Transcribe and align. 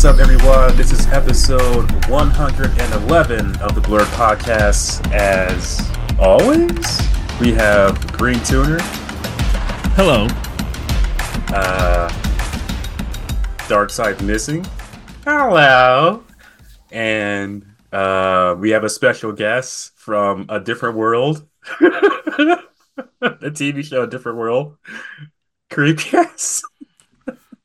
What's 0.00 0.18
up, 0.18 0.18
everyone? 0.18 0.74
This 0.78 0.92
is 0.92 1.06
episode 1.08 2.08
111 2.08 3.56
of 3.56 3.74
the 3.74 3.82
Blur 3.82 4.06
Podcast. 4.06 5.06
As 5.12 5.86
always, 6.18 7.02
we 7.38 7.52
have 7.52 8.10
Green 8.12 8.42
Tuner, 8.42 8.78
Hello. 9.92 10.26
uh, 11.54 12.08
Dark 13.68 13.90
Side 13.90 14.22
Missing, 14.22 14.64
hello, 15.26 16.24
and 16.90 17.66
uh, 17.92 18.56
we 18.58 18.70
have 18.70 18.84
a 18.84 18.88
special 18.88 19.32
guest 19.32 19.92
from 19.96 20.46
a 20.48 20.58
different 20.58 20.96
world, 20.96 21.46
the 21.78 22.62
TV 23.20 23.84
show, 23.84 24.04
A 24.04 24.06
Different 24.06 24.38
World, 24.38 24.78
Creepcast. 25.70 26.62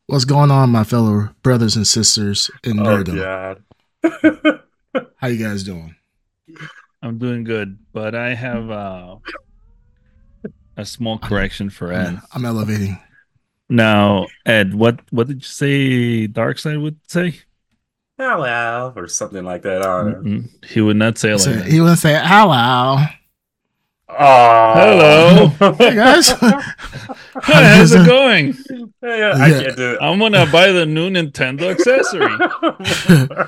What's 0.08 0.26
going 0.26 0.52
on, 0.52 0.70
my 0.70 0.84
fellow 0.84 1.30
brothers 1.42 1.76
and 1.76 1.86
sisters 1.88 2.52
in 2.64 2.80
Oh 2.80 2.84
nerdom? 2.84 3.16
God. 4.04 4.62
How 5.18 5.28
you 5.28 5.44
guys 5.44 5.64
doing? 5.64 5.96
I'm 7.02 7.18
doing 7.18 7.44
good, 7.44 7.80
but 7.92 8.14
I 8.16 8.34
have 8.36 8.70
uh, 8.70 9.16
a 10.78 10.86
small 10.86 11.18
correction 11.18 11.70
for 11.70 11.92
Ed. 11.92 12.08
I'm, 12.08 12.22
I'm 12.34 12.46
elevating. 12.46 13.00
Now, 13.68 14.28
Ed, 14.46 14.76
what 14.76 15.00
what 15.12 15.28
did 15.28 15.38
you 15.38 15.42
say 15.48 16.28
Darkseid 16.28 16.82
would 16.82 17.00
say? 17.08 17.40
hello, 18.18 18.94
or 18.96 19.08
something 19.08 19.44
like 19.44 19.64
that. 19.64 19.82
I. 19.82 20.04
Mm-mm. 20.04 20.66
He 20.66 20.82
would 20.82 20.98
not 20.98 21.18
say 21.18 21.32
it 21.34 21.40
So 21.40 21.50
like 21.52 21.64
that. 21.64 21.72
he 21.72 21.82
would 21.82 21.98
say 21.98 22.14
hello. 22.24 22.98
Oh, 24.08 24.74
Hello. 24.76 25.48
Hey 25.78 25.96
guys. 25.96 26.30
Hey, 27.44 27.64
how's 27.78 27.92
it 27.92 28.06
going? 28.06 28.54
Hey, 29.02 29.24
I 29.24 29.48
Yeah. 29.48 29.62
can't 29.64 29.76
do 29.78 29.98
I'm 30.00 30.20
gonna 30.20 30.46
buy 30.52 30.72
the 30.72 30.86
new 30.86 31.10
Nintendo 31.10 31.70
accessory. 31.72 32.34
it. 32.40 33.48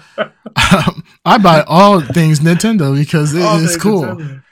I 1.26 1.38
buy 1.38 1.64
all 1.68 2.02
things 2.02 2.40
Nintendo 2.42 2.94
because 2.96 3.34
it 3.34 3.44
All 3.44 3.58
is 3.60 3.78
cool. 3.78 4.04
Nintendo. 4.04 4.44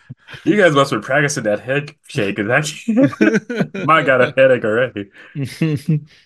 You 0.46 0.58
guys 0.58 0.74
must 0.74 0.92
be 0.92 1.00
practicing 1.00 1.44
that 1.44 1.60
head 1.60 1.92
shake. 2.08 2.38
'cause 2.38 2.50
I 2.50 2.62
can't- 2.62 3.86
Mine 3.86 4.06
got 4.06 4.22
a 4.22 4.34
headache 4.38 4.64
already. 4.64 5.10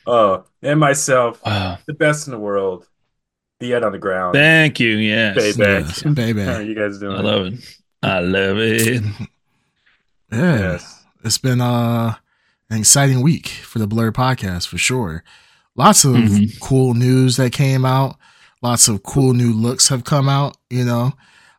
Oh, 0.06 0.44
and 0.62 0.80
myself, 0.80 1.42
Ah, 1.46 1.80
the 1.88 1.94
best 1.94 2.28
in 2.28 2.32
the 2.32 2.40
world, 2.40 2.86
the 3.60 3.74
Ed 3.74 3.84
on 3.84 3.92
the 3.92 3.98
ground. 4.00 4.34
thank 4.36 4.80
you. 4.80 4.92
Yes, 4.98 5.36
Baby. 5.58 5.64
Yes, 5.64 6.02
How 6.48 6.54
are 6.56 6.62
you 6.62 6.76
guys 6.76 7.00
doing? 7.00 7.18
I 7.18 7.22
love 7.22 7.48
it. 7.48 7.54
I 8.04 8.20
love 8.20 8.58
it. 8.60 9.04
Yeah. 10.32 10.60
Yes. 10.60 11.06
It's 11.24 11.38
been 11.38 11.62
uh, 11.62 12.16
an 12.70 12.80
exciting 12.80 13.22
week 13.22 13.48
for 13.48 13.80
the 13.80 13.88
Blur 13.88 14.12
podcast 14.12 14.68
for 14.68 14.78
sure. 14.78 15.24
Lots 15.76 16.04
of 16.06 16.16
Mhm. 16.16 16.60
cool 16.60 16.94
news 16.94 17.38
that 17.38 17.52
came 17.52 17.86
out. 17.86 18.18
Lots 18.62 18.88
of 18.88 19.04
cool 19.04 19.34
new 19.34 19.54
looks 19.54 19.88
have 19.90 20.04
come 20.04 20.28
out. 20.30 20.58
You 20.70 20.84
know, 20.86 21.14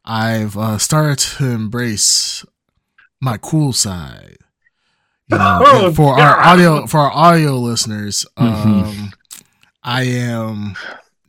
I've 0.04 0.56
uh, 0.56 0.78
started 0.78 1.18
to 1.36 1.46
embrace 1.50 2.44
my 3.20 3.38
cool 3.38 3.72
side. 3.72 4.38
You 5.28 5.38
know, 5.38 5.62
Oh, 5.66 5.92
for 5.92 6.18
our 6.20 6.38
audio 6.40 6.86
for 6.86 7.00
our 7.00 7.10
audio 7.12 7.56
listeners, 7.58 8.26
Mhm. 8.38 8.86
um, 8.86 9.12
I 9.82 10.02
am 10.02 10.76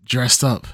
dressed 0.03 0.43
up 0.43 0.67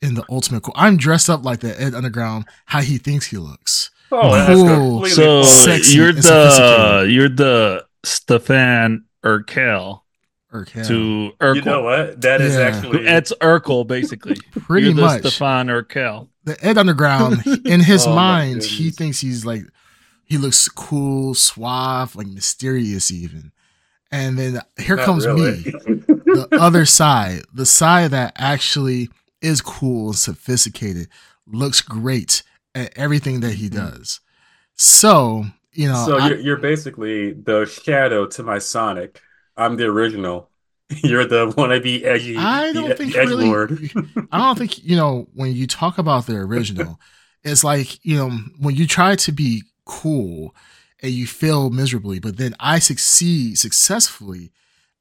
in 0.00 0.14
the 0.14 0.24
ultimate 0.30 0.62
cool. 0.62 0.74
I'm 0.76 0.96
dressed 0.96 1.28
up 1.28 1.44
like 1.44 1.60
the 1.60 1.78
Ed 1.80 1.94
Underground, 1.94 2.46
how 2.66 2.80
he 2.80 2.96
thinks 2.98 3.26
he 3.26 3.36
looks. 3.36 3.90
Oh, 4.12 4.32
that's 4.32 4.48
Cool. 4.60 4.66
completely 5.02 5.10
So 5.10 5.42
Sexy 5.42 5.96
you're 5.96 6.08
and 6.08 6.18
the 6.18 7.06
you're 7.08 7.28
the 7.28 7.86
Stefan 8.04 9.04
Urkel 9.24 10.00
Or 10.52 10.66
yeah, 10.74 10.82
to 10.84 11.32
Urkel. 11.40 11.54
You 11.56 11.62
know 11.62 11.82
what? 11.82 12.20
That 12.20 12.40
is 12.40 12.54
Yeah. 12.54 12.60
actually 12.62 13.06
It's 13.06 13.32
Urkel, 13.40 13.86
basically. 13.86 14.36
pretty 14.52 14.86
You're 14.86 14.94
the 14.96 15.02
much. 15.02 15.20
Stefan 15.20 15.68
Urkel. 15.68 16.28
the 16.44 16.56
Ed 16.64 16.78
Underground, 16.78 17.42
in 17.64 17.80
his 17.80 18.06
Oh, 18.06 18.14
mind, 18.14 18.62
he 18.64 18.90
thinks 18.90 19.20
he's 19.20 19.44
like 19.44 19.62
he 20.24 20.38
looks 20.38 20.68
cool, 20.68 21.34
suave, 21.34 22.14
like 22.16 22.28
mysterious 22.28 23.10
even. 23.10 23.52
And 24.12 24.38
then 24.38 24.60
here 24.78 24.96
Not 24.96 25.04
comes 25.04 25.26
really. 25.26 25.52
me, 25.52 25.62
the 25.70 26.48
other 26.60 26.84
side, 26.86 27.42
the 27.54 27.66
side 27.66 28.10
that 28.12 28.32
actually 28.36 29.08
is 29.40 29.60
cool 29.60 30.08
and 30.08 30.16
sophisticated, 30.16 31.08
looks 31.46 31.80
great 31.80 32.42
at 32.74 32.96
everything 32.96 33.40
that 33.40 33.54
he 33.54 33.68
mm. 33.68 33.74
does. 33.74 34.20
So, 34.74 35.44
you 35.72 35.88
know, 35.88 36.06
so 36.06 36.18
you're, 36.26 36.38
you're 36.38 36.56
basically 36.56 37.32
the 37.32 37.66
shadow 37.66 38.26
to 38.26 38.42
my 38.42 38.58
Sonic. 38.58 39.20
I'm 39.56 39.76
the 39.76 39.84
original. 39.84 40.48
You're 41.04 41.24
the 41.24 41.46
wannabe 41.50 42.04
edgy. 42.04 42.36
I 42.36 42.72
don't 42.72 42.88
the 42.88 42.96
think 42.96 43.14
edge 43.14 43.28
really. 43.28 43.46
lord. 43.46 43.90
I 44.32 44.38
don't 44.38 44.58
think 44.58 44.82
you 44.82 44.96
know 44.96 45.28
when 45.34 45.52
you 45.52 45.68
talk 45.68 45.98
about 45.98 46.26
the 46.26 46.34
original, 46.34 46.98
it's 47.44 47.62
like 47.62 48.04
you 48.04 48.16
know 48.16 48.30
when 48.58 48.74
you 48.74 48.88
try 48.88 49.14
to 49.14 49.30
be 49.30 49.62
cool 49.84 50.52
and 51.00 51.12
you 51.12 51.28
fail 51.28 51.70
miserably, 51.70 52.18
but 52.18 52.38
then 52.38 52.56
I 52.58 52.80
succeed 52.80 53.58
successfully. 53.58 54.50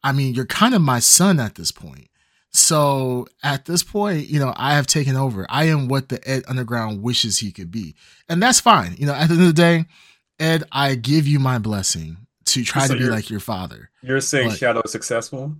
I 0.03 0.12
mean, 0.12 0.35
you're 0.35 0.46
kind 0.46 0.75
of 0.75 0.81
my 0.81 1.00
son 1.00 1.40
at 1.40 1.56
this 1.56 1.72
point. 1.72 2.08
So 2.51 3.27
at 3.43 3.65
this 3.65 3.83
point, 3.83 4.27
you 4.27 4.39
know, 4.39 4.53
I 4.55 4.73
have 4.73 4.87
taken 4.87 5.15
over. 5.15 5.45
I 5.49 5.65
am 5.65 5.87
what 5.87 6.09
the 6.09 6.27
Ed 6.27 6.43
Underground 6.47 7.03
wishes 7.03 7.37
he 7.37 7.51
could 7.51 7.69
be, 7.69 7.95
and 8.27 8.41
that's 8.41 8.59
fine. 8.59 8.95
You 8.97 9.05
know, 9.05 9.13
at 9.13 9.27
the 9.27 9.35
end 9.35 9.41
of 9.41 9.47
the 9.47 9.53
day, 9.53 9.85
Ed, 10.39 10.63
I 10.71 10.95
give 10.95 11.27
you 11.27 11.39
my 11.39 11.59
blessing 11.59 12.17
to 12.45 12.63
try 12.63 12.87
So 12.87 12.93
to 12.93 12.99
be 12.99 13.05
like 13.05 13.29
your 13.29 13.39
father. 13.39 13.91
You're 14.01 14.21
saying 14.21 14.47
What? 14.47 14.57
Shadow 14.57 14.81
is 14.83 14.91
successful? 14.91 15.55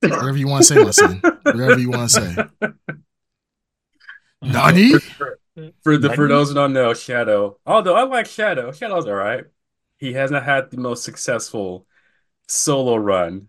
Whatever 0.00 0.36
you 0.36 0.48
want 0.48 0.64
to 0.64 0.74
say, 0.74 0.82
my 0.82 0.90
son. 0.90 1.20
Whatever 1.42 1.78
you 1.78 1.90
want 1.90 2.10
to 2.10 2.20
say. 2.60 2.70
Nani? 4.42 4.98
For, 4.98 5.38
for 5.82 5.98
the 5.98 6.14
for 6.14 6.26
those 6.26 6.48
who 6.48 6.54
don't 6.54 6.72
know, 6.72 6.94
Shadow. 6.94 7.58
Although 7.66 7.94
I 7.94 8.04
like 8.04 8.26
Shadow, 8.26 8.72
Shadow's 8.72 9.06
all 9.06 9.14
right. 9.14 9.44
He 9.98 10.14
hasn't 10.14 10.42
had 10.42 10.70
the 10.70 10.78
most 10.78 11.04
successful 11.04 11.86
solo 12.48 12.96
run 12.96 13.48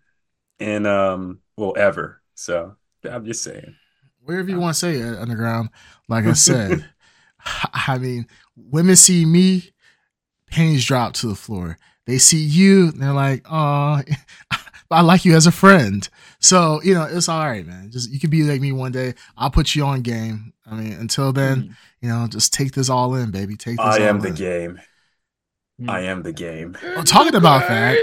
in 0.60 0.86
um 0.86 1.40
well 1.56 1.74
ever. 1.76 2.20
So 2.34 2.76
I'm 3.08 3.24
just 3.24 3.42
saying. 3.42 3.76
wherever 4.22 4.48
you 4.48 4.56
uh, 4.56 4.60
want 4.60 4.74
to 4.74 4.80
say 4.80 4.96
it, 4.96 5.18
underground. 5.18 5.70
Like 6.08 6.24
I 6.24 6.32
said, 6.34 6.84
I 7.72 7.98
mean, 7.98 8.26
women 8.56 8.96
see 8.96 9.24
me, 9.24 9.70
panties 10.50 10.84
drop 10.84 11.14
to 11.14 11.28
the 11.28 11.34
floor. 11.34 11.78
They 12.06 12.18
see 12.18 12.42
you, 12.42 12.90
they're 12.92 13.12
like, 13.12 13.46
"Oh, 13.50 14.02
I 14.90 15.00
like 15.00 15.24
you 15.24 15.34
as 15.34 15.46
a 15.46 15.52
friend." 15.52 16.06
So 16.38 16.82
you 16.82 16.94
know, 16.94 17.04
it's 17.04 17.28
all 17.28 17.44
right, 17.44 17.66
man. 17.66 17.90
Just 17.90 18.10
you 18.10 18.20
can 18.20 18.30
be 18.30 18.42
like 18.42 18.60
me 18.60 18.72
one 18.72 18.92
day. 18.92 19.14
I'll 19.36 19.50
put 19.50 19.74
you 19.74 19.84
on 19.84 20.02
game. 20.02 20.52
I 20.66 20.74
mean, 20.74 20.92
until 20.92 21.32
then, 21.32 21.62
mm-hmm. 21.62 21.72
you 22.02 22.08
know, 22.08 22.26
just 22.28 22.52
take 22.52 22.72
this 22.72 22.90
all 22.90 23.14
in, 23.14 23.30
baby. 23.30 23.56
Take 23.56 23.76
this. 23.76 23.86
I 23.86 24.00
am 24.00 24.20
the 24.20 24.28
in. 24.28 24.34
game. 24.34 24.80
I 25.88 26.00
am 26.02 26.22
the 26.22 26.32
game. 26.32 26.76
Well, 26.82 27.04
talking 27.04 27.34
about 27.34 27.66
that, 27.68 27.96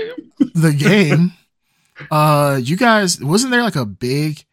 the 0.56 0.74
game. 0.74 1.34
Uh, 2.10 2.60
you 2.62 2.78
guys, 2.78 3.22
wasn't 3.22 3.52
there 3.52 3.64
like 3.64 3.76
a 3.76 3.86
big 3.86 4.46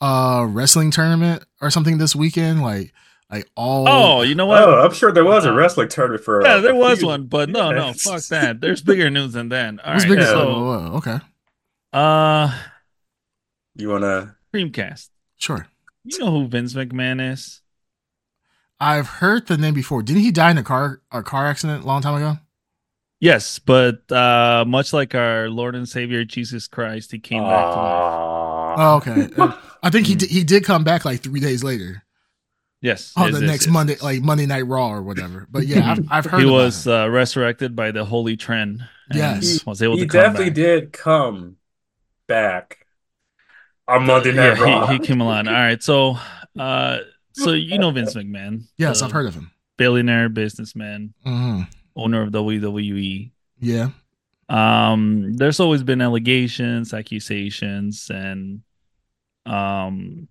uh 0.00 0.44
wrestling 0.48 0.90
tournament 0.90 1.44
or 1.60 1.70
something 1.70 1.98
this 1.98 2.14
weekend? 2.14 2.62
Like, 2.62 2.92
like 3.30 3.48
all. 3.56 3.88
Oh, 3.88 4.22
you 4.22 4.34
know 4.34 4.46
what? 4.46 4.62
Oh, 4.62 4.80
I'm 4.84 4.92
sure 4.92 5.10
there 5.12 5.24
was 5.24 5.44
a 5.44 5.52
wrestling 5.52 5.88
tournament 5.88 6.24
for. 6.24 6.42
yeah, 6.44 6.54
uh, 6.54 6.60
there 6.60 6.72
a 6.72 6.76
was 6.76 6.98
few- 6.98 7.08
one, 7.08 7.24
but 7.26 7.48
no, 7.48 7.70
no, 7.72 7.92
fuck 7.94 8.22
that. 8.28 8.60
There's 8.60 8.82
bigger 8.82 9.08
news 9.10 9.32
than 9.32 9.48
that. 9.48 9.80
All 9.84 9.92
What's 9.94 10.04
right, 10.04 10.10
bigger? 10.10 10.20
yeah. 10.22 10.26
so 10.28 10.48
Oh, 10.48 10.90
oh, 10.92 10.96
okay, 10.98 11.18
uh, 11.92 12.56
You 13.74 13.88
wanna? 13.88 14.36
Dreamcast. 14.52 15.08
sure. 15.36 15.66
You 16.04 16.18
know 16.18 16.30
who 16.30 16.48
Vince 16.48 16.74
McMahon 16.74 17.32
is? 17.32 17.62
I've 18.78 19.06
heard 19.08 19.46
the 19.46 19.56
name 19.56 19.72
before. 19.74 20.02
Didn't 20.02 20.20
he 20.22 20.30
die 20.30 20.50
in 20.50 20.58
a 20.58 20.62
car 20.62 21.00
a 21.10 21.22
car 21.22 21.46
accident 21.46 21.84
a 21.84 21.86
long 21.86 22.02
time 22.02 22.14
ago? 22.16 22.38
Yes, 23.24 23.58
but 23.58 24.10
uh, 24.12 24.66
much 24.68 24.92
like 24.92 25.14
our 25.14 25.48
Lord 25.48 25.74
and 25.74 25.88
Savior 25.88 26.26
Jesus 26.26 26.68
Christ, 26.68 27.10
he 27.10 27.18
came 27.18 27.42
back 27.42 27.72
to 27.72 27.80
life. 27.80 28.76
Oh, 28.78 28.96
okay. 28.96 29.28
I 29.82 29.88
think 29.88 30.06
he 30.06 30.14
did, 30.14 30.28
he 30.28 30.44
did 30.44 30.62
come 30.64 30.84
back 30.84 31.06
like 31.06 31.22
three 31.22 31.40
days 31.40 31.64
later. 31.64 32.04
Yes. 32.82 33.14
Oh, 33.16 33.24
yes, 33.24 33.34
the 33.34 33.40
yes, 33.40 33.50
next 33.50 33.66
yes, 33.66 33.72
Monday, 33.72 33.92
yes. 33.94 34.02
like 34.02 34.22
Monday 34.22 34.44
Night 34.44 34.66
Raw 34.66 34.90
or 34.90 35.02
whatever. 35.02 35.46
But 35.50 35.66
yeah, 35.66 35.92
I've, 35.92 36.06
I've 36.10 36.26
heard 36.26 36.40
he 36.44 36.50
was 36.50 36.86
him. 36.86 36.92
uh, 36.92 37.08
resurrected 37.08 37.74
by 37.74 37.92
the 37.92 38.04
Holy 38.04 38.36
Trend. 38.36 38.84
and 39.08 39.18
Yes. 39.18 39.64
was 39.66 39.80
able 39.82 39.96
he 39.96 40.02
to 40.02 40.06
come 40.06 40.20
definitely 40.20 40.50
back. 40.50 40.54
did 40.54 40.92
come 40.92 41.56
back 42.28 42.86
on 43.88 44.04
Monday 44.06 44.32
Night 44.32 44.58
Yeah, 44.58 44.64
Raw. 44.64 44.86
he, 44.88 44.98
he 44.98 44.98
came 44.98 45.22
along. 45.22 45.48
All 45.48 45.54
right, 45.54 45.82
so 45.82 46.18
uh, 46.58 46.98
so 47.32 47.52
you 47.52 47.78
know 47.78 47.90
Vince 47.90 48.12
McMahon? 48.14 48.64
yes, 48.76 49.00
I've 49.00 49.12
heard 49.12 49.26
of 49.26 49.34
him. 49.34 49.50
Billionaire 49.78 50.28
businessman, 50.28 51.14
hmm 51.24 51.62
owner 51.96 52.22
of 52.22 52.30
WWE. 52.32 53.32
Yeah. 53.60 53.90
um 54.48 55.34
there's 55.36 55.58
always 55.60 55.82
been 55.82 56.02
allegations 56.02 56.92
accusations 56.92 58.10
and 58.10 58.60
um 59.46 60.28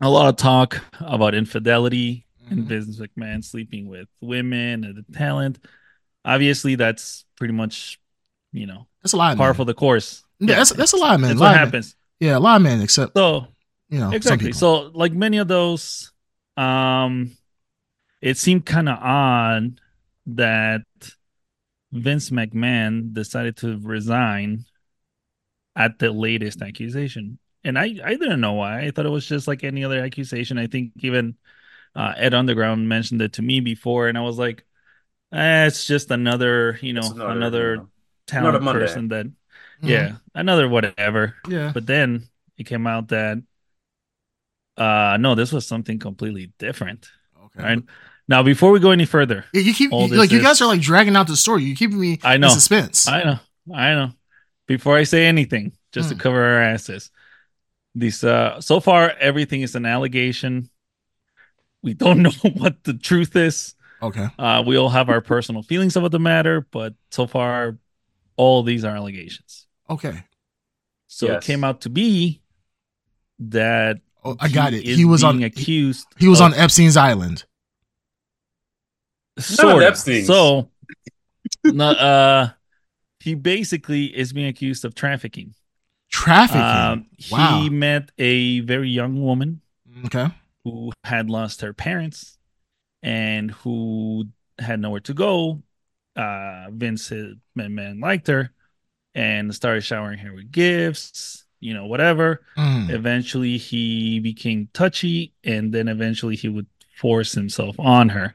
a 0.00 0.08
lot 0.08 0.28
of 0.28 0.36
talk 0.36 0.80
about 1.00 1.34
infidelity 1.34 2.24
and 2.50 2.60
Mhm. 2.60 2.68
business 2.68 2.98
McMahon 3.00 3.44
sleeping 3.44 3.88
with 3.88 4.08
women 4.20 4.84
and 4.84 4.96
the 4.96 5.04
talent 5.12 5.58
obviously 6.24 6.76
that's 6.76 7.24
pretty 7.36 7.52
much 7.54 7.98
you 8.52 8.66
know 8.66 8.86
That's 9.02 9.12
a 9.12 9.16
lie, 9.16 9.34
par 9.34 9.54
for 9.54 9.64
the 9.64 9.74
course 9.74 10.22
Yeah, 10.38 10.54
that's 10.56 10.70
that's 10.72 10.92
a 10.92 10.96
lie, 10.96 11.16
man. 11.16 11.30
that's 11.30 11.40
Lie, 11.40 11.46
what 11.50 11.56
man. 11.56 11.66
happens 11.66 11.96
Yeah, 12.20 12.38
a 12.38 12.40
lie, 12.40 12.58
man. 12.58 12.80
Except 12.80 13.16
so 13.16 13.48
you 13.90 13.98
know, 13.98 14.10
exactly. 14.12 14.52
So, 14.52 14.90
like 14.92 15.12
many 15.14 15.38
of 15.38 15.48
those, 15.48 16.12
um, 16.58 17.32
it 18.20 18.36
seemed 18.36 18.66
kind 18.66 18.86
of 18.88 18.98
odd 19.00 19.80
that 20.28 20.82
Vince 21.92 22.30
McMahon 22.30 23.12
decided 23.12 23.56
to 23.58 23.78
resign 23.78 24.64
at 25.76 25.98
the 25.98 26.10
latest 26.10 26.62
accusation, 26.62 27.38
and 27.64 27.78
I 27.78 27.96
I 28.04 28.14
didn't 28.14 28.40
know 28.40 28.54
why. 28.54 28.80
I 28.82 28.90
thought 28.90 29.06
it 29.06 29.10
was 29.10 29.26
just 29.26 29.46
like 29.48 29.64
any 29.64 29.84
other 29.84 30.00
accusation. 30.02 30.58
I 30.58 30.66
think 30.66 30.92
even 31.00 31.36
uh, 31.96 32.14
Ed 32.16 32.34
Underground 32.34 32.88
mentioned 32.88 33.22
it 33.22 33.34
to 33.34 33.42
me 33.42 33.60
before, 33.60 34.08
and 34.08 34.18
I 34.18 34.22
was 34.22 34.38
like, 34.38 34.66
eh, 35.32 35.66
it's 35.66 35.86
just 35.86 36.10
another 36.10 36.78
you 36.82 36.92
know 36.94 37.10
It's 37.10 37.10
another, 37.10 37.32
another, 37.32 37.72
you 37.72 37.76
know, 37.78 37.88
talent 38.26 38.68
person 38.70 39.08
that 39.10 39.26
Mhm. 39.82 39.88
yeah 39.90 40.18
another 40.34 40.68
whatever. 40.68 41.36
yeah. 41.48 41.74
But 41.74 41.86
then 41.86 42.28
it 42.58 42.64
came 42.66 42.86
out 42.86 43.08
that 43.08 43.38
uh 44.76 45.16
no, 45.20 45.34
this 45.34 45.52
was 45.52 45.66
something 45.66 45.98
completely 45.98 46.52
different. 46.58 47.08
Okay. 47.44 47.62
Right 47.62 47.82
now, 48.28 48.42
before 48.42 48.70
we 48.70 48.78
go 48.80 48.90
any 48.90 49.06
further, 49.06 49.44
Yeah, 49.52 49.62
you 49.62 49.74
keep 49.74 49.90
you- 49.90 50.06
like 50.16 50.30
you 50.30 50.38
is- 50.38 50.44
guys 50.44 50.60
are 50.60 50.66
like 50.66 50.80
dragging 50.80 51.16
out 51.16 51.26
the 51.26 51.36
story. 51.36 51.64
You're 51.64 51.76
keeping 51.76 51.98
me 52.00 52.18
I 52.22 52.34
in 52.34 52.42
know. 52.42 52.48
suspense. 52.50 53.08
I 53.08 53.22
know, 53.24 53.38
I 53.74 53.94
know. 53.94 54.12
Before 54.66 54.96
I 54.96 55.04
say 55.04 55.26
anything, 55.26 55.72
just 55.92 56.10
Hmm. 56.10 56.16
to 56.16 56.22
cover 56.22 56.42
our 56.44 56.62
asses, 56.62 57.10
these 57.94 58.22
uh 58.22 58.60
so 58.60 58.80
far 58.80 59.14
everything 59.18 59.62
is 59.62 59.74
an 59.74 59.86
allegation. 59.86 60.68
We 61.82 61.94
don't 61.94 62.22
know 62.22 62.32
what 62.54 62.84
the 62.84 62.94
truth 62.94 63.34
is. 63.36 63.74
okay. 64.02 64.28
Uh, 64.38 64.62
we 64.66 64.76
all 64.76 64.90
have 64.90 65.08
our 65.08 65.20
personal 65.20 65.62
feelings 65.62 65.96
about 65.96 66.10
the 66.12 66.18
matter, 66.20 66.66
but 66.70 66.94
so 67.10 67.26
far, 67.26 67.78
all 68.36 68.62
these 68.62 68.84
are 68.84 68.94
allegations. 68.94 69.66
Okay. 69.90 70.22
So 71.06 71.26
Yes. 71.26 71.42
it 71.42 71.46
came 71.46 71.64
out 71.64 71.80
to 71.82 71.88
be 71.88 72.42
that 73.38 74.00
Oh, 74.24 74.36
I 74.40 74.48
got 74.48 74.74
it. 74.74 74.84
He 74.84 75.04
was 75.04 75.22
on 75.24 75.38
being 75.38 75.50
he, 75.54 75.60
accused. 75.62 76.06
he 76.18 76.28
was 76.28 76.40
of- 76.40 76.46
on 76.52 76.54
Epstein's 76.54 76.96
island. 76.96 77.44
Sort 79.38 79.76
of. 79.76 79.82
Epstein's. 79.82 80.26
So, 80.26 80.70
no, 81.64 81.90
uh, 81.90 82.50
he 83.20 83.34
basically 83.34 84.06
is 84.06 84.32
being 84.32 84.48
accused 84.48 84.84
of 84.84 84.94
trafficking. 84.94 85.54
Trafficking. 86.10 86.62
Um, 86.62 87.06
wow. 87.30 87.60
He 87.60 87.70
met 87.70 88.10
a 88.18 88.60
very 88.60 88.88
young 88.88 89.22
woman 89.22 89.60
okay. 90.06 90.28
who 90.64 90.92
had 91.04 91.28
lost 91.28 91.60
her 91.60 91.72
parents 91.72 92.38
and 93.02 93.50
who 93.50 94.26
had 94.58 94.80
nowhere 94.80 95.00
to 95.00 95.14
go. 95.14 95.62
Uh, 96.16 96.66
Vince 96.70 97.10
McMahon 97.56 98.02
liked 98.02 98.26
her 98.26 98.52
and 99.14 99.54
started 99.54 99.82
showering 99.82 100.18
her 100.18 100.34
with 100.34 100.50
gifts, 100.50 101.44
you 101.60 101.74
know, 101.74 101.86
whatever. 101.86 102.42
Mm, 102.56 102.90
Eventually, 102.90 103.56
he 103.58 104.20
became 104.20 104.68
touchy, 104.72 105.34
and 105.44 105.72
then 105.72 105.88
eventually 105.88 106.36
he 106.36 106.48
would 106.48 106.66
force 106.96 107.32
himself 107.32 107.78
on 107.78 108.08
her. 108.10 108.34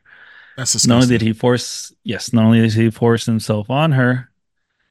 That's 0.58 0.88
Not 0.88 0.96
only 0.96 1.08
disgusting. 1.08 1.18
did 1.20 1.26
he 1.26 1.34
force, 1.40 1.94
yes, 2.04 2.34
not 2.34 2.46
only 2.46 2.62
did 2.62 2.74
he 2.74 2.90
force 2.90 3.26
himself 3.26 3.70
on 3.70 3.92
her, 3.94 4.30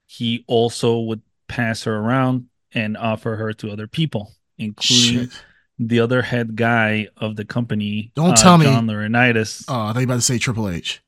he 0.07 0.45
also 0.47 0.99
would 1.01 1.23
pass 1.49 1.85
her 1.85 1.97
around 1.97 2.47
and 2.75 2.97
offer 2.97 3.37
her 3.37 3.53
to 3.55 3.71
other 3.71 3.87
people, 3.87 4.33
including 4.59 5.29
Shit. 5.31 5.45
the 5.79 6.01
other 6.01 6.23
head 6.23 6.57
guy 6.57 7.09
of 7.17 7.37
the 7.37 7.45
company. 7.45 8.13
Don't 8.15 8.31
uh, 8.33 8.37
tell 8.37 8.59
me- 8.59 8.65
John 8.67 8.87
Laurinaitis. 8.87 9.65
Oh, 9.69 9.75
I 9.87 9.93
thought 9.93 10.01
you 10.01 10.07
were 10.07 10.13
about 10.13 10.15
to 10.17 10.21
say 10.23 10.39
Triple 10.39 10.69
H 10.69 11.01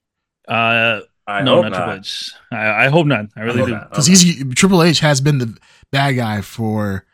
Uh, 0.49 1.01
I 1.27 1.43
no, 1.43 1.57
hope 1.57 1.65
not 1.65 1.69
Triple 1.73 1.87
not. 1.87 1.99
H. 2.01 2.33
I, 2.53 2.85
I 2.85 2.89
hope 2.89 3.07
not. 3.07 3.27
I 3.37 3.41
really 3.43 3.61
hope 3.61 3.69
do. 3.69 3.75
because 3.91 4.09
Okay. 4.09 4.17
he's 4.19 4.55
Triple 4.55 4.83
H 4.83 5.01
has 5.01 5.21
been 5.23 5.39
the 5.39 5.57
bad 5.91 6.13
guy 6.13 6.43
for 6.43 7.07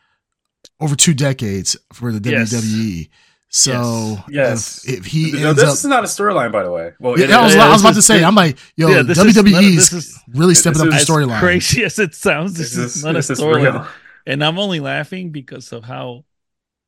over 0.81 0.95
two 0.95 1.13
decades 1.13 1.77
for 1.93 2.11
the 2.11 2.29
Yes. 2.29 2.53
WWE. 2.53 3.09
So 3.53 4.17
Yes. 4.29 4.85
if, 4.87 4.99
if 4.99 5.05
he 5.07 5.33
No, 5.33 5.49
ends 5.49 5.59
this 5.61 5.69
up, 5.69 5.73
is 5.75 5.85
not 5.85 6.03
a 6.05 6.07
storyline, 6.07 6.51
by 6.53 6.63
the 6.63 6.71
way. 6.71 6.93
Well, 6.99 7.19
yeah, 7.19 7.25
it 7.25 7.31
I 7.31 7.43
was, 7.43 7.53
yeah, 7.55 7.65
I 7.65 7.69
was 7.69 7.75
this 7.75 7.81
about 7.81 7.93
to 7.93 7.97
is- 7.99 8.05
say, 8.05 8.23
I'm 8.23 8.33
like, 8.35 8.57
yo, 8.77 8.87
Yeah, 8.87 9.01
this 9.01 9.17
is 9.17 9.35
WWE 9.35 9.61
is, 9.77 9.91
is- 9.93 10.19
really 10.29 10.55
stepping 10.55 10.81
up 10.81 10.87
the 10.87 10.95
storyline. 10.95 11.39
crazy 11.39 11.83
as 11.83 11.99
it 11.99 12.15
sounds, 12.15 12.53
this, 12.53 12.75
This 12.75 12.77
is, 12.77 12.95
is, 12.97 13.03
not 13.03 13.13
this 13.13 13.29
a 13.29 13.33
storyline. 13.33 13.87
And 14.25 14.43
I'm 14.43 14.57
only 14.57 14.79
laughing 14.79 15.31
because 15.31 15.73
of 15.73 15.83
how 15.83 16.23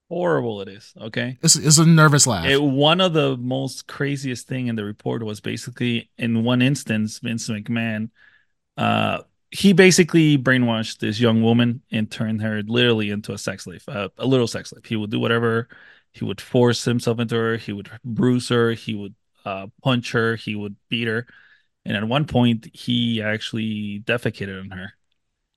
horrible 0.07 0.61
it 0.61 0.69
is. 0.69 0.93
Okay. 1.01 1.37
It's, 1.41 1.57
it's 1.57 1.79
a 1.79 1.85
nervous 1.85 2.25
laugh. 2.27 2.45
It, 2.45 2.61
one 2.61 3.01
of 3.01 3.11
the 3.11 3.35
most 3.35 3.87
craziest 3.87 4.47
thing 4.47 4.67
in 4.67 4.75
the 4.77 4.85
report 4.85 5.21
was 5.23 5.41
basically 5.41 6.09
in 6.17 6.43
one 6.45 6.61
instance, 6.61 7.19
Vince 7.19 7.49
McMahon, 7.49 8.09
uh, 8.77 9.23
he 9.51 9.73
basically 9.73 10.37
brainwashed 10.37 10.99
this 10.99 11.19
young 11.19 11.43
woman 11.43 11.81
and 11.91 12.09
turned 12.09 12.41
her 12.41 12.63
literally 12.63 13.09
into 13.11 13.33
a 13.33 13.37
sex 13.37 13.65
slave, 13.65 13.83
uh, 13.87 14.07
a 14.17 14.25
little 14.25 14.47
sex 14.47 14.69
slave. 14.69 14.85
He 14.85 14.95
would 14.95 15.11
do 15.11 15.19
whatever. 15.19 15.67
He 16.13 16.25
would 16.25 16.41
force 16.41 16.85
himself 16.85 17.19
into 17.19 17.35
her. 17.35 17.57
He 17.57 17.73
would 17.73 17.89
bruise 18.03 18.49
her. 18.49 18.71
He 18.73 18.95
would 18.95 19.15
uh, 19.45 19.67
punch 19.83 20.11
her. 20.13 20.35
He 20.35 20.55
would 20.55 20.75
beat 20.89 21.07
her. 21.07 21.25
And 21.85 21.97
at 21.97 22.07
one 22.07 22.25
point, 22.25 22.67
he 22.73 23.21
actually 23.21 24.01
defecated 24.05 24.59
on 24.61 24.71
her 24.71 24.93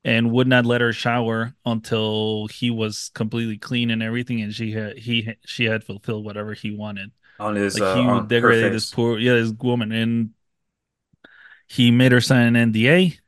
and 0.04 0.30
would 0.32 0.46
not 0.46 0.66
let 0.66 0.80
her 0.80 0.92
shower 0.92 1.54
until 1.64 2.46
he 2.48 2.70
was 2.70 3.10
completely 3.14 3.58
clean 3.58 3.90
and 3.90 4.02
everything, 4.02 4.40
and 4.40 4.54
she 4.54 4.72
had 4.72 4.98
he 4.98 5.34
she 5.44 5.64
had 5.64 5.84
fulfilled 5.84 6.24
whatever 6.24 6.54
he 6.54 6.70
wanted. 6.70 7.12
on 7.38 7.54
his 7.56 7.74
Like 7.74 7.82
uh, 7.82 7.94
he 7.94 8.00
on 8.00 8.14
would 8.14 8.28
degrade 8.28 8.72
this 8.72 8.90
poor 8.90 9.18
yeah 9.18 9.34
this 9.34 9.52
woman, 9.52 9.92
and 9.92 10.30
he 11.68 11.90
made 11.90 12.12
her 12.12 12.20
sign 12.20 12.54
an 12.54 12.56
NDA. 12.56 13.18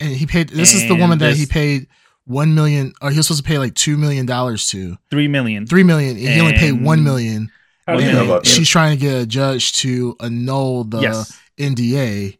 and 0.00 0.10
he 0.14 0.26
paid, 0.26 0.48
this 0.48 0.74
is 0.74 0.86
the 0.88 0.94
woman 0.94 1.12
And 1.12 1.20
that 1.22 1.36
he 1.36 1.46
paid 1.46 1.86
one 2.26 2.54
million, 2.54 2.92
or 3.02 3.10
he 3.10 3.16
was 3.16 3.26
supposed 3.26 3.44
to 3.44 3.48
pay 3.48 3.58
like 3.58 3.74
two 3.74 3.96
million 3.96 4.26
dollars 4.26 4.68
to. 4.70 4.96
Three 5.10 5.28
million. 5.28 5.66
Three 5.66 5.82
million. 5.82 6.16
He 6.16 6.40
only 6.40 6.54
paid 6.54 6.82
one 6.82 7.04
million. 7.04 7.50
How 7.86 7.96
do 7.98 8.04
you 8.04 8.12
know 8.12 8.20
And 8.20 8.30
about 8.30 8.46
she's 8.46 8.68
trying 8.68 8.96
to 8.96 9.00
get 9.00 9.22
a 9.22 9.26
judge 9.26 9.72
to 9.80 10.16
annul 10.20 10.84
the 10.84 11.00
yes. 11.00 11.38
NDA 11.58 12.38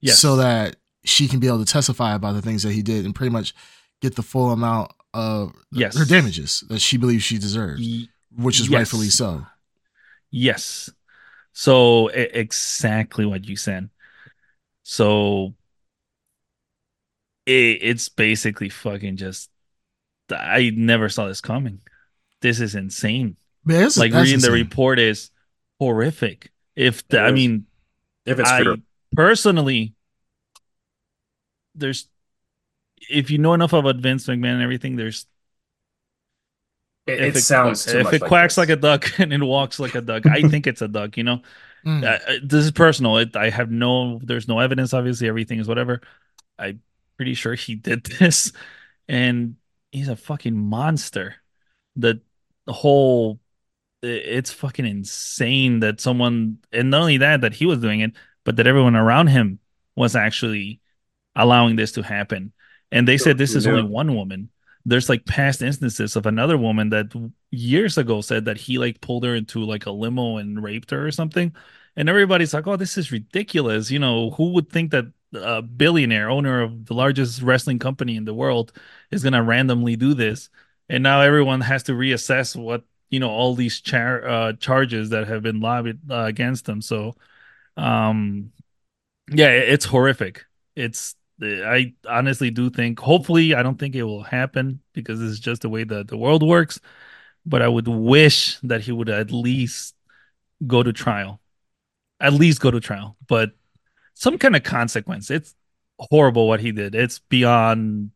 Yes. 0.00 0.18
so 0.18 0.36
that 0.36 0.76
she 1.04 1.26
can 1.28 1.40
be 1.40 1.46
able 1.46 1.64
to 1.64 1.72
testify 1.72 2.14
about 2.14 2.32
the 2.34 2.42
things 2.42 2.62
that 2.64 2.72
he 2.72 2.82
did 2.82 3.06
and 3.06 3.14
pretty 3.14 3.30
much 3.32 3.54
get 4.02 4.14
the 4.16 4.22
full 4.22 4.50
amount 4.52 4.90
of 5.14 5.54
Yes. 5.72 5.96
her 5.96 6.04
damages 6.04 6.62
that 6.68 6.80
she 6.80 6.98
believes 6.98 7.22
she 7.24 7.38
deserves, 7.38 7.80
which 8.36 8.60
is 8.60 8.68
yes. 8.68 8.78
rightfully 8.78 9.08
so. 9.08 9.46
Yes. 10.30 10.90
So 11.54 12.08
exactly 12.08 13.24
what 13.24 13.46
you 13.48 13.56
said. 13.56 13.88
So 14.82 15.54
it, 17.46 17.78
it's 17.82 18.08
basically 18.08 18.68
fucking 18.68 19.16
just. 19.16 19.50
I 20.30 20.72
never 20.74 21.08
saw 21.08 21.26
this 21.28 21.40
coming. 21.42 21.80
This 22.40 22.60
is 22.60 22.74
insane. 22.74 23.36
But 23.64 23.74
it's- 23.76 23.96
like 23.96 24.12
that's 24.12 24.24
reading 24.24 24.40
the 24.40 24.50
report 24.50 24.98
is 24.98 25.30
horrific. 25.78 26.50
If 26.76 27.06
the, 27.08 27.20
I 27.20 27.30
mean, 27.32 27.66
If 28.26 28.38
it's 28.40 28.50
I 28.50 28.62
true, 28.62 28.76
personally, 29.14 29.94
there's 31.74 32.08
if 33.10 33.30
you 33.30 33.38
know 33.38 33.54
enough 33.54 33.72
about 33.72 33.96
Vince 33.96 34.26
McMahon 34.26 34.54
and 34.54 34.62
everything, 34.62 34.96
there's 34.96 35.26
it, 37.06 37.20
if 37.20 37.36
it 37.36 37.40
sounds 37.40 37.84
too 37.84 37.98
if 37.98 38.04
much 38.04 38.14
it 38.14 38.22
like 38.22 38.28
quacks 38.28 38.54
this. 38.54 38.58
like 38.58 38.68
a 38.70 38.76
duck 38.76 39.10
and 39.18 39.32
it 39.32 39.42
walks 39.42 39.78
like 39.78 39.94
a 39.94 40.00
duck, 40.00 40.26
I 40.26 40.42
think 40.42 40.66
it's 40.66 40.82
a 40.82 40.88
duck. 40.88 41.16
You 41.16 41.24
know, 41.24 41.42
Mm. 41.86 42.02
uh, 42.02 42.18
this 42.42 42.64
is 42.64 42.70
personal. 42.70 43.18
It, 43.18 43.36
I 43.36 43.50
have 43.50 43.70
no, 43.70 44.18
there's 44.22 44.48
no 44.48 44.58
evidence. 44.58 44.94
Obviously, 44.94 45.28
everything 45.28 45.58
is 45.60 45.68
whatever. 45.68 46.00
I'm 46.58 46.80
pretty 47.16 47.34
sure 47.34 47.54
he 47.54 47.74
did 47.74 48.04
this, 48.20 48.52
and 49.08 49.56
he's 49.92 50.08
a 50.08 50.16
fucking 50.16 50.56
monster. 50.56 51.36
The, 51.96 52.20
the 52.66 52.72
whole, 52.72 53.40
it's 54.02 54.52
fucking 54.52 54.86
insane 54.86 55.80
that 55.80 56.00
someone, 56.00 56.58
and 56.72 56.90
not 56.90 57.02
only 57.02 57.18
that, 57.18 57.42
that 57.42 57.54
he 57.54 57.66
was 57.66 57.78
doing 57.80 58.00
it, 58.00 58.12
but 58.44 58.56
that 58.56 58.66
everyone 58.66 58.96
around 58.96 59.28
him 59.28 59.60
was 59.96 60.16
actually 60.16 60.80
allowing 61.36 61.76
this 61.76 61.92
to 61.92 62.02
happen. 62.02 62.52
And 62.92 63.08
they 63.08 63.18
said 63.18 63.38
this 63.38 63.54
is 63.54 63.66
Yeah. 63.66 63.72
only 63.72 63.82
one 63.82 64.14
woman. 64.14 64.50
There's 64.86 65.08
like 65.08 65.24
past 65.24 65.62
instances 65.62 66.16
of 66.16 66.26
another 66.26 66.58
woman 66.58 66.90
that 66.90 67.06
years 67.50 67.96
ago 67.98 68.20
said 68.20 68.44
that 68.46 68.58
he 68.58 68.78
like 68.78 69.00
pulled 69.00 69.24
her 69.24 69.34
into 69.34 69.64
like 69.64 69.86
a 69.86 69.90
limo 69.90 70.36
and 70.36 70.62
raped 70.62 70.90
her 70.90 71.06
or 71.06 71.10
something. 71.10 71.54
And 71.96 72.08
everybody's 72.08 72.52
like, 72.52 72.66
oh, 72.66 72.76
this 72.76 72.98
is 72.98 73.12
ridiculous. 73.12 73.90
You 73.90 73.98
know, 73.98 74.30
who 74.32 74.52
would 74.52 74.70
think 74.70 74.90
that 74.90 75.06
a 75.34 75.62
billionaire, 75.62 76.30
owner 76.30 76.62
of 76.62 76.86
the 76.86 76.94
largest 76.94 77.42
wrestling 77.42 77.78
company 77.78 78.16
in 78.16 78.24
the 78.24 78.34
world, 78.34 78.72
is 79.10 79.22
going 79.22 79.32
to 79.32 79.42
randomly 79.42 79.96
do 79.96 80.14
this? 80.14 80.50
And 80.88 81.02
now 81.02 81.20
everyone 81.20 81.60
has 81.62 81.84
to 81.84 81.92
reassess 81.92 82.56
what, 82.56 82.84
you 83.10 83.20
know, 83.20 83.30
all 83.30 83.54
these 83.54 83.80
char- 83.80 84.26
uh, 84.26 84.52
charges 84.54 85.10
that 85.10 85.28
have 85.28 85.42
been 85.42 85.60
lobbied 85.60 86.10
uh, 86.10 86.24
against 86.24 86.66
them. 86.66 86.82
So, 86.82 87.16
um, 87.76 88.52
yeah, 89.30 89.48
it's 89.48 89.84
horrific. 89.84 90.44
It's, 90.76 91.14
I 91.42 91.94
honestly 92.08 92.50
do 92.50 92.70
think, 92.70 93.00
hopefully, 93.00 93.54
I 93.54 93.62
don't 93.62 93.78
think 93.78 93.94
it 93.94 94.04
will 94.04 94.22
happen 94.22 94.80
because 94.92 95.20
this 95.20 95.30
is 95.30 95.40
just 95.40 95.62
the 95.62 95.68
way 95.68 95.84
that 95.84 96.08
the 96.08 96.16
world 96.16 96.42
works. 96.42 96.80
But 97.46 97.62
I 97.62 97.68
would 97.68 97.88
wish 97.88 98.58
that 98.60 98.80
he 98.82 98.92
would 98.92 99.08
at 99.08 99.30
least 99.30 99.94
go 100.66 100.82
to 100.82 100.92
trial 100.92 101.40
at 102.20 102.32
least 102.32 102.60
go 102.60 102.70
to 102.70 102.80
trial, 102.80 103.16
but 103.28 103.52
some 104.14 104.38
kind 104.38 104.56
of 104.56 104.62
consequence. 104.62 105.30
It's 105.30 105.54
horrible 105.98 106.48
what 106.48 106.60
he 106.60 106.72
did. 106.72 106.94
It's 106.94 107.18
beyond 107.18 108.10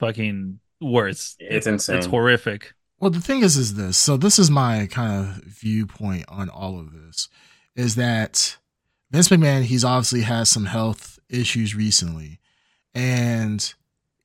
fucking 0.00 0.60
words. 0.80 1.36
It's 1.38 1.66
insane. 1.66 1.96
It's 1.96 2.06
horrific. 2.06 2.74
Well, 2.98 3.10
the 3.10 3.20
thing 3.20 3.42
is, 3.42 3.56
is 3.56 3.74
this. 3.74 3.98
So 3.98 4.16
this 4.16 4.38
is 4.38 4.50
my 4.50 4.86
kind 4.90 5.20
of 5.20 5.44
viewpoint 5.44 6.24
on 6.28 6.48
all 6.48 6.78
of 6.78 6.92
this, 6.92 7.28
is 7.74 7.94
that 7.96 8.56
Vince 9.10 9.28
McMahon, 9.28 9.62
he's 9.62 9.84
obviously 9.84 10.22
has 10.22 10.48
some 10.48 10.64
health 10.64 11.18
issues 11.28 11.74
recently, 11.74 12.40
and 12.94 13.74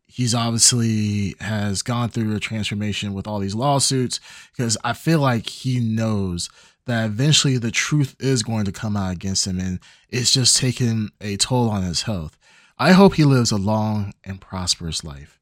he's 0.06 0.34
obviously 0.34 1.36
has 1.40 1.82
gone 1.82 2.10
through 2.10 2.36
a 2.36 2.40
transformation 2.40 3.13
with 3.13 3.28
all 3.28 3.40
these 3.40 3.56
lawsuits 3.56 4.20
because 4.51 4.78
I 4.84 4.94
feel 4.94 5.20
like 5.20 5.48
he 5.48 5.80
knows 5.80 6.50
that 6.85 7.05
eventually 7.05 7.57
the 7.57 7.71
truth 7.71 8.15
is 8.19 8.43
going 8.43 8.65
to 8.65 8.71
come 8.71 8.97
out 8.97 9.13
against 9.13 9.45
him 9.47 9.59
and 9.59 9.79
it's 10.09 10.31
just 10.31 10.57
taking 10.57 11.09
a 11.19 11.38
toll 11.38 11.69
on 11.69 11.83
his 11.83 12.03
health. 12.03 12.38
I 12.77 12.93
hope 12.93 13.15
he 13.15 13.23
lives 13.23 13.51
a 13.51 13.57
long 13.57 14.13
and 14.23 14.41
prosperous 14.41 15.03
life. 15.03 15.39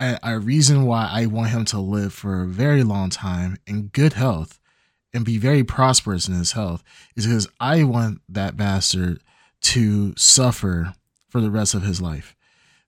A, 0.00 0.18
a 0.22 0.38
reason 0.38 0.86
why 0.86 1.08
I 1.10 1.26
want 1.26 1.50
him 1.50 1.64
to 1.66 1.78
live 1.78 2.12
for 2.12 2.42
a 2.42 2.46
very 2.46 2.82
long 2.82 3.10
time 3.10 3.58
in 3.66 3.88
good 3.88 4.14
health 4.14 4.58
and 5.12 5.24
be 5.24 5.38
very 5.38 5.64
prosperous 5.64 6.28
in 6.28 6.34
his 6.34 6.52
health 6.52 6.82
is 7.16 7.26
because 7.26 7.48
I 7.60 7.84
want 7.84 8.20
that 8.28 8.56
bastard 8.56 9.20
to 9.60 10.14
suffer 10.16 10.94
for 11.28 11.40
the 11.40 11.50
rest 11.50 11.74
of 11.74 11.82
his 11.82 12.00
life. 12.00 12.34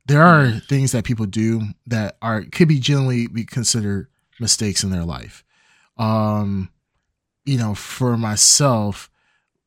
There 0.06 0.22
are 0.22 0.50
things 0.50 0.92
that 0.92 1.04
people 1.04 1.26
do 1.26 1.62
that 1.86 2.16
are 2.22 2.42
could 2.42 2.68
be 2.68 2.78
generally 2.78 3.26
be 3.26 3.44
considered 3.44 4.08
mistakes 4.38 4.82
in 4.82 4.90
their 4.90 5.04
life. 5.04 5.44
Um, 5.98 6.70
you 7.44 7.58
know, 7.58 7.74
for 7.74 8.16
myself, 8.16 9.10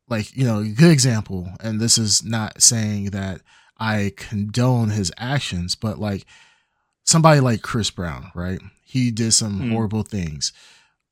like, 0.10 0.36
you 0.36 0.46
know, 0.46 0.60
a 0.60 0.68
good 0.68 0.92
example, 0.92 1.50
and 1.60 1.80
this 1.80 1.98
is 1.98 2.24
not 2.24 2.62
saying 2.62 3.12
that 3.12 3.42
I 3.78 4.14
condone 4.16 4.90
his 4.90 5.12
actions, 5.18 5.76
but 5.76 6.00
like 6.00 6.26
somebody 7.04 7.40
like 7.40 7.62
Chris 7.62 7.90
Brown, 7.90 8.32
right? 8.36 8.60
He 8.86 9.12
did 9.12 9.34
some 9.34 9.60
mm. 9.60 9.72
horrible 9.72 10.04
things. 10.04 10.54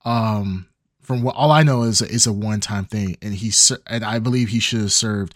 Um, 0.06 0.68
from 1.01 1.24
what 1.24 1.36
all 1.36 1.51
I 1.51 1.63
know 1.63 1.84
is 1.84 2.01
it's 2.01 2.27
a 2.27 2.34
one 2.34 2.60
time 2.60 2.86
thing, 2.86 3.18
and 3.22 3.34
he 3.34 3.51
and 3.88 4.03
I 4.03 4.20
believe 4.20 4.50
he 4.50 4.60
should 4.60 4.82
have 4.82 4.91
served 4.91 5.34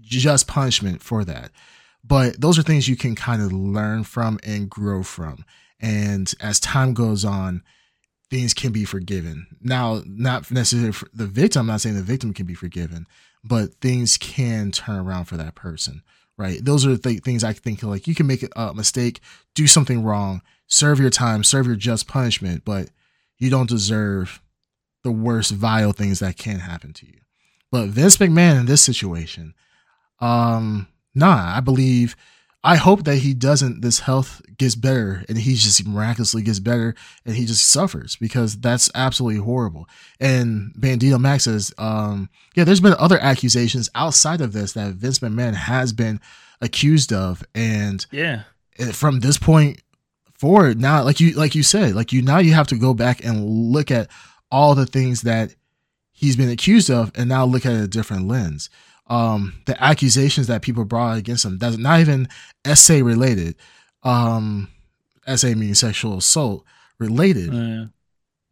just 0.00 0.46
punishment 0.46 1.02
for 1.02 1.24
that. 1.24 1.50
But 2.04 2.40
those 2.40 2.58
are 2.58 2.62
things 2.62 2.88
you 2.88 2.96
can 2.96 3.14
kind 3.14 3.42
of 3.42 3.52
learn 3.52 4.04
from 4.04 4.38
and 4.42 4.70
grow 4.70 5.02
from. 5.02 5.44
And 5.80 6.32
as 6.40 6.60
time 6.60 6.94
goes 6.94 7.24
on, 7.24 7.62
things 8.30 8.54
can 8.54 8.72
be 8.72 8.84
forgiven. 8.84 9.46
Now, 9.60 10.02
not 10.06 10.50
necessarily 10.50 10.92
for 10.92 11.08
the 11.12 11.26
victim. 11.26 11.62
I'm 11.62 11.66
not 11.66 11.80
saying 11.80 11.96
the 11.96 12.02
victim 12.02 12.32
can 12.32 12.46
be 12.46 12.54
forgiven, 12.54 13.06
but 13.44 13.74
things 13.74 14.16
can 14.16 14.70
turn 14.70 14.96
around 15.00 15.24
for 15.24 15.36
that 15.36 15.56
person, 15.56 16.02
right? 16.38 16.64
Those 16.64 16.86
are 16.86 16.96
the 16.96 17.18
things 17.18 17.42
I 17.42 17.52
think 17.52 17.82
like 17.82 18.06
you 18.06 18.14
can 18.14 18.26
make 18.26 18.44
a 18.54 18.74
mistake, 18.74 19.20
do 19.54 19.66
something 19.66 20.04
wrong, 20.04 20.42
serve 20.68 21.00
your 21.00 21.10
time, 21.10 21.42
serve 21.42 21.66
your 21.66 21.76
just 21.76 22.06
punishment, 22.06 22.64
but 22.64 22.90
you 23.38 23.50
don't 23.50 23.68
deserve 23.68 24.40
the 25.02 25.10
worst 25.10 25.50
vile 25.50 25.92
things 25.92 26.20
that 26.20 26.36
can 26.36 26.60
happen 26.60 26.92
to 26.92 27.06
you. 27.06 27.20
But 27.72 27.88
Vince 27.88 28.16
McMahon 28.18 28.60
in 28.60 28.66
this 28.66 28.82
situation, 28.82 29.54
um, 30.20 30.88
nah, 31.14 31.56
I 31.56 31.60
believe 31.60 32.16
I 32.62 32.76
hope 32.76 33.04
that 33.04 33.16
he 33.16 33.32
doesn't, 33.32 33.80
this 33.80 34.00
health 34.00 34.42
gets 34.58 34.74
better 34.74 35.24
and 35.28 35.38
he 35.38 35.54
just 35.54 35.86
miraculously 35.86 36.42
gets 36.42 36.60
better 36.60 36.94
and 37.24 37.34
he 37.34 37.46
just 37.46 37.66
suffers 37.66 38.16
because 38.16 38.58
that's 38.60 38.90
absolutely 38.94 39.40
horrible. 39.40 39.88
And 40.20 40.74
Bandito 40.74 41.18
Max 41.18 41.44
says, 41.44 41.72
um, 41.78 42.28
yeah, 42.54 42.64
there's 42.64 42.80
been 42.80 42.94
other 42.98 43.18
accusations 43.18 43.88
outside 43.94 44.42
of 44.42 44.52
this 44.52 44.74
that 44.74 44.92
Vince 44.94 45.20
McMahon 45.20 45.54
has 45.54 45.94
been 45.94 46.20
accused 46.60 47.14
of. 47.14 47.42
And 47.54 48.04
yeah, 48.10 48.42
from 48.92 49.20
this 49.20 49.38
point 49.38 49.80
forward, 50.34 50.78
now, 50.78 51.02
like 51.02 51.18
you, 51.18 51.32
like 51.32 51.54
you 51.54 51.62
said, 51.62 51.94
like 51.94 52.12
you, 52.12 52.20
now 52.20 52.38
you 52.38 52.52
have 52.52 52.66
to 52.68 52.76
go 52.76 52.92
back 52.92 53.24
and 53.24 53.42
look 53.42 53.90
at 53.90 54.10
all 54.50 54.74
the 54.74 54.86
things 54.86 55.22
that 55.22 55.54
he's 56.12 56.36
been 56.36 56.50
accused 56.50 56.90
of 56.90 57.10
and 57.14 57.30
now 57.30 57.46
look 57.46 57.64
at 57.64 57.72
a 57.72 57.88
different 57.88 58.28
lens 58.28 58.68
um, 59.10 59.54
the 59.66 59.82
accusations 59.82 60.46
that 60.46 60.62
people 60.62 60.84
brought 60.84 61.18
against 61.18 61.44
him 61.44 61.58
that's 61.58 61.76
not 61.76 62.00
even 62.00 62.28
SA 62.72 62.94
related. 63.02 63.56
Um, 64.02 64.68
SA 65.26 65.48
meaning 65.48 65.74
sexual 65.74 66.18
assault 66.18 66.64
related. 66.98 67.50
Oh, 67.52 67.56
yeah. 67.56 67.84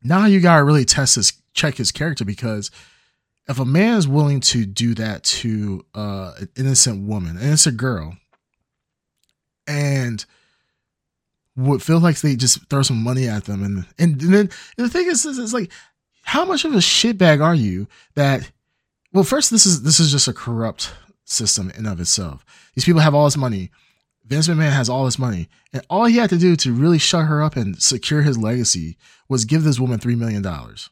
Now 0.02 0.26
you 0.26 0.40
gotta 0.40 0.64
really 0.64 0.84
test 0.84 1.14
his 1.14 1.32
check 1.54 1.76
his 1.76 1.92
character 1.92 2.24
because 2.24 2.70
if 3.48 3.58
a 3.58 3.64
man 3.64 3.96
is 3.96 4.06
willing 4.06 4.40
to 4.40 4.66
do 4.66 4.94
that 4.94 5.24
to 5.24 5.86
uh, 5.94 6.34
an 6.38 6.48
innocent 6.56 7.08
woman, 7.08 7.36
an 7.36 7.42
innocent 7.42 7.76
girl, 7.76 8.16
and 9.66 10.24
would 11.56 11.82
feel 11.82 11.98
like 11.98 12.20
they 12.20 12.36
just 12.36 12.68
throw 12.68 12.82
some 12.82 13.02
money 13.02 13.26
at 13.26 13.46
them, 13.46 13.62
and 13.62 13.86
and, 13.98 14.20
and 14.22 14.34
then 14.34 14.50
and 14.76 14.86
the 14.86 14.90
thing 14.90 15.06
is, 15.06 15.24
is, 15.24 15.38
is 15.38 15.54
like, 15.54 15.72
how 16.22 16.44
much 16.44 16.64
of 16.64 16.74
a 16.74 16.78
shitbag 16.78 17.42
are 17.42 17.54
you 17.54 17.88
that 18.14 18.50
well, 19.12 19.24
first, 19.24 19.50
this 19.50 19.66
is 19.66 19.82
this 19.82 20.00
is 20.00 20.10
just 20.10 20.28
a 20.28 20.32
corrupt 20.32 20.92
system 21.24 21.70
in 21.70 21.86
of 21.86 22.00
itself. 22.00 22.44
These 22.74 22.84
people 22.84 23.00
have 23.00 23.14
all 23.14 23.24
this 23.24 23.36
money. 23.36 23.70
Vince 24.26 24.48
McMahon 24.48 24.72
has 24.72 24.90
all 24.90 25.06
this 25.06 25.18
money, 25.18 25.48
and 25.72 25.82
all 25.88 26.04
he 26.04 26.18
had 26.18 26.30
to 26.30 26.38
do 26.38 26.54
to 26.56 26.74
really 26.74 26.98
shut 26.98 27.26
her 27.26 27.42
up 27.42 27.56
and 27.56 27.80
secure 27.80 28.22
his 28.22 28.36
legacy 28.36 28.98
was 29.28 29.46
give 29.46 29.64
this 29.64 29.80
woman 29.80 29.98
three 29.98 30.16
million 30.16 30.42
dollars. 30.42 30.90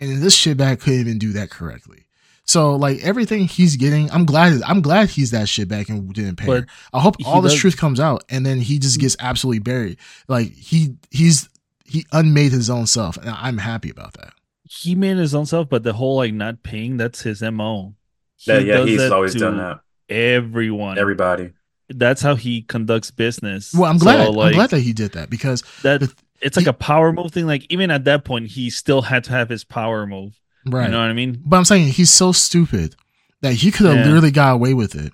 And 0.00 0.22
this 0.22 0.36
shitbag 0.36 0.80
couldn't 0.80 1.00
even 1.00 1.18
do 1.18 1.32
that 1.32 1.50
correctly. 1.50 2.00
So, 2.46 2.76
like 2.76 3.02
everything 3.02 3.48
he's 3.48 3.76
getting, 3.76 4.10
I'm 4.10 4.26
glad. 4.26 4.60
I'm 4.66 4.82
glad 4.82 5.08
he's 5.08 5.30
that 5.30 5.46
shitbag 5.46 5.88
and 5.88 6.12
didn't 6.12 6.36
pay 6.36 6.46
but 6.46 6.60
her. 6.60 6.66
I 6.92 7.00
hope 7.00 7.16
all 7.24 7.40
this 7.40 7.52
does, 7.52 7.60
truth 7.60 7.76
comes 7.78 8.00
out, 8.00 8.24
and 8.28 8.44
then 8.44 8.58
he 8.58 8.78
just 8.78 8.98
mm. 8.98 9.02
gets 9.02 9.16
absolutely 9.18 9.60
buried. 9.60 9.96
Like 10.28 10.52
he 10.52 10.96
he's 11.10 11.48
he 11.86 12.04
unmade 12.12 12.52
his 12.52 12.68
own 12.68 12.86
self, 12.86 13.16
and 13.16 13.30
I'm 13.30 13.56
happy 13.56 13.88
about 13.88 14.12
that 14.14 14.34
he 14.74 14.94
made 14.94 15.16
his 15.16 15.34
own 15.34 15.46
self, 15.46 15.68
but 15.68 15.82
the 15.82 15.92
whole 15.92 16.16
like 16.16 16.34
not 16.34 16.62
paying, 16.62 16.96
that's 16.96 17.22
his 17.22 17.42
MO. 17.42 17.94
He 18.36 18.52
yeah, 18.52 18.58
yeah, 18.58 18.84
he's 18.84 19.10
always 19.10 19.34
done 19.34 19.58
that. 19.58 19.80
Everyone. 20.08 20.98
Everybody. 20.98 21.52
That's 21.88 22.22
how 22.22 22.34
he 22.34 22.62
conducts 22.62 23.10
business. 23.10 23.74
Well, 23.74 23.90
I'm 23.90 23.98
glad. 23.98 24.24
So, 24.24 24.30
like, 24.32 24.48
I'm 24.48 24.54
glad 24.54 24.70
that 24.70 24.80
he 24.80 24.92
did 24.92 25.12
that 25.12 25.30
because 25.30 25.62
that 25.82 26.00
the, 26.00 26.14
it's 26.40 26.56
like 26.56 26.64
he, 26.64 26.70
a 26.70 26.74
power 26.74 27.12
move 27.12 27.30
thing. 27.32 27.46
Like 27.46 27.66
even 27.70 27.90
at 27.90 28.04
that 28.04 28.24
point, 28.24 28.48
he 28.48 28.70
still 28.70 29.02
had 29.02 29.24
to 29.24 29.30
have 29.32 29.48
his 29.48 29.64
power 29.64 30.06
move. 30.06 30.40
Right. 30.66 30.86
You 30.86 30.92
know 30.92 31.00
what 31.00 31.10
I 31.10 31.12
mean? 31.12 31.42
But 31.44 31.58
I'm 31.58 31.64
saying 31.64 31.88
he's 31.88 32.10
so 32.10 32.32
stupid 32.32 32.96
that 33.42 33.52
he 33.52 33.70
could 33.70 33.86
have 33.86 33.96
yeah. 33.96 34.04
literally 34.04 34.30
got 34.30 34.54
away 34.54 34.74
with 34.74 34.94
it. 34.94 35.12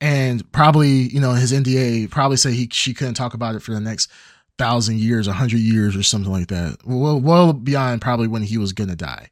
And 0.00 0.50
probably, 0.52 0.88
you 0.88 1.20
know, 1.20 1.32
his 1.32 1.52
NDA 1.52 2.10
probably 2.10 2.36
said 2.36 2.54
he 2.54 2.68
she 2.72 2.94
couldn't 2.94 3.14
talk 3.14 3.34
about 3.34 3.54
it 3.54 3.60
for 3.60 3.72
the 3.72 3.80
next 3.80 4.10
thousand 4.58 5.00
years, 5.00 5.26
a 5.26 5.32
hundred 5.32 5.60
years, 5.60 5.96
or 5.96 6.02
something 6.02 6.32
like 6.32 6.48
that. 6.48 6.78
Well, 6.84 7.20
well 7.20 7.52
beyond 7.52 8.00
probably 8.00 8.28
when 8.28 8.42
he 8.42 8.58
was 8.58 8.72
gonna 8.72 8.96
die. 8.96 9.30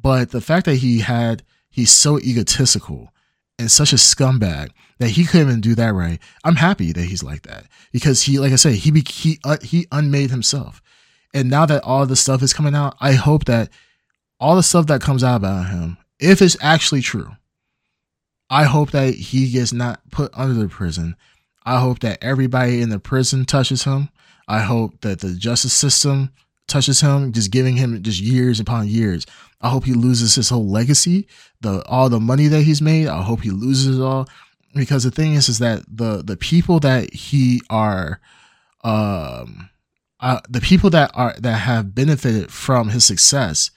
But 0.00 0.30
the 0.30 0.40
fact 0.40 0.66
that 0.66 0.76
he 0.76 1.00
had, 1.00 1.42
he's 1.70 1.92
so 1.92 2.18
egotistical 2.18 3.12
and 3.58 3.70
such 3.70 3.92
a 3.92 3.96
scumbag 3.96 4.70
that 4.98 5.10
he 5.10 5.24
couldn't 5.24 5.48
even 5.48 5.60
do 5.60 5.74
that 5.76 5.94
right. 5.94 6.18
I'm 6.44 6.56
happy 6.56 6.92
that 6.92 7.04
he's 7.04 7.22
like 7.22 7.42
that 7.42 7.66
because 7.92 8.22
he, 8.22 8.38
like 8.38 8.52
I 8.52 8.56
say, 8.56 8.74
he 8.74 8.90
be, 8.90 9.02
he 9.08 9.38
uh, 9.44 9.58
he 9.62 9.86
unmade 9.92 10.30
himself. 10.30 10.82
And 11.34 11.48
now 11.48 11.66
that 11.66 11.82
all 11.84 12.04
the 12.06 12.16
stuff 12.16 12.42
is 12.42 12.52
coming 12.52 12.74
out, 12.74 12.96
I 13.00 13.12
hope 13.12 13.46
that 13.46 13.70
all 14.38 14.56
the 14.56 14.62
stuff 14.62 14.86
that 14.86 15.00
comes 15.00 15.24
out 15.24 15.36
about 15.36 15.70
him, 15.70 15.96
if 16.18 16.42
it's 16.42 16.56
actually 16.60 17.00
true, 17.00 17.30
I 18.50 18.64
hope 18.64 18.90
that 18.90 19.14
he 19.14 19.50
gets 19.50 19.72
not 19.72 20.00
put 20.10 20.30
under 20.34 20.54
the 20.54 20.68
prison. 20.68 21.16
I 21.64 21.80
hope 21.80 22.00
that 22.00 22.22
everybody 22.22 22.82
in 22.82 22.90
the 22.90 22.98
prison 22.98 23.44
touches 23.44 23.84
him. 23.84 24.10
I 24.48 24.60
hope 24.60 25.00
that 25.00 25.20
the 25.20 25.34
justice 25.34 25.72
system 25.72 26.30
touches 26.66 27.00
him, 27.00 27.32
just 27.32 27.50
giving 27.50 27.76
him 27.76 28.02
just 28.02 28.20
years 28.20 28.60
upon 28.60 28.88
years. 28.88 29.26
I 29.60 29.68
hope 29.68 29.84
he 29.84 29.94
loses 29.94 30.34
his 30.34 30.48
whole 30.48 30.68
legacy, 30.68 31.28
the 31.60 31.84
all 31.86 32.08
the 32.08 32.20
money 32.20 32.48
that 32.48 32.62
he's 32.62 32.82
made. 32.82 33.06
I 33.06 33.22
hope 33.22 33.42
he 33.42 33.50
loses 33.50 33.98
it 33.98 34.02
all, 34.02 34.28
because 34.74 35.04
the 35.04 35.10
thing 35.10 35.34
is, 35.34 35.48
is 35.48 35.58
that 35.58 35.84
the 35.88 36.22
the 36.22 36.36
people 36.36 36.80
that 36.80 37.12
he 37.14 37.62
are, 37.70 38.20
um, 38.82 39.70
uh, 40.20 40.40
the 40.48 40.60
people 40.60 40.90
that 40.90 41.10
are 41.14 41.34
that 41.38 41.58
have 41.58 41.94
benefited 41.94 42.50
from 42.50 42.88
his 42.88 43.04
success, 43.04 43.70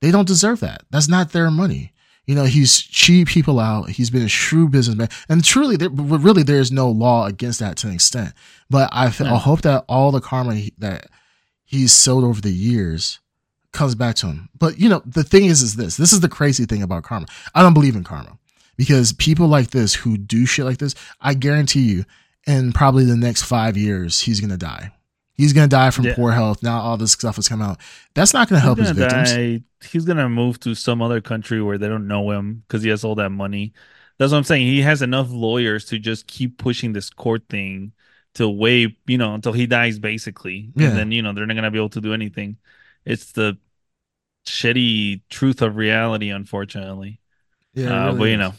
they 0.00 0.10
don't 0.10 0.28
deserve 0.28 0.60
that. 0.60 0.82
That's 0.90 1.08
not 1.08 1.32
their 1.32 1.50
money. 1.50 1.92
You 2.26 2.34
know, 2.34 2.44
he's 2.44 2.80
cheat 2.80 3.28
people 3.28 3.60
out. 3.60 3.90
He's 3.90 4.10
been 4.10 4.22
a 4.22 4.28
shrewd 4.28 4.70
businessman, 4.70 5.08
and 5.28 5.44
truly, 5.44 5.76
there, 5.76 5.90
really, 5.90 6.42
there 6.42 6.58
is 6.58 6.72
no 6.72 6.90
law 6.90 7.26
against 7.26 7.60
that 7.60 7.76
to 7.78 7.88
an 7.88 7.94
extent. 7.94 8.32
But 8.70 8.88
I, 8.92 9.06
I 9.06 9.36
hope 9.36 9.62
that 9.62 9.84
all 9.88 10.10
the 10.10 10.20
karma 10.20 10.54
he, 10.54 10.72
that 10.78 11.08
he's 11.64 11.92
sowed 11.92 12.24
over 12.24 12.40
the 12.40 12.52
years 12.52 13.20
comes 13.72 13.94
back 13.94 14.14
to 14.16 14.26
him. 14.28 14.48
But 14.58 14.78
you 14.78 14.88
know, 14.88 15.02
the 15.04 15.24
thing 15.24 15.44
is, 15.44 15.60
is 15.60 15.76
this. 15.76 15.96
This 15.96 16.12
is 16.12 16.20
the 16.20 16.28
crazy 16.28 16.64
thing 16.64 16.82
about 16.82 17.02
karma. 17.02 17.26
I 17.54 17.62
don't 17.62 17.74
believe 17.74 17.96
in 17.96 18.04
karma 18.04 18.38
because 18.76 19.12
people 19.12 19.48
like 19.48 19.70
this 19.70 19.94
who 19.94 20.16
do 20.16 20.46
shit 20.46 20.64
like 20.64 20.78
this, 20.78 20.94
I 21.20 21.34
guarantee 21.34 21.82
you, 21.82 22.04
in 22.46 22.72
probably 22.72 23.04
the 23.04 23.16
next 23.16 23.42
five 23.42 23.76
years, 23.76 24.20
he's 24.20 24.40
gonna 24.40 24.56
die. 24.56 24.92
He's 25.34 25.52
gonna 25.52 25.68
die 25.68 25.90
from 25.90 26.04
yeah. 26.04 26.14
poor 26.14 26.30
health. 26.32 26.62
Now 26.62 26.80
all 26.80 26.96
this 26.96 27.12
stuff 27.12 27.36
has 27.36 27.48
come 27.48 27.60
out. 27.60 27.80
That's 28.14 28.32
not 28.32 28.48
gonna 28.48 28.60
help 28.60 28.78
his 28.78 28.90
victims. 28.90 29.32
Die. 29.32 29.62
He's 29.90 30.04
gonna 30.04 30.28
move 30.28 30.60
to 30.60 30.74
some 30.74 31.02
other 31.02 31.20
country 31.20 31.60
where 31.60 31.76
they 31.76 31.88
don't 31.88 32.06
know 32.06 32.30
him 32.30 32.62
because 32.66 32.82
he 32.82 32.90
has 32.90 33.04
all 33.04 33.16
that 33.16 33.30
money. 33.30 33.72
That's 34.18 34.30
what 34.30 34.38
I'm 34.38 34.44
saying. 34.44 34.66
He 34.66 34.80
has 34.82 35.02
enough 35.02 35.28
lawyers 35.30 35.86
to 35.86 35.98
just 35.98 36.28
keep 36.28 36.58
pushing 36.58 36.92
this 36.92 37.10
court 37.10 37.42
thing 37.48 37.92
to 38.34 38.48
way 38.48 38.96
you 39.06 39.18
know 39.18 39.34
until 39.34 39.52
he 39.52 39.66
dies 39.66 39.98
basically, 39.98 40.70
Yeah. 40.76 40.88
and 40.88 40.98
then 40.98 41.12
you 41.12 41.22
know 41.22 41.32
they're 41.32 41.46
not 41.46 41.54
gonna 41.54 41.70
be 41.70 41.78
able 41.78 41.90
to 41.90 42.00
do 42.00 42.14
anything. 42.14 42.56
It's 43.04 43.32
the 43.32 43.58
shitty 44.46 45.22
truth 45.30 45.62
of 45.62 45.76
reality, 45.76 46.30
unfortunately. 46.30 47.20
Yeah, 47.74 47.88
uh, 47.88 48.06
really 48.06 48.18
but 48.18 48.24
you 48.26 48.36
know, 48.36 48.54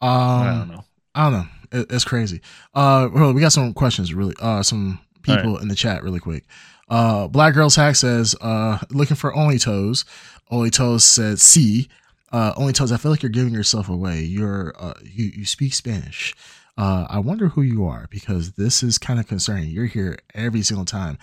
um, 0.00 0.10
I 0.10 0.54
don't 0.58 0.68
know. 0.68 0.84
I 1.14 1.30
don't 1.30 1.32
know. 1.32 1.80
It, 1.80 1.86
it's 1.90 2.04
crazy. 2.04 2.40
Uh, 2.72 3.08
well, 3.12 3.32
we 3.32 3.40
got 3.40 3.52
some 3.52 3.74
questions. 3.74 4.14
Really, 4.14 4.34
uh, 4.40 4.62
some 4.62 5.00
people 5.22 5.58
in 5.58 5.68
the 5.68 5.74
chat, 5.74 6.02
really 6.02 6.20
quick. 6.20 6.44
Uh, 6.88 7.26
Black 7.28 7.54
Girls 7.54 7.76
Hack 7.76 7.96
says, 7.96 8.34
uh, 8.40 8.78
looking 8.90 9.16
for 9.16 9.34
Only 9.34 9.58
Toes. 9.58 10.04
Only 10.50 10.70
Toes 10.70 11.04
said, 11.04 11.38
C. 11.40 11.88
Uh, 12.32 12.52
Only 12.56 12.72
Toes, 12.72 12.92
I 12.92 12.96
feel 12.96 13.10
like 13.10 13.22
you're 13.22 13.30
giving 13.30 13.54
yourself 13.54 13.88
away. 13.88 14.20
You're, 14.20 14.74
uh, 14.78 14.94
you, 15.02 15.26
you 15.26 15.44
speak 15.46 15.72
Spanish. 15.74 16.34
Uh, 16.76 17.06
I 17.08 17.18
wonder 17.18 17.48
who 17.48 17.62
you 17.62 17.84
are 17.86 18.06
because 18.10 18.52
this 18.52 18.82
is 18.82 18.98
kind 18.98 19.20
of 19.20 19.26
concerning. 19.26 19.70
You're 19.70 19.86
here 19.86 20.18
every 20.34 20.62
single 20.62 20.84
time 20.86 21.18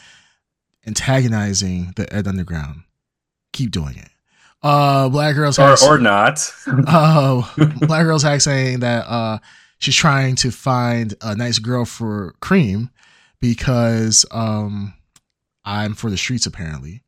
antagonizing 0.87 1.93
the 1.95 2.11
Ed 2.13 2.27
Underground. 2.27 2.81
Keep 3.53 3.71
doing 3.71 3.97
it. 3.97 4.09
Uh, 4.61 5.09
Black 5.09 5.35
Girls 5.35 5.57
Or 5.57 5.69
Hack. 5.69 5.83
or 5.83 5.97
not. 5.99 6.51
Uh, 6.67 7.41
Black 7.87 8.03
Girl's 8.03 8.23
Hack 8.23 8.41
saying 8.41 8.79
that 8.81 9.05
uh, 9.07 9.39
she's 9.77 9.95
trying 9.95 10.35
to 10.37 10.51
find 10.51 11.13
a 11.21 11.35
nice 11.35 11.59
girl 11.59 11.85
for 11.85 12.35
Cream 12.41 12.89
because 13.41 14.25
um, 14.31 14.93
I'm 15.65 15.93
for 15.93 16.09
the 16.09 16.17
streets 16.17 16.45
apparently. 16.45 17.03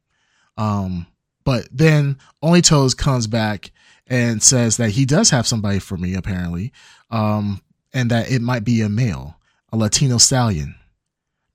Um, 0.57 1.07
but 1.43 1.67
then 1.71 2.17
Only 2.41 2.61
Toes 2.61 2.93
comes 2.93 3.27
back 3.27 3.71
and 4.07 4.43
says 4.43 4.77
that 4.77 4.91
he 4.91 5.05
does 5.05 5.29
have 5.29 5.47
somebody 5.47 5.79
for 5.79 5.97
me 5.97 6.13
apparently, 6.15 6.71
um, 7.09 7.61
and 7.93 8.11
that 8.11 8.31
it 8.31 8.41
might 8.41 8.63
be 8.63 8.81
a 8.81 8.89
male, 8.89 9.38
a 9.71 9.77
Latino 9.77 10.17
stallion. 10.17 10.75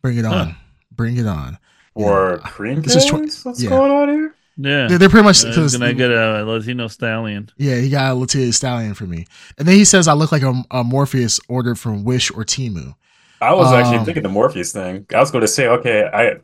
Bring 0.02 0.18
it 0.18 0.24
on, 0.24 0.48
Huh. 0.50 0.54
bring 0.90 1.16
it 1.16 1.26
on. 1.26 1.58
Or 1.94 2.40
Yeah. 2.42 2.48
cream 2.50 2.82
This 2.82 2.96
is 2.96 3.04
tw- 3.06 3.44
What's 3.44 3.62
yeah. 3.62 3.70
going 3.70 3.90
on 3.92 4.08
here? 4.08 4.34
Yeah, 4.58 4.86
They're, 4.88 4.98
they're 4.98 5.08
pretty 5.10 5.24
much 5.24 5.44
Uh, 5.44 5.48
he's 5.48 5.56
because 5.56 5.76
gonna 5.76 5.92
get 5.94 6.10
a 6.10 6.44
Latino 6.44 6.88
stallion. 6.88 7.50
Yeah, 7.58 7.76
he 7.78 7.90
got 7.90 8.12
a 8.12 8.14
Latino 8.14 8.50
stallion 8.52 8.94
for 8.94 9.04
me. 9.04 9.26
And 9.58 9.68
then 9.68 9.76
he 9.76 9.84
says 9.84 10.08
I 10.08 10.14
look 10.14 10.32
like 10.32 10.42
a, 10.42 10.64
a 10.70 10.82
Morpheus 10.82 11.38
ordered 11.48 11.78
from 11.78 12.04
Wish 12.04 12.30
or 12.30 12.44
Temu. 12.44 12.94
I 13.40 13.52
was 13.54 13.72
actually 13.72 13.98
Um, 13.98 14.04
thinking 14.04 14.22
the 14.22 14.28
Morpheus 14.28 14.72
thing. 14.72 15.06
I 15.14 15.20
was 15.20 15.30
going 15.30 15.42
to 15.42 15.48
say, 15.48 15.66
okay, 15.68 16.04
I 16.12 16.36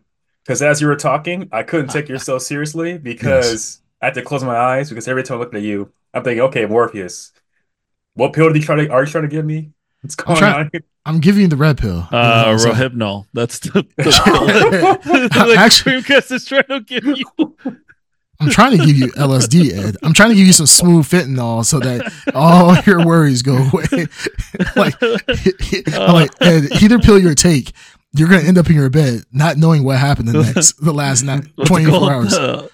because 0.44 0.60
as 0.62 0.80
you 0.80 0.86
were 0.88 0.96
talking, 0.96 1.48
I 1.52 1.62
couldn't 1.62 1.88
take 1.90 2.08
yourself 2.12 2.42
seriously 2.42 2.98
because 2.98 3.80
I 4.00 4.06
had 4.06 4.14
to 4.14 4.22
close 4.22 4.42
my 4.44 4.56
eyes 4.56 4.88
because 4.88 5.06
every 5.08 5.22
time 5.22 5.36
I 5.38 5.40
looked 5.40 5.54
at 5.54 5.62
you, 5.62 5.90
I'm 6.12 6.22
thinking, 6.24 6.42
okay, 6.42 6.66
Morpheus, 6.66 7.32
what 8.14 8.32
pill 8.32 8.48
did 8.48 8.56
you 8.56 8.62
try 8.62 8.76
to 8.76 8.90
are 8.90 9.04
you 9.04 9.10
trying 9.10 9.22
to 9.24 9.28
give 9.28 9.44
me? 9.44 9.70
What's 10.02 10.14
going 10.16 10.38
trying- 10.38 10.54
on? 10.66 10.70
here? 10.72 10.82
I'm 11.04 11.18
giving 11.18 11.42
you 11.42 11.48
the 11.48 11.56
red 11.56 11.78
pill. 11.78 12.06
Uh, 12.12 12.44
You 12.46 12.52
know, 12.52 12.56
so- 12.58 12.72
Rohypnol. 12.72 13.26
That's 13.32 13.58
the, 13.60 13.84
the 13.96 15.00
pill. 15.02 15.22
like 15.48 15.58
Actually- 15.58 16.02
Creamcast 16.02 16.30
is 16.32 16.44
trying 16.44 16.62
to 16.68 16.80
give 16.80 17.04
you. 17.04 17.24
I'm 18.42 18.50
trying 18.50 18.76
to 18.78 18.84
give 18.84 18.96
you 18.96 19.06
LSD, 19.12 19.72
Ed. 19.72 19.96
I'm 20.02 20.12
trying 20.12 20.30
to 20.30 20.34
give 20.34 20.46
you 20.46 20.52
some 20.52 20.66
smooth 20.66 21.06
fentanyl 21.06 21.64
so 21.64 21.78
that 21.78 22.12
all 22.34 22.76
your 22.86 23.06
worries 23.06 23.42
go 23.42 23.56
away. 23.56 23.84
like, 24.76 24.94
I'm 25.94 26.12
like 26.14 26.30
Ed, 26.40 26.82
either 26.82 26.98
pill 26.98 27.18
you 27.18 27.34
take, 27.34 27.72
you're 28.14 28.28
gonna 28.28 28.42
end 28.42 28.58
up 28.58 28.68
in 28.68 28.74
your 28.76 28.90
bed 28.90 29.22
not 29.32 29.56
knowing 29.56 29.84
what 29.84 29.98
happened 29.98 30.28
the 30.28 30.42
next 30.42 30.72
the 30.84 30.92
last 30.92 31.22
night, 31.22 31.44
24 31.66 31.98
called? 31.98 32.10
hours. 32.10 32.70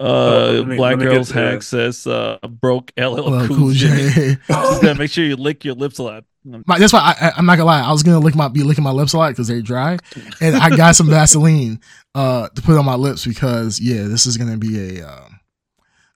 Uh, 0.00 0.04
Oh, 0.06 0.64
me- 0.64 0.76
Black 0.76 0.92
let 0.92 0.98
me 0.98 1.04
get 1.04 1.10
Girls 1.14 1.28
to 1.28 1.34
Hack 1.34 1.62
says 1.62 2.06
uh, 2.06 2.38
broke 2.48 2.90
LL 2.96 3.14
Well, 3.30 3.46
Cool 3.46 3.56
cool 3.56 3.72
J. 3.72 4.10
J. 4.14 4.36
Just 4.48 4.82
gotta 4.82 4.94
make 4.98 5.10
sure 5.10 5.24
you 5.24 5.36
lick 5.36 5.64
your 5.64 5.74
lips 5.74 5.98
a 5.98 6.02
lot. 6.02 6.24
My, 6.66 6.78
that's 6.78 6.92
why 6.94 7.00
I, 7.20 7.26
I, 7.28 7.32
I'm 7.36 7.44
not 7.44 7.56
gonna 7.56 7.66
lie. 7.66 7.82
I 7.82 7.92
was 7.92 8.02
gonna 8.02 8.18
lick 8.18 8.34
my 8.34 8.48
be 8.48 8.62
licking 8.62 8.82
my 8.82 8.92
lips 8.92 9.12
a 9.12 9.18
lot 9.18 9.28
because 9.30 9.46
they're 9.46 9.60
dry, 9.60 9.98
and 10.40 10.56
I 10.56 10.74
got 10.74 10.96
some 10.96 11.10
Vaseline 11.10 11.80
uh, 12.14 12.48
to 12.48 12.62
put 12.62 12.78
on 12.78 12.86
my 12.86 12.94
lips 12.94 13.26
because 13.26 13.78
yeah, 13.78 14.04
this 14.04 14.24
is 14.24 14.38
gonna 14.38 14.56
be 14.56 14.98
a, 15.00 15.06
um, 15.06 15.38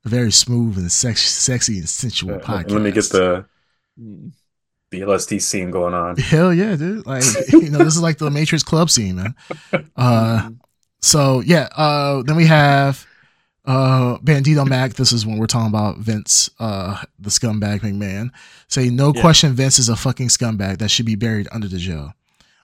a 0.07 0.09
very 0.09 0.33
smooth 0.33 0.79
and 0.79 0.91
sex, 0.91 1.21
sexy 1.21 1.77
and 1.77 1.87
sensual 1.87 2.39
podcast. 2.39 2.71
Let 2.71 2.81
me 2.81 2.91
get 2.91 3.05
the 3.11 3.45
Mm. 4.01 4.33
the 4.91 5.03
LSD 5.03 5.43
scene 5.43 5.71
going 5.71 5.93
on. 5.93 6.17
hell 6.19 6.55
yeah, 6.55 6.75
dude. 6.75 7.07
Like 7.07 7.23
you 7.53 7.69
know, 7.69 7.79
this 7.85 7.95
is 7.95 8.01
like 8.03 8.17
the 8.17 8.31
Matrix 8.31 8.63
Club 8.65 8.89
scene, 8.89 9.17
man. 9.17 9.35
Uh, 9.95 10.51
so 11.03 11.41
yeah. 11.41 11.69
Uh, 11.77 12.23
then 12.23 12.35
we 12.37 12.47
have 12.47 13.07
uh 13.67 14.19
Bandito 14.19 14.67
Mac. 14.67 14.95
This 14.95 15.13
is 15.13 15.25
when 15.27 15.39
we're 15.39 15.47
talking 15.47 15.69
about 15.69 15.99
Vince, 15.99 16.51
uh, 16.59 17.03
the 17.19 17.31
scumbag 17.31 17.81
McMahon. 17.81 18.31
Say 18.69 18.91
no 18.91 19.13
Yeah. 19.15 19.21
question, 19.21 19.53
Vince 19.55 19.79
is 19.79 19.89
a 19.89 19.97
fucking 19.97 20.29
scumbag 20.29 20.79
that 20.79 20.91
should 20.91 21.07
be 21.07 21.15
buried 21.15 21.49
under 21.53 21.69
the 21.69 21.79
jail. 21.79 22.13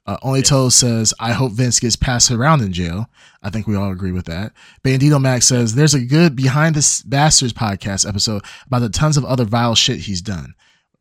Uh, 0.06 0.16
Only 0.22 0.40
Yeah. 0.40 0.44
Toes 0.46 0.74
says, 0.74 1.14
I 1.20 1.32
hope 1.32 1.52
Vince 1.52 1.78
gets 1.80 1.94
passed 1.96 2.30
around 2.30 2.62
in 2.62 2.72
jail. 2.72 3.08
I 3.42 3.50
think 3.50 3.66
we 3.66 3.76
all 3.76 3.90
agree 3.92 4.12
with 4.12 4.24
that. 4.26 4.52
Bandito 4.84 5.20
Mac 5.20 5.42
says, 5.42 5.74
There's 5.74 5.94
a 5.94 6.00
good 6.00 6.34
Behind 6.36 6.74
the 6.74 7.02
Bastards 7.06 7.52
podcast 7.52 8.08
episode 8.08 8.42
about 8.66 8.80
the 8.80 8.88
tons 8.88 9.16
of 9.16 9.24
other 9.24 9.44
vile 9.44 9.74
shit 9.74 10.00
he's 10.00 10.22
done. 10.22 10.54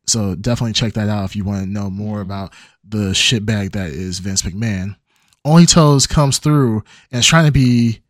So 0.06 0.34
definitely 0.34 0.72
check 0.74 0.94
that 0.94 1.08
out 1.08 1.24
if 1.24 1.36
you 1.36 1.44
want 1.44 1.64
to 1.64 1.70
know 1.70 1.90
more 1.90 2.20
about 2.20 2.52
the 2.88 3.10
shitbag 3.12 3.72
that 3.72 3.90
is 3.90 4.18
Vince 4.18 4.42
McMahon. 4.42 4.96
Only 5.44 5.66
Toes 5.66 6.06
comes 6.06 6.38
through 6.38 6.82
and 7.12 7.20
is 7.20 7.26
trying 7.26 7.46
to 7.46 7.52
be 7.52 8.00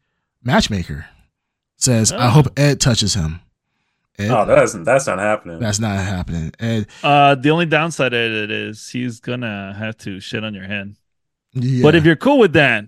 matchmaker. 0.42 1.06
Says, 1.80 2.12
I 2.12 2.26
Oh. 2.26 2.30
hope 2.30 2.58
Ed 2.58 2.80
touches 2.80 3.14
him. 3.14 3.40
Ed, 4.18 4.30
Oh, 4.30 4.44
that's 4.44 4.74
that's 4.74 5.06
not 5.06 5.18
happening. 5.18 5.58
that's 5.60 5.80
not 5.80 5.96
happening. 5.98 6.52
Ed, 6.60 6.86
Uh, 7.02 7.34
the 7.34 7.50
only 7.50 7.66
downside 7.66 8.12
of 8.12 8.32
it 8.32 8.50
is 8.50 8.88
he's 8.90 9.18
gonna 9.20 9.74
have 9.78 9.96
to 9.98 10.20
shit 10.20 10.44
on 10.44 10.54
your 10.54 10.64
head. 10.66 10.94
yeah. 11.54 11.82
But 11.82 11.94
if 11.94 12.04
you're 12.04 12.16
cool 12.16 12.38
with 12.38 12.52
that, 12.52 12.86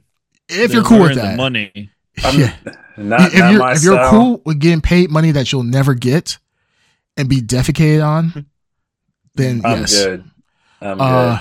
if 0.48 0.72
you're 0.72 0.82
cool 0.84 1.00
with 1.00 1.12
in 1.12 1.16
the 1.16 1.22
that, 1.22 1.36
money. 1.36 1.90
I'm 2.24 2.38
yeah. 2.38 2.54
not, 2.98 3.32
if 3.32 3.38
not 3.38 3.52
you're 3.52 3.72
if 3.72 3.82
you're 3.82 4.08
cool 4.10 4.42
with 4.44 4.58
getting 4.58 4.82
paid 4.82 5.10
money 5.10 5.30
that 5.30 5.50
you'll 5.52 5.62
never 5.62 5.94
get 5.94 6.36
and 7.16 7.28
be 7.28 7.40
defecated 7.40 8.06
on, 8.06 8.44
then 9.34 9.62
I'm 9.64 9.80
yes. 9.80 10.04
good. 10.04 10.24
I'm 10.82 11.00
Uh, 11.00 11.38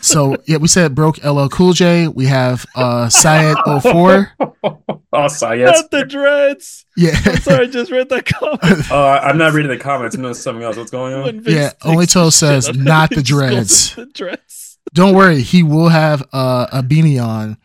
so 0.00 0.36
yeah, 0.46 0.56
we 0.58 0.68
said 0.68 0.94
broke 0.94 1.22
LL 1.24 1.48
Cool 1.48 1.72
J. 1.72 2.08
We 2.08 2.26
have 2.26 2.64
uh 2.74 3.08
Syed 3.08 3.56
04. 3.82 4.32
good. 4.38 4.76
oh, 5.12 5.28
sorry. 5.28 5.60
Yes. 5.60 5.80
Not 5.80 5.90
the 5.90 6.04
dreads. 6.04 6.84
Yeah. 6.96 7.12
I'm 7.24 7.36
sorry, 7.40 7.66
I 7.66 7.70
just 7.70 7.90
read 7.90 8.08
that 8.10 8.24
comment. 8.26 8.86
Oh, 8.90 9.02
I- 9.04 9.28
I'm 9.28 9.38
not 9.38 9.52
reading 9.52 9.70
the 9.70 9.78
comments. 9.78 10.14
I'm 10.16 10.22
doing 10.22 10.34
something 10.34 10.62
else. 10.64 10.76
What's 10.76 10.90
going 10.90 11.14
on? 11.14 11.40
Vince 11.40 11.48
Yeah, 11.56 11.70
Only 11.84 12.06
Toe 12.06 12.26
the 12.26 12.32
says, 12.32 12.76
not 12.76 13.10
the 13.10 13.16
he 13.16 13.22
just 13.22 13.40
calls 13.40 13.50
dreads. 13.50 13.94
The 13.94 14.06
dreads. 14.06 14.78
Don't 14.94 15.14
worry, 15.14 15.42
he 15.42 15.62
will 15.62 15.88
have 15.88 16.22
uh, 16.32 16.66
a 16.72 16.82
beanie 16.82 17.22
on 17.22 17.58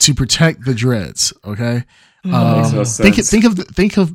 to 0.00 0.14
protect 0.14 0.64
the 0.64 0.74
dreads. 0.74 1.32
Okay. 1.44 1.84
Makes 2.24 2.34
Um, 2.36 2.74
no 2.76 2.84
think 2.84 3.14
sense. 3.16 3.30
think 3.30 3.44
of 3.44 3.58
think 3.68 3.96
of 3.98 4.14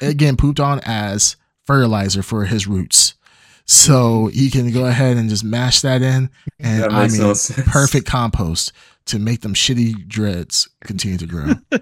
Ed 0.00 0.16
getting 0.18 0.36
pooped 0.36 0.60
on 0.60 0.80
as 0.84 1.36
fertilizer 1.66 2.22
for 2.22 2.44
his 2.44 2.66
roots. 2.66 3.14
So 3.66 4.28
you 4.32 4.50
can 4.50 4.70
go 4.72 4.86
ahead 4.86 5.16
and 5.16 5.28
just 5.28 5.44
mash 5.44 5.80
that 5.80 6.02
in, 6.02 6.30
and 6.60 6.82
That 6.82 6.92
I 6.92 7.08
mean, 7.08 7.20
no 7.20 7.34
perfect 7.64 8.06
compost 8.06 8.72
to 9.06 9.18
make 9.18 9.40
them 9.40 9.54
shitty 9.54 10.06
dreads 10.06 10.68
continue 10.84 11.18
to 11.18 11.26
grow. 11.26 11.46
um, 11.72 11.80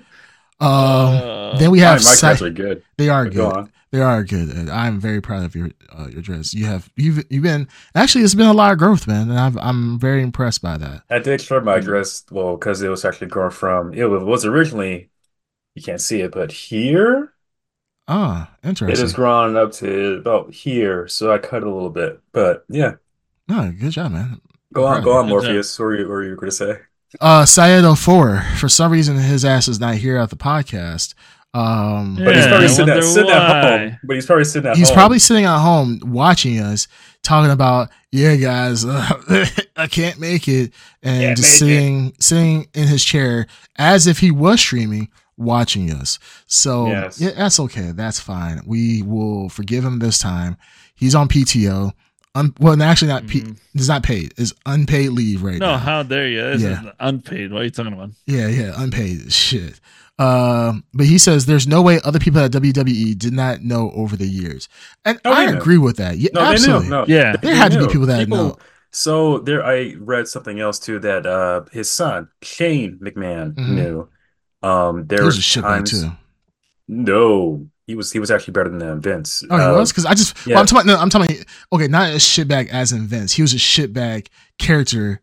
Uh, 0.61 1.59
then 1.59 1.71
we 1.71 1.81
have 1.81 2.05
my 2.05 2.15
Sy- 2.15 2.29
cats 2.29 2.43
are 2.43 2.51
good. 2.51 2.83
they 2.99 3.09
are 3.09 3.25
But 3.25 3.35
good. 3.35 3.57
on. 3.57 3.73
They 3.91 4.01
are 4.01 4.25
good, 4.25 4.49
and 4.49 4.71
I'm 4.71 4.99
very 5.01 5.21
proud 5.21 5.45
of 5.45 5.55
your 5.55 5.71
uh, 5.93 6.07
your 6.11 6.23
dreads. 6.23 6.55
You 6.55 6.65
have 6.65 6.89
you've 6.97 7.25
you've 7.29 7.43
been 7.43 7.69
actually 7.95 8.25
it's 8.25 8.35
been 8.35 8.47
a 8.47 8.55
lot 8.55 8.73
of 8.73 8.79
growth, 8.79 9.07
man, 9.07 9.29
and 9.29 9.39
I've, 9.39 9.59
I'm 9.59 9.99
very 9.99 10.23
impressed 10.23 10.63
by 10.63 10.79
that. 10.79 11.03
I 11.11 11.19
did 11.19 11.41
short 11.43 11.65
my 11.65 11.79
dress, 11.79 12.25
well, 12.31 12.57
because 12.57 12.81
it 12.81 12.89
was 12.89 13.05
actually 13.05 13.27
growing 13.27 13.51
from, 13.51 13.93
it 13.93 14.05
was 14.05 14.47
originally, 14.47 15.11
you 15.75 15.83
can't 15.83 16.01
see 16.01 16.21
it, 16.23 16.33
but 16.33 16.53
here, 16.53 17.32
Ah, 18.13 18.51
it 18.63 18.69
interesting. 18.69 19.01
has 19.05 19.13
grown 19.13 19.57
up 19.57 19.73
to 19.73 20.15
about 20.17 20.53
here. 20.53 21.09
So 21.09 21.33
I 21.33 21.39
cut 21.39 21.59
it 21.63 21.67
a 21.67 21.71
little 21.73 21.91
bit. 21.91 22.21
But 22.33 22.65
yeah, 22.69 22.93
No, 23.49 23.73
good 23.73 23.93
job, 23.93 24.13
man. 24.13 24.41
go 24.73 24.85
on, 24.87 25.03
go 25.03 25.13
on, 25.17 25.25
Good 25.27 25.31
Morpheus. 25.31 25.79
What 25.79 25.85
were 25.87 25.97
you, 25.97 26.03
what 26.05 26.11
were 26.11 26.25
you 26.25 26.35
going 26.37 26.51
to 26.51 26.57
say? 26.57 26.79
Uh, 27.21 27.45
Syed 27.45 27.85
04, 27.99 28.43
for 28.59 28.69
some 28.69 28.91
reason, 28.93 29.17
his 29.19 29.45
ass 29.45 29.69
is 29.69 29.79
not 29.81 29.97
here 29.97 30.17
at 30.17 30.31
the 30.31 30.37
podcast. 30.37 31.15
Um, 31.55 32.17
But 32.17 32.35
he's 32.35 32.45
Yeah, 32.45 32.49
probably 32.49 32.65
I 32.65 32.69
sitting 32.69 32.89
at, 32.89 32.95
wonder 32.97 33.03
sitting 33.03 33.31
at 33.31 33.39
why. 33.65 33.79
home. 33.79 33.99
But 34.05 34.15
he's 34.17 34.27
probably 34.27 34.45
sitting 34.45 34.71
at 34.71 34.77
he's 34.77 34.89
home. 34.89 34.95
probably 34.97 35.19
sitting 35.19 35.45
at 35.45 35.59
home 35.61 36.01
watching 36.07 36.59
us, 36.61 36.89
talking 37.23 37.51
about, 37.51 37.91
yeah, 38.11 38.37
guys, 38.37 38.85
uh, 38.87 39.07
I 39.77 39.87
can't 39.89 40.19
make 40.19 40.49
it, 40.49 40.73
and 41.03 41.21
Can't 41.21 41.37
just 41.37 41.61
make 41.61 41.71
it. 41.71 41.77
sitting 41.77 42.13
sitting 42.21 42.67
in 42.75 42.89
his 42.89 43.05
chair 43.05 43.47
as 43.77 44.07
if 44.07 44.19
he 44.21 44.31
was 44.31 44.61
streaming, 44.61 45.09
watching 45.37 45.91
us. 45.91 46.19
So 46.47 46.87
Yes. 46.87 47.21
yeah, 47.21 47.31
that's 47.37 47.59
okay. 47.61 47.93
That's 47.93 48.21
fine. 48.21 48.61
We 48.67 49.03
will 49.03 49.49
forgive 49.49 49.85
him 49.85 49.99
this 49.99 50.19
time. 50.19 50.57
He's 50.95 51.15
on 51.15 51.29
PTO. 51.29 51.93
Un- 52.35 52.55
well, 52.61 52.81
actually, 52.83 53.09
not 53.09 53.27
P- 53.27 53.43
Mhm. 53.43 53.57
it's 53.75 53.89
not 53.89 54.03
paid. 54.03 54.33
It's 54.39 54.55
unpaid 54.65 55.11
leave 55.11 55.43
right 55.43 55.59
No, 55.59 55.73
now. 55.73 55.77
how 55.79 56.03
dare 56.03 56.29
you? 56.29 56.43
This 56.43 56.63
Yeah. 56.63 56.81
is 56.83 56.87
unpaid. 57.01 57.53
What 57.53 57.61
are 57.63 57.65
you 57.65 57.71
talking 57.71 57.93
about? 57.93 58.11
Yeah, 58.27 58.47
yeah, 58.49 58.73
unpaid 58.77 59.31
shit. 59.33 59.81
Um, 60.19 60.85
but 60.95 61.07
he 61.07 61.19
says 61.19 61.47
there's 61.47 61.67
no 61.67 61.83
way 61.83 62.01
other 62.05 62.19
people 62.19 62.41
at 62.41 62.51
WWE 62.53 63.15
did 63.15 63.33
not 63.33 63.63
know 63.63 63.91
over 63.95 64.17
the 64.17 64.27
years, 64.27 64.69
and 65.05 65.19
Oh, 65.25 65.33
I 65.33 65.47
knew. 65.47 65.57
agree 65.59 65.79
with 65.79 65.97
that. 65.97 66.19
Yeah, 66.19 66.31
No, 66.35 66.41
they 66.45 66.53
absolutely. 66.53 66.85
knew. 66.85 66.91
No, 66.91 67.05
Yeah. 67.09 67.35
There 67.43 67.55
had 67.55 67.73
to 67.73 67.81
be 67.81 67.87
people 67.93 68.07
that 68.07 68.29
know. 68.29 68.57
So 68.93 69.39
there, 69.39 69.65
I 69.65 69.95
read 69.99 70.29
something 70.29 70.61
else 70.61 70.79
too 70.79 70.99
that 71.01 71.27
uh 71.27 71.63
his 71.73 71.91
son 71.91 72.29
Shane 72.43 72.99
McMahon 73.03 73.55
Mhm. 73.55 73.69
knew. 73.71 74.09
Um, 74.63 75.07
there 75.07 75.19
He 75.21 75.25
was 75.25 75.37
was 75.37 75.45
a 75.57 75.61
shitbag 75.61 75.63
times. 75.63 75.91
too. 76.03 76.11
No, 76.89 77.67
he 77.87 77.95
was 77.95 78.13
he 78.13 78.19
was 78.19 78.31
actually 78.31 78.53
better 78.53 78.69
than 78.71 79.01
Vince. 79.01 79.43
Oh, 79.51 79.57
he 79.57 79.63
Uh, 79.63 79.75
was 79.79 79.91
because 79.91 80.05
I 80.07 80.15
just. 80.15 80.37
yeah. 80.47 80.55
Well, 80.55 80.61
I'm 80.61 80.67
talking. 80.67 80.87
No, 80.87 80.97
I'm 80.97 81.11
talking. 81.11 81.45
Okay, 81.73 81.89
not 81.89 82.11
a 82.11 82.17
shitbag 82.17 82.69
as 82.69 82.93
in 82.93 83.07
Vince. 83.07 83.33
He 83.33 83.43
was 83.43 83.53
a 83.53 83.57
shitbag 83.57 84.29
character 84.59 85.21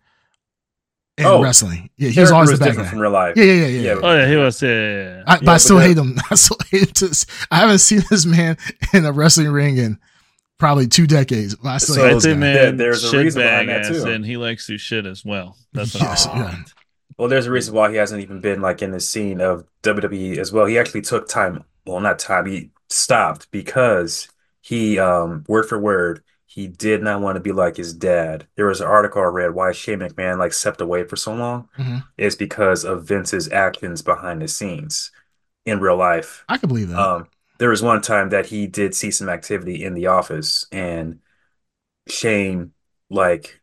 in 1.18 1.26
Oh. 1.26 1.42
wrestling. 1.44 1.90
Yeah, 1.98 2.10
he 2.10 2.20
was 2.22 2.32
always 2.32 2.50
was 2.50 2.60
the 2.60 2.66
bad 2.66 2.72
different 2.72 2.88
guy. 2.88 2.92
from 2.92 3.00
real 3.00 3.12
life. 3.12 3.34
Yeah, 3.38 3.44
yeah, 3.44 3.54
yeah, 3.54 3.66
yeah. 3.68 3.82
Yeah. 3.82 4.00
Oh 4.02 4.16
yeah, 4.18 4.28
he 4.30 4.36
was. 4.38 4.62
Yeah, 4.62 4.70
yeah, 4.70 5.04
yeah. 5.18 5.24
I, 5.28 5.36
but 5.36 5.44
Yeah, 5.44 5.52
I 5.52 5.54
but 5.54 5.58
still 5.60 5.78
that- 5.78 5.88
hate 5.88 5.98
him. 5.98 6.18
I 6.32 6.36
still 6.36 6.58
hate 6.72 7.02
him. 7.02 7.10
To, 7.10 7.26
I 7.52 7.58
haven't 7.58 7.80
seen 7.80 8.02
this 8.10 8.26
man 8.26 8.58
in 8.94 9.06
a 9.06 9.12
wrestling 9.12 9.50
ring 9.50 9.78
in 9.78 10.00
probably 10.58 10.88
two 10.88 11.08
decades. 11.08 11.56
But 11.56 11.70
I 11.70 11.78
still 11.78 11.96
So 11.96 12.02
hate 12.04 12.12
I 12.12 12.14
this 12.16 12.24
think 12.26 12.40
man, 12.40 12.78
there's 12.78 13.04
a 13.14 13.18
reason 13.18 13.42
behind 13.42 13.70
that, 13.70 13.86
too. 13.88 14.06
and 14.06 14.26
he 14.26 14.38
likes 14.38 14.68
to 14.68 14.78
shit 14.78 15.06
as 15.06 15.24
well. 15.26 15.58
That's 15.74 15.94
what 15.96 16.04
Yes, 16.04 16.28
I'm 16.28 16.38
yeah. 16.42 16.64
Well, 17.20 17.28
there's 17.28 17.48
a 17.48 17.52
reason 17.52 17.76
why 17.76 17.92
he 17.92 17.98
hasn't 17.98 18.22
even 18.24 18.40
been 18.40 18.62
like 18.62 18.82
in 18.82 18.92
the 18.92 19.00
scene 19.02 19.42
of 19.42 19.66
WWE 19.84 20.40
as 20.40 20.54
well. 20.54 20.66
He 20.66 20.80
actually 20.80 21.02
took 21.02 21.28
time, 21.28 21.66
well, 21.86 22.00
not 22.00 22.18
time, 22.18 22.46
he 22.46 22.72
stopped 22.88 23.52
because 23.52 24.30
he, 24.62 24.98
um, 25.00 25.44
word 25.50 25.66
for 25.68 25.78
word, 25.78 26.24
he 26.46 26.68
did 26.68 27.04
not 27.04 27.20
want 27.20 27.36
to 27.36 27.42
be 27.42 27.52
like 27.52 27.76
his 27.76 27.94
dad. 27.94 28.48
There 28.56 28.68
was 28.68 28.80
an 28.80 28.88
article 28.88 29.22
I 29.22 29.26
read 29.26 29.54
why 29.54 29.74
Shane 29.74 30.00
McMahon 30.00 30.38
like 30.40 30.54
stepped 30.54 30.80
away 30.80 31.04
for 31.04 31.18
so 31.18 31.34
long 31.34 31.68
Mhm. 31.78 32.06
is 32.18 32.38
because 32.38 32.86
of 32.86 33.04
Vince's 33.04 33.52
actions 33.52 34.02
behind 34.02 34.42
the 34.42 34.48
scenes 34.48 35.12
in 35.66 35.82
real 35.82 35.98
life. 35.98 36.46
I 36.48 36.58
can 36.58 36.70
believe 36.70 36.88
that. 36.88 37.00
Um, 37.00 37.28
there 37.58 37.70
was 37.70 37.84
one 37.84 38.00
time 38.02 38.30
that 38.30 38.46
he 38.46 38.66
did 38.66 38.96
see 38.96 39.12
some 39.12 39.28
activity 39.28 39.84
in 39.84 39.94
the 39.94 40.08
office, 40.08 40.66
and 40.72 41.20
Shane 42.08 42.72
like 43.10 43.60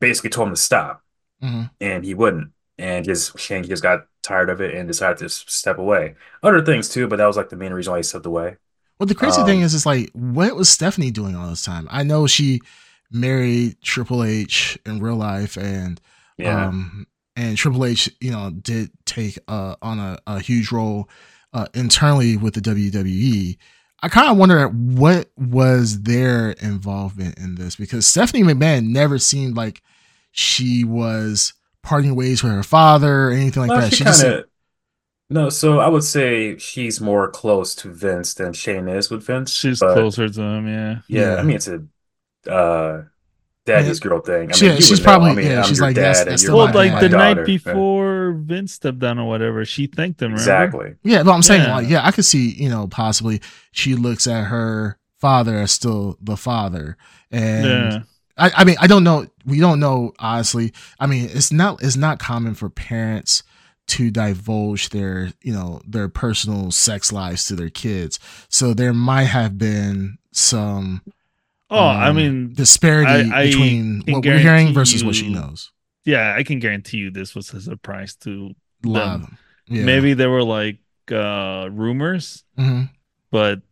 basically 0.00 0.30
told 0.30 0.48
him 0.48 0.54
to 0.54 0.60
stop 0.60 0.99
Mhm. 1.42 1.70
and 1.80 2.04
he 2.04 2.14
wouldn't. 2.14 2.50
And 2.78 3.04
just 3.04 3.38
Shane 3.38 3.64
just 3.64 3.82
got 3.82 4.06
tired 4.22 4.48
of 4.50 4.60
it 4.60 4.74
and 4.74 4.86
decided 4.88 5.18
to 5.18 5.28
step 5.28 5.78
away. 5.78 6.14
Other 6.42 6.62
things 6.64 6.88
too, 6.88 7.06
but 7.08 7.16
that 7.16 7.26
was 7.26 7.36
like 7.36 7.48
the 7.50 7.56
main 7.56 7.72
reason 7.72 7.90
why 7.92 7.98
he 7.98 8.02
stepped 8.02 8.26
away. 8.26 8.56
Well, 8.98 9.06
the 9.06 9.14
crazy 9.14 9.40
Um, 9.40 9.46
thing 9.46 9.60
is, 9.60 9.72
is 9.74 9.86
like, 9.86 10.10
what 10.12 10.56
was 10.56 10.68
Stephanie 10.68 11.10
doing 11.10 11.34
all 11.36 11.48
this 11.48 11.62
time? 11.64 11.88
I 11.90 12.02
know 12.02 12.26
she 12.26 12.60
married 13.10 13.76
Triple 13.82 14.22
H 14.22 14.78
in 14.86 15.00
real 15.00 15.16
life, 15.16 15.56
and 15.56 16.00
Yeah. 16.38 16.66
um, 16.68 17.06
and 17.36 17.56
Triple 17.56 17.84
H, 17.84 18.10
you 18.20 18.30
know, 18.30 18.50
did 18.50 18.90
take 19.06 19.38
uh 19.48 19.76
on 19.82 19.98
a, 19.98 20.18
a 20.26 20.40
huge 20.40 20.70
role 20.72 21.08
uh, 21.52 21.66
internally 21.74 22.36
with 22.36 22.54
the 22.54 22.60
WWE. 22.60 23.56
I 24.02 24.08
kind 24.08 24.30
of 24.30 24.36
wonder 24.38 24.66
what 24.68 25.30
was 25.36 26.02
their 26.02 26.52
involvement 26.52 27.38
in 27.38 27.56
this 27.56 27.76
because 27.76 28.06
Stephanie 28.06 28.42
McMahon 28.42 28.86
never 28.88 29.18
seemed 29.18 29.56
like 29.56 29.82
she 30.30 30.84
was 30.84 31.52
parting 31.82 32.14
ways 32.14 32.42
with 32.42 32.52
her 32.52 32.62
father 32.62 33.28
or 33.28 33.30
anything 33.30 33.62
like 33.62 33.70
Well, 33.70 33.80
that. 33.80 33.90
she 33.90 33.96
She 33.96 34.04
kind 34.04 34.16
just 34.16 34.26
of 34.26 34.44
no. 35.30 35.48
So 35.48 35.78
I 35.80 35.88
would 35.88 36.04
say 36.04 36.58
she's 36.58 37.00
more 37.00 37.30
close 37.30 37.74
to 37.76 37.88
Vince 37.92 38.34
than 38.34 38.52
Shane 38.52 38.88
is 38.88 39.10
with 39.10 39.24
Vince. 39.24 39.52
She's 39.52 39.80
but 39.80 39.94
closer 39.94 40.28
to 40.28 40.40
him, 40.42 40.66
yeah. 40.68 40.98
Yeah, 41.08 41.34
Yeah. 41.34 41.36
I 41.36 41.42
mean 41.42 41.56
it's 41.56 41.68
a 41.68 41.82
uh, 42.50 43.02
daddy's 43.66 44.00
girl 44.00 44.20
thing. 44.20 44.50
I 44.50 44.54
She- 44.54 44.66
mean, 44.66 44.76
you 44.76 44.80
she's 44.82 44.90
would 44.92 44.98
know. 45.00 45.04
probably- 45.04 45.30
I 45.30 45.34
mean, 45.34 45.46
yeah, 45.46 45.58
I'm 45.62 45.68
she's 45.68 45.80
like, 45.80 45.94
dad 45.94 46.16
and 46.16 46.30
that's 46.30 46.42
you're 46.42 46.54
Well, 46.56 46.72
like 46.72 46.92
my 46.92 47.00
the 47.00 47.08
night 47.10 47.34
daughter. 47.34 47.44
before 47.46 48.32
Vince 48.44 48.72
stepped 48.72 48.98
down 48.98 49.18
or 49.18 49.28
whatever, 49.28 49.64
she 49.64 49.86
thanked 49.86 50.20
him. 50.22 50.32
Remember? 50.32 50.40
Exactly. 50.42 50.94
Yeah, 51.04 51.22
but 51.22 51.32
I'm 51.32 51.42
saying 51.42 51.62
Yeah. 51.62 51.76
like, 51.76 51.88
yeah, 51.88 52.06
I 52.06 52.10
could 52.10 52.24
see, 52.24 52.50
you 52.52 52.68
know, 52.68 52.86
possibly 52.88 53.40
she 53.72 53.94
looks 53.94 54.26
at 54.26 54.44
her 54.44 54.98
father 55.18 55.58
as 55.58 55.70
still 55.72 56.16
the 56.22 56.36
father, 56.36 56.96
and 57.30 57.64
Yeah. 57.66 57.98
I, 58.38 58.50
I 58.56 58.64
mean, 58.64 58.76
I 58.80 58.86
don't 58.86 59.04
know, 59.04 59.26
we 59.44 59.58
don't 59.60 59.80
know 59.80 60.12
honestly. 60.18 60.72
I 60.98 61.06
mean, 61.06 61.28
it's 61.32 61.52
not 61.52 61.82
it's 61.82 61.96
not 61.96 62.18
common 62.18 62.54
for 62.54 62.68
parents 62.70 63.42
to 63.88 64.10
divulge 64.10 64.90
their, 64.90 65.32
you 65.42 65.52
know, 65.52 65.80
their 65.86 66.08
personal 66.08 66.70
sex 66.70 67.10
lives 67.12 67.46
to 67.46 67.56
their 67.56 67.70
kids, 67.70 68.18
so 68.48 68.72
there 68.74 68.92
might 68.94 69.24
have 69.24 69.58
been 69.58 70.18
some. 70.32 71.02
Oh, 71.72 71.78
I 71.78 72.08
um, 72.08 72.16
mean, 72.16 72.52
disparity 72.54 73.30
I- 73.30 73.42
I 73.42 73.46
between 73.46 74.02
what 74.08 74.24
we're 74.24 74.38
hearing 74.38 74.72
versus 74.74 75.04
what 75.04 75.14
she 75.14 75.28
knows. 75.32 75.70
yeah, 76.04 76.34
I 76.36 76.42
can 76.42 76.58
guarantee 76.58 76.98
you 76.98 77.10
this 77.10 77.34
was 77.34 77.52
a 77.54 77.60
surprise 77.60 78.16
to 78.16 78.54
lot 78.84 79.20
them. 79.22 79.38
Yeah. 79.68 79.84
maybe 79.84 80.14
there 80.14 80.30
were 80.30 80.42
like 80.42 80.78
uh 81.12 81.68
rumors, 81.70 82.44
hmm 82.56 82.82
but 83.30 83.62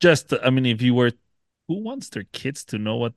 just 0.00 0.32
I 0.42 0.50
mean, 0.50 0.66
if 0.66 0.82
you 0.82 0.94
were, 0.94 1.12
who 1.68 1.82
wants 1.82 2.08
their 2.10 2.24
kids 2.32 2.64
to 2.66 2.78
know 2.78 2.96
what 2.96 3.14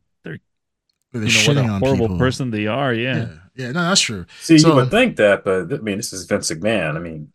they're 1.14 1.22
They're 1.22 1.30
you 1.32 1.54
know 1.54 1.64
what 1.64 1.76
a 1.76 1.80
horrible 1.80 2.08
people. 2.08 2.20
person 2.20 2.52
they 2.52 2.68
are? 2.68 2.94
Yeah. 2.94 3.16
Yeah, 3.18 3.28
yeah, 3.56 3.72
no, 3.72 3.82
that's 3.90 4.02
true. 4.02 4.26
See, 4.42 4.58
So- 4.58 4.70
you 4.70 4.76
would 4.76 4.92
think 4.92 5.16
that, 5.18 5.44
but 5.44 5.72
I 5.74 5.78
mean, 5.78 5.98
this 5.98 6.14
is 6.14 6.26
Vince 6.26 6.52
McMahon. 6.52 6.96
I 6.96 7.00
mean, 7.00 7.32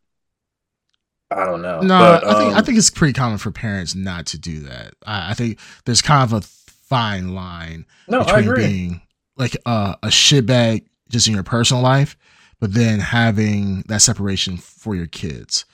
I 1.30 1.44
don't 1.46 1.62
know. 1.62 1.80
No, 1.80 1.98
But, 1.98 2.24
I 2.24 2.38
think 2.38 2.54
I 2.54 2.58
um, 2.58 2.64
think 2.64 2.78
it's 2.78 2.90
pretty 2.90 3.14
common 3.14 3.38
for 3.38 3.50
parents 3.50 3.94
not 3.94 4.26
to 4.26 4.38
do 4.38 4.60
that. 4.60 4.94
I, 5.06 5.30
I 5.30 5.34
think 5.34 5.58
there's 5.86 6.02
kind 6.02 6.22
of 6.22 6.32
a 6.32 6.42
fine 6.46 7.34
line 7.34 7.86
no, 8.06 8.20
I 8.20 8.24
between 8.42 8.48
agree. 8.50 8.66
being 8.66 9.00
like 9.36 9.56
uh, 9.64 9.94
a 10.02 10.08
shitbag 10.08 10.84
just 11.08 11.26
in 11.28 11.34
your 11.34 11.42
personal 11.42 11.82
life, 11.82 12.16
but 12.60 12.74
then 12.74 13.00
having 13.00 13.82
that 13.88 14.02
separation 14.02 14.58
for 14.58 14.94
your 14.94 15.06
kids. 15.06 15.64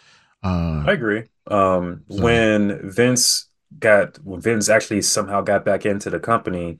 Uh, 0.44 0.84
I 0.86 0.92
agree. 0.92 1.24
Um, 1.48 2.04
So- 2.08 2.22
when 2.22 2.88
Vince 2.88 3.46
got 3.80 4.16
when 4.24 4.40
Vince 4.40 4.68
actually 4.68 5.02
somehow 5.02 5.40
got 5.40 5.64
back 5.64 5.84
into 5.84 6.08
the 6.08 6.20
company, 6.20 6.78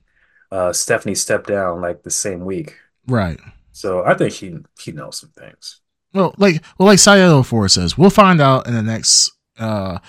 uh, 0.51 0.73
Stephanie 0.73 1.15
stepped 1.15 1.47
down 1.47 1.81
like 1.81 2.03
the 2.03 2.11
same 2.11 2.45
week. 2.45 2.75
right. 3.07 3.39
So 3.71 4.03
I 4.03 4.13
think 4.13 4.33
she 4.33 4.57
she 4.77 4.91
knows 4.91 5.17
some 5.19 5.29
things. 5.29 5.79
Well, 6.13 6.33
like 6.37 6.61
well, 6.77 6.87
like 6.87 6.97
Sayo 6.99 7.45
Four 7.45 7.69
says, 7.69 7.97
we'll 7.97 8.09
find 8.09 8.41
out 8.41 8.67
in 8.67 8.73
the 8.73 8.81
next 8.81 9.31
uh, 9.57 9.99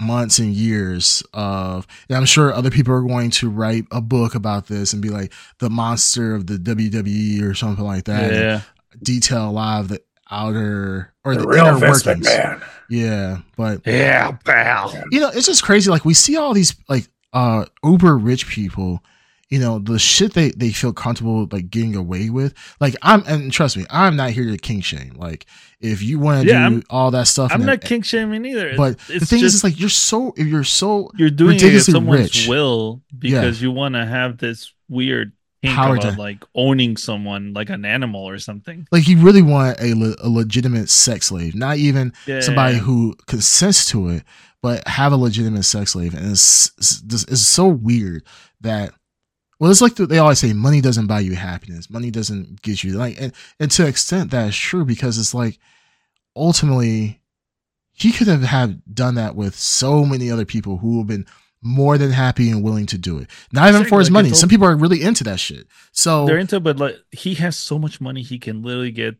months 0.00 0.38
and 0.38 0.54
years 0.54 1.22
of. 1.34 1.86
And 2.08 2.16
I'm 2.16 2.24
sure 2.24 2.52
other 2.54 2.70
people 2.70 2.94
are 2.94 3.02
going 3.02 3.30
to 3.32 3.50
write 3.50 3.84
a 3.90 4.00
book 4.00 4.34
about 4.34 4.68
this 4.68 4.92
and 4.94 5.02
be 5.02 5.10
like 5.10 5.32
the 5.58 5.68
monster 5.68 6.34
of 6.34 6.46
the 6.46 6.54
WWE 6.54 7.42
or 7.42 7.54
something 7.54 7.84
like 7.84 8.04
that. 8.04 8.32
yeah. 8.32 8.60
detail 9.02 9.48
a 9.48 9.50
lot 9.50 9.80
of 9.80 9.88
the 9.88 10.00
outer 10.30 11.12
or 11.24 11.34
The 11.34 11.40
the, 11.42 11.48
real 11.48 11.66
inner 11.66 11.78
Vince 11.78 12.06
workings. 12.06 12.26
McMahon. 12.28 12.62
Yeah, 12.88 13.38
but 13.56 13.82
Yeah, 13.86 14.30
pal. 14.44 14.94
you 15.10 15.20
know, 15.20 15.28
it's 15.28 15.46
just 15.46 15.62
crazy. 15.64 15.90
Like 15.90 16.04
we 16.06 16.14
see 16.14 16.36
all 16.38 16.54
these 16.54 16.74
like 16.88 17.08
uh 17.34 17.66
uber 17.84 18.16
rich 18.16 18.46
people, 18.48 19.02
you 19.50 19.58
know, 19.58 19.78
the 19.78 19.98
shit 19.98 20.34
they 20.34 20.50
they 20.50 20.70
feel 20.70 20.92
comfortable 20.92 21.48
like 21.50 21.70
getting 21.70 21.96
away 21.96 22.28
with. 22.30 22.54
Like 22.80 22.94
I'm 23.02 23.22
and 23.26 23.50
trust 23.52 23.76
me, 23.76 23.86
I'm 23.90 24.14
not 24.16 24.30
here 24.30 24.44
to 24.50 24.56
king 24.58 24.80
shame. 24.80 25.14
Like 25.16 25.46
if 25.80 26.02
you 26.02 26.18
want 26.18 26.42
to 26.42 26.48
Yeah, 26.48 26.58
do 26.68 26.74
I'm- 26.74 26.82
all 26.90 27.10
that 27.12 27.28
stuff, 27.28 27.50
I'm 27.52 27.60
not 27.64 27.80
then- 27.80 27.88
king 27.88 28.02
shaming 28.02 28.44
either. 28.44 28.74
But 28.76 28.94
it's, 29.08 29.20
the 29.20 29.26
thing 29.26 29.38
is, 29.38 29.52
just 29.52 29.54
it's 29.56 29.64
like 29.64 29.80
you're 29.80 29.88
so 29.88 30.34
if 30.36 30.46
you're 30.46 30.64
so 30.64 31.10
you're 31.16 31.30
doing 31.30 31.56
it 31.56 31.62
at 31.62 31.82
someone's 31.82 32.20
rich. 32.20 32.46
will 32.48 33.02
because 33.18 33.60
you 33.62 33.70
want 33.72 33.94
to 33.94 34.04
have 34.04 34.38
this 34.38 34.72
weird 34.88 35.32
kink 35.62 35.74
Power 35.74 35.96
about 35.96 36.12
to- 36.12 36.18
like 36.18 36.44
owning 36.54 36.96
someone 36.96 37.52
like 37.54 37.70
an 37.70 37.84
animal 37.84 38.22
or 38.28 38.38
something. 38.38 38.86
like 38.92 39.08
you 39.08 39.18
really 39.18 39.42
want 39.42 39.80
a, 39.80 39.94
le- 39.94 40.14
a 40.20 40.28
legitimate 40.28 40.88
sex 40.90 41.26
slave, 41.26 41.54
not 41.54 41.78
even 41.78 42.12
Yeah. 42.26 42.40
somebody 42.40 42.76
who 42.78 43.16
consents 43.26 43.86
to 43.86 44.08
it, 44.10 44.22
but 44.62 44.86
have 44.86 45.12
a 45.12 45.16
legitimate 45.16 45.64
sex 45.64 45.92
slave. 45.92 46.14
And 46.14 46.30
it's, 46.32 46.70
it's, 46.78 47.02
it's 47.24 47.40
so 47.40 47.66
weird 47.66 48.22
that, 48.60 48.92
well, 49.58 49.70
it's 49.70 49.80
like 49.80 49.96
they 49.96 50.18
always 50.18 50.38
say, 50.38 50.52
money 50.52 50.80
doesn't 50.80 51.06
buy 51.06 51.20
you 51.20 51.34
happiness. 51.34 51.90
Money 51.90 52.10
doesn't 52.10 52.62
get 52.62 52.84
you 52.84 52.92
like, 52.92 53.20
and, 53.20 53.32
and 53.58 53.70
to 53.72 53.82
an 53.82 53.88
extent 53.88 54.30
that 54.30 54.48
is 54.48 54.56
true 54.56 54.84
because 54.84 55.18
it's 55.18 55.34
like 55.34 55.58
ultimately 56.36 57.20
he 57.92 58.12
could 58.12 58.28
have 58.28 58.42
had 58.42 58.82
done 58.94 59.16
that 59.16 59.34
with 59.34 59.56
so 59.56 60.04
many 60.04 60.30
other 60.30 60.44
people 60.44 60.78
who 60.78 60.98
have 60.98 61.08
been 61.08 61.26
more 61.60 61.98
than 61.98 62.12
happy 62.12 62.50
and 62.50 62.62
willing 62.62 62.86
to 62.86 62.96
do 62.96 63.18
it. 63.18 63.28
Not 63.52 63.68
even 63.68 63.84
for 63.84 63.98
his 63.98 64.08
like 64.08 64.24
money. 64.24 64.34
Some 64.34 64.48
people 64.48 64.66
are 64.66 64.76
really 64.76 65.02
into 65.02 65.24
that 65.24 65.40
shit. 65.40 65.66
So 65.90 66.24
they're 66.26 66.38
into, 66.38 66.60
but 66.60 66.78
like 66.78 66.96
he 67.10 67.34
has 67.34 67.56
so 67.56 67.78
much 67.78 68.00
money, 68.00 68.22
he 68.22 68.38
can 68.38 68.62
literally 68.62 68.92
get 68.92 69.16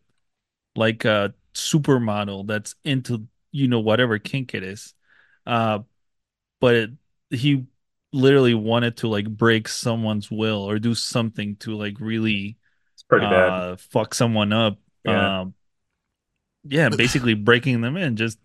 like 0.77 1.05
a 1.05 1.35
supermodel 1.55 2.47
that's 2.47 2.77
into 2.85 3.27
you 3.51 3.67
know 3.67 3.81
whatever 3.81 4.19
kink 4.19 4.55
it 4.55 4.63
is. 4.63 4.95
Uh, 5.45 5.81
but 6.61 6.75
it, 6.75 6.91
he 7.31 7.67
literally 8.13 8.55
wanted 8.55 8.97
to 8.99 9.09
like 9.09 9.29
break 9.29 9.69
someone's 9.69 10.31
will 10.31 10.63
or 10.63 10.79
do 10.79 10.95
something 10.95 11.57
to 11.57 11.77
like 11.77 11.97
really 12.01 12.57
It's 12.95 13.03
pretty 13.03 13.27
bad. 13.27 13.49
uh 13.51 13.77
fuck 13.77 14.15
someone 14.15 14.53
up. 14.53 14.79
Yeah. 15.05 15.41
Um, 15.41 15.55
yeah, 16.65 16.89
basically 16.91 17.35
breaking 17.35 17.81
them 17.81 17.97
in, 17.97 18.17
just 18.17 18.39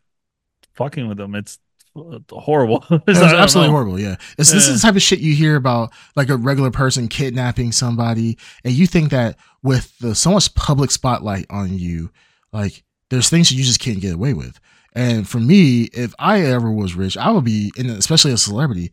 fucking 0.76 1.08
with 1.08 1.18
them. 1.18 1.36
It's 1.36 1.60
uh, 1.96 2.20
horrible. 2.32 2.84
It 2.90 3.02
was 3.08 3.18
absolutely 3.20 3.68
know. 3.70 3.74
horrible. 3.74 4.00
Yeah, 4.00 4.16
it's, 4.38 4.52
this 4.52 4.68
is 4.68 4.82
the 4.82 4.88
type 4.88 4.96
of 4.96 5.02
shit 5.02 5.20
you 5.20 5.36
hear 5.36 5.56
about, 5.56 5.92
like 6.16 6.30
a 6.30 6.38
regular 6.38 6.72
person 6.72 7.08
kidnapping 7.08 7.72
somebody, 7.72 8.38
and 8.64 8.74
you 8.74 8.88
think 8.88 9.12
that 9.12 9.38
with 9.62 9.98
the 10.00 10.16
so 10.16 10.32
much 10.32 10.54
public 10.56 10.92
spotlight 10.92 11.46
on 11.50 11.78
you, 11.78 12.12
like 12.52 12.84
there's 13.10 13.30
things 13.30 13.52
you 13.52 13.64
just 13.64 13.80
can't 13.80 14.00
get 14.00 14.14
away 14.14 14.34
with. 14.34 14.60
And 14.96 15.28
for 15.28 15.40
me, 15.40 15.84
if 15.94 16.14
I 16.20 16.42
ever 16.42 16.72
was 16.72 16.94
rich, 16.94 17.18
I 17.18 17.32
would 17.32 17.44
be, 17.44 17.72
and 17.78 17.90
especially 17.90 18.32
a 18.32 18.38
celebrity, 18.38 18.92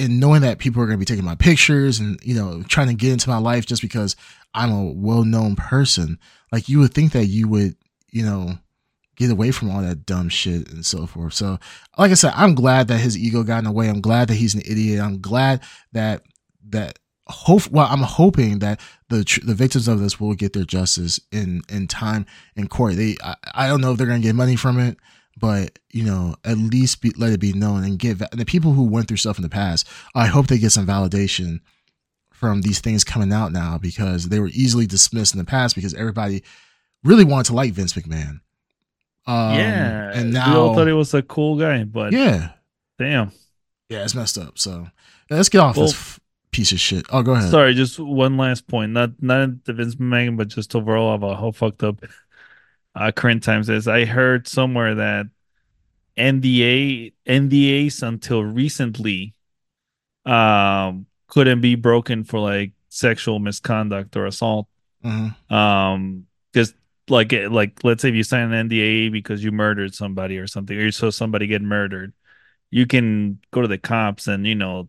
and 0.00 0.18
knowing 0.18 0.40
that 0.42 0.58
people 0.58 0.82
are 0.82 0.86
going 0.86 0.98
to 0.98 1.00
be 1.00 1.04
taking 1.04 1.24
my 1.24 1.34
pictures 1.34 2.00
and 2.00 2.18
you 2.22 2.34
know 2.34 2.62
trying 2.64 2.88
to 2.88 2.94
get 2.94 3.12
into 3.12 3.28
my 3.28 3.38
life 3.38 3.66
just 3.66 3.82
because 3.82 4.16
I'm 4.54 4.72
a 4.72 4.92
well-known 4.92 5.56
person, 5.56 6.18
like 6.50 6.68
you 6.68 6.80
would 6.80 6.92
think 6.92 7.12
that 7.12 7.26
you 7.26 7.48
would, 7.48 7.76
you 8.10 8.24
know, 8.24 8.58
get 9.16 9.30
away 9.30 9.50
from 9.50 9.70
all 9.70 9.82
that 9.82 10.06
dumb 10.06 10.28
shit 10.28 10.70
and 10.72 10.84
so 10.84 11.06
forth. 11.06 11.34
So, 11.34 11.58
like 11.98 12.10
I 12.10 12.14
said, 12.14 12.32
I'm 12.34 12.54
glad 12.54 12.88
that 12.88 12.98
his 12.98 13.16
ego 13.16 13.42
got 13.44 13.58
in 13.58 13.64
the 13.64 13.72
way. 13.72 13.88
I'm 13.88 14.00
glad 14.00 14.28
that 14.28 14.34
he's 14.34 14.54
an 14.54 14.62
idiot. 14.62 15.00
I'm 15.00 15.20
glad 15.20 15.62
that 15.92 16.22
that 16.70 16.98
hope. 17.28 17.70
Well, 17.70 17.86
I'm 17.88 18.02
hoping 18.02 18.58
that 18.60 18.80
the 19.08 19.40
the 19.44 19.54
victims 19.54 19.86
of 19.86 20.00
this 20.00 20.18
will 20.18 20.34
get 20.34 20.52
their 20.52 20.64
justice 20.64 21.20
in 21.30 21.62
in 21.68 21.86
time 21.86 22.26
in 22.56 22.66
court. 22.66 22.96
They, 22.96 23.16
I, 23.22 23.36
I 23.54 23.68
don't 23.68 23.80
know 23.80 23.92
if 23.92 23.98
they're 23.98 24.06
gonna 24.06 24.20
get 24.20 24.34
money 24.34 24.56
from 24.56 24.80
it 24.80 24.98
but 25.38 25.78
you 25.90 26.04
know 26.04 26.34
at 26.44 26.58
least 26.58 27.00
be, 27.00 27.10
let 27.16 27.32
it 27.32 27.40
be 27.40 27.52
known 27.52 27.84
and 27.84 27.98
get 27.98 28.18
the 28.32 28.44
people 28.44 28.72
who 28.72 28.84
went 28.84 29.08
through 29.08 29.16
stuff 29.16 29.38
in 29.38 29.42
the 29.42 29.48
past 29.48 29.88
i 30.14 30.26
hope 30.26 30.46
they 30.46 30.58
get 30.58 30.72
some 30.72 30.86
validation 30.86 31.60
from 32.40 32.62
these 32.62 32.80
things 32.80 33.04
coming 33.04 33.32
out 33.32 33.52
now 33.52 33.76
because 33.76 34.30
they 34.30 34.40
were 34.40 34.48
easily 34.48 34.86
dismissed 34.86 35.34
in 35.34 35.38
the 35.38 35.44
past 35.44 35.74
because 35.74 35.92
everybody 35.94 36.42
really 37.04 37.24
wanted 37.24 37.44
to 37.44 37.54
like 37.54 37.72
vince 37.72 37.92
mcmahon. 37.92 38.40
Um, 39.26 39.54
yeah 39.54 40.10
and 40.14 40.32
now 40.32 40.50
we 40.50 40.56
all 40.58 40.74
thought 40.74 40.86
he 40.86 40.92
was 40.94 41.12
a 41.12 41.22
cool 41.22 41.58
guy 41.58 41.84
but 41.84 42.12
yeah. 42.12 42.52
damn. 42.98 43.30
Yeah 43.90 44.04
it's 44.04 44.14
messed 44.14 44.38
up 44.38 44.58
so 44.58 44.86
let's 45.28 45.50
get 45.50 45.58
off 45.58 45.76
well, 45.76 45.86
this 45.86 45.94
f- 45.94 46.20
piece 46.50 46.72
of 46.72 46.80
shit. 46.80 47.04
Oh 47.10 47.22
go 47.22 47.32
ahead. 47.32 47.50
sorry 47.50 47.74
just 47.74 48.00
one 48.00 48.38
last 48.38 48.66
point. 48.66 48.92
Not 48.92 49.22
not 49.22 49.64
the 49.66 49.74
vince 49.74 49.96
mcmahon 49.96 50.38
but 50.38 50.48
just 50.48 50.74
overall 50.74 51.14
of 51.14 51.38
how 51.38 51.50
fucked 51.50 51.82
up 51.82 52.02
uh, 52.94 53.12
current 53.12 53.42
times 53.42 53.68
is 53.68 53.88
I 53.88 54.04
heard 54.04 54.48
somewhere 54.48 54.94
that 54.96 55.26
NDA 56.16 57.12
NDAs 57.26 58.02
until 58.02 58.44
recently 58.44 59.34
um 60.26 61.06
couldn't 61.28 61.60
be 61.60 61.76
broken 61.76 62.24
for 62.24 62.40
like 62.40 62.72
sexual 62.88 63.38
misconduct 63.38 64.16
or 64.16 64.26
assault. 64.26 64.66
Mm-hmm. 65.04 65.54
Um 65.54 66.26
because 66.52 66.74
like 67.08 67.32
like 67.32 67.82
let's 67.84 68.02
say 68.02 68.08
if 68.08 68.14
you 68.14 68.22
sign 68.22 68.52
an 68.52 68.68
NDA 68.68 69.12
because 69.12 69.42
you 69.42 69.52
murdered 69.52 69.94
somebody 69.94 70.38
or 70.38 70.46
something 70.46 70.76
or 70.76 70.82
you 70.82 70.90
saw 70.90 71.10
somebody 71.10 71.46
get 71.46 71.62
murdered, 71.62 72.12
you 72.70 72.86
can 72.86 73.38
go 73.50 73.62
to 73.62 73.68
the 73.68 73.78
cops 73.78 74.26
and 74.26 74.46
you 74.46 74.54
know 74.54 74.88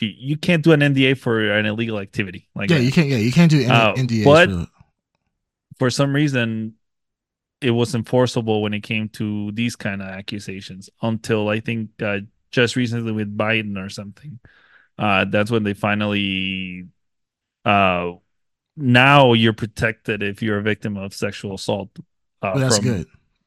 you, 0.00 0.14
you 0.16 0.36
can't 0.36 0.62
do 0.62 0.72
an 0.72 0.80
NDA 0.80 1.18
for 1.18 1.50
an 1.50 1.66
illegal 1.66 1.98
activity. 1.98 2.48
Like 2.54 2.70
yeah, 2.70 2.78
you 2.78 2.92
can't. 2.92 3.08
Yeah, 3.08 3.16
you 3.16 3.32
can't 3.32 3.50
do 3.50 3.60
any 3.60 3.70
uh, 3.70 3.94
NDAs. 3.94 4.24
But 4.24 4.50
for, 4.50 4.66
for 5.78 5.90
some 5.90 6.14
reason, 6.14 6.74
it 7.60 7.70
was 7.72 7.94
enforceable 7.94 8.62
when 8.62 8.74
it 8.74 8.82
came 8.82 9.08
to 9.08 9.50
these 9.52 9.76
kind 9.76 10.00
of 10.00 10.08
accusations 10.08 10.90
until 11.02 11.48
I 11.48 11.60
think 11.60 11.90
uh, 12.02 12.18
just 12.50 12.76
recently 12.76 13.12
with 13.12 13.36
Biden 13.36 13.84
or 13.84 13.88
something. 13.88 14.38
Uh, 14.98 15.24
that's 15.24 15.50
when 15.50 15.62
they 15.62 15.74
finally. 15.74 16.86
Uh, 17.64 18.12
now 18.76 19.32
you're 19.32 19.52
protected 19.52 20.22
if 20.22 20.40
you're 20.40 20.58
a 20.58 20.62
victim 20.62 20.96
of 20.96 21.14
sexual 21.14 21.54
assault. 21.54 21.90
Uh, 22.40 22.52
well, 22.54 22.58
that's 22.58 22.78
good. 22.78 23.06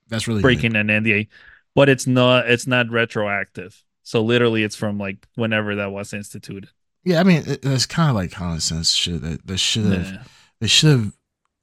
That's 0.09 0.27
really 0.27 0.41
breaking 0.41 0.73
good. 0.73 0.89
an 0.89 1.03
NDA, 1.03 1.27
but 1.73 1.89
it's 1.89 2.07
not. 2.07 2.49
It's 2.49 2.67
not 2.67 2.89
retroactive. 2.89 3.81
So 4.03 4.21
literally, 4.21 4.63
it's 4.63 4.75
from 4.75 4.97
like 4.97 5.27
whenever 5.35 5.75
that 5.75 5.91
was 5.91 6.13
instituted. 6.13 6.69
Yeah, 7.03 7.19
I 7.19 7.23
mean, 7.23 7.43
it, 7.47 7.65
it's 7.65 7.85
kind 7.85 8.09
of 8.09 8.15
like 8.15 8.31
common 8.31 8.59
sense 8.59 8.93
shit. 8.93 9.21
That 9.21 9.47
they 9.47 9.57
should 9.57 9.85
have. 9.85 10.29
They 10.59 10.67
should 10.67 10.91
have 10.91 11.13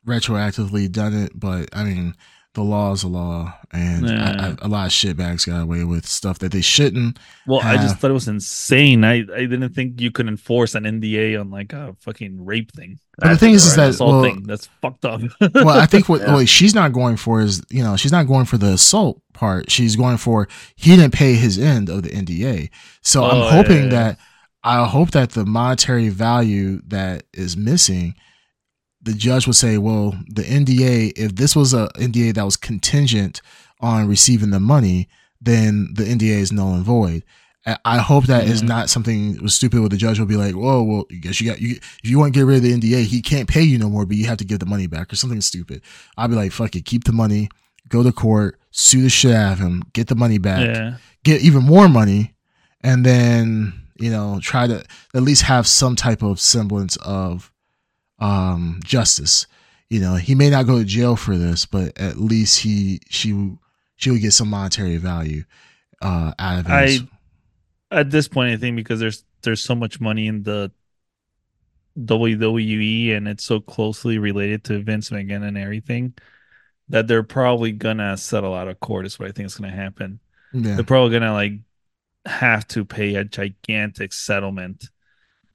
retroactively 0.06 0.90
done 0.90 1.14
it, 1.14 1.32
but 1.34 1.68
I 1.72 1.84
mean, 1.84 2.14
the 2.58 2.64
law 2.64 2.90
is 2.90 3.04
a 3.04 3.08
law, 3.08 3.54
and 3.70 4.08
yeah. 4.08 4.36
I, 4.36 4.46
I, 4.48 4.56
a 4.62 4.68
lot 4.68 4.86
of 4.86 4.92
shitbags 4.92 5.46
got 5.46 5.62
away 5.62 5.84
with 5.84 6.06
stuff 6.06 6.40
that 6.40 6.50
they 6.50 6.60
shouldn't. 6.60 7.16
Well, 7.46 7.60
have. 7.60 7.78
I 7.78 7.82
just 7.82 7.98
thought 7.98 8.10
it 8.10 8.14
was 8.14 8.26
insane. 8.26 9.04
I, 9.04 9.18
I 9.18 9.46
didn't 9.46 9.74
think 9.74 10.00
you 10.00 10.10
could 10.10 10.26
enforce 10.26 10.74
an 10.74 10.82
NDA 10.82 11.40
on 11.40 11.50
like 11.50 11.72
a 11.72 11.94
fucking 12.00 12.44
rape 12.44 12.72
thing. 12.72 12.98
But 13.16 13.28
the 13.28 13.36
thing 13.36 13.54
is, 13.54 13.64
is 13.64 13.76
that 13.76 14.04
well, 14.04 14.24
thing. 14.24 14.42
that's 14.42 14.66
fucked 14.82 15.04
up. 15.04 15.20
well, 15.54 15.68
I 15.68 15.86
think 15.86 16.08
what, 16.08 16.20
yeah. 16.20 16.34
what 16.34 16.48
she's 16.48 16.74
not 16.74 16.92
going 16.92 17.16
for 17.16 17.40
is 17.40 17.62
you 17.70 17.84
know 17.84 17.96
she's 17.96 18.12
not 18.12 18.26
going 18.26 18.44
for 18.44 18.58
the 18.58 18.72
assault 18.72 19.22
part. 19.32 19.70
She's 19.70 19.94
going 19.94 20.16
for 20.16 20.48
he 20.74 20.96
didn't 20.96 21.14
pay 21.14 21.34
his 21.34 21.60
end 21.60 21.88
of 21.88 22.02
the 22.02 22.10
NDA. 22.10 22.70
So 23.02 23.22
oh, 23.22 23.30
I'm 23.30 23.52
hoping 23.54 23.84
yeah, 23.84 23.90
that 23.90 24.18
I 24.64 24.84
hope 24.84 25.12
that 25.12 25.30
the 25.30 25.46
monetary 25.46 26.08
value 26.08 26.82
that 26.88 27.22
is 27.32 27.56
missing 27.56 28.16
the 29.08 29.14
judge 29.14 29.46
would 29.46 29.56
say, 29.56 29.78
well, 29.78 30.14
the 30.26 30.42
NDA, 30.42 31.14
if 31.16 31.34
this 31.34 31.56
was 31.56 31.72
a 31.72 31.88
NDA 31.94 32.34
that 32.34 32.44
was 32.44 32.58
contingent 32.58 33.40
on 33.80 34.06
receiving 34.06 34.50
the 34.50 34.60
money, 34.60 35.08
then 35.40 35.94
the 35.94 36.04
NDA 36.04 36.40
is 36.40 36.52
null 36.52 36.74
and 36.74 36.84
void. 36.84 37.24
I 37.84 37.98
hope 37.98 38.26
that 38.26 38.44
mm-hmm. 38.44 38.52
is 38.52 38.62
not 38.62 38.90
something 38.90 39.42
was 39.42 39.54
stupid 39.54 39.80
where 39.80 39.88
the 39.88 39.96
judge 39.96 40.18
will 40.18 40.26
be 40.26 40.36
like, 40.36 40.54
"Whoa, 40.54 40.82
well, 40.82 41.04
I 41.10 41.14
guess 41.16 41.40
you 41.40 41.50
got 41.50 41.60
you 41.60 41.76
if 41.76 42.08
you 42.08 42.18
want 42.18 42.32
to 42.32 42.38
get 42.38 42.46
rid 42.46 42.58
of 42.58 42.62
the 42.62 42.72
NDA, 42.72 43.04
he 43.04 43.20
can't 43.20 43.48
pay 43.48 43.62
you 43.62 43.78
no 43.78 43.90
more, 43.90 44.06
but 44.06 44.16
you 44.16 44.26
have 44.26 44.38
to 44.38 44.44
give 44.44 44.58
the 44.58 44.66
money 44.66 44.86
back 44.86 45.12
or 45.12 45.16
something 45.16 45.40
stupid." 45.40 45.82
I'll 46.16 46.28
be 46.28 46.34
like, 46.34 46.52
"Fuck 46.52 46.76
it, 46.76 46.86
keep 46.86 47.04
the 47.04 47.12
money, 47.12 47.50
go 47.88 48.02
to 48.02 48.12
court, 48.12 48.58
sue 48.70 49.02
the 49.02 49.10
shit 49.10 49.34
out 49.34 49.54
of 49.54 49.58
him, 49.58 49.82
get 49.92 50.08
the 50.08 50.14
money 50.14 50.38
back, 50.38 50.60
yeah. 50.60 50.96
get 51.24 51.42
even 51.42 51.62
more 51.62 51.88
money, 51.88 52.34
and 52.82 53.04
then 53.04 53.74
you 53.98 54.10
know 54.10 54.38
try 54.40 54.66
to 54.66 54.82
at 55.14 55.22
least 55.22 55.42
have 55.42 55.66
some 55.66 55.94
type 55.94 56.22
of 56.22 56.40
semblance 56.40 56.96
of 56.98 57.52
um, 58.18 58.80
justice. 58.84 59.46
You 59.88 60.00
know, 60.00 60.16
he 60.16 60.34
may 60.34 60.50
not 60.50 60.66
go 60.66 60.78
to 60.78 60.84
jail 60.84 61.16
for 61.16 61.36
this, 61.36 61.64
but 61.64 61.98
at 61.98 62.18
least 62.18 62.60
he 62.60 63.00
she 63.08 63.56
she 63.96 64.10
would 64.10 64.20
get 64.20 64.32
some 64.32 64.50
monetary 64.50 64.96
value 64.98 65.44
uh, 66.02 66.32
out 66.38 66.60
of 66.60 66.66
it. 66.66 66.70
I 66.70 66.98
at 67.90 68.10
this 68.10 68.28
point, 68.28 68.52
I 68.52 68.56
think 68.56 68.76
because 68.76 69.00
there's 69.00 69.24
there's 69.42 69.62
so 69.62 69.74
much 69.74 70.00
money 70.00 70.26
in 70.26 70.42
the 70.42 70.70
WWE 71.98 73.16
and 73.16 73.26
it's 73.26 73.44
so 73.44 73.60
closely 73.60 74.18
related 74.18 74.64
to 74.64 74.82
Vince 74.82 75.10
McMahon 75.10 75.46
and 75.46 75.58
everything 75.58 76.14
that 76.88 77.06
they're 77.06 77.22
probably 77.22 77.72
gonna 77.72 78.16
settle 78.16 78.54
out 78.54 78.68
of 78.68 78.80
court. 78.80 79.06
Is 79.06 79.18
what 79.18 79.28
I 79.28 79.32
think 79.32 79.46
is 79.46 79.56
gonna 79.56 79.74
happen. 79.74 80.20
Yeah. 80.52 80.74
They're 80.74 80.84
probably 80.84 81.18
gonna 81.18 81.32
like 81.32 81.52
have 82.26 82.68
to 82.68 82.84
pay 82.84 83.14
a 83.14 83.24
gigantic 83.24 84.12
settlement 84.12 84.90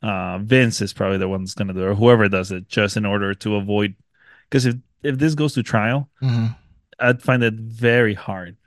uh, 0.04 0.38
Vince 0.40 0.82
is 0.82 0.94
probably 0.94 1.18
the 1.18 1.30
one 1.30 1.42
that's 1.42 1.56
going 1.56 1.70
to 1.70 1.74
do 1.74 1.80
it, 1.80 1.88
or 1.88 1.96
whoever 1.96 2.28
does 2.28 2.52
it, 2.52 2.68
just 2.68 2.98
in 2.98 3.06
order 3.06 3.34
to 3.34 3.56
avoid. 3.56 3.96
Because 4.50 4.66
if 4.66 4.76
if 5.02 5.18
this 5.18 5.34
goes 5.34 5.54
to 5.54 5.64
trial, 5.64 6.10
mm-hmm. 6.22 6.48
I'd 7.00 7.24
find 7.24 7.42
it 7.42 7.54
very 7.54 8.14
hard, 8.14 8.58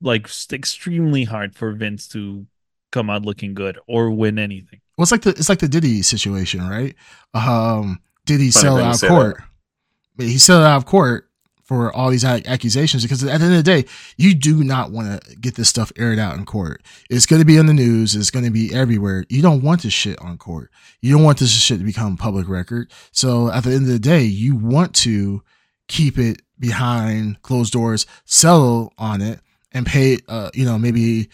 like 0.00 0.28
extremely 0.52 1.24
hard 1.24 1.56
for 1.56 1.72
Vince 1.72 2.06
to 2.08 2.46
come 2.90 3.08
out 3.08 3.24
looking 3.24 3.54
good 3.54 3.78
or 3.88 4.10
win 4.10 4.38
anything. 4.38 4.80
Well, 4.96 5.04
it's 5.04 5.12
like 5.12 5.22
the 5.22 5.30
it's 5.30 5.48
like 5.48 5.60
the 5.60 5.68
Diddy 5.68 6.02
situation, 6.02 6.68
right? 6.68 6.94
Um, 7.32 8.00
Diddy 8.26 8.50
sell 8.50 8.76
out 8.76 9.02
of 9.02 9.08
court? 9.08 9.42
That. 10.18 10.24
He 10.24 10.38
sell 10.38 10.62
out 10.62 10.76
of 10.76 10.84
court 10.84 11.28
for 11.72 11.94
all 11.94 12.10
these 12.10 12.24
accusations 12.24 13.02
because 13.02 13.22
at 13.22 13.26
the 13.26 13.32
end 13.32 13.44
of 13.44 13.50
the 13.50 13.62
day, 13.62 13.84
you 14.18 14.34
do 14.34 14.62
not 14.62 14.90
want 14.90 15.22
to 15.22 15.36
get 15.36 15.54
this 15.54 15.68
stuff 15.68 15.90
aired 15.96 16.18
out 16.18 16.36
in 16.36 16.44
court. 16.44 16.82
It's 17.08 17.24
going 17.24 17.40
to 17.40 17.46
be 17.46 17.58
on 17.58 17.66
the 17.66 17.72
news. 17.72 18.14
It's 18.14 18.30
going 18.30 18.44
to 18.44 18.50
be 18.50 18.74
everywhere. 18.74 19.24
You 19.30 19.40
don't 19.40 19.62
want 19.62 19.82
this 19.82 19.92
shit 19.92 20.18
on 20.20 20.36
court. 20.36 20.70
You 21.00 21.12
don't 21.14 21.24
want 21.24 21.38
this 21.38 21.50
shit 21.50 21.78
to 21.78 21.84
become 21.84 22.18
public 22.18 22.48
record. 22.48 22.90
So 23.10 23.50
at 23.50 23.64
the 23.64 23.70
end 23.70 23.86
of 23.86 23.92
the 23.92 23.98
day, 23.98 24.22
you 24.22 24.54
want 24.54 24.94
to 24.96 25.42
keep 25.88 26.18
it 26.18 26.42
behind 26.58 27.40
closed 27.40 27.72
doors, 27.72 28.04
sell 28.26 28.92
on 28.98 29.22
it 29.22 29.40
and 29.72 29.86
pay, 29.86 30.18
uh, 30.28 30.50
you 30.52 30.66
know, 30.66 30.78
maybe 30.78 31.30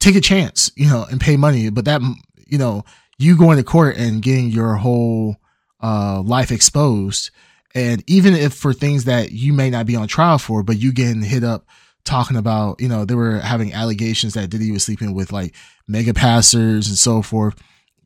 take 0.00 0.16
a 0.16 0.22
chance, 0.22 0.70
you 0.74 0.88
know, 0.88 1.04
and 1.10 1.20
pay 1.20 1.36
money. 1.36 1.68
But 1.68 1.84
that, 1.84 2.00
you 2.46 2.56
know, 2.56 2.84
you 3.18 3.36
going 3.36 3.58
to 3.58 3.62
court 3.62 3.96
and 3.96 4.22
getting 4.22 4.48
your 4.48 4.76
whole, 4.76 5.36
uh, 5.82 6.22
life 6.22 6.50
exposed 6.50 7.30
and 7.76 8.02
even 8.06 8.32
if 8.32 8.54
for 8.54 8.72
things 8.72 9.04
that 9.04 9.32
you 9.32 9.52
may 9.52 9.68
not 9.68 9.84
be 9.84 9.96
on 9.96 10.08
trial 10.08 10.38
for, 10.38 10.62
but 10.62 10.78
you 10.78 10.94
getting 10.94 11.20
hit 11.20 11.44
up 11.44 11.66
talking 12.04 12.38
about, 12.38 12.80
you 12.80 12.88
know, 12.88 13.04
they 13.04 13.14
were 13.14 13.38
having 13.38 13.74
allegations 13.74 14.32
that 14.32 14.48
Diddy 14.48 14.70
was 14.70 14.82
sleeping 14.82 15.12
with 15.12 15.30
like 15.30 15.54
mega 15.86 16.14
passers 16.14 16.88
and 16.88 16.96
so 16.96 17.20
forth. 17.20 17.54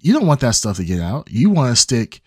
You 0.00 0.12
don't 0.12 0.26
want 0.26 0.40
that 0.40 0.56
stuff 0.56 0.78
to 0.78 0.84
get 0.84 1.00
out. 1.00 1.30
You 1.30 1.50
want 1.50 1.70
to 1.70 1.80
stick, 1.80 2.20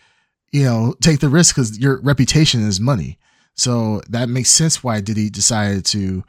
you 0.53 0.63
know, 0.63 0.95
take 1.01 1.19
the 1.19 1.27
risk 1.27 1.55
because 1.55 1.77
your 1.77 1.99
reputation 1.99 2.65
is 2.65 2.79
money. 2.79 3.19
So 3.55 4.01
that 4.07 4.29
makes 4.29 4.49
sense 4.49 4.81
why 4.81 5.01
Diddy 5.01 5.29
decided 5.29 5.83
to 5.87 6.23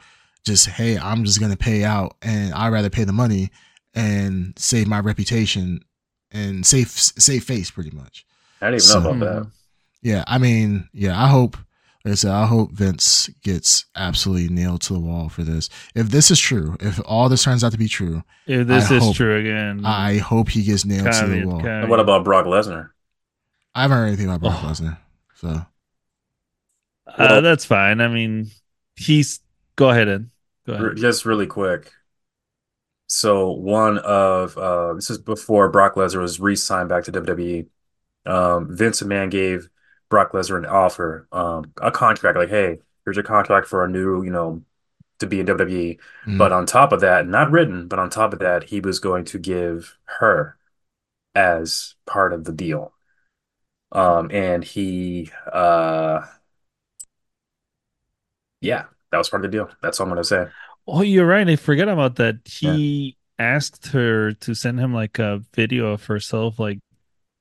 just, 0.45 0.67
hey, 0.67 0.99
I'm 0.99 1.25
just 1.25 1.39
going 1.39 1.53
to 1.53 1.57
pay 1.57 1.85
out 1.85 2.17
and 2.23 2.53
I'd 2.53 2.73
rather 2.73 2.91
pay 2.91 3.05
the 3.05 3.13
money 3.13 3.51
and 3.95 4.53
save 4.59 4.89
my 4.89 4.99
reputation 4.99 5.85
and 6.33 6.67
save, 6.67 6.91
save 6.91 7.45
face 7.45 7.71
pretty 7.71 7.93
much. 7.93 8.27
I 8.61 8.73
didn't 8.73 8.81
even 8.81 8.81
so, 8.81 9.01
know 9.01 9.11
about 9.11 9.45
that 9.45 9.51
yeah, 10.05 10.25
I 10.29 10.39
mean, 10.39 10.91
yeah, 10.95 11.23
I 11.23 11.29
hope. 11.29 11.59
Like 12.05 12.13
I 12.13 12.17
said, 12.17 12.33
I 12.33 12.47
hope 12.47 12.73
Vince 12.73 13.31
gets 13.43 13.87
absolutely 13.97 14.49
nailed 14.55 14.83
to 14.83 14.95
the 14.95 15.01
wall 15.01 15.31
for 15.31 15.45
this. 15.45 15.71
If 15.95 16.11
this 16.11 16.31
is 16.31 16.39
true, 16.39 16.77
if 16.81 17.01
all 17.07 17.31
this 17.31 17.45
turns 17.45 17.65
out 17.65 17.73
to 17.73 17.79
be 17.79 17.89
true, 17.89 18.25
if 18.47 18.67
this 18.69 18.93
I 18.93 18.97
is 18.97 19.03
hope, 19.03 19.17
true 19.17 19.37
again, 19.39 19.85
I 19.85 20.19
hope 20.19 20.51
he 20.51 20.65
gets 20.65 20.85
nailed 20.87 21.13
to 21.15 21.27
the 21.27 21.39
wall. 21.39 21.71
And 21.81 21.89
what 21.91 22.01
about 22.01 22.25
Brock 22.25 22.47
Lesnar? 22.47 22.91
I 23.75 23.83
haven't 23.83 23.97
heard 23.99 24.07
anything 24.09 24.27
about 24.27 24.41
Brock 24.43 24.61
oh. 24.63 24.67
Lesnar, 24.67 24.99
so 25.35 25.67
uh, 27.19 27.41
that's 27.41 27.65
fine. 27.65 28.01
I 28.01 28.09
mean, 28.09 28.51
he's 28.97 29.41
go 29.77 29.91
ahead 29.91 30.09
and 30.09 30.31
go 30.67 30.75
ahead. 30.75 30.97
Just 30.97 31.25
really 31.25 31.47
quick, 31.47 31.93
So 33.07 33.51
one 33.51 33.99
of 33.99 34.57
uh, 34.59 34.95
this 34.95 35.11
is 35.11 35.19
before 35.19 35.69
Brock 35.69 35.95
Lesnar 35.95 36.21
was 36.21 36.41
re-signed 36.41 36.89
back 36.89 37.05
to 37.05 37.13
WWE. 37.13 37.69
Um, 38.27 38.75
Vince 38.75 39.03
McMahon 39.03 39.31
gave 39.31 39.69
Brock 40.09 40.33
Lesnar 40.33 40.59
an 40.59 40.67
offer, 40.67 41.27
um, 41.33 41.73
a 41.81 41.91
contract, 41.91 42.39
like, 42.39 42.51
hey, 42.51 42.79
here's 43.05 43.17
your 43.17 43.25
contract 43.25 43.67
for 43.67 43.85
a 43.85 43.89
new, 43.89 44.23
you 44.23 44.31
know, 44.31 44.63
to 45.19 45.27
be 45.27 45.41
in 45.41 45.47
WWE. 45.47 45.99
Mhm. 46.27 46.39
But 46.39 46.53
on 46.53 46.67
top 46.67 46.93
of 46.93 47.01
that, 47.01 47.27
not 47.27 47.51
written, 47.51 47.89
but 47.89 47.99
on 47.99 48.11
top 48.11 48.33
of 48.33 48.39
that, 48.41 48.65
he 48.65 48.81
was 48.81 48.99
going 48.99 49.25
to 49.27 49.39
give 49.39 49.97
her 50.21 50.57
as 51.35 51.95
part 52.07 52.33
of 52.33 52.45
the 52.45 52.53
deal. 52.53 52.93
Um, 53.93 54.31
and 54.33 54.65
he, 54.65 55.31
uh, 55.53 56.23
yeah, 58.61 58.85
that 59.11 59.19
was 59.19 59.29
part 59.29 59.45
of 59.45 59.51
the 59.51 59.57
deal. 59.57 59.71
That's 59.83 60.01
all 60.01 60.07
I'm 60.07 60.11
gonna 60.11 60.25
say. 60.25 60.47
Oh, 60.87 61.03
you're 61.03 61.27
right. 61.27 61.49
I 61.49 61.57
forget 61.57 61.89
about 61.89 62.17
that. 62.17 62.37
Yeah. 62.61 62.73
He 62.73 63.17
asked 63.39 63.89
her 63.89 64.33
to 64.33 64.55
send 64.55 64.79
him 64.79 64.95
like 64.95 65.19
a 65.19 65.43
video 65.55 65.93
of 65.93 66.05
herself 66.07 66.59
like 66.59 66.79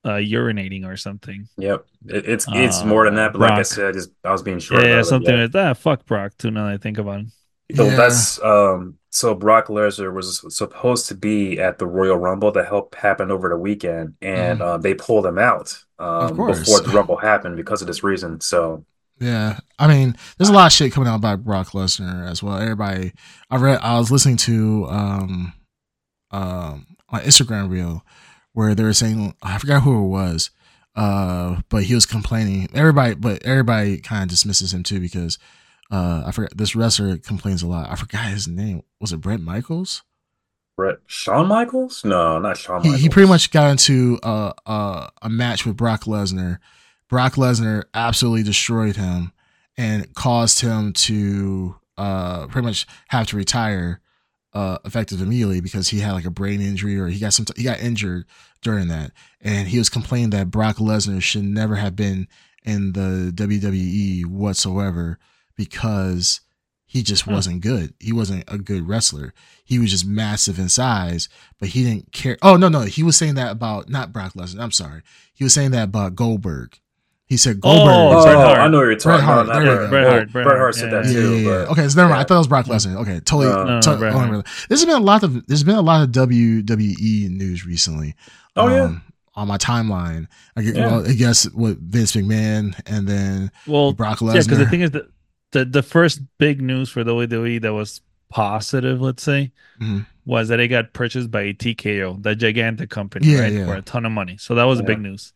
uh 0.04 0.10
urinating 0.20 0.86
or 0.86 0.96
something. 0.96 1.48
Yep, 1.56 1.86
it, 2.06 2.28
it's 2.28 2.46
it's 2.48 2.84
more 2.84 3.04
than 3.06 3.14
Uh, 3.14 3.22
that. 3.24 3.32
But 3.32 3.40
like 3.40 3.52
I 3.52 3.62
said, 3.62 3.94
just 3.94 4.10
I 4.24 4.32
was 4.32 4.42
being 4.42 4.58
short 4.58 4.82
Yeah, 4.82 4.88
yeah, 4.90 5.00
it. 5.00 5.04
something 5.04 5.34
Yeah. 5.34 5.42
like 5.42 5.52
that. 5.52 5.78
Fuck 5.78 6.06
Brock 6.06 6.32
too 6.38 6.50
now 6.50 6.66
that 6.66 6.74
I 6.74 6.76
think 6.76 6.98
about 6.98 7.20
it. 7.20 7.26
So 7.76 7.84
Yeah. 7.86 7.96
that's 7.96 8.42
um 8.42 8.98
so 9.10 9.34
Brock 9.34 9.68
Lesnar 9.68 10.12
was 10.12 10.44
supposed 10.56 11.06
to 11.08 11.14
be 11.14 11.58
at 11.60 11.78
the 11.78 11.86
Royal 11.86 12.16
Rumble 12.16 12.50
that 12.52 12.66
helped 12.66 12.96
happen 12.96 13.30
over 13.30 13.48
the 13.48 13.56
weekend, 13.56 14.14
and 14.20 14.58
Mhm. 14.58 14.62
uh, 14.62 14.76
they 14.78 14.92
pulled 14.94 15.24
him 15.24 15.38
out 15.38 15.78
Of 15.98 16.30
um 16.32 16.36
course. 16.36 16.58
before 16.58 16.80
the 16.80 16.90
Rumble 16.90 17.16
happened 17.16 17.56
because 17.56 17.80
of 17.80 17.86
this 17.86 18.02
reason. 18.04 18.40
So 18.40 18.84
Yeah, 19.20 19.60
I 19.78 19.86
mean, 19.86 20.16
there's 20.36 20.48
a 20.48 20.52
lot 20.52 20.66
of 20.66 20.72
shit 20.72 20.92
coming 20.92 21.08
out 21.08 21.14
about 21.14 21.44
Brock 21.44 21.68
Lesnar 21.68 22.28
as 22.28 22.42
well. 22.42 22.58
Everybody, 22.58 23.12
I 23.48 23.56
read, 23.56 23.78
I 23.80 23.96
was 23.98 24.10
listening 24.10 24.36
to 24.38 24.86
um, 24.90 25.52
um, 26.32 26.86
on 27.10 27.20
Instagram 27.20 27.70
reel 27.70 28.04
where 28.54 28.74
they 28.74 28.82
were 28.82 28.92
saying, 28.94 29.34
I 29.42 29.58
forgot 29.58 29.82
who 29.82 30.04
it 30.04 30.08
was, 30.08 30.50
uh, 30.96 31.60
but 31.68 31.84
he 31.84 31.94
was 31.94 32.06
complaining. 32.06 32.68
Everybody, 32.72 33.14
but 33.14 33.42
everybody 33.42 33.98
kind 33.98 34.22
of 34.22 34.30
dismisses 34.30 34.72
him 34.72 34.82
too 34.82 35.00
because 35.00 35.38
uh, 35.90 36.22
I 36.26 36.32
forgot 36.32 36.56
this 36.56 36.74
wrestler 36.74 37.18
complains 37.18 37.62
a 37.62 37.66
lot. 37.66 37.90
I 37.90 37.96
forgot 37.96 38.26
his 38.26 38.48
name. 38.48 38.82
Was 39.00 39.12
it 39.12 39.18
Brent 39.20 39.42
Michaels? 39.42 40.02
Brett 40.76 40.98
Shawn 41.06 41.46
Michaels? 41.46 42.04
No, 42.04 42.38
not 42.38 42.56
Shawn 42.56 42.82
he, 42.82 42.88
Michaels. 42.88 43.02
he 43.02 43.08
pretty 43.08 43.28
much 43.28 43.50
got 43.50 43.70
into 43.70 44.18
a, 44.22 44.52
a 44.66 45.10
a 45.22 45.28
match 45.28 45.64
with 45.64 45.76
Brock 45.76 46.04
Lesnar. 46.04 46.58
Brock 47.08 47.34
Lesnar 47.34 47.84
absolutely 47.94 48.42
destroyed 48.42 48.96
him 48.96 49.32
and 49.76 50.12
caused 50.14 50.60
him 50.60 50.92
to 50.92 51.76
uh 51.96 52.46
pretty 52.48 52.66
much 52.66 52.86
have 53.08 53.26
to 53.28 53.36
retire 53.36 54.00
uh 54.54 54.78
effective 54.84 55.20
immediately 55.20 55.60
because 55.60 55.88
he 55.88 56.00
had 56.00 56.12
like 56.12 56.24
a 56.24 56.30
brain 56.30 56.60
injury 56.60 56.98
or 56.98 57.08
he 57.08 57.18
got 57.18 57.32
some 57.32 57.44
he 57.56 57.62
got 57.62 57.80
injured 57.80 58.24
during 58.62 58.88
that 58.88 59.10
and 59.40 59.68
he 59.68 59.78
was 59.78 59.88
complaining 59.88 60.30
that 60.30 60.50
Brock 60.50 60.76
Lesnar 60.76 61.20
should 61.20 61.44
never 61.44 61.76
have 61.76 61.96
been 61.96 62.28
in 62.62 62.92
the 62.92 63.32
WWE 63.34 64.26
whatsoever 64.26 65.18
because 65.56 66.40
he 66.86 67.02
just 67.02 67.26
wasn't 67.26 67.60
good. 67.60 67.92
He 67.98 68.12
wasn't 68.12 68.44
a 68.46 68.56
good 68.56 68.86
wrestler. 68.86 69.34
He 69.64 69.80
was 69.80 69.90
just 69.90 70.06
massive 70.06 70.60
in 70.60 70.68
size, 70.68 71.28
but 71.58 71.70
he 71.70 71.82
didn't 71.82 72.12
care. 72.12 72.38
Oh 72.40 72.56
no, 72.56 72.68
no, 72.68 72.82
he 72.82 73.02
was 73.02 73.16
saying 73.16 73.34
that 73.34 73.50
about 73.50 73.88
not 73.88 74.12
Brock 74.12 74.34
Lesnar. 74.34 74.60
I'm 74.60 74.70
sorry. 74.70 75.02
He 75.34 75.42
was 75.42 75.52
saying 75.52 75.72
that 75.72 75.84
about 75.84 76.14
Goldberg. 76.14 76.78
He 77.34 77.38
said 77.38 77.60
Goldberg. 77.60 77.92
Oh, 77.92 78.18
Oh, 78.20 78.22
Bret 78.22 78.36
Hart. 78.36 78.58
I 78.58 78.68
know 78.68 78.78
what 78.78 78.84
you're 78.84 78.94
talking 78.94 79.10
Bret 79.16 79.24
Hart, 79.24 79.46
about. 79.46 79.54
there 79.54 79.64
Not 79.64 79.72
you 79.72 79.78
go. 79.78 79.88
Bret 79.90 80.06
Hart, 80.08 80.30
Bret 80.30 80.32
Bret 80.32 80.46
Hart, 80.46 80.58
Hart 80.58 80.74
said 80.76 80.92
yeah. 80.92 81.00
that 81.02 81.06
yeah, 81.06 81.12
too. 81.12 81.36
yeah, 81.36 81.50
yeah. 81.50 81.64
but- 81.64 81.68
Okay, 81.72 81.88
so 81.88 81.96
never 81.96 82.10
mind. 82.10 82.20
I 82.20 82.24
thought 82.24 82.34
it 82.36 82.38
was 82.38 82.46
Brock 82.46 82.66
Lesnar. 82.66 82.96
Okay, 83.02 83.18
totally. 83.20 83.46
No. 83.48 83.64
No, 83.64 83.80
to- 83.80 83.96
Bret 83.96 84.14
oh, 84.14 84.42
There's 84.68 84.84
been 84.84 84.94
a 84.94 85.00
lot 85.00 85.24
of 85.24 85.44
there's 85.48 85.64
been 85.64 85.74
a 85.74 85.82
lot 85.82 86.02
of 86.04 86.10
WWE 86.10 87.28
news 87.30 87.66
recently. 87.66 88.14
Oh, 88.54 88.68
yeah. 88.68 88.82
um, 88.84 89.02
on 89.34 89.48
my 89.48 89.58
timeline. 89.58 90.28
I 90.56 90.62
get, 90.62 90.76
Yeah. 90.76 90.86
well, 90.86 91.08
I 91.08 91.12
guess 91.14 91.50
with 91.50 91.80
Vince 91.90 92.12
McMahon 92.14 92.80
and 92.86 93.08
then 93.08 93.50
Well, 93.66 93.92
Brock 93.92 94.20
Lesnar. 94.20 94.34
yeah, 94.36 94.42
because 94.42 94.58
the 94.58 94.66
thing 94.66 94.82
is 94.82 94.92
that 94.92 95.06
the 95.50 95.64
the 95.64 95.82
first 95.82 96.20
big 96.38 96.62
news 96.62 96.88
for 96.88 97.02
the 97.02 97.12
WWE 97.12 97.60
that 97.62 97.74
was 97.74 98.00
positive, 98.30 99.00
let's 99.00 99.22
say, 99.22 99.50
Mhm. 99.82 100.06
was 100.24 100.48
that 100.48 100.60
it 100.60 100.68
got 100.68 100.92
purchased 100.92 101.30
by 101.30 101.52
TKO, 101.52 102.16
the 102.22 102.34
gigantic 102.34 102.90
company, 102.90 103.26
Yeah, 103.28 103.40
right, 103.40 103.52
yeah. 103.52 103.66
for 103.66 103.74
a 103.74 103.82
ton 103.82 104.06
of 104.06 104.12
money. 104.12 104.36
So 104.38 104.54
that 104.54 104.64
was 104.64 104.78
Yeah. 104.80 104.86
big 104.86 105.00
news. 105.00 105.32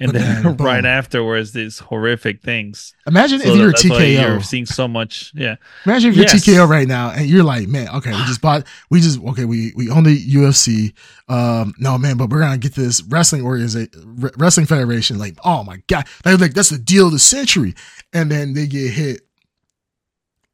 And 0.00 0.12
then 0.12 0.56
right 0.58 0.84
afterwards, 0.84 1.52
these 1.52 1.80
horrific 1.80 2.40
things. 2.40 2.94
Imagine 3.06 3.40
So 3.40 3.48
if 3.50 3.56
you're 3.58 3.72
TKO. 3.72 4.12
you're 4.12 4.40
seeing 4.42 4.64
so 4.66 4.86
much. 4.86 5.32
Yeah, 5.34 5.56
Imagine 5.86 6.10
if 6.10 6.16
you're 6.16 6.26
Yes. 6.26 6.46
TKO 6.46 6.68
right 6.68 6.86
now 6.86 7.10
and 7.10 7.26
you're 7.26 7.42
like, 7.42 7.66
man, 7.66 7.88
okay, 7.96 8.10
we 8.12 8.18
just 8.24 8.40
bought, 8.40 8.64
we 8.90 9.00
just, 9.00 9.20
okay, 9.20 9.44
we 9.44 9.72
we 9.76 9.90
own 9.90 10.04
the 10.04 10.16
UFC. 10.16 10.92
Um, 11.28 11.74
no, 11.78 11.98
man, 11.98 12.16
but 12.16 12.30
we're 12.30 12.40
gonna 12.40 12.58
get 12.58 12.74
this 12.74 13.02
wrestling 13.02 13.42
organization, 13.44 13.90
wrestling 14.36 14.66
federation. 14.66 15.18
Like, 15.18 15.36
oh 15.44 15.64
my 15.64 15.82
god, 15.88 16.06
they're 16.22 16.36
like 16.36 16.54
that's 16.54 16.70
the 16.70 16.78
deal 16.78 17.06
of 17.06 17.12
the 17.12 17.18
century. 17.18 17.74
And 18.12 18.30
then 18.30 18.54
they 18.54 18.66
get 18.68 18.92
hit 18.92 19.22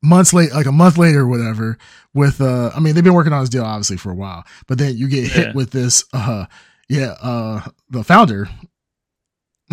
months 0.02 0.32
late, 0.32 0.52
like 0.52 0.66
a 0.66 0.72
month 0.72 0.98
later, 0.98 1.20
or 1.20 1.28
whatever. 1.28 1.78
With, 2.12 2.40
uh, 2.40 2.70
I 2.74 2.80
mean, 2.80 2.94
they've 2.94 3.02
been 3.04 3.14
working 3.14 3.32
on 3.32 3.40
this 3.42 3.48
deal 3.50 3.64
obviously 3.64 3.96
for 3.96 4.10
a 4.10 4.14
while, 4.14 4.44
but 4.66 4.78
then 4.78 4.96
you 4.96 5.08
get 5.08 5.26
hit 5.28 5.48
Yeah. 5.48 5.52
with 5.54 5.70
this, 5.70 6.04
uh, 6.12 6.46
yeah, 6.88 7.14
uh, 7.22 7.60
the 7.90 8.04
founder 8.04 8.48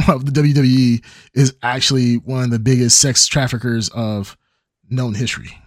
of 0.07 0.25
the 0.25 0.31
WWE 0.31 1.03
is 1.33 1.53
actually 1.63 2.15
one 2.17 2.43
of 2.45 2.51
the 2.51 2.59
biggest 2.59 2.99
sex 2.99 3.27
traffickers 3.27 3.89
of 3.89 4.37
known 4.89 5.13
history, 5.13 5.57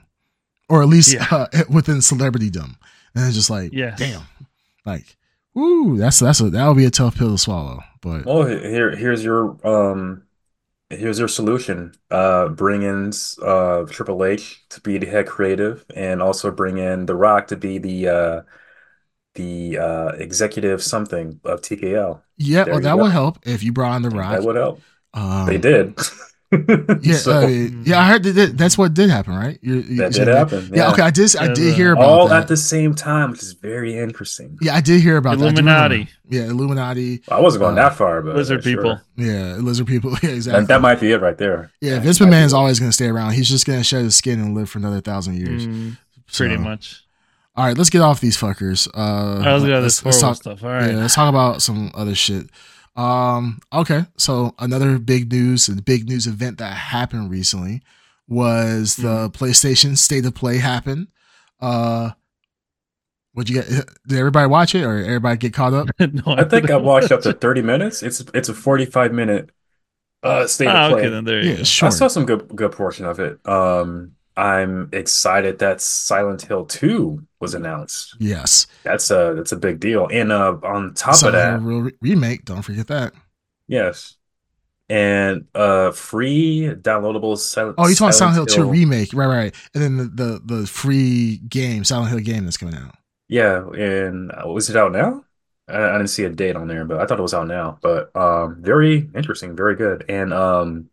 or 0.69 0.83
at 0.83 0.89
least 0.89 1.15
Yeah. 1.15 1.27
uh, 1.31 1.47
within 1.71 1.97
celebritydom. 1.99 2.77
And 3.15 3.27
it's 3.27 3.35
just 3.37 3.51
like, 3.51 3.73
Yes. 3.73 3.99
damn, 3.99 4.23
like, 4.85 5.17
ooh, 5.57 5.97
that's 5.97 6.19
that's 6.19 6.41
a 6.41 6.51
that 6.51 6.67
would 6.69 6.77
be 6.77 6.85
a 6.85 6.91
tough 6.91 7.17
pill 7.17 7.31
to 7.33 7.39
swallow. 7.39 7.81
But 8.03 8.27
Well, 8.27 8.47
here 8.47 8.95
here's 8.97 9.25
your 9.25 9.57
um 9.67 10.23
here's 10.91 11.19
your 11.19 11.29
solution. 11.29 11.95
Uh 12.11 12.49
bring 12.49 12.83
in 12.83 13.13
uh 13.43 13.85
Triple 13.85 14.25
H 14.25 14.65
to 14.71 14.81
be 14.81 14.99
the 14.99 15.07
head 15.07 15.27
creative 15.27 15.85
and 15.95 16.21
also 16.21 16.51
bring 16.51 16.79
in 16.79 17.07
The 17.07 17.15
Rock 17.17 17.47
to 17.49 17.57
be 17.57 17.79
the 17.79 18.09
uh 18.09 18.43
the 19.35 19.79
uh 19.79 20.09
executive 20.19 20.83
something 20.83 21.41
of 21.45 21.61
TKL. 21.61 22.21
yeah, 22.37 22.65
There 22.65 22.75
well, 22.75 22.83
that 22.83 22.97
go. 22.97 23.03
would 23.03 23.13
help 23.13 23.39
if 23.47 23.63
you 23.63 23.73
brought 23.73 23.93
on 23.93 24.03
the 24.03 24.11
Rock. 24.11 24.33
That 24.33 24.43
would 24.45 24.57
help. 24.57 24.81
um, 25.15 25.47
They 25.47 25.59
did. 25.59 25.99
Yeah, 27.03 27.15
So, 27.17 27.33
uh, 27.41 27.49
yeah, 27.83 27.99
I 27.99 28.05
heard 28.07 28.23
that, 28.23 28.33
that 28.35 28.57
that's 28.57 28.79
what 28.79 28.95
did 28.95 29.11
happen, 29.11 29.35
right? 29.35 29.59
You, 29.61 29.77
you 29.81 29.97
that 29.97 30.15
said 30.15 30.27
did 30.27 30.37
happen. 30.37 30.71
Yeah, 30.73 30.93
okay, 30.93 31.03
I 31.03 31.11
did. 31.11 31.35
I 31.35 31.53
did 31.53 31.75
hear 31.75 31.93
about 31.95 32.05
All 32.05 32.29
that. 32.29 32.43
at 32.43 32.49
the 32.49 32.57
same 32.57 32.95
time, 32.95 33.33
which 33.33 33.43
is 33.43 33.55
very 33.55 33.99
interesting. 33.99 34.57
yeah, 34.63 34.77
I 34.77 34.81
did 34.81 35.01
hear 35.01 35.17
about 35.17 35.39
that. 35.39 35.45
I. 35.47 35.49
Illuminati. 35.49 36.09
Yeah, 36.29 36.43
Illuminati. 36.45 37.23
I 37.29 37.41
wasn't 37.41 37.63
going 37.63 37.77
Uh, 37.77 37.83
that 37.89 37.97
far, 37.97 38.23
but 38.23 38.37
Lizard 38.37 38.63
sure. 38.63 38.73
people. 38.77 39.01
Yeah, 39.17 39.57
lizard 39.57 39.89
people. 39.89 40.13
Yeah, 40.23 40.31
exactly. 40.31 40.61
That, 40.61 40.69
that 40.69 40.81
might 40.81 41.01
be 41.01 41.11
it 41.11 41.21
right 41.21 41.37
there. 41.37 41.73
yeah, 41.81 41.95
That 41.95 42.03
Vince 42.03 42.21
might 42.21 42.27
be 42.31 42.33
McMahon's 42.37 42.53
always 42.53 42.79
going 42.79 42.91
to 42.91 42.95
stay 42.95 43.09
around. 43.09 43.33
He's 43.33 43.49
just 43.49 43.67
going 43.67 43.81
to 43.81 43.85
shed 43.85 44.03
his 44.05 44.15
skin 44.15 44.39
and 44.41 44.55
live 44.55 44.71
for 44.71 44.79
another 44.79 45.01
thousand 45.01 45.35
years. 45.39 45.67
Mm, 45.67 45.99
pretty 46.33 46.57
much. 46.57 47.03
All 47.57 47.65
right, 47.65 47.77
let's 47.79 47.91
get 47.91 48.01
off 48.03 48.21
these 48.21 48.37
fuckers. 48.37 48.89
Uh, 48.95 48.99
All 49.01 49.39
right, 49.39 49.53
let's 49.53 49.65
get 49.65 49.73
out 49.75 49.79
of 49.79 49.85
this 49.85 50.05
let's 50.05 50.21
talk. 50.21 50.37
stuff. 50.37 50.65
All 50.65 50.71
right. 50.71 50.91
Yeah, 50.91 50.97
let's 50.99 51.15
talk 51.15 51.29
about 51.29 51.63
some 51.63 51.91
other 51.95 52.15
shit. 52.15 52.49
Um, 52.97 53.61
okay, 53.73 54.07
so 54.17 54.55
another 54.59 54.99
big 54.99 55.31
news, 55.31 55.67
the 55.67 55.81
big 55.83 56.09
news 56.09 56.27
event 56.27 56.59
that 56.59 56.73
happened 56.75 57.31
recently 57.31 57.83
was 58.29 58.97
the 58.97 59.29
Mm-hmm. 59.29 59.45
PlayStation 59.45 59.97
State 59.97 60.25
of 60.27 60.35
Play 60.35 60.59
happen. 60.59 61.09
Uh, 61.61 62.11
would 63.35 63.49
you 63.49 63.57
get? 63.63 63.69
Did 64.07 64.19
everybody 64.19 64.49
watch 64.49 64.75
it, 64.75 64.85
or 64.85 64.97
everybody 64.99 65.37
get 65.39 65.53
caught 65.53 65.75
up? 65.75 65.89
no, 66.01 66.23
I 66.27 66.45
think 66.45 66.71
I 66.71 66.77
watched 66.77 67.11
up 67.13 67.23
to 67.23 67.33
30 67.41 67.63
minutes. 67.63 68.03
It's 68.03 68.21
it's 68.33 68.49
a 68.49 68.55
45 68.55 69.13
minute 69.13 69.51
uh 70.23 70.47
state 70.47 70.69
Ah, 70.69 70.87
of 70.87 70.93
play. 70.93 71.01
okay, 71.03 71.09
then 71.11 71.25
there 71.25 71.43
you 71.43 71.51
Yeah, 71.51 71.57
go. 71.59 71.63
sure. 71.65 71.87
I 71.89 71.91
saw 71.91 72.09
some 72.09 72.25
good 72.27 72.49
good 72.55 72.73
portion 72.73 73.07
of 73.07 73.19
it. 73.21 73.41
Um 73.47 74.13
I'm 74.37 74.89
excited 74.93 75.59
that 75.61 75.81
Silent 75.81 76.43
Hill 76.43 76.67
2 76.67 77.25
was 77.41 77.55
announced. 77.55 78.17
Yes. 78.19 78.67
That's 78.83 79.11
a 79.11 79.35
that's 79.37 79.53
a 79.53 79.57
big 79.57 79.81
deal. 79.81 80.09
And 80.11 80.33
uh 80.33 80.59
on 80.63 80.95
top 80.95 81.23
of 81.23 81.33
that, 81.33 81.61
re- 81.63 81.93
remake. 82.01 82.45
Don't 82.45 82.63
forget 82.63 82.87
that. 82.89 83.13
yes. 83.69 84.17
And 84.91 85.47
uh 85.55 85.93
free 85.93 86.69
downloadable 86.75 87.39
Silent 87.39 87.77
Oh, 87.79 87.89
you 87.89 87.95
talking 87.95 88.13
Silent 88.13 88.37
Hill 88.37 88.47
Hill 88.47 88.65
2 88.67 88.71
remake, 88.71 89.15
right? 89.15 89.27
Right. 89.27 89.55
And 89.75 89.83
then 89.83 89.97
the, 89.97 90.05
the 90.05 90.57
the 90.61 90.67
free 90.67 91.39
game, 91.49 91.85
Silent 91.85 92.11
Hill 92.11 92.21
game 92.21 92.45
that's 92.45 92.57
coming 92.59 92.75
out. 92.77 92.95
Yeah, 93.29 93.67
and 93.71 94.31
uh, 94.33 94.47
was 94.49 94.69
it 94.69 94.77
out 94.77 94.93
now? 94.93 95.25
I, 95.69 95.83
I 95.83 95.93
didn't 95.93 96.09
see 96.09 96.25
a 96.25 96.31
date 96.31 96.57
on 96.57 96.69
there, 96.69 96.85
but 96.85 97.01
I 97.01 97.07
thought 97.07 97.19
it 97.19 97.23
was 97.23 97.33
out 97.35 97.47
now. 97.49 97.79
But 97.81 98.15
um, 98.15 98.63
very 98.63 99.09
interesting, 99.15 99.57
very 99.57 99.77
good. 99.77 100.05
And 100.09 100.33
um, 100.35 100.91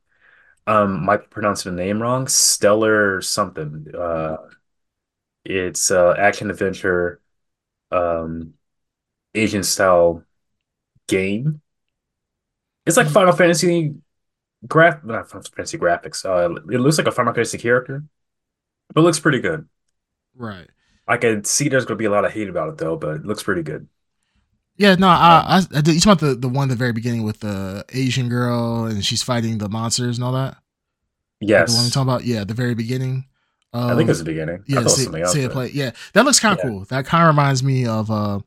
um, 0.72 1.06
might 1.06 1.30
pronounce 1.30 1.64
the 1.64 1.72
name 1.72 2.02
wrong. 2.02 2.28
Stellar 2.28 3.22
something. 3.22 3.88
Uh, 3.96 4.38
it's 5.46 5.92
uh 5.92 6.14
action 6.18 6.50
adventure, 6.50 7.22
um, 7.92 8.56
Asian 9.36 9.64
style 9.64 10.24
game. 11.08 11.62
It's 12.86 12.98
like 12.98 13.08
Final 13.08 13.34
Fantasy 13.34 13.96
graph, 14.68 15.04
not 15.04 15.30
Final 15.30 15.44
Fantasy 15.56 15.78
graphics. 15.78 16.26
Uh, 16.26 16.56
it 16.72 16.80
looks 16.80 16.98
like 16.98 17.08
a 17.08 17.12
Final 17.12 17.34
Fantasy 17.34 17.58
character, 17.58 18.04
but 18.94 19.02
it 19.02 19.04
looks 19.06 19.20
pretty 19.22 19.40
good. 19.40 19.68
Right. 20.36 20.70
I 21.08 21.18
could 21.18 21.46
see 21.48 21.70
there's 21.70 21.86
gonna 21.86 21.98
be 21.98 22.06
a 22.06 22.10
lot 22.12 22.26
of 22.26 22.32
hate 22.32 22.50
about 22.50 22.70
it 22.70 22.78
though, 22.78 22.96
but 22.98 23.18
it 23.18 23.26
looks 23.26 23.44
pretty 23.44 23.64
good. 23.64 23.88
Yeah, 24.78 24.96
no, 24.96 25.08
I, 25.08 25.60
I, 25.74 25.78
I 25.78 25.82
did. 25.82 25.94
You 25.94 26.00
talking 26.00 26.28
about 26.28 26.42
the 26.42 26.48
the 26.48 26.50
one 26.50 26.70
at 26.70 26.70
the 26.70 26.76
very 26.76 26.94
beginning 26.94 27.24
with 27.24 27.42
the 27.42 27.86
Asian 27.90 28.30
girl 28.30 28.86
and 28.86 29.06
she's 29.06 29.22
fighting 29.22 29.58
the 29.58 29.70
monsters 29.70 30.18
and 30.18 30.26
all 30.26 30.32
that. 30.34 30.58
Yes, 31.42 31.84
you 31.84 31.90
talking 31.92 32.10
about. 32.10 32.24
Yeah, 32.24 32.44
the 32.44 32.54
very 32.54 32.76
beginning. 32.76 33.26
I 33.74 33.96
think 33.96 34.10
it's 34.10 34.20
the 34.20 34.26
beginning. 34.26 34.64
Yeah, 34.68 34.86
say, 34.88 35.24
say 35.26 35.44
it 35.44 35.52
play. 35.52 35.72
Yeah, 35.74 35.92
that 36.14 36.26
looks 36.26 36.40
kind 36.40 36.58
of 36.58 36.64
Yeah. 36.64 36.70
cool. 36.70 36.86
That 36.86 37.06
kind 37.06 37.24
of 37.24 37.28
reminds 37.28 37.64
me 37.64 37.86
of 37.86 38.12
uh, 38.12 38.40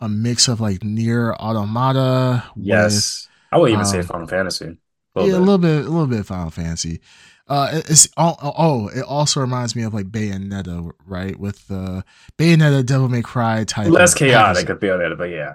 a 0.00 0.08
mix 0.08 0.48
of 0.48 0.60
like 0.60 0.84
Nier 0.84 1.34
Automata. 1.34 2.44
Yes, 2.56 3.28
I 3.52 3.58
would 3.58 3.70
even 3.70 3.84
say 3.84 3.98
um, 3.98 4.04
Final 4.04 4.26
Fantasy. 4.26 4.76
With, 5.14 5.26
yeah, 5.26 5.38
a 5.38 5.40
little 5.40 5.58
bit, 5.58 5.86
a 5.86 5.88
little 5.88 6.06
bit 6.06 6.20
of 6.20 6.26
Final 6.26 6.50
Fantasy. 6.50 7.00
Uh, 7.48 7.68
it's 7.88 8.08
oh, 8.16 8.36
oh, 8.40 8.88
it 8.88 9.02
also 9.02 9.40
reminds 9.40 9.74
me 9.74 9.82
of 9.82 9.92
like 9.92 10.06
Bayonetta, 10.06 10.92
right? 11.04 11.36
With 11.38 11.66
the 11.66 12.04
Bayonetta, 12.38 12.86
Devil 12.86 13.08
May 13.08 13.22
Cry 13.22 13.64
type. 13.64 13.88
less 13.88 14.12
of 14.12 14.18
chaotic 14.18 14.70
at 14.70 14.78
Bayonetta, 14.78 15.18
but 15.18 15.30
yeah. 15.30 15.54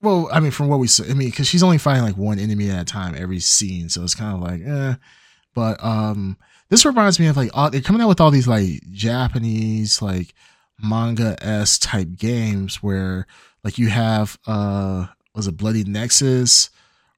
Well, 0.00 0.30
I 0.32 0.40
mean, 0.40 0.50
from 0.50 0.68
what 0.68 0.78
we 0.78 0.86
saw, 0.86 1.04
I 1.04 1.14
mean, 1.14 1.28
because 1.28 1.46
she's 1.46 1.62
only 1.62 1.76
fighting 1.76 2.04
like 2.04 2.16
one 2.16 2.38
enemy 2.38 2.70
at 2.70 2.80
a 2.80 2.84
time 2.84 3.14
every 3.18 3.40
scene, 3.40 3.90
so 3.90 4.02
it's 4.02 4.14
kind 4.14 4.34
of 4.34 4.40
like, 4.40 4.62
eh. 4.66 4.94
But 5.56 5.82
um, 5.82 6.36
this 6.68 6.84
reminds 6.84 7.18
me 7.18 7.26
of 7.26 7.36
like 7.36 7.50
all, 7.54 7.70
they're 7.70 7.80
coming 7.80 8.02
out 8.02 8.08
with 8.08 8.20
all 8.20 8.30
these 8.30 8.46
like 8.46 8.82
Japanese 8.92 10.02
like 10.02 10.34
manga 10.80 11.34
s 11.42 11.78
type 11.78 12.08
games 12.16 12.82
where 12.82 13.26
like 13.64 13.78
you 13.78 13.88
have 13.88 14.38
uh, 14.46 15.06
was 15.34 15.46
it 15.46 15.56
Bloody 15.56 15.82
Nexus 15.82 16.68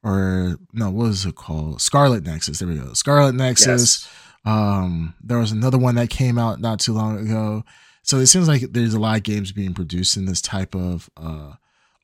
or 0.05 0.57
no, 0.72 0.86
what 0.91 1.09
was 1.09 1.26
it 1.26 1.34
called? 1.34 1.82
Scarlet 1.82 2.24
Nexus. 2.24 2.61
There 2.61 2.68
we 2.68 2.76
go. 2.76 2.93
Scarlet 2.93 3.34
Nexus. 3.34 4.07
Yes. 4.07 4.09
Um, 4.45 5.14
there 5.20 5.39
was 5.39 5.51
another 5.51 5.78
one 5.78 5.97
that 5.97 6.09
came 6.09 6.39
out 6.39 6.61
not 6.61 6.78
too 6.78 6.93
long 6.93 7.18
ago. 7.18 7.64
So 8.03 8.18
it 8.18 8.28
seems 8.28 8.47
like 8.47 8.62
there's 8.70 8.95
a 8.95 9.01
lot 9.01 9.16
of 9.16 9.24
games 9.24 9.51
being 9.51 9.74
produced 9.74 10.16
in 10.16 10.26
this 10.26 10.41
type 10.41 10.76
of 10.76 11.11
uh, 11.16 11.55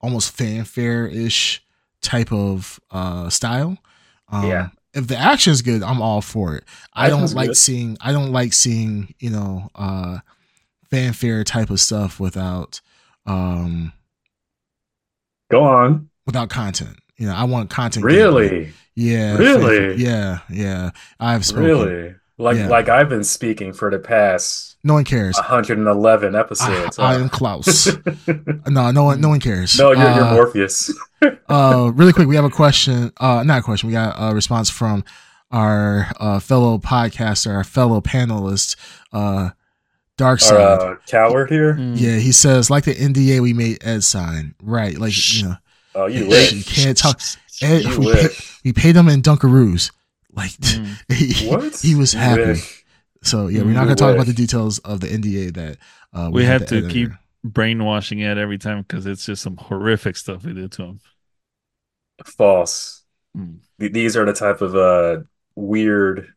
almost 0.03 0.33
fanfare 0.33 1.07
ish 1.07 1.65
type 2.03 2.33
of 2.33 2.81
uh, 2.91 3.31
style. 3.31 3.79
Um, 4.31 4.49
Yeah. 4.49 4.69
If 4.95 5.09
the 5.09 5.17
action 5.17 5.53
is 5.53 5.63
good, 5.63 5.83
I'm 5.83 6.01
all 6.01 6.21
for 6.21 6.55
it. 6.55 6.65
I 6.93 7.09
don't 7.09 7.21
Action's 7.23 7.35
like 7.35 7.49
good. 7.49 7.57
seeing. 7.57 7.97
I 8.01 8.13
don't 8.13 8.33
like 8.33 8.53
seeing 8.53 9.15
you 9.19 9.31
know 9.31 9.69
uh, 9.75 10.19
fanfare 10.91 11.43
type 11.45 11.71
of 11.71 11.81
stuff 11.81 12.21
without 12.21 12.81
um, 13.27 13.93
Go 15.51 15.65
on. 15.65 16.09
without 16.27 16.49
content. 16.49 16.97
You 17.17 17.27
know, 17.27 17.35
I 17.35 17.45
want 17.45 17.71
content. 17.71 18.05
gameplay. 18.05 18.13
Really? 18.17 18.73
Yeah. 18.95 19.37
Really? 19.37 19.97
Yeah. 20.03 20.39
Yeah. 20.51 20.91
I've 21.21 21.45
spoken. 21.45 21.65
Really? 21.65 22.15
Like 22.39 22.57
Yeah. 22.57 22.69
like 22.69 22.89
I've 22.89 23.09
been 23.09 23.23
speaking 23.25 23.73
for 23.73 23.91
the 23.91 23.99
past 24.01 24.77
No 24.83 24.95
one 24.95 25.05
cares. 25.05 25.37
111 25.37 26.35
episodes. 26.35 26.99
I 26.99 27.15
huh? 27.15 27.21
am 27.21 27.29
Klaus. 27.29 27.87
no, 28.69 28.91
no 28.91 29.05
one, 29.05 29.21
no 29.21 29.29
one 29.29 29.39
cares. 29.41 29.79
no, 29.79 29.93
you're, 29.93 30.03
you're 30.03 30.25
Uh, 30.25 30.35
Morpheus. 30.35 30.93
uh, 31.49 31.91
really 31.95 32.13
quick, 32.13 32.29
we 32.29 32.37
have 32.37 32.45
a 32.45 32.51
question. 32.51 33.13
Uh, 33.19 33.43
not 33.45 33.59
a 33.61 33.63
question. 33.63 33.89
We 33.89 33.93
got 33.93 34.15
a 34.19 34.35
response 34.35 34.71
from 34.71 35.05
our 35.51 36.07
uh, 36.21 36.41
fellow 36.41 36.79
podcaster, 36.79 37.55
our 37.55 37.65
fellow 37.65 38.01
panelist, 38.01 38.77
uh, 39.13 39.51
Dark 40.17 40.35
Our 40.35 40.39
Side. 40.39 40.57
uh, 40.61 40.95
coward 41.07 41.51
here. 41.51 41.75
Mm. 41.75 41.99
yeah, 42.01 42.17
he 42.19 42.33
says 42.33 42.71
like 42.71 42.85
the 42.85 42.95
NDA 42.95 43.41
we 43.41 43.53
made 43.53 43.79
Ed 43.85 44.05
sign, 44.05 44.55
right? 44.63 44.97
Like 44.99 45.13
you 45.35 45.45
know, 45.45 45.55
Oh, 45.97 46.07
you 46.07 46.25
you 46.25 46.29
wish. 46.29 46.65
can't 46.85 46.97
talk. 46.97 47.21
Ed, 47.63 47.83
You 47.85 48.01
we, 48.01 48.07
pay, 48.13 48.23
wish. 48.25 48.61
we 48.65 48.73
paid 48.73 48.97
him 48.97 49.09
in 49.09 49.23
Dunkaroos. 49.23 49.91
Like 50.33 50.51
Mm. 50.51 50.97
he, 51.13 51.49
What? 51.49 51.77
he 51.81 51.95
was 51.95 52.15
You 52.15 52.21
happy. 52.21 52.43
wish. 52.43 52.85
So 53.23 53.47
yeah, 53.49 53.63
we're 53.63 53.73
not 53.75 53.85
gonna 53.85 53.95
talk 53.97 54.15
about 54.15 54.27
the 54.27 54.33
details 54.33 54.79
of 54.81 55.01
the 55.01 55.07
NDA 55.09 55.55
that 55.55 55.79
uh, 56.13 56.31
We 56.33 56.45
had 56.45 56.63
the 56.63 56.67
to 56.67 56.77
editor. 56.79 56.93
keep 56.93 57.11
brainwashing 57.45 58.19
it 58.21 58.39
every 58.39 58.59
time 58.59 58.83
because 58.83 59.07
it's 59.07 59.25
just 59.27 59.43
some 59.43 59.57
horrific 59.57 60.17
stuff 60.17 60.45
we 60.45 60.53
did 60.53 60.73
to 60.73 60.83
him. 60.83 61.01
False. 62.25 63.03
Mm. 63.37 63.59
These 63.79 64.17
are 64.17 64.25
the 64.25 64.33
type 64.33 64.61
of 64.61 64.77
uh 64.77 65.23
weird 65.57 66.33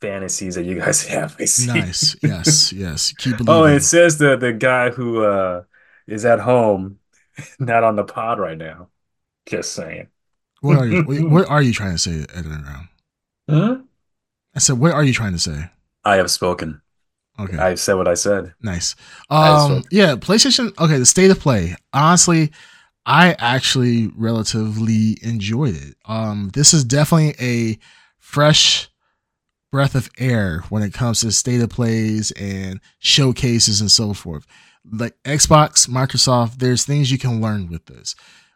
fantasies 0.00 0.54
that 0.56 0.64
you 0.64 0.78
guys 0.78 1.06
have. 1.08 1.36
I 1.38 1.44
see. 1.46 1.66
Nice. 1.66 2.16
Yes. 2.22 2.72
Yes. 2.72 3.12
Keep 3.18 3.34
Oh, 3.40 3.44
believing. 3.44 3.76
it 3.76 3.80
says 3.82 4.18
the 4.18 4.36
the 4.36 4.52
guy 4.52 4.90
who 4.90 5.24
uh 5.24 5.62
is 6.06 6.24
at 6.24 6.40
home, 6.40 6.98
not 7.58 7.84
on 7.84 7.96
the 7.96 8.04
pod 8.04 8.38
right 8.38 8.58
now. 8.58 8.88
Just 9.46 9.72
saying. 9.72 10.08
what 10.60 10.76
are 10.78 10.86
you? 10.86 11.02
What, 11.02 11.48
are 11.48 11.62
you 11.62 11.72
trying 11.72 11.92
to 11.92 11.98
say, 11.98 12.24
Editor 12.32 12.50
Round? 12.50 12.88
Huh? 13.50 13.76
I 14.54 14.58
said, 14.60 14.78
what 14.78 14.92
are 14.92 15.02
you 15.02 15.12
trying 15.12 15.32
to 15.32 15.38
say? 15.38 15.68
I 16.04 16.16
have 16.16 16.30
spoken. 16.30 16.80
Okay. 17.40 17.56
I 17.56 17.74
said 17.74 17.94
what 17.94 18.06
I 18.06 18.14
said. 18.14 18.54
Nice. 18.62 18.94
Um, 19.30 19.82
yeah, 19.90 20.14
PlayStation. 20.14 20.78
Okay, 20.78 20.98
the 20.98 21.06
state 21.06 21.30
of 21.30 21.40
play. 21.40 21.74
Honestly, 21.92 22.52
I 23.04 23.34
actually 23.38 24.08
relatively 24.16 25.18
enjoyed 25.22 25.74
it. 25.74 25.96
Um, 26.06 26.50
this 26.54 26.72
is 26.72 26.84
definitely 26.84 27.34
a 27.40 27.78
fresh 28.18 28.88
breath 29.72 29.94
of 29.94 30.10
air 30.18 30.62
when 30.68 30.82
it 30.82 30.92
comes 30.92 31.20
to 31.20 31.32
state 31.32 31.62
of 31.62 31.70
plays 31.70 32.30
and 32.32 32.80
showcases 33.00 33.80
and 33.80 33.90
so 33.90 34.12
forth. 34.12 34.46
Like 34.90 35.14
Xbox, 35.24 35.88
Microsoft, 35.88 36.58
there's 36.58 36.84
things 36.84 37.10
you 37.10 37.18
can 37.18 37.40
learn 37.40 37.68
with 37.68 37.86
this. 37.86 38.14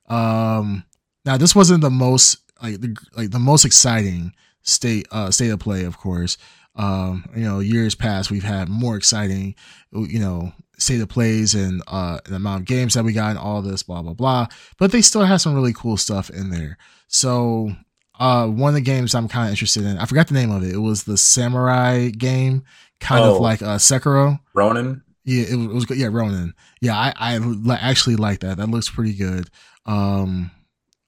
Um, 0.08 0.84
now 1.24 1.36
this 1.36 1.54
wasn't 1.54 1.80
the 1.80 1.90
most 1.90 2.38
like 2.62 2.80
the 2.80 2.96
like 3.16 3.30
the 3.30 3.38
most 3.38 3.64
exciting 3.64 4.32
state 4.62 5.06
uh 5.10 5.30
state 5.30 5.50
of 5.50 5.58
play, 5.58 5.84
of 5.84 5.98
course. 5.98 6.38
Um, 6.76 7.24
you 7.34 7.42
know, 7.44 7.58
years 7.60 7.94
past 7.94 8.30
we've 8.30 8.44
had 8.44 8.68
more 8.68 8.96
exciting, 8.96 9.54
you 9.92 10.20
know, 10.20 10.52
state 10.78 11.00
of 11.00 11.08
plays 11.08 11.54
and 11.54 11.82
uh 11.86 12.18
the 12.26 12.36
amount 12.36 12.60
of 12.62 12.66
games 12.66 12.94
that 12.94 13.04
we 13.04 13.12
got 13.12 13.30
and 13.30 13.38
all 13.38 13.62
this, 13.62 13.82
blah 13.82 14.02
blah 14.02 14.12
blah. 14.12 14.46
But 14.78 14.92
they 14.92 15.02
still 15.02 15.22
have 15.24 15.40
some 15.40 15.54
really 15.54 15.72
cool 15.72 15.96
stuff 15.96 16.28
in 16.30 16.50
there. 16.50 16.76
So 17.08 17.70
uh 18.18 18.46
one 18.46 18.70
of 18.70 18.74
the 18.74 18.80
games 18.80 19.14
I'm 19.14 19.28
kind 19.28 19.46
of 19.48 19.50
interested 19.52 19.84
in, 19.84 19.98
I 19.98 20.04
forgot 20.06 20.28
the 20.28 20.34
name 20.34 20.50
of 20.50 20.62
it. 20.62 20.72
It 20.74 20.78
was 20.78 21.04
the 21.04 21.16
samurai 21.16 22.08
game, 22.10 22.62
kind 23.00 23.24
Oh. 23.24 23.36
of 23.36 23.40
like 23.40 23.62
uh 23.62 23.76
Sekiro. 23.78 24.38
Ronin? 24.54 25.02
Yeah, 25.24 25.44
it 25.50 25.56
was, 25.56 25.66
it 25.66 25.72
was 25.72 25.84
good. 25.86 25.96
Yeah, 25.98 26.08
Ronin. 26.12 26.54
Yeah, 26.80 26.96
I 26.96 27.12
I 27.18 27.74
actually 27.80 28.16
like 28.16 28.40
that. 28.40 28.58
That 28.58 28.68
looks 28.70 28.88
pretty 28.88 29.14
good. 29.14 29.48
Um, 29.86 30.50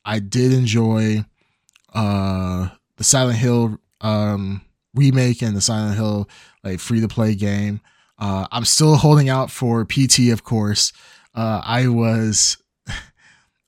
I 0.04 0.18
did 0.18 0.52
enjoy 0.52 1.24
uh 1.94 2.68
the 2.96 3.04
Silent 3.04 3.38
Hill 3.38 3.78
um 4.00 4.62
remake 4.94 5.42
and 5.42 5.56
the 5.56 5.60
Silent 5.60 5.96
Hill 5.96 6.28
like 6.64 6.80
free 6.80 7.00
to 7.00 7.08
play 7.08 7.34
game. 7.34 7.80
Uh, 8.18 8.46
I'm 8.50 8.64
still 8.64 8.96
holding 8.96 9.28
out 9.28 9.50
for 9.50 9.84
PT, 9.84 10.30
of 10.32 10.44
course. 10.44 10.92
Uh, 11.34 11.60
I 11.64 11.88
was. 11.88 12.56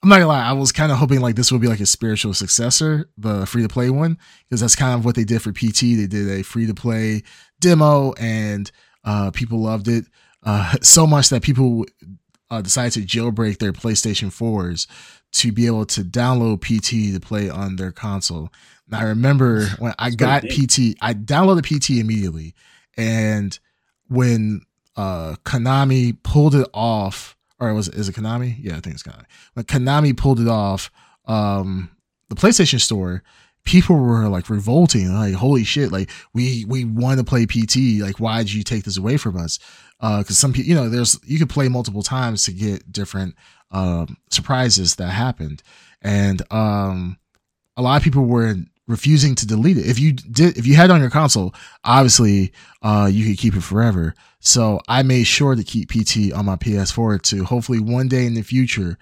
I'm 0.03 0.09
not 0.09 0.17
gonna 0.17 0.29
lie, 0.29 0.49
I 0.49 0.53
was 0.55 0.73
kind 0.73 0.91
of 0.91 0.97
hoping 0.97 1.21
like 1.21 1.37
this 1.37 1.53
would 1.53 1.61
be 1.61 1.69
like 1.69 1.81
a 1.81 1.87
spiritual 1.87 2.33
successor, 2.33 3.11
the 3.19 3.45
free 3.45 3.63
to 3.63 3.69
play 3.69 3.91
one, 3.91 4.17
because 4.49 4.63
that's 4.63 4.75
kind 4.75 4.95
of 4.99 5.05
what 5.05 5.15
they 5.15 5.25
did 5.25 5.43
for 5.43 5.53
PT. 5.53 5.81
They 5.81 6.07
did 6.07 6.29
a 6.31 6.43
free 6.43 6.67
to 6.67 6.73
play 6.73 7.23
demo 7.61 8.15
and 8.15 8.71
uh, 9.05 9.31
people 9.31 9.61
loved 9.61 9.89
it 9.89 10.07
uh, 10.43 10.75
so 10.83 11.07
much 11.07 11.29
that 11.29 11.43
people 11.43 11.85
uh, 12.51 12.63
decided 12.63 12.93
to 12.93 13.19
jailbreak 13.19 13.59
their 13.59 13.73
PlayStation 13.73 14.29
4s 14.29 14.87
to 15.33 15.53
be 15.53 15.67
able 15.67 15.87
to 15.87 16.03
download 16.03 16.61
PT 16.61 17.15
to 17.15 17.21
play 17.21 17.49
on 17.49 17.77
their 17.77 17.93
console. 17.93 18.51
And 18.87 18.97
I 18.97 19.05
remember 19.05 19.67
when 19.79 19.95
I 19.99 20.11
got 20.11 20.43
PT, 20.43 20.97
I 21.01 21.15
downloaded 21.15 21.65
PT 21.65 22.01
immediately, 22.01 22.55
and 22.97 23.59
when 24.11 24.63
uh, 24.97 25.37
Konami 25.45 26.21
pulled 26.23 26.55
it 26.55 26.69
off, 26.75 27.37
or 27.59 27.73
was 27.73 27.89
it, 27.89 27.95
is 27.95 28.09
it 28.09 28.17
Konami? 28.17 28.57
Yeah, 28.59 28.77
I 28.77 28.81
think 28.81 28.95
it's 28.95 29.03
Konami. 29.03 29.25
When 29.55 29.65
Konami 29.65 30.17
pulled 30.17 30.41
it 30.41 30.49
off, 30.49 30.91
um, 31.27 31.91
the 32.29 32.35
PlayStation 32.35 32.81
Store, 32.81 33.23
people 33.65 33.97
were 33.97 34.29
like 34.29 34.51
revolting, 34.51 35.15
like 35.15 35.35
holy 35.35 35.65
shit, 35.65 35.93
like 35.93 36.11
we 36.35 36.65
we 36.67 36.85
want 36.85 37.19
to 37.19 37.25
play 37.25 37.47
PT, 37.47 38.03
like 38.03 38.19
why 38.19 38.39
did 38.39 38.53
you 38.53 38.65
take 38.65 38.85
this 38.85 38.99
away 38.99 39.17
from 39.17 39.37
us? 39.37 39.59
Because 40.01 40.39
some 40.39 40.53
people, 40.53 40.69
you 40.69 40.75
know, 40.75 40.89
there's 40.89 41.19
you 41.25 41.39
could 41.39 41.51
play 41.51 41.69
multiple 41.69 42.03
times 42.03 42.45
to 42.45 42.53
get 42.53 42.91
different 42.91 43.37
um, 43.71 44.17
surprises 44.31 44.97
that 44.97 45.11
happened, 45.11 45.63
and 46.03 46.43
um, 46.51 47.17
a 47.77 47.83
lot 47.83 47.97
of 47.97 48.03
people 48.03 48.25
were 48.25 48.57
refusing 48.91 49.35
to 49.37 49.47
delete 49.47 49.79
it. 49.79 49.87
If 49.87 49.99
you 49.99 50.13
did, 50.13 50.59
if 50.59 50.67
you 50.67 50.75
had 50.75 50.91
it 50.91 50.93
on 50.93 51.01
your 51.01 51.11
console, 51.11 51.55
obviously 51.85 52.53
uh, 52.83 53.09
you 53.11 53.27
could 53.27 53.39
keep 53.39 53.55
it 53.55 53.63
forever. 53.63 54.15
So 54.41 54.81
I 54.89 55.03
made 55.03 55.25
sure 55.25 55.55
to 55.55 55.63
keep 55.63 55.91
PT 55.91 56.33
on 56.33 56.47
my 56.47 56.57
PS4 56.57 57.23
to 57.23 57.45
hopefully 57.45 57.79
one 57.79 58.09
day 58.09 58.27
in 58.27 58.35
the 58.35 58.43
future 58.43 58.99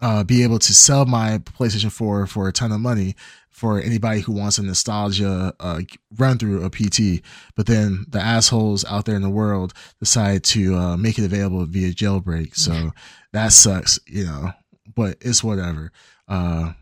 uh, 0.00 0.24
be 0.24 0.42
able 0.42 0.58
to 0.58 0.74
sell 0.74 1.06
my 1.06 1.38
PlayStation 1.38 1.90
4 1.90 2.26
for 2.26 2.48
a 2.48 2.52
ton 2.52 2.72
of 2.72 2.80
money 2.80 3.14
for 3.48 3.80
anybody 3.80 4.20
who 4.20 4.32
wants 4.32 4.58
a 4.58 4.62
nostalgia 4.62 5.54
uh, 5.60 5.80
run 6.18 6.38
through 6.38 6.64
a 6.64 6.70
PT. 6.70 7.22
But 7.54 7.66
then 7.66 8.04
the 8.08 8.20
assholes 8.20 8.84
out 8.84 9.04
there 9.04 9.14
in 9.14 9.22
the 9.22 9.30
world 9.30 9.72
decide 10.00 10.42
to 10.44 10.74
uh, 10.76 10.96
make 10.96 11.18
it 11.18 11.24
available 11.24 11.64
via 11.64 11.92
jailbreak. 11.92 12.56
So 12.56 12.90
that 13.32 13.52
sucks, 13.52 13.98
you 14.06 14.24
know. 14.26 14.50
But 14.94 15.18
it's 15.20 15.42
whatever. 15.42 15.92
Uh, 16.28 16.72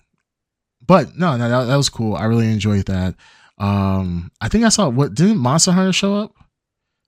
but 0.86 1.16
no, 1.16 1.36
no, 1.36 1.48
that, 1.48 1.64
that 1.66 1.76
was 1.76 1.88
cool. 1.88 2.14
I 2.16 2.24
really 2.24 2.50
enjoyed 2.50 2.86
that. 2.86 3.14
Um, 3.58 4.30
I 4.40 4.48
think 4.48 4.64
I 4.64 4.68
saw 4.70 4.88
what 4.88 5.14
didn't 5.14 5.38
Monster 5.38 5.72
Hunter 5.72 5.92
show 5.92 6.14
up? 6.16 6.34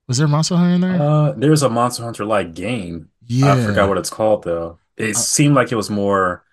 Was 0.07 0.19
there 0.19 0.29
Monster 0.29 0.57
Hunter 0.57 0.75
in 0.75 0.81
there? 0.83 1.01
Uh, 1.03 1.33
there's 1.33 1.63
a 1.63 1.69
Monster 1.71 2.05
Hunter 2.05 2.25
like 2.25 2.55
game. 2.55 3.09
yeah. 3.27 3.55
I 3.55 3.65
forgot 3.65 3.89
what 3.89 3.99
it's 3.99 4.11
called 4.11 4.45
though. 4.45 4.79
It 4.97 5.17
Uh, 5.17 5.19
seemed 5.19 5.55
like 5.55 5.73
it 5.73 5.77
was 5.77 5.91
more 5.91 6.45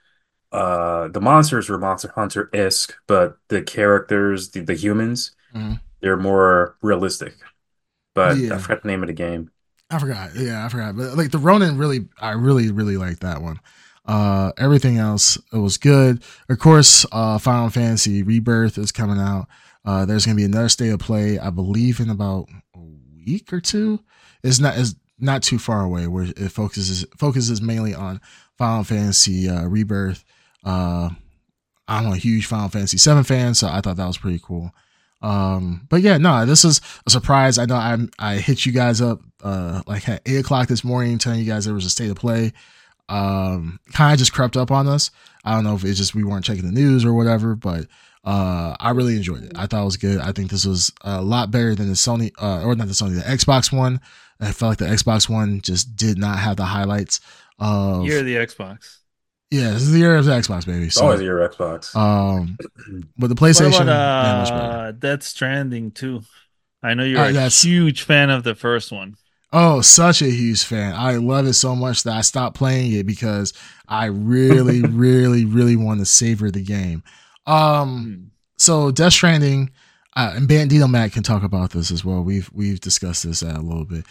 uh 0.52 1.08
the 1.10 1.22
monsters 1.22 1.70
were 1.70 1.78
Monster 1.78 2.12
Hunter-esque, 2.16 2.94
but 3.08 3.38
the 3.50 3.62
characters, 3.62 4.50
the, 4.52 4.62
the 4.62 4.74
humans, 4.74 5.32
Mhm. 5.56 5.80
they're 6.02 6.18
more 6.18 6.76
realistic. 6.82 7.36
But 8.16 8.38
Yeah. 8.38 8.56
I 8.56 8.58
forgot 8.58 8.82
the 8.84 8.88
name 8.90 9.04
of 9.04 9.08
the 9.08 9.14
game. 9.14 9.52
I 9.90 10.00
forgot. 10.00 10.32
Yeah, 10.36 10.66
I 10.66 10.70
forgot. 10.70 10.96
But 10.98 11.16
like 11.18 11.32
the 11.32 11.38
Ronin 11.38 11.78
really 11.78 12.08
I 12.20 12.32
really, 12.32 12.72
really 12.72 12.98
liked 12.98 13.20
that 13.22 13.42
one. 13.42 13.60
Uh 14.12 14.52
everything 14.58 14.98
else 14.98 15.38
it 15.54 15.58
was 15.58 15.78
good. 15.78 16.22
Of 16.50 16.60
course, 16.60 17.06
uh 17.14 17.38
Final 17.38 17.70
Fantasy 17.70 18.24
Rebirth 18.24 18.78
is 18.78 18.92
coming 18.92 19.20
out. 19.20 19.48
Uh 19.86 20.04
there's 20.06 20.26
gonna 20.26 20.36
be 20.36 20.44
another 20.44 20.68
state 20.70 20.90
of 20.90 21.00
play, 21.00 21.40
I 21.40 21.50
believe 21.50 22.00
in 22.02 22.10
about 22.10 22.50
a 22.76 22.80
week 23.26 23.54
or 23.54 23.62
two. 23.62 24.02
It's 24.44 24.60
not 24.60 24.78
it's 24.78 24.96
not 25.18 25.44
too 25.44 25.58
far 25.60 25.82
away 25.82 26.08
where 26.08 26.26
it 26.26 26.50
focuses 26.52 27.06
focuses 27.18 27.62
mainly 27.62 27.94
on 27.96 28.20
Final 28.58 28.84
Fantasy 28.84 29.48
uh 29.48 29.66
Rebirth. 29.66 30.26
Uh 30.64 31.12
I'm 31.88 32.08
a 32.08 32.18
huge 32.18 32.46
Final 32.48 32.70
Fantasy 32.70 32.98
7 32.98 33.24
fan, 33.24 33.54
so 33.54 33.68
I 33.68 33.80
thought 33.82 33.98
that 33.98 34.08
was 34.08 34.18
pretty 34.18 34.40
cool. 34.44 34.72
Um, 35.22 35.86
but 35.90 36.02
yeah, 36.02 36.18
no, 36.18 36.46
this 36.46 36.64
is 36.66 36.82
a 37.06 37.12
surprise. 37.12 37.58
I 37.58 37.66
know 37.66 37.76
I 37.76 37.98
I 38.20 38.36
hit 38.38 38.66
you 38.66 38.74
guys 38.74 39.00
up 39.02 39.22
uh 39.42 39.84
like 39.88 40.10
at 40.10 40.22
eight 40.26 40.38
o'clock 40.38 40.68
this 40.68 40.84
morning 40.84 41.18
telling 41.18 41.40
you 41.40 41.46
guys 41.46 41.64
there 41.64 41.74
was 41.74 41.86
a 41.86 41.90
state 41.90 42.10
of 42.12 42.18
play. 42.18 42.52
Um, 43.10 43.80
kind 43.94 44.14
of 44.14 44.20
just 44.20 44.34
crept 44.34 44.56
up 44.58 44.72
on 44.72 44.88
us. 44.88 45.12
I 45.44 45.54
don't 45.54 45.64
know 45.64 45.76
if 45.76 45.84
it's 45.84 45.98
just 45.98 46.16
we 46.16 46.24
weren't 46.24 46.46
checking 46.46 46.66
the 46.66 46.72
news 46.72 47.04
or 47.04 47.14
whatever, 47.14 47.56
but 47.56 47.88
uh, 48.24 48.76
I 48.80 48.92
really 48.92 49.16
enjoyed 49.18 49.44
it. 49.44 49.52
I 49.56 49.66
thought 49.66 49.82
it 49.82 49.86
was 49.86 49.98
good. 49.98 50.20
I 50.20 50.32
think 50.32 50.50
this 50.52 50.66
was 50.66 50.92
a 51.02 51.22
lot 51.22 51.52
better 51.52 51.76
than 51.76 51.88
the 51.88 51.94
Sony, 51.96 52.32
uh, 52.42 52.64
or 52.64 52.76
not 52.76 52.88
the 52.88 52.94
Sony, 52.94 53.16
the 53.16 53.22
Xbox 53.22 53.76
One. 53.76 54.00
I 54.40 54.52
felt 54.52 54.70
like 54.72 54.78
the 54.80 54.86
Xbox 54.96 55.30
One 55.30 55.62
just 55.62 55.96
did 55.96 56.18
not 56.18 56.40
have 56.40 56.58
the 56.58 56.66
highlights 56.66 57.20
of. 57.60 58.06
Year 58.06 58.20
of 58.20 58.26
the 58.26 58.36
Xbox. 58.36 58.98
yeah, 59.52 59.72
this 59.72 59.82
is 59.84 59.92
the 59.92 60.00
year 60.00 60.16
of 60.16 60.26
the 60.26 60.32
Xbox, 60.32 60.66
baby. 60.66 60.86
It's 60.86 60.96
So, 60.96 61.06
always 61.06 61.22
your 61.22 61.48
Xbox. 61.50 61.96
um, 61.96 62.58
but 63.18 63.28
the 63.28 63.36
PlayStation, 63.36 63.72
What 63.72 63.74
PlayStation, 63.74 63.82
about 63.84 64.24
yeah, 64.26 64.40
much 64.40 64.52
uh, 64.52 64.92
Death 64.94 65.24
Stranding 65.24 65.92
too? 65.92 66.22
I 66.84 66.94
know 66.96 67.04
you're 67.04 67.20
Uh, 67.20 67.46
a 67.46 67.50
huge 67.50 68.04
fan 68.04 68.30
of 68.30 68.44
the 68.44 68.56
first 68.56 68.92
one. 68.92 69.16
Oh, 69.54 69.82
such 69.82 70.22
a 70.22 70.30
huge 70.30 70.64
fan. 70.64 70.94
I 70.96 71.18
love 71.18 71.46
it 71.46 71.54
so 71.54 71.76
much 71.76 72.04
that 72.04 72.14
I 72.16 72.22
stopped 72.22 72.56
playing 72.56 72.94
it 72.94 73.06
because 73.06 73.54
I 73.88 74.06
really, 74.06 74.82
really, 74.90 75.44
really 75.46 75.76
want 75.76 76.00
to 76.00 76.06
savor 76.06 76.50
the 76.52 76.64
game. 76.64 77.04
Um, 77.46 78.04
Hmm. 78.04 78.24
so 78.58 78.92
Death 78.92 79.14
Stranding, 79.14 79.72
uh, 80.16 80.34
and 80.36 80.48
Bandito 80.48 80.90
Matt 80.90 81.12
can 81.14 81.24
talk 81.24 81.44
about 81.44 81.72
this 81.72 81.92
as 81.92 82.06
well. 82.06 82.22
We've 82.22 82.50
we've 82.54 82.80
discussed 82.80 83.24
this 83.24 83.42
a 83.42 83.60
little 83.60 83.86
bit. 83.86 84.06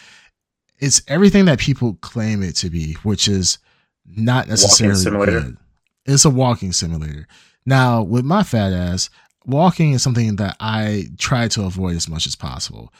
It's 0.79 1.01
everything 1.07 1.45
that 1.45 1.59
people 1.59 1.93
claim 2.01 2.41
it 2.43 2.55
to 2.57 2.69
be, 2.69 2.93
which 3.03 3.27
is 3.27 3.57
not 4.05 4.47
necessarily 4.47 5.25
good. 5.25 5.57
It's 6.05 6.25
a 6.25 6.29
walking 6.31 6.71
simulator. 6.73 7.27
Now, 7.67 8.01
with 8.01 8.25
my 8.25 8.41
fat 8.41 8.73
ass, 8.73 9.11
walking 9.45 9.91
is 9.93 10.01
something 10.01 10.37
that 10.37 10.57
I 10.59 11.05
try 11.19 11.47
to 11.49 11.63
avoid 11.65 11.95
as 11.95 12.09
much 12.09 12.25
as 12.25 12.35
possible. 12.35 12.91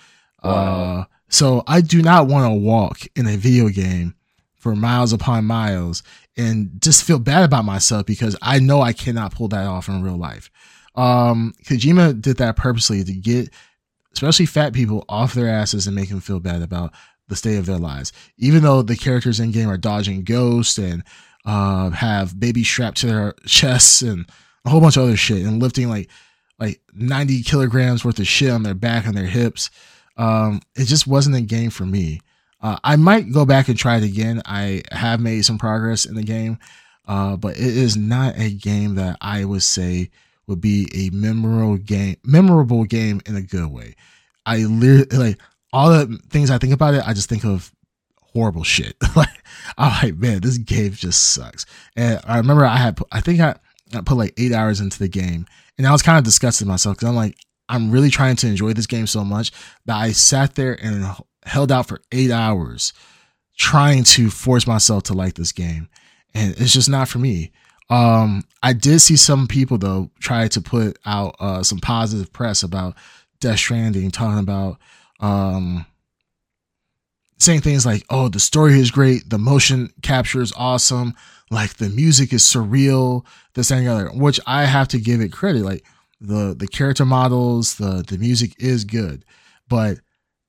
Wow. 0.43 0.51
Uh, 0.51 1.05
so 1.31 1.63
I 1.65 1.81
do 1.81 2.01
not 2.01 2.27
want 2.27 2.45
to 2.45 2.55
walk 2.55 3.01
in 3.15 3.25
a 3.25 3.37
video 3.37 3.69
game 3.69 4.15
for 4.57 4.75
miles 4.75 5.11
upon 5.11 5.45
miles 5.45 6.03
and 6.37 6.79
just 6.79 7.03
feel 7.03 7.19
bad 7.19 7.43
about 7.43 7.65
myself 7.65 8.05
because 8.05 8.37
I 8.41 8.59
know 8.59 8.81
I 8.81 8.93
cannot 8.93 9.33
pull 9.33 9.47
that 9.47 9.65
off 9.65 9.89
in 9.89 10.03
real 10.03 10.17
life. 10.17 10.51
Um, 10.93 11.53
Kojima 11.65 12.21
did 12.21 12.37
that 12.37 12.57
purposely 12.57 13.03
to 13.03 13.13
get 13.13 13.49
especially 14.13 14.45
fat 14.45 14.73
people 14.73 15.05
off 15.09 15.33
their 15.33 15.47
asses 15.47 15.87
and 15.87 15.95
make 15.95 16.09
them 16.09 16.19
feel 16.19 16.39
bad 16.39 16.61
about 16.61 16.93
the 17.27 17.35
state 17.35 17.57
of 17.57 17.65
their 17.65 17.77
lives. 17.77 18.11
Even 18.37 18.61
though 18.61 18.81
the 18.81 18.95
characters 18.95 19.39
in 19.39 19.51
game 19.51 19.69
are 19.69 19.77
dodging 19.77 20.23
ghosts 20.23 20.77
and 20.77 21.03
uh, 21.45 21.89
have 21.91 22.39
babies 22.39 22.67
strapped 22.67 22.97
to 22.97 23.07
their 23.07 23.33
chests 23.45 24.01
and 24.01 24.29
a 24.65 24.69
whole 24.69 24.81
bunch 24.81 24.97
of 24.97 25.03
other 25.03 25.17
shit 25.17 25.45
and 25.45 25.61
lifting 25.61 25.89
like 25.89 26.09
like 26.59 26.79
90 26.93 27.41
kilograms 27.41 28.05
worth 28.05 28.19
of 28.19 28.27
shit 28.27 28.51
on 28.51 28.61
their 28.61 28.75
back 28.75 29.07
and 29.07 29.17
their 29.17 29.25
hips. 29.25 29.71
Um, 30.17 30.61
it 30.75 30.85
just 30.85 31.07
wasn't 31.07 31.35
a 31.35 31.41
game 31.41 31.69
for 31.69 31.85
me. 31.85 32.21
Uh, 32.61 32.77
I 32.83 32.95
might 32.95 33.31
go 33.31 33.45
back 33.45 33.67
and 33.69 33.77
try 33.77 33.97
it 33.97 34.03
again. 34.03 34.41
I 34.45 34.83
have 34.91 35.19
made 35.19 35.45
some 35.45 35.57
progress 35.57 36.05
in 36.05 36.15
the 36.15 36.23
game, 36.23 36.59
uh, 37.07 37.35
but 37.35 37.57
it 37.57 37.77
is 37.77 37.97
not 37.97 38.37
a 38.37 38.51
game 38.51 38.95
that 38.95 39.17
I 39.19 39.45
would 39.45 39.63
say 39.63 40.11
would 40.47 40.61
be 40.61 40.87
a 40.93 41.15
memorable 41.15 41.77
game, 41.77 42.17
memorable 42.23 42.83
game 42.83 43.21
in 43.25 43.35
a 43.35 43.41
good 43.41 43.71
way. 43.71 43.95
I 44.45 44.57
literally 44.57 45.29
like 45.29 45.41
all 45.73 45.89
the 45.89 46.19
things 46.29 46.51
I 46.51 46.57
think 46.57 46.73
about 46.73 46.93
it. 46.93 47.07
I 47.07 47.13
just 47.13 47.29
think 47.29 47.45
of 47.45 47.71
horrible 48.21 48.63
shit. 48.63 48.95
like 49.15 49.29
I'm 49.77 49.91
like, 50.03 50.17
man, 50.17 50.41
this 50.41 50.57
game 50.57 50.91
just 50.91 51.33
sucks. 51.33 51.65
And 51.95 52.19
I 52.25 52.37
remember 52.37 52.65
I 52.65 52.77
had, 52.77 52.99
I 53.11 53.21
think 53.21 53.39
I, 53.39 53.55
I 53.93 54.01
put 54.01 54.17
like 54.17 54.33
eight 54.37 54.53
hours 54.53 54.79
into 54.81 54.99
the 54.99 55.07
game, 55.07 55.45
and 55.77 55.87
I 55.87 55.91
was 55.91 56.01
kind 56.01 56.17
of 56.17 56.23
disgusted 56.23 56.67
myself 56.67 56.97
because 56.97 57.09
I'm 57.09 57.15
like, 57.15 57.37
I'm 57.71 57.89
really 57.89 58.09
trying 58.09 58.35
to 58.37 58.47
enjoy 58.47 58.73
this 58.73 58.85
game 58.85 59.07
so 59.07 59.23
much 59.23 59.51
that 59.85 59.95
I 59.95 60.11
sat 60.11 60.55
there 60.55 60.77
and 60.83 61.05
held 61.43 61.71
out 61.71 61.87
for 61.87 62.01
eight 62.11 62.29
hours 62.29 62.91
trying 63.57 64.03
to 64.03 64.29
force 64.29 64.67
myself 64.67 65.03
to 65.03 65.13
like 65.13 65.35
this 65.35 65.53
game. 65.53 65.87
And 66.33 66.51
it's 66.59 66.73
just 66.73 66.89
not 66.89 67.07
for 67.07 67.19
me. 67.19 67.51
Um, 67.89 68.43
I 68.61 68.73
did 68.73 68.99
see 68.99 69.15
some 69.15 69.47
people 69.47 69.77
though 69.77 70.11
try 70.19 70.49
to 70.49 70.61
put 70.61 70.99
out 71.05 71.35
uh, 71.39 71.63
some 71.63 71.79
positive 71.79 72.33
press 72.33 72.61
about 72.61 72.95
Death 73.39 73.59
Stranding, 73.59 74.11
talking 74.11 74.39
about 74.39 74.77
um, 75.19 75.85
saying 77.37 77.61
things 77.61 77.85
like, 77.85 78.05
"Oh, 78.09 78.29
the 78.29 78.39
story 78.39 78.79
is 78.79 78.91
great, 78.91 79.29
the 79.29 79.37
motion 79.37 79.91
capture 80.01 80.41
is 80.41 80.53
awesome, 80.55 81.15
like 81.49 81.75
the 81.75 81.89
music 81.89 82.31
is 82.31 82.43
surreal, 82.43 83.25
this 83.55 83.71
and 83.71 83.85
the 83.85 83.91
other." 83.91 84.07
Which 84.09 84.39
I 84.47 84.65
have 84.65 84.87
to 84.89 84.99
give 84.99 85.19
it 85.19 85.33
credit. 85.33 85.63
Like 85.63 85.83
the 86.21 86.55
the 86.57 86.67
character 86.67 87.05
models, 87.05 87.75
the 87.75 88.05
the 88.07 88.17
music 88.17 88.53
is 88.59 88.85
good, 88.85 89.25
but 89.67 89.99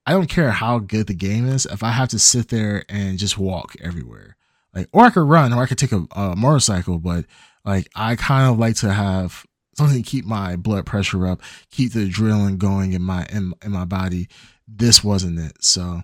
I 0.07 0.13
don't 0.13 0.29
care 0.29 0.51
how 0.51 0.79
good 0.79 1.07
the 1.07 1.15
game 1.15 1.49
is 1.49 1.67
if 1.67 1.83
I 1.83 1.91
have 1.91 2.09
to 2.11 2.19
sit 2.19 2.49
there 2.49 2.85
and 2.89 3.19
just 3.19 3.39
walk 3.39 3.75
everywhere. 3.81 4.37
Like, 4.75 4.89
or 4.93 5.05
I 5.05 5.11
could 5.11 5.29
run, 5.29 5.53
or 5.53 5.63
I 5.63 5.67
could 5.67 5.79
take 5.79 5.93
a, 5.93 6.07
a 6.13 6.37
motorcycle, 6.37 6.99
but 6.99 7.25
like 7.65 7.89
I 7.95 8.17
kind 8.17 8.51
of 8.51 8.59
like 8.59 8.77
to 8.77 8.93
have 8.93 9.47
something 9.77 10.03
to 10.03 10.09
keep 10.09 10.25
my 10.25 10.57
blood 10.57 10.87
pressure 10.87 11.27
up, 11.27 11.41
keep 11.71 11.93
the 11.93 12.09
adrenaline 12.09 12.59
going 12.59 12.93
in 12.93 13.03
my 13.03 13.27
in, 13.31 13.55
in 13.65 13.73
my 13.73 13.85
body. 13.85 14.29
This 14.69 15.03
wasn't 15.03 15.39
it. 15.39 15.63
So 15.63 16.03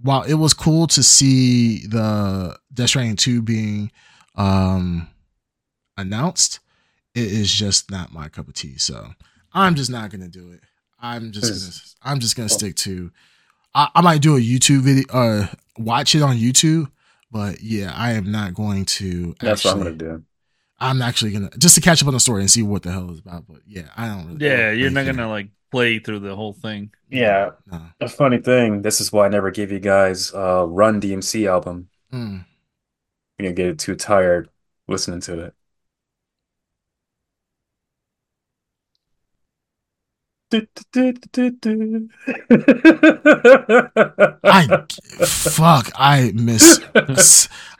while 0.00 0.22
it 0.22 0.34
was 0.34 0.54
cool 0.54 0.86
to 0.88 1.02
see 1.02 1.86
the 1.86 2.58
Death 2.72 2.88
Stranding 2.88 3.16
2 3.16 3.42
being 3.42 3.90
um 4.34 5.08
announced, 5.96 6.60
it 7.16 7.32
is 7.32 7.50
just 7.52 7.90
not 7.90 8.12
my 8.12 8.28
cup 8.28 8.46
of 8.46 8.54
tea. 8.54 8.76
So 8.76 9.08
I'm 9.52 9.74
just 9.74 9.90
not 9.90 10.10
gonna 10.10 10.28
do 10.28 10.52
it. 10.52 10.60
I'm 11.00 11.32
just 11.32 11.96
gonna 12.02 12.12
I'm 12.14 12.20
just 12.20 12.36
gonna 12.36 12.48
stick 12.48 12.76
to 12.76 13.10
I, 13.74 13.88
I 13.94 14.00
might 14.02 14.20
do 14.22 14.36
a 14.36 14.40
YouTube 14.40 14.80
video 14.80 15.06
uh 15.12 15.46
watch 15.78 16.14
it 16.14 16.22
on 16.22 16.36
YouTube, 16.36 16.90
but 17.30 17.62
yeah, 17.62 17.92
I 17.96 18.12
am 18.12 18.30
not 18.30 18.54
going 18.54 18.84
to 18.84 19.34
That's 19.40 19.64
what 19.64 19.72
I'm 19.72 19.78
gonna 19.78 19.92
do. 19.92 20.22
I'm 20.78 21.00
actually 21.00 21.32
gonna 21.32 21.50
just 21.58 21.74
to 21.76 21.80
catch 21.80 22.02
up 22.02 22.08
on 22.08 22.14
the 22.14 22.20
story 22.20 22.42
and 22.42 22.50
see 22.50 22.62
what 22.62 22.82
the 22.82 22.92
hell 22.92 23.10
it's 23.10 23.20
about. 23.20 23.44
But 23.48 23.60
yeah, 23.66 23.88
I 23.96 24.08
don't 24.08 24.26
really. 24.26 24.46
Yeah, 24.46 24.66
really 24.68 24.80
you're 24.80 24.90
not 24.90 25.06
gonna 25.06 25.28
like 25.28 25.48
play 25.70 25.98
through 25.98 26.20
the 26.20 26.36
whole 26.36 26.52
thing. 26.52 26.90
Yeah, 27.08 27.52
No. 27.70 27.80
a 28.00 28.08
funny 28.08 28.38
thing. 28.38 28.82
This 28.82 29.00
is 29.00 29.10
why 29.10 29.24
I 29.26 29.28
never 29.30 29.50
gave 29.50 29.72
you 29.72 29.80
guys 29.80 30.34
uh 30.34 30.66
Run 30.68 31.00
DMC 31.00 31.48
album. 31.48 31.88
Mm. 32.12 32.44
You're 33.38 33.52
gonna 33.52 33.54
get 33.54 33.78
too 33.78 33.94
tired 33.96 34.50
listening 34.86 35.20
to 35.22 35.40
it. 35.40 35.54
I 44.44 44.84
fuck. 45.26 45.90
I 45.96 46.32
miss. 46.34 46.80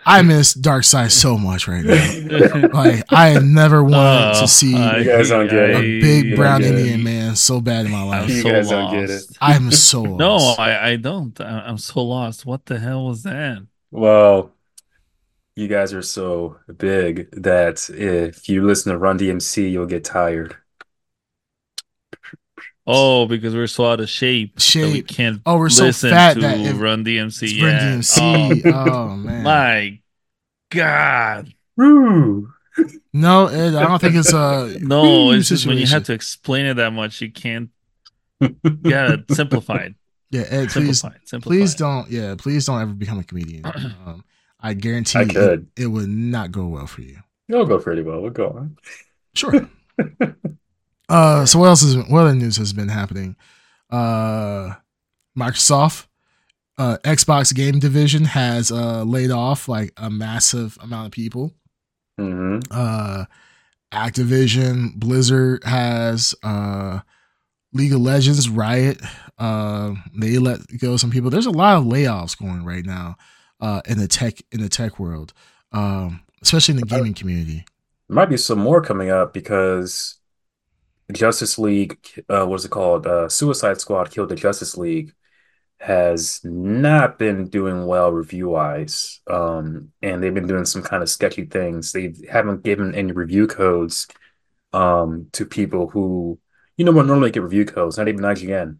I 0.09 0.23
miss 0.23 0.55
Dark 0.55 0.85
Side 0.85 1.11
so 1.13 1.37
much 1.37 1.67
right 1.69 1.85
now. 1.85 2.69
Like 2.73 3.05
I 3.13 3.29
have 3.29 3.45
never 3.45 3.83
wanted 3.83 4.37
Oh, 4.37 4.41
to 4.43 4.49
see 4.49 4.77
I- 4.77 5.03
guys 5.03 5.29
don't 5.31 5.49
get 5.49 5.71
a 5.71 6.01
big 6.01 6.37
brown 6.37 6.61
don't 6.63 6.75
it. 6.75 6.79
Indian 6.79 7.03
man 7.03 7.37
so 7.37 7.61
bad 7.61 7.87
in 7.87 7.93
my 7.93 8.03
I'm 8.03 8.07
life. 8.09 8.29
You 8.31 8.43
so 8.43 8.51
guys 8.51 8.71
lost. 8.71 8.93
don't 8.93 9.01
get 9.01 9.11
it. 9.11 9.25
I'm 9.41 9.71
so 9.73 10.03
lost. 10.03 10.19
No, 10.59 10.65
I, 10.65 10.89
I 10.91 10.97
don't. 10.97 11.41
I'm 11.41 11.79
so 11.79 12.03
lost. 12.03 12.47
What 12.47 12.67
the 12.67 12.79
hell 12.79 13.07
was 13.07 13.23
that? 13.25 13.67
Well, 13.91 14.53
you 15.57 15.69
guys 15.69 15.93
are 15.95 16.03
so 16.03 16.59
big 16.77 17.31
that 17.43 17.89
if 17.91 18.49
you 18.49 18.65
listen 18.67 18.93
to 18.93 18.99
Run 18.99 19.19
DMC, 19.19 19.71
you'll 19.71 19.87
get 19.87 20.05
tired. 20.05 20.57
Oh, 22.87 23.27
because 23.27 23.55
we're 23.55 23.67
so 23.67 23.87
out 23.87 24.01
of 24.01 24.09
shape. 24.09 24.57
that 24.59 24.91
we 24.93 25.03
can't 25.03 25.41
Oh, 25.45 25.59
we're 25.59 25.69
so 25.69 25.85
listen 25.87 26.11
fat 26.11 26.35
to 26.35 26.41
that 26.41 26.59
if- 26.61 26.79
Run 26.81 27.05
DMC. 27.05 27.43
It's 27.43 27.53
yeah. 27.53 27.65
Run 27.67 28.01
DMC. 28.01 28.73
Oh, 28.73 29.17
man. 29.17 29.43
My 29.43 30.01
God. 30.71 31.53
Woo! 31.77 32.53
No, 33.13 33.49
it, 33.49 33.75
I 33.75 33.83
don't 33.87 34.01
think 34.01 34.15
it's 34.17 34.33
a 34.33 34.77
No, 34.81 35.31
it's 35.33 35.49
just 35.49 35.67
when 35.67 35.79
you 35.79 35.87
have 35.87 36.05
to 36.05 36.13
explain 36.13 36.67
it 36.67 36.75
that 36.75 36.93
much, 36.93 37.21
you 37.23 37.31
can't. 37.33 37.71
Yeah, 38.85 39.17
simplified. 39.31 39.95
Yeah, 40.31 40.43
Ed, 40.43 40.69
please, 40.69 41.01
Simplify 41.01 41.09
it, 41.17 41.29
simplify 41.29 41.57
please 41.57 41.75
don't. 41.75 42.11
Yeah, 42.11 42.35
please 42.37 42.67
don't 42.67 42.83
ever 42.83 42.93
become 42.93 43.19
a 43.19 43.25
comedian. 43.25 43.65
Um, 44.07 44.25
I 44.61 44.75
guarantee 44.75 45.19
I 45.19 45.23
it, 45.23 45.63
it 45.77 45.87
would 45.87 46.09
not 46.09 46.51
go 46.53 46.67
well 46.67 46.87
for 46.87 47.03
you. 47.03 47.19
It'll 47.49 47.67
go 47.67 47.79
pretty 47.79 48.03
well. 48.03 48.21
We'll 48.21 48.31
go 48.31 48.49
on. 48.49 48.77
Sure. 49.35 49.69
uh, 51.09 51.47
so 51.47 51.59
what 51.59 51.67
else 51.67 51.83
is 51.83 51.97
what 51.97 52.21
other 52.23 52.35
news 52.35 52.57
has 52.57 52.73
been 52.73 52.89
happening? 52.89 53.37
Uh, 53.91 54.75
Microsoft, 55.39 56.07
uh, 56.79 56.99
Xbox 57.05 57.55
game 57.55 57.79
division 57.79 58.25
has 58.25 58.73
uh 58.73 59.03
laid 59.03 59.31
off 59.31 59.69
like 59.69 59.93
a 59.97 60.11
massive 60.11 60.79
amount 60.83 61.07
of 61.07 61.13
people. 61.13 61.53
hmm 62.19 62.59
uh 62.71 63.25
Activision, 63.93 64.95
Blizzard 64.97 65.65
has 65.65 66.35
uh 66.43 67.01
League 67.73 67.93
of 67.93 68.01
Legends, 68.01 68.49
Riot, 68.49 69.01
uh 69.39 69.95
they 70.15 70.39
let 70.39 70.61
go 70.79 70.97
some 70.97 71.11
people. 71.11 71.31
There's 71.31 71.47
a 71.47 71.51
lot 71.51 71.77
of 71.79 71.85
layoffs 71.85 72.37
going 72.37 72.65
right 72.65 72.85
now 72.85 73.17
uh 73.61 73.81
in 73.87 73.99
the 73.99 74.09
tech 74.09 74.35
in 74.51 74.61
the 74.61 74.69
tech 74.69 74.99
world. 74.99 75.33
Um 75.73 76.23
especially 76.43 76.75
in 76.75 76.81
the 76.81 76.87
gaming 76.87 77.15
community. 77.15 77.65
There 78.09 78.15
might 78.15 78.29
be 78.29 78.37
some 78.37 78.59
more 78.59 78.81
coming 78.81 79.11
up 79.11 79.33
because 79.33 80.17
Justice 81.13 81.59
League, 81.59 81.99
uh, 82.29 82.45
what's 82.47 82.65
it 82.65 82.71
called? 82.71 83.07
Uh, 83.07 83.29
Suicide 83.29 83.81
Squad 83.81 84.11
killed 84.11 84.29
the 84.29 84.35
Justice 84.35 84.77
League 84.77 85.13
has 85.79 86.41
not 86.43 87.19
been 87.19 87.49
doing 87.49 87.87
well 87.87 88.11
review-wise. 88.11 89.21
Um, 89.27 89.93
and 90.03 90.23
they've 90.23 90.33
been 90.33 90.47
doing 90.47 90.65
some 90.65 90.83
kind 90.83 91.03
of 91.03 91.11
sketchy 91.11 91.45
things. 91.45 91.93
They 91.93 92.15
haven't 92.31 92.65
given 92.65 92.95
any 92.95 93.13
review 93.13 93.47
codes 93.47 94.07
um, 94.73 95.29
to 95.33 95.45
people 95.45 95.89
who, 95.89 96.39
you 96.79 96.85
know, 96.85 96.93
would 96.93 97.07
normally 97.07 97.31
get 97.31 97.43
review 97.43 97.67
codes, 97.67 97.99
not 97.99 98.09
even 98.09 98.23
IGN 98.23 98.79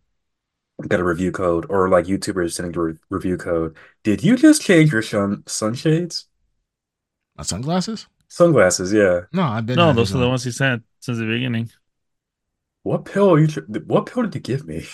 got 0.89 1.01
a 1.01 1.05
review 1.05 1.33
code, 1.33 1.67
or 1.69 1.89
like 1.89 2.07
YouTubers 2.07 2.53
sending 2.53 2.77
a 2.77 2.81
re 2.81 2.95
review 3.09 3.37
code. 3.37 3.77
Did 4.03 4.23
you 4.23 4.37
just 4.37 4.63
change 4.63 4.93
your 4.93 5.03
sun 5.03 5.43
sunshades? 5.47 6.27
My 7.37 7.45
sunglasses? 7.45 8.07
Sunglasses, 8.29 8.93
yeah. 8.93 9.23
No, 9.33 9.43
I've 9.43 9.67
been 9.67 9.77
No, 9.77 9.93
those 9.93 10.15
are 10.15 10.19
the 10.19 10.29
ones 10.29 10.45
he 10.45 10.51
said 10.51 10.83
since 11.01 11.19
the 11.19 11.27
beginning. 11.27 11.71
What 12.87 13.05
pill 13.05 13.33
are 13.33 13.39
you? 13.41 13.49
tr- 13.49 13.61
What 13.87 14.07
pill 14.07 14.23
did 14.23 14.35
you 14.37 14.41
give 14.41 14.67
me? 14.67 14.87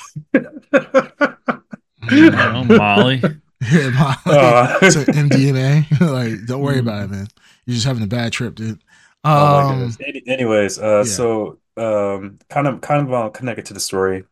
Oh, 2.10 2.64
Molly. 2.64 3.22
Yeah, 3.70 3.90
my, 3.90 4.16
Uh. 4.26 4.76
it's 4.82 4.96
a 4.96 5.04
MDMA. 5.04 5.86
like, 6.00 6.46
don't 6.48 6.62
worry 6.62 6.78
Mm. 6.78 6.80
about 6.80 7.04
it, 7.04 7.10
man. 7.12 7.28
You're 7.64 7.74
just 7.74 7.86
having 7.86 8.02
a 8.02 8.08
bad 8.08 8.32
trip, 8.32 8.56
dude. 8.56 8.82
Oh 9.22 9.30
my 9.30 9.62
Um, 9.62 9.78
goodness. 9.78 9.98
Any- 10.04 10.22
Anyways, 10.26 10.78
uh, 10.80 10.96
yeah. 10.96 11.02
so 11.04 11.58
um, 11.76 12.40
kind 12.48 12.66
of 12.66 12.80
kind 12.80 13.06
of 13.06 13.12
uh, 13.14 13.28
connected 13.30 13.66
to 13.66 13.74
the 13.74 13.78
story. 13.78 14.24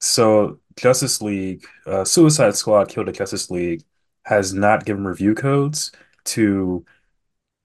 So 0.00 0.58
Justice 0.76 1.22
League, 1.22 1.64
uh, 1.86 2.04
Suicide 2.04 2.56
Squad 2.56 2.90
killed 2.90 3.06
the 3.08 3.12
Justice 3.12 3.50
League 3.50 3.84
has 4.26 4.52
not 4.52 4.84
given 4.84 5.06
review 5.06 5.34
codes 5.34 5.90
to 6.24 6.84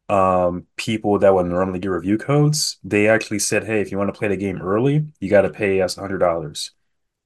um 0.09 0.65
people 0.75 1.19
that 1.19 1.33
would 1.33 1.45
normally 1.47 1.79
get 1.79 1.89
review 1.89 2.17
codes. 2.17 2.77
They 2.83 3.07
actually 3.09 3.39
said, 3.39 3.63
"Hey, 3.65 3.81
if 3.81 3.91
you 3.91 3.97
want 3.97 4.13
to 4.13 4.17
play 4.17 4.27
the 4.29 4.37
game 4.37 4.61
early, 4.61 5.05
you 5.19 5.29
got 5.29 5.41
to 5.43 5.49
pay 5.49 5.81
us 5.81 5.97
$100," 5.97 6.71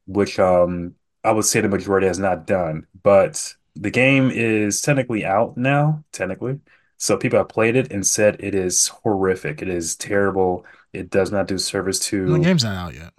which 0.05 0.39
um 0.39 0.95
I 1.23 1.31
would 1.31 1.45
say 1.45 1.61
the 1.61 1.69
majority 1.69 2.07
has 2.07 2.19
not 2.19 2.45
done. 2.47 2.87
But 3.03 3.55
the 3.75 3.89
game 3.91 4.29
is 4.31 4.81
technically 4.81 5.25
out 5.25 5.57
now, 5.57 6.03
technically. 6.11 6.59
So 6.97 7.17
people 7.17 7.39
have 7.39 7.49
played 7.49 7.75
it 7.75 7.91
and 7.91 8.05
said 8.05 8.37
it 8.39 8.55
is 8.55 8.87
horrific. 8.89 9.61
It 9.61 9.69
is 9.69 9.95
terrible. 9.95 10.65
It 10.93 11.09
does 11.09 11.31
not 11.31 11.47
do 11.47 11.57
service 11.57 11.99
to. 12.07 12.31
the 12.33 12.39
game's 12.39 12.63
not 12.63 12.75
out 12.75 12.93
yet. 12.93 13.13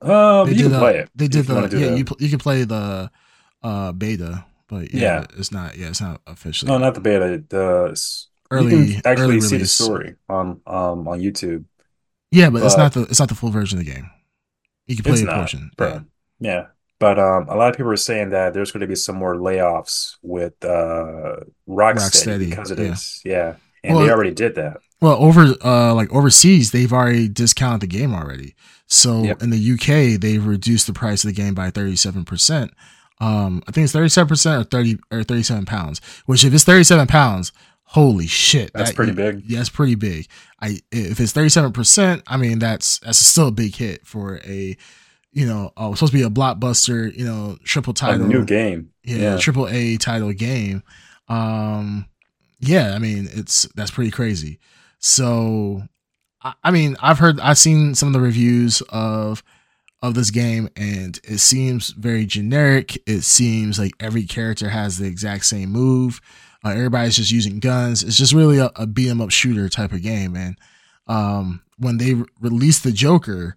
Um, 0.00 0.46
They 0.48 0.54
you 0.54 0.64
can 0.64 0.74
uh, 0.74 0.78
play 0.78 0.98
it 0.98 1.10
They 1.14 1.28
did 1.28 1.46
the 1.46 1.54
want 1.54 1.72
yeah. 1.72 1.88
the. 1.90 1.98
You 1.98 2.04
you 2.20 2.28
can 2.30 2.38
play 2.38 2.64
the 2.64 3.10
uh 3.62 3.92
beta, 3.92 4.44
but 4.68 4.94
yeah, 4.94 5.00
Yeah. 5.02 5.26
it's 5.36 5.50
not. 5.50 5.76
Yeah, 5.76 5.88
it's 5.88 6.00
not 6.00 6.20
officially 6.26 6.70
No, 6.70 6.78
not 6.78 6.94
the 6.94 7.00
beta. 7.00 7.42
The 7.48 7.96
s- 8.50 8.62
you 8.62 8.66
early. 8.68 8.92
can 8.94 9.02
actually 9.04 9.24
early 9.24 9.40
see 9.40 9.48
the 9.48 9.54
release. 9.56 9.72
story 9.72 10.14
on 10.28 10.60
um 10.66 11.08
on 11.08 11.20
YouTube. 11.20 11.64
Yeah, 12.30 12.50
but, 12.50 12.62
it's 12.62 12.76
not 12.76 12.92
the 12.92 13.02
it's 13.02 13.18
not 13.20 13.28
the 13.28 13.34
full 13.34 13.50
version 13.50 13.78
of 13.78 13.84
the 13.84 13.90
game. 13.92 14.10
You 14.86 14.96
can 14.96 15.04
play 15.04 15.20
a 15.22 15.24
not, 15.24 15.36
portion. 15.36 15.70
bro. 15.76 15.88
Yeah. 15.88 16.00
Yeah. 16.40 16.66
But 17.00 17.18
um, 17.18 17.46
a 17.48 17.54
lot 17.54 17.70
of 17.70 17.76
people 17.76 17.92
are 17.92 17.96
saying 17.96 18.30
that 18.30 18.54
there's 18.54 18.72
going 18.72 18.80
to 18.80 18.86
be 18.88 18.96
some 18.96 19.14
more 19.16 19.36
layoffs 19.36 20.16
with 20.22 20.54
uh 20.64 21.36
Rocksteady 21.68 22.48
Rocksteady, 22.48 22.50
because 22.50 22.70
of 22.70 22.78
yeah. 22.78 22.84
this. 22.88 23.22
Yeah. 23.24 23.54
And 23.84 23.96
Well, 23.96 24.04
they 24.06 24.10
already 24.12 24.34
did 24.34 24.54
that. 24.56 24.78
Well, 25.00 25.16
over 25.22 25.54
uh 25.64 25.94
like 25.94 26.12
overseas, 26.12 26.70
they've 26.72 26.92
already 26.92 27.28
discounted 27.28 27.82
the 27.82 27.86
game 27.86 28.12
already. 28.14 28.54
So 28.88 29.22
Yep. 29.22 29.42
in 29.42 29.50
the 29.50 29.58
UK, 29.74 30.18
they've 30.20 30.44
reduced 30.44 30.86
the 30.86 30.92
price 30.92 31.22
of 31.24 31.28
the 31.28 31.34
game 31.40 31.54
by 31.54 31.70
thirty 31.70 31.94
seven 31.96 32.24
percent. 32.24 32.72
Um, 33.20 33.62
I 33.68 33.72
think 33.72 33.84
it's 33.84 33.92
thirty 33.92 34.08
seven 34.08 34.28
percent 34.28 34.60
or 34.60 34.64
thirty 34.64 34.98
or 35.12 35.22
thirty 35.22 35.42
seven 35.42 35.66
pounds. 35.66 36.00
Which 36.26 36.44
if 36.44 36.52
it's 36.54 36.64
thirty 36.64 36.84
seven 36.84 37.06
pounds, 37.06 37.52
holy 37.92 38.26
shit, 38.26 38.70
That's 38.74 38.90
that- 38.90 38.96
pretty 38.96 39.12
big. 39.12 39.42
Yeah, 39.46 39.60
it's 39.60 39.68
pretty 39.70 39.94
big. 39.94 40.26
I 40.60 40.78
if 40.92 41.20
it's 41.20 41.32
thirty 41.32 41.48
seven 41.48 41.72
percent, 41.72 42.22
I 42.26 42.36
mean 42.36 42.58
that's 42.58 42.98
that's 43.00 43.18
still 43.18 43.48
a 43.48 43.52
big 43.52 43.74
hit 43.74 44.06
for 44.06 44.40
a 44.44 44.76
you 45.32 45.46
know 45.46 45.72
uh, 45.76 45.92
supposed 45.94 46.12
to 46.12 46.18
be 46.18 46.24
a 46.24 46.30
blockbuster, 46.30 47.14
you 47.16 47.24
know, 47.24 47.56
triple 47.64 47.92
A 47.92 47.94
title 47.94 48.26
new 48.26 48.44
game. 48.44 48.90
yeah, 49.04 49.16
Yeah. 49.16 49.38
triple 49.38 49.68
A 49.68 49.96
title 49.96 50.32
game. 50.32 50.82
Um, 51.28 52.06
yeah, 52.60 52.94
I 52.94 52.98
mean 52.98 53.28
it's 53.32 53.64
that's 53.74 53.90
pretty 53.90 54.10
crazy. 54.10 54.58
So, 54.98 55.82
I, 56.42 56.54
I 56.64 56.70
mean, 56.72 56.96
I've 57.00 57.20
heard, 57.20 57.38
I've 57.40 57.58
seen 57.58 57.94
some 57.94 58.08
of 58.08 58.12
the 58.14 58.20
reviews 58.20 58.80
of 58.88 59.42
of 60.02 60.14
this 60.14 60.30
game, 60.30 60.68
and 60.76 61.18
it 61.24 61.38
seems 61.38 61.90
very 61.90 62.24
generic. 62.26 62.96
It 63.06 63.22
seems 63.22 63.78
like 63.78 63.92
every 64.00 64.24
character 64.24 64.68
has 64.70 64.98
the 64.98 65.06
exact 65.06 65.44
same 65.46 65.70
move. 65.70 66.20
Uh, 66.64 66.70
everybody's 66.70 67.16
just 67.16 67.30
using 67.30 67.60
guns. 67.60 68.02
It's 68.02 68.16
just 68.16 68.32
really 68.32 68.58
a, 68.58 68.70
a 68.76 68.86
beat 68.86 69.08
'em 69.08 69.20
up 69.20 69.30
shooter 69.30 69.68
type 69.68 69.92
of 69.92 70.02
game. 70.02 70.34
And 70.36 70.56
um, 71.06 71.62
when 71.78 71.98
they 71.98 72.14
re- 72.14 72.24
released 72.40 72.82
the 72.84 72.92
Joker, 72.92 73.56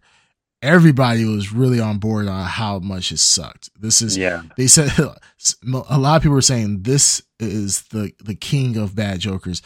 everybody 0.61 1.25
was 1.25 1.51
really 1.51 1.79
on 1.79 1.97
board 1.97 2.27
on 2.27 2.45
how 2.45 2.79
much 2.79 3.11
it 3.11 3.17
sucked. 3.17 3.69
This 3.79 4.01
is 4.01 4.15
Yeah. 4.17 4.43
they 4.57 4.67
said 4.67 4.91
a 4.99 5.97
lot 5.97 6.17
of 6.17 6.21
people 6.21 6.35
were 6.35 6.41
saying 6.41 6.83
this 6.83 7.21
is 7.39 7.81
the 7.89 8.11
the 8.23 8.35
king 8.35 8.77
of 8.77 8.95
bad 8.95 9.19
jokers 9.19 9.61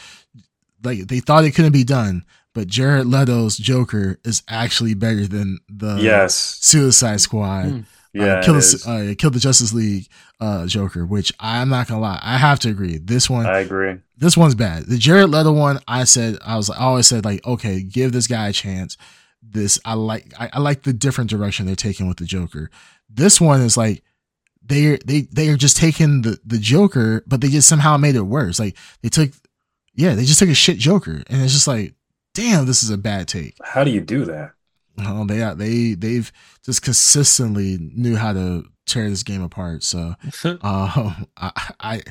like 0.83 1.07
they 1.07 1.19
thought 1.19 1.43
it 1.43 1.51
couldn't 1.51 1.73
be 1.73 1.83
done 1.83 2.23
but 2.53 2.67
jared 2.67 3.05
leto's 3.05 3.57
joker 3.57 4.17
is 4.23 4.41
actually 4.47 4.93
better 4.93 5.27
than 5.27 5.59
the 5.67 5.97
Yes. 5.97 6.33
suicide 6.61 7.19
squad 7.19 7.65
Hmm. 7.69 7.79
Yeah. 8.15 8.35
uh, 8.39 8.43
kill 8.43 8.53
the, 8.55 8.83
uh, 9.11 9.15
kill 9.19 9.29
the 9.29 9.39
justice 9.39 9.73
league 9.73 10.07
uh 10.39 10.65
joker 10.67 11.05
which 11.05 11.33
i'm 11.39 11.69
not 11.69 11.87
gonna 11.87 11.99
lie 12.01 12.19
i 12.23 12.37
have 12.37 12.59
to 12.61 12.69
agree 12.69 12.97
this 12.97 13.29
one 13.29 13.45
I 13.45 13.59
agree. 13.59 13.95
this 14.17 14.37
one's 14.37 14.55
bad. 14.55 14.85
The 14.85 14.97
Jared 14.97 15.29
Leto 15.29 15.51
one, 15.51 15.79
I 15.87 16.05
said, 16.05 16.37
I 16.45 16.55
was, 16.55 16.69
I 16.69 16.77
always 16.79 17.07
said 17.07 17.25
like, 17.25 17.45
okay, 17.45 17.81
give 17.83 18.13
this 18.13 18.27
guy 18.27 18.47
a 18.47 18.53
chance. 18.53 18.95
This, 19.43 19.77
I 19.83 19.93
like, 19.95 20.33
I, 20.39 20.49
I 20.53 20.59
like 20.59 20.83
the 20.83 20.93
different 20.93 21.29
direction 21.29 21.65
they're 21.65 21.75
taking 21.75 22.07
with 22.07 22.17
the 22.17 22.25
Joker. 22.25 22.69
This 23.09 23.39
one 23.41 23.59
is 23.61 23.75
like, 23.77 24.01
they 24.67 24.97
they 25.05 25.21
they 25.31 25.49
are 25.49 25.57
just 25.57 25.77
taking 25.77 26.23
the 26.23 26.39
the 26.43 26.57
Joker, 26.57 27.23
but 27.27 27.39
they 27.41 27.49
just 27.49 27.69
somehow 27.69 27.97
made 27.97 28.15
it 28.15 28.21
worse. 28.21 28.57
Like 28.59 28.75
they 29.03 29.09
took, 29.09 29.29
yeah, 29.93 30.15
they 30.15 30.25
just 30.25 30.39
took 30.39 30.49
a 30.49 30.55
shit 30.55 30.79
Joker, 30.79 31.21
and 31.27 31.43
it's 31.43 31.53
just 31.53 31.67
like, 31.67 31.93
damn, 32.33 32.65
this 32.65 32.81
is 32.81 32.89
a 32.89 32.97
bad 32.97 33.27
take. 33.27 33.55
How 33.63 33.83
do 33.83 33.91
you 33.91 34.01
do 34.01 34.25
that? 34.25 34.53
Oh, 34.99 35.25
they 35.25 35.39
they 35.55 35.93
they've 35.93 36.31
just 36.63 36.81
consistently 36.81 37.77
knew 37.79 38.15
how 38.15 38.33
to 38.33 38.65
tear 38.85 39.09
this 39.09 39.23
game 39.23 39.41
apart. 39.41 39.83
So 39.83 40.15
um, 40.61 41.27
I, 41.37 41.73
I, 41.79 42.01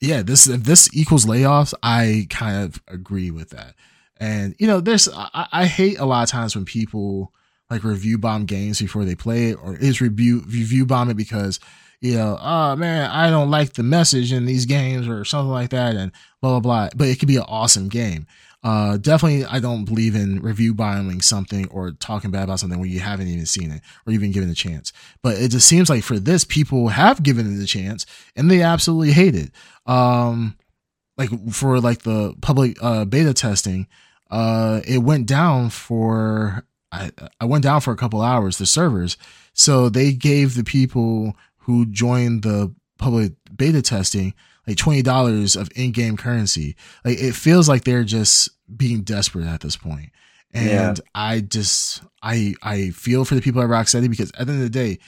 yeah, 0.00 0.22
this 0.22 0.46
if 0.46 0.64
this 0.64 0.88
equals 0.94 1.26
layoffs, 1.26 1.74
I 1.82 2.26
kind 2.30 2.64
of 2.64 2.82
agree 2.88 3.30
with 3.30 3.50
that. 3.50 3.74
And 4.18 4.54
you 4.58 4.66
know, 4.66 4.80
there's 4.80 5.08
I, 5.08 5.48
I 5.52 5.66
hate 5.66 5.98
a 5.98 6.06
lot 6.06 6.22
of 6.22 6.30
times 6.30 6.54
when 6.54 6.64
people 6.64 7.32
like 7.70 7.84
review 7.84 8.18
bomb 8.18 8.44
games 8.44 8.80
before 8.80 9.04
they 9.04 9.14
play 9.14 9.50
it, 9.50 9.58
or 9.62 9.76
is 9.76 10.00
review 10.00 10.40
review 10.46 10.86
bomb 10.86 11.10
it 11.10 11.16
because 11.16 11.58
you 12.00 12.16
know, 12.16 12.38
oh 12.40 12.76
man, 12.76 13.10
I 13.10 13.30
don't 13.30 13.50
like 13.50 13.72
the 13.72 13.82
message 13.82 14.32
in 14.32 14.44
these 14.44 14.66
games 14.66 15.08
or 15.08 15.24
something 15.24 15.50
like 15.50 15.70
that, 15.70 15.96
and 15.96 16.12
blah 16.40 16.50
blah 16.50 16.60
blah. 16.60 16.88
But 16.94 17.08
it 17.08 17.18
could 17.18 17.28
be 17.28 17.36
an 17.36 17.44
awesome 17.48 17.88
game. 17.88 18.26
Uh, 18.64 18.96
definitely, 18.96 19.44
I 19.44 19.60
don't 19.60 19.84
believe 19.84 20.16
in 20.16 20.40
review 20.40 20.72
bombing 20.72 21.20
something 21.20 21.68
or 21.68 21.90
talking 21.90 22.30
bad 22.30 22.44
about 22.44 22.60
something 22.60 22.80
when 22.80 22.88
you 22.88 22.98
haven't 22.98 23.28
even 23.28 23.44
seen 23.44 23.70
it 23.70 23.82
or 24.06 24.12
even 24.14 24.32
given 24.32 24.48
a 24.48 24.54
chance. 24.54 24.90
But 25.22 25.36
it 25.36 25.50
just 25.50 25.68
seems 25.68 25.90
like 25.90 26.02
for 26.02 26.18
this, 26.18 26.44
people 26.44 26.88
have 26.88 27.22
given 27.22 27.54
it 27.54 27.62
a 27.62 27.66
chance 27.66 28.06
and 28.34 28.50
they 28.50 28.62
absolutely 28.62 29.12
hate 29.12 29.34
it. 29.34 29.50
Um, 29.84 30.56
like 31.18 31.28
for 31.50 31.78
like 31.78 32.02
the 32.02 32.34
public 32.40 32.78
uh, 32.82 33.04
beta 33.04 33.34
testing, 33.34 33.86
uh, 34.30 34.80
it 34.86 34.98
went 34.98 35.26
down 35.26 35.68
for 35.68 36.64
I, 36.90 37.10
I 37.40 37.44
went 37.44 37.64
down 37.64 37.82
for 37.82 37.92
a 37.92 37.96
couple 37.96 38.22
hours 38.22 38.56
the 38.56 38.66
servers. 38.66 39.18
So 39.52 39.90
they 39.90 40.12
gave 40.12 40.54
the 40.54 40.64
people 40.64 41.36
who 41.58 41.84
joined 41.86 42.42
the 42.42 42.74
public 42.98 43.34
beta 43.54 43.82
testing 43.82 44.32
like 44.66 44.76
twenty 44.76 45.02
dollars 45.02 45.56
of 45.56 45.68
in-game 45.76 46.16
currency. 46.16 46.76
Like 47.04 47.18
it 47.18 47.34
feels 47.34 47.68
like 47.68 47.84
they're 47.84 48.04
just 48.04 48.48
being 48.76 49.02
desperate 49.02 49.46
at 49.46 49.60
this 49.60 49.76
point. 49.76 50.10
And 50.52 50.68
Yeah. 50.68 50.94
I 51.14 51.40
just 51.40 52.02
I 52.22 52.54
I 52.62 52.90
feel 52.90 53.24
for 53.24 53.34
the 53.34 53.40
people 53.42 53.60
at 53.62 53.68
Rocksteady 53.68 54.08
because 54.08 54.30
at 54.38 54.46
the 54.46 54.52
end 54.52 54.62
of 54.62 54.70
the 54.72 54.78
day, 54.78 54.98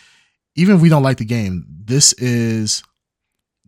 even 0.57 0.75
if 0.77 0.83
we 0.83 0.89
don't 0.89 1.03
like 1.03 1.19
the 1.19 1.25
game, 1.25 1.65
this 1.69 2.13
is 2.15 2.83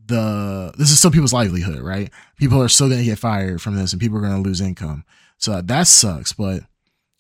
the 0.06 0.72
this 0.78 0.90
is 0.90 0.98
still 0.98 1.10
people's 1.10 1.32
livelihood, 1.32 1.80
right? 1.80 2.10
People 2.36 2.62
are 2.62 2.68
still 2.68 2.88
gonna 2.88 3.04
get 3.04 3.18
fired 3.18 3.60
from 3.60 3.76
this, 3.76 3.92
and 3.92 4.00
people 4.00 4.18
are 4.18 4.22
gonna 4.22 4.40
lose 4.40 4.60
income. 4.60 5.04
So 5.36 5.60
that 5.60 5.86
sucks. 5.86 6.32
But 6.32 6.62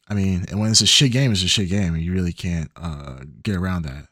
I 0.08 0.14
mean, 0.14 0.46
and 0.50 0.58
when 0.58 0.70
it's 0.70 0.80
a 0.80 0.86
shit 0.86 1.12
game, 1.12 1.30
it's 1.32 1.42
a 1.42 1.48
shit 1.48 1.68
game, 1.68 1.94
and 1.94 2.02
you 2.02 2.12
really 2.12 2.32
can't 2.32 2.70
uh, 2.76 3.18
get 3.42 3.56
around 3.56 3.82
that. 3.82 4.06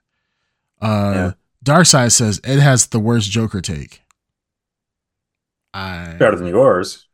Uh, 0.81 1.13
Yeah. 1.15 1.33
Darkseid 1.65 2.13
says 2.13 2.41
Ed 2.45 2.61
has 2.61 2.87
the 2.89 3.01
worst 3.01 3.31
Joker 3.31 3.61
take. 3.61 4.03
I 5.77 6.15
Better 6.19 6.37
than 6.37 6.47
yours. 6.49 7.07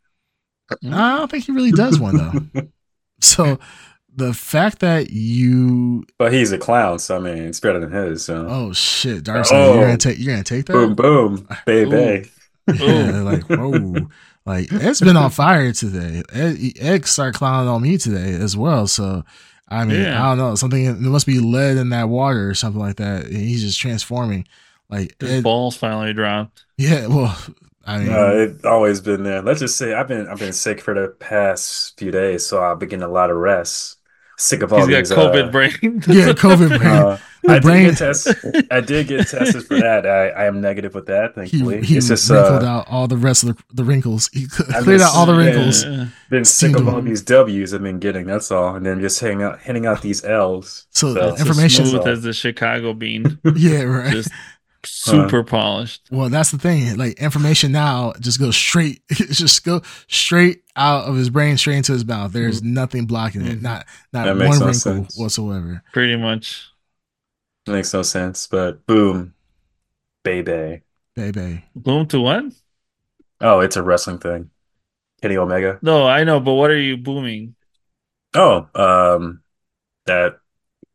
I 0.71 1.17
don't 1.19 1.31
think 1.31 1.45
he 1.45 1.53
really 1.53 1.73
does 1.73 1.99
one 1.99 2.17
though. 2.17 2.63
so 3.21 3.59
the 4.15 4.33
fact 4.33 4.79
that 4.81 5.11
you 5.11 6.05
But 6.19 6.33
he's 6.33 6.53
a 6.53 6.59
clown, 6.59 6.99
so 6.99 7.17
I 7.17 7.21
mean, 7.21 7.39
it's 7.39 7.61
better 7.61 7.81
than 7.81 7.91
his. 7.93 8.25
So 8.25 8.47
oh 8.49 8.73
shit, 8.73 9.25
Darkseid, 9.25 9.53
Oh. 9.53 9.75
you're 9.75 9.85
gonna 9.85 9.97
take 9.99 10.19
you're 10.19 10.33
gonna 10.33 10.45
take 10.45 10.67
that? 10.67 10.73
boom, 10.73 10.95
boom, 10.95 11.49
baby. 11.67 12.31
Yeah, 12.73 13.21
like 13.23 13.43
whoa, 13.51 14.07
like 14.47 14.69
it's 14.71 15.01
been 15.01 15.17
on 15.17 15.31
fire 15.31 15.73
today. 15.73 16.23
Ed, 16.33 16.57
Ed 16.81 17.07
started 17.07 17.35
clowning 17.37 17.69
on 17.69 17.83
me 17.83 17.99
today 17.99 18.33
as 18.35 18.57
well. 18.57 18.87
So 18.87 19.25
I 19.69 19.85
mean, 19.85 20.03
Yeah. 20.03 20.23
I 20.23 20.29
don't 20.29 20.39
know 20.39 20.55
something. 20.55 20.85
There 20.85 21.11
must 21.11 21.27
be 21.27 21.39
lead 21.41 21.77
in 21.77 21.89
that 21.91 22.09
water 22.09 22.49
or 22.49 22.55
something 22.55 22.81
like 22.81 22.97
that. 22.97 23.25
And 23.25 23.37
he's 23.37 23.63
just 23.63 23.81
transforming. 23.81 24.47
Like 24.91 25.17
His 25.21 25.31
Ed, 25.39 25.43
balls 25.43 25.77
finally 25.77 26.13
dropped. 26.13 26.65
yeah. 26.77 27.07
Well, 27.07 27.37
I 27.87 27.99
mean, 27.99 28.13
Uh, 28.13 28.31
it's 28.35 28.65
always 28.65 29.01
been 29.01 29.23
there. 29.25 29.43
Let's 29.43 29.61
just 29.61 29.77
say 29.77 29.95
I've 29.95 30.09
been 30.09 30.27
I've 30.29 30.39
been 30.39 30.53
sick 30.53 30.81
for 30.81 30.95
the 30.95 31.09
past 31.19 31.99
few 31.99 32.11
days, 32.11 32.47
so 32.47 32.63
I've 32.63 32.79
been 32.79 32.89
getting 32.89 33.03
a 33.05 33.09
lot 33.09 33.31
of 33.31 33.37
rest. 33.37 33.99
Sick 34.39 34.63
of 34.63 34.73
all 34.73 34.87
He's 34.87 34.89
got 34.89 34.99
these. 34.99 35.11
COVID 35.43 35.49
uh, 35.49 35.51
brain. 35.51 36.03
yeah, 36.09 36.33
COVID 36.33 36.79
brain. 36.79 36.83
uh, 36.91 37.19
I 37.49 37.59
brain- 37.59 37.85
did 37.85 37.91
get 37.91 37.99
tested. 37.99 38.67
I 38.73 38.81
did 38.81 39.07
get 39.09 39.29
tested 39.29 39.65
for 39.67 39.79
that. 39.79 40.07
I, 40.07 40.29
I 40.29 40.45
am 40.47 40.61
negative 40.61 40.95
with 40.95 41.07
that. 41.07 41.35
Thankfully, 41.35 41.83
he 41.85 41.97
it's 41.99 42.09
just 42.09 42.29
wrinkled 42.31 42.63
uh, 42.63 42.67
out 42.67 42.87
all 42.89 43.07
the 43.09 43.17
rest 43.17 43.43
of 43.45 43.57
the, 43.57 43.63
the 43.75 43.85
wrinkles. 43.85 44.31
He 44.33 44.47
I 44.75 44.81
cleared 44.81 45.01
out 45.01 45.15
all 45.15 45.27
the 45.27 45.35
wrinkles. 45.35 45.85
Yeah. 45.85 46.07
been 46.31 46.45
sick 46.45 46.77
of 46.77 46.89
all 46.89 46.97
them. 46.97 47.05
these 47.05 47.23
W's 47.23 47.75
I've 47.75 47.83
been 47.83 47.99
getting. 47.99 48.27
That's 48.27 48.51
all, 48.51 48.75
and 48.75 48.87
then 48.87 49.01
just 49.01 49.21
hitting 49.21 49.43
out 49.43 49.61
hitting 49.61 49.87
out 49.87 50.03
these 50.03 50.25
L's. 50.25 50.87
So, 50.91 51.15
So- 51.15 51.37
information. 51.37 51.87
Smooth 51.87 52.03
So- 52.05 52.11
as 52.11 52.23
the 52.23 52.33
Chicago 52.33 52.95
bean. 52.95 53.39
Yeah, 53.57 53.83
right. 53.83 54.13
Just 54.13 54.31
super 54.85 55.43
polished. 55.45 56.09
Well, 56.11 56.29
that's 56.29 56.51
the 56.51 56.59
thing. 56.59 56.97
Like 56.97 57.19
information 57.21 57.73
now 57.73 58.13
just 58.21 58.39
goes 58.39 58.57
straight, 58.57 59.03
just 59.11 59.65
go 59.65 59.83
straight 60.09 60.63
out 60.77 61.05
of 61.05 61.17
his 61.17 61.31
brain, 61.31 61.57
straight 61.57 61.77
into 61.79 61.93
his 61.93 62.05
mouth. 62.05 62.33
There's 62.33 62.63
nothing 62.63 63.07
blocking 63.07 63.43
it. 63.47 63.59
Mhm. 63.59 63.63
Not 63.63 63.87
not 64.13 64.25
That 64.25 64.37
one 64.37 64.59
no 64.59 64.67
wrinkle 64.67 64.75
sense. 64.75 65.17
whatsoever. 65.17 65.83
Pretty 65.93 66.17
much. 66.17 66.69
Makes 67.67 67.95
no 67.95 68.03
sense, 68.03 68.47
but 68.49 68.85
boom, 68.87 69.35
baby. 70.25 70.83
Baby. 71.15 71.65
Boom 71.77 72.07
to 72.09 72.21
what? 72.21 72.45
Oh, 73.41 73.61
it's 73.61 73.77
a 73.77 73.83
wrestling 73.83 74.19
thing. 74.19 74.51
Kenny 75.21 75.37
Omega. 75.37 75.79
No, 75.83 76.07
I 76.07 76.25
know, 76.25 76.41
but 76.41 76.55
what 76.55 76.71
are 76.71 76.79
you 76.79 76.97
booming? 76.97 77.55
Oh, 78.35 78.67
um, 78.75 79.43
that 80.07 80.39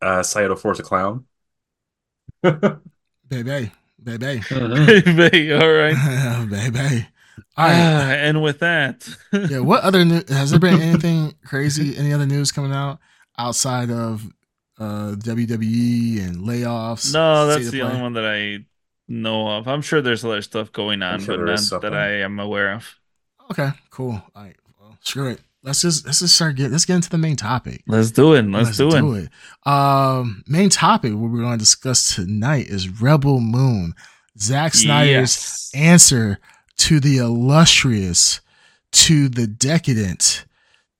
uh, 0.01 0.23
Saito 0.23 0.55
Force 0.55 0.79
a 0.79 0.83
clown. 0.83 1.25
Baby. 3.29 3.71
Baby. 4.03 4.41
Baby, 4.51 5.53
all 5.53 5.69
right. 5.71 5.95
baby. 6.49 7.07
All 7.57 7.65
right. 7.67 7.75
Ah, 7.75 8.11
and 8.11 8.41
with 8.41 8.59
that, 8.59 9.07
Yeah. 9.33 9.59
What 9.71 9.83
other 9.83 10.05
news 10.05 10.29
has 10.29 10.51
there 10.51 10.59
been 10.59 10.81
anything 10.81 11.33
crazy? 11.45 11.97
Any 11.97 12.13
other 12.13 12.25
news 12.25 12.51
coming 12.51 12.71
out 12.71 12.99
outside 13.37 13.89
of 13.91 14.23
uh 14.79 15.15
WWE 15.17 16.25
and 16.25 16.37
layoffs? 16.37 17.13
no, 17.13 17.47
that's 17.47 17.69
the 17.71 17.79
play? 17.79 17.89
only 17.89 18.01
one 18.01 18.13
that 18.13 18.25
I 18.25 18.65
know 19.07 19.47
of. 19.57 19.67
I'm 19.67 19.81
sure 19.81 20.01
there's 20.01 20.23
other 20.23 20.41
stuff 20.41 20.71
going 20.71 21.01
on, 21.01 21.19
sure 21.19 21.37
but 21.37 21.45
there 21.45 21.53
is 21.55 21.71
not 21.71 21.81
that. 21.81 21.93
I 21.95 22.21
am 22.21 22.39
aware 22.39 22.73
of. 22.73 22.95
Okay, 23.51 23.69
cool. 23.89 24.21
All 24.35 24.43
right. 24.43 24.55
Well, 24.79 24.97
screw 25.01 25.29
it. 25.31 25.41
Let's 25.67 25.81
just 25.81 26.05
let's 26.05 26.19
just 26.19 26.33
start 26.33 26.55
get 26.55 26.71
let's 26.71 26.85
get 26.85 26.95
into 26.95 27.09
the 27.09 27.17
main 27.17 27.35
topic. 27.35 27.83
Let's 27.87 28.09
do 28.11 28.33
it. 28.35 28.43
Let's, 28.45 28.77
do, 28.77 28.87
it. 29.15 29.25
it. 29.65 29.69
Um, 29.69 30.43
main 30.47 30.69
topic 30.69 31.11
what 31.11 31.29
we're 31.29 31.41
going 31.41 31.51
to 31.51 31.57
discuss 31.57 32.15
tonight 32.15 32.67
is 32.67 33.01
Rebel 33.01 33.41
Moon, 33.41 33.93
Zack 34.39 34.73
Snyder's 34.73 35.35
Yes. 35.35 35.71
answer 35.75 36.39
to 36.77 37.01
the 37.01 37.17
illustrious, 37.17 38.39
to 38.93 39.27
the 39.27 39.45
decadent, 39.45 40.45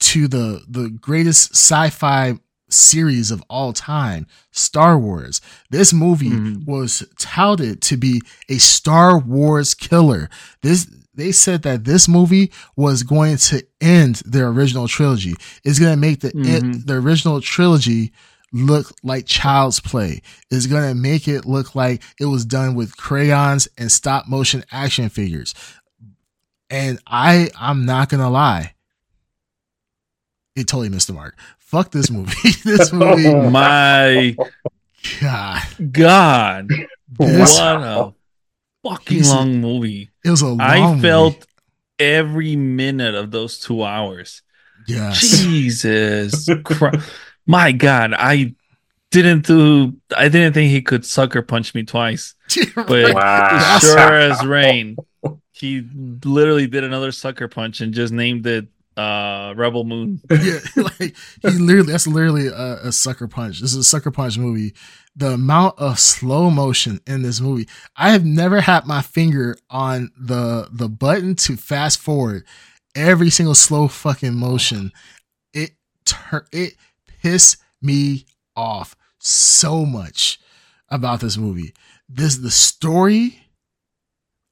to 0.01 0.27
the 0.27 0.65
the 0.67 0.89
greatest 0.89 1.51
sci-fi 1.55 2.37
series 2.69 3.31
of 3.31 3.41
all 3.49 3.71
time, 3.71 4.27
Star 4.51 4.99
Wars. 4.99 5.39
This 5.69 5.93
movie 5.93 6.31
Mhm. 6.31 6.65
was 6.65 7.05
touted 7.17 7.81
to 7.83 7.95
be 7.95 8.21
a 8.49 8.57
Star 8.57 9.17
Wars 9.17 9.73
killer. 9.73 10.29
This 10.61 10.87
they 11.17 11.31
said 11.33 11.63
that 11.63 11.83
this 11.83 12.07
movie 12.07 12.51
was 12.77 13.03
going 13.03 13.35
to 13.37 13.65
end 13.81 14.21
their 14.25 14.47
original 14.47 14.87
trilogy. 14.87 15.33
It's 15.65 15.79
going 15.79 15.91
to 15.93 15.99
make 15.99 16.21
the 16.21 16.31
Mhm. 16.31 16.85
the 16.85 16.93
original 16.93 17.41
trilogy 17.41 18.13
look 18.53 18.93
like 19.03 19.25
child's 19.25 19.81
play. 19.81 20.21
It's 20.49 20.67
going 20.67 20.87
to 20.87 20.95
make 20.95 21.27
it 21.27 21.45
look 21.45 21.75
like 21.75 22.01
it 22.19 22.25
was 22.25 22.45
done 22.45 22.75
with 22.75 22.95
crayons 22.95 23.67
and 23.77 23.91
stop 23.91 24.27
motion 24.27 24.63
action 24.71 25.09
figures. 25.09 25.53
And 26.69 26.99
I 27.05 27.49
I'm 27.59 27.85
not 27.85 28.07
going 28.09 28.21
to 28.21 28.29
lie. 28.29 28.73
It 30.55 30.67
totally 30.67 30.89
missed 30.89 31.07
the 31.07 31.13
mark. 31.13 31.37
Fuck 31.59 31.91
this 31.91 32.09
movie. 32.09 32.33
this 32.63 32.91
movie, 32.93 33.33
My 33.49 34.35
God. 35.21 35.61
God, 35.91 36.69
This, 37.19 37.59
what 37.59 37.81
a 37.83 38.13
fucking 38.83 39.23
long 39.23 39.61
movie. 39.61 40.09
It 40.27 40.31
was 40.31 40.41
a 40.41 40.47
long 40.47 40.61
I 40.61 40.89
movie. 40.91 41.01
felt 41.01 41.47
every 41.99 42.55
minute 42.55 43.15
of 43.15 43.31
those 43.31 43.59
two 43.59 43.83
hours. 43.83 44.41
yes. 44.87 45.19
Jesus 45.41 46.47
Christ. 46.63 47.09
My 47.45 47.71
God, 47.71 48.13
I 48.13 48.53
didn't 49.11 49.45
do 49.47 49.95
I 50.15 50.27
didn't 50.29 50.53
think 50.53 50.69
he 50.71 50.81
could 50.81 51.05
sucker 51.05 51.41
punch 51.41 51.73
me 51.73 51.83
twice. 51.83 52.35
But 52.75 53.13
Wow. 53.15 53.79
sure 53.79 54.13
as 54.13 54.45
rain. 54.57 54.97
He 55.53 55.87
literally 56.23 56.67
did 56.67 56.83
another 56.83 57.11
sucker 57.11 57.47
punch 57.47 57.81
and 57.81 57.93
just 57.93 58.13
named 58.13 58.45
it 58.45 58.67
uh 58.97 59.53
Rebel 59.55 59.83
Moon. 59.85 60.19
yeah, 60.29 60.59
like 60.75 61.15
he 61.41 61.49
literally 61.49 61.91
that's 61.91 62.07
literally 62.07 62.47
a, 62.47 62.87
a 62.87 62.91
sucker 62.91 63.27
punch. 63.27 63.61
This 63.61 63.71
is 63.71 63.77
a 63.77 63.83
sucker 63.83 64.11
punch 64.11 64.37
movie. 64.37 64.73
The 65.19 65.33
amount 65.33 65.79
of 65.79 65.99
slow 65.99 66.51
motion 66.51 67.01
in 67.07 67.23
this 67.23 67.41
movie, 67.41 67.67
I 67.95 68.11
have 68.11 68.23
never 68.23 68.61
had 68.61 68.85
my 68.85 69.01
finger 69.01 69.57
on 69.69 70.11
the 70.15 70.69
the 70.71 70.87
button 70.87 71.35
to 71.35 71.57
fast 71.57 71.99
forward 71.99 72.45
every 72.95 73.31
single 73.31 73.55
slow 73.55 73.87
fucking 73.87 74.35
motion. 74.35 74.91
It 75.53 75.71
tur- 76.05 76.47
it 76.51 76.75
pissed 77.21 77.57
me 77.81 78.25
off 78.55 78.95
so 79.19 79.85
much 79.85 80.39
about 80.89 81.19
this 81.19 81.37
movie. 81.37 81.73
This 82.07 82.37
the 82.37 82.51
story. 82.51 83.39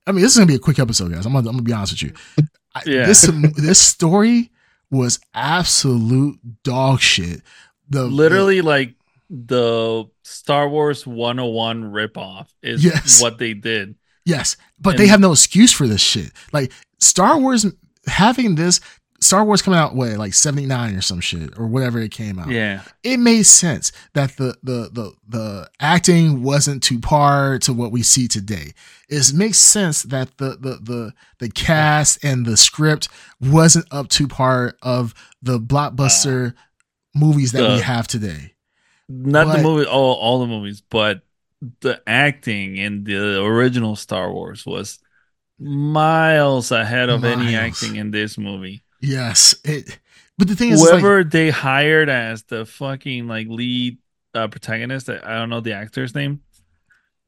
I 0.07 0.11
mean, 0.11 0.21
this 0.21 0.31
is 0.31 0.37
gonna 0.37 0.47
be 0.47 0.55
a 0.55 0.59
quick 0.59 0.79
episode, 0.79 1.11
guys. 1.11 1.25
I'm 1.25 1.33
gonna, 1.33 1.47
I'm 1.47 1.55
gonna 1.57 1.63
be 1.63 1.73
honest 1.73 1.93
with 1.93 2.03
you. 2.03 2.45
I, 2.73 2.81
Yeah. 2.85 3.05
This 3.05 3.21
this 3.55 3.79
story 3.79 4.51
was 4.91 5.19
absolute 5.33 6.39
dog 6.63 7.01
shit. 7.01 7.41
The 7.89 8.05
Literally 8.05 8.61
like 8.61 8.94
the 9.29 10.05
Star 10.23 10.69
Wars 10.69 11.05
101 11.07 11.83
ripoff 11.91 12.47
is 12.61 12.83
Yes. 12.83 13.21
what 13.21 13.37
they 13.37 13.53
did. 13.53 13.95
yes, 14.25 14.57
but 14.79 14.97
they 14.97 15.07
have 15.07 15.19
no 15.19 15.31
excuse 15.31 15.71
for 15.71 15.87
this 15.87 16.01
shit. 16.01 16.31
Like 16.53 16.71
Star 16.99 17.39
Wars 17.39 17.65
having 18.07 18.55
this 18.55 18.79
Star 19.21 19.43
Wars 19.43 19.61
coming 19.61 19.79
out 19.79 19.95
what 19.95 20.11
like 20.17 20.33
79 20.33 20.95
or 20.95 21.01
some 21.01 21.19
shit 21.21 21.57
or 21.57 21.65
whatever 21.67 21.99
it 21.99 22.11
came 22.11 22.37
out. 22.37 22.49
Yeah. 22.49 22.81
It 23.01 23.17
made 23.17 23.43
sense 23.43 23.91
that 24.13 24.35
the 24.37 24.55
the 24.61 24.89
the 24.91 25.13
the 25.27 25.69
acting 25.79 26.43
wasn't 26.43 26.83
to 26.83 26.99
par 26.99 27.57
to 27.59 27.73
what 27.73 27.91
we 27.91 28.03
see 28.03 28.27
today. 28.27 28.73
It 29.09 29.33
makes 29.33 29.57
sense 29.57 30.03
that 30.03 30.37
the 30.37 30.57
the 30.59 30.79
the 30.81 31.13
the 31.39 31.49
cast 31.49 32.23
and 32.23 32.45
the 32.45 32.57
script 32.57 33.07
wasn't 33.41 33.87
up 33.89 34.09
to 34.09 34.27
par 34.27 34.75
of 34.83 35.13
the 35.41 35.59
blockbuster 35.59 36.49
uh, 36.51 36.55
movies 37.15 37.51
that 37.53 37.71
we 37.75 37.81
have 37.81 38.07
today. 38.07 38.53
Not 39.07 39.47
But- 39.47 39.57
the 39.57 39.63
movie 39.63 39.85
all 39.85 40.15
all 40.15 40.39
the 40.39 40.47
movies, 40.47 40.81
but 40.81 41.21
the 41.81 42.01
acting 42.07 42.77
in 42.77 43.03
the 43.03 43.41
original 43.43 43.95
Star 43.95 44.31
Wars 44.31 44.65
was 44.65 44.99
miles 45.59 46.71
ahead 46.71 47.09
of 47.09 47.23
any 47.23 47.55
acting 47.55 47.95
in 47.95 48.11
this 48.11 48.37
movie. 48.37 48.83
Yes, 49.01 49.55
it. 49.63 49.99
But 50.37 50.47
the 50.49 50.55
thing 50.55 50.71
is, 50.71 50.81
it's 50.81 50.91
like- 50.91 51.01
Whoever 51.01 51.23
they 51.23 51.49
hired 51.49 52.09
as 52.09 52.43
the 52.43 52.65
fucking 52.65 53.27
like 53.27 53.47
lead 53.47 53.97
uh, 54.33 54.47
protagonist, 54.49 55.09
I 55.09 55.37
don't 55.37 55.49
know 55.49 55.61
the 55.61 55.73
actor's 55.73 56.13
name, 56.13 56.41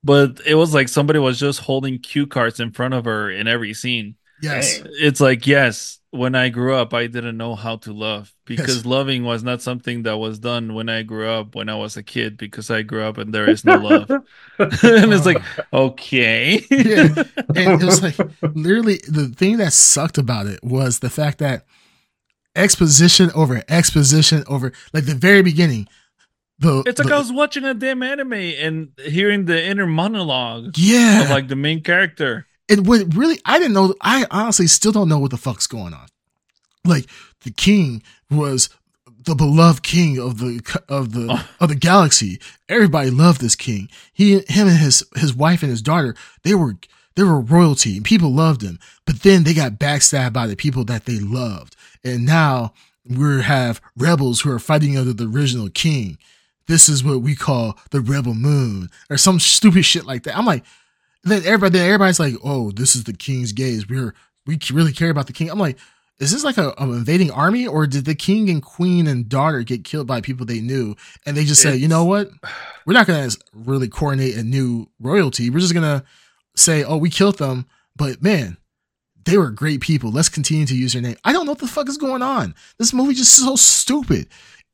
but 0.04 0.42
it 0.46 0.56
was 0.56 0.74
like 0.74 0.90
somebody 0.90 1.20
was 1.20 1.40
just 1.40 1.62
holding 1.62 2.00
cue 2.00 2.28
cards 2.28 2.60
in 2.60 2.72
front 2.72 2.94
of 2.94 3.06
her 3.06 3.32
in 3.32 3.48
every 3.48 3.74
scene. 3.74 4.16
Yes. 4.42 4.82
It's 4.86 5.22
like, 5.22 5.48
yes, 5.48 6.00
when 6.18 6.36
I 6.36 6.50
grew 6.50 6.76
up, 6.76 6.94
I 6.94 7.08
didn't 7.08 7.38
know 7.38 7.56
how 7.56 7.78
to 7.78 7.94
love 7.94 8.34
because 8.46 8.78
Yes. 8.78 8.86
loving 8.86 9.24
was 9.24 9.44
not 9.44 9.62
something 9.62 10.04
that 10.04 10.18
was 10.18 10.40
done 10.40 10.74
when 10.74 10.90
I 10.90 11.04
grew 11.04 11.28
up, 11.30 11.56
when 11.56 11.70
I 11.70 11.76
was 11.76 11.96
a 11.98 12.04
kid, 12.04 12.38
because 12.38 12.70
I 12.72 12.82
grew 12.82 13.04
up 13.04 13.18
and 13.18 13.34
there 13.34 13.50
is 13.50 13.64
no 13.64 13.76
love. 13.78 14.10
and 14.10 14.24
it's 15.14 15.26
like, 15.26 15.42
okay. 15.74 16.60
Yeah. 16.72 17.24
and 17.56 17.82
it 17.82 17.86
was 17.86 18.02
like 18.04 18.18
literally 18.56 19.00
the 19.08 19.30
thing 19.36 19.58
that 19.58 19.74
sucked 19.74 20.18
about 20.18 20.48
it 20.48 20.64
was 20.64 21.00
the 21.00 21.10
fact 21.10 21.38
that 21.40 21.66
exposition 22.56 23.30
over 23.36 23.62
exposition 23.70 24.44
over 24.48 24.72
like 24.94 25.06
the 25.06 25.14
very 25.14 25.44
beginning 25.44 25.88
the, 26.60 26.82
It's 26.88 26.98
like 26.98 27.10
the- 27.10 27.14
I 27.14 27.20
was 27.20 27.32
watching 27.32 27.64
a 27.66 27.76
damn 27.76 28.02
anime 28.02 28.34
and 28.34 28.90
hearing 28.98 29.46
the 29.46 29.64
inner 29.64 29.86
monologue 29.86 30.76
yeah 30.76 31.22
of 31.24 31.30
like 31.30 31.50
the 31.50 31.56
main 31.56 31.84
character. 31.84 32.47
And 32.70 32.86
what 32.88 33.14
really 33.16 33.40
I 33.46 33.60
didn't 33.60 33.74
know 33.74 33.94
I 34.02 34.26
honestly 34.32 34.68
still 34.68 34.92
don't 34.92 35.10
know 35.10 35.20
what 35.20 35.32
the 35.32 35.38
fuck's 35.38 35.68
going 35.68 35.94
on. 35.94 36.08
Like 36.86 37.06
the 37.44 37.52
king 37.52 38.02
was 38.30 38.70
the 39.24 39.36
beloved 39.36 39.84
king 39.84 40.18
of 40.20 40.38
the 40.40 40.62
of 40.88 41.12
the 41.14 41.28
Oh. 41.30 41.50
of 41.60 41.70
the 41.70 41.76
galaxy. 41.76 42.40
Everybody 42.70 43.10
loved 43.10 43.42
this 43.42 43.56
king. 43.56 43.90
He 44.14 44.40
him 44.48 44.68
and 44.68 44.78
his 44.78 45.06
his 45.16 45.34
wife 45.34 45.62
and 45.64 45.70
his 45.70 45.82
daughter 45.82 46.16
they 46.44 46.56
were 46.56 46.76
they 47.16 47.24
were 47.24 47.42
royalty 47.42 47.98
and 47.98 48.06
people 48.06 48.32
loved 48.34 48.62
him. 48.62 48.80
But 49.06 49.22
then 49.22 49.44
they 49.44 49.54
got 49.54 49.74
backstabbed 49.80 50.34
by 50.34 50.48
the 50.48 50.56
people 50.56 50.84
that 50.86 51.06
they 51.06 51.20
loved. 51.20 51.76
And 52.04 52.26
now 52.26 52.74
we 53.10 53.42
have 53.42 53.82
rebels 53.98 54.42
who 54.42 54.52
are 54.52 54.60
fighting 54.60 54.98
under 54.98 55.14
the 55.14 55.28
original 55.28 55.70
king. 55.70 56.18
This 56.68 56.88
is 56.90 57.04
what 57.04 57.22
we 57.22 57.34
call 57.36 57.78
the 57.92 58.02
rebel 58.02 58.34
moon 58.34 58.90
or 59.10 59.18
some 59.18 59.40
stupid 59.40 59.84
shit 59.84 60.06
like 60.06 60.24
that. 60.24 60.38
I'm 60.38 60.46
like 60.46 60.64
then 61.32 61.44
everybody 61.46 61.78
then 61.78 61.86
everybody's 61.86 62.20
like 62.20 62.36
oh 62.44 62.72
this 62.72 62.96
is 62.96 63.04
the 63.04 63.14
king's 63.14 63.52
gaze. 63.52 63.88
We're 63.88 64.14
we 64.46 64.60
really 64.72 64.94
care 64.94 65.10
about 65.10 65.28
the 65.28 65.34
king. 65.34 65.50
I'm 65.50 65.60
like 65.60 65.78
is 66.20 66.32
this 66.32 66.44
like 66.44 66.58
a, 66.58 66.74
an 66.80 66.90
invading 66.90 67.30
army 67.30 67.68
or 67.68 67.86
did 67.86 68.06
the 68.06 68.16
king 68.16 68.50
and 68.50 68.62
queen 68.62 69.06
and 69.06 69.30
daughter 69.30 69.62
get 69.62 69.84
killed 69.84 70.08
by 70.08 70.20
people 70.20 70.46
they 70.46 70.62
knew? 70.62 70.96
And 71.26 71.38
they 71.38 71.46
just 71.46 71.62
said 71.62 71.80
you 71.80 71.88
know 71.88 72.06
what? 72.06 72.30
We're 72.86 72.94
not 72.94 73.08
to 73.32 73.38
really 73.54 73.88
coordinate 73.88 74.36
a 74.36 74.44
new 74.44 74.90
royalty. 75.00 75.50
We're 75.50 75.60
just 75.60 75.74
to 76.00 76.06
say 76.56 76.84
oh 76.84 76.98
we 76.98 77.10
killed 77.10 77.38
them. 77.38 77.66
But 77.96 78.22
man 78.22 78.58
they 79.28 79.38
were 79.38 79.52
great 79.52 79.82
people. 79.82 80.10
Let's 80.10 80.30
continue 80.30 80.66
to 80.66 80.76
use 80.76 80.94
their 80.94 81.02
name. 81.02 81.18
I 81.26 81.34
don't 81.34 81.46
know 81.46 81.52
what 81.52 81.60
the 81.60 81.68
fuck 81.68 81.90
is 81.90 81.98
going 81.98 82.22
on. 82.22 82.56
This 82.80 82.94
movie 82.94 83.14
just 83.14 83.36
so 83.36 83.58
stupid. 83.58 84.28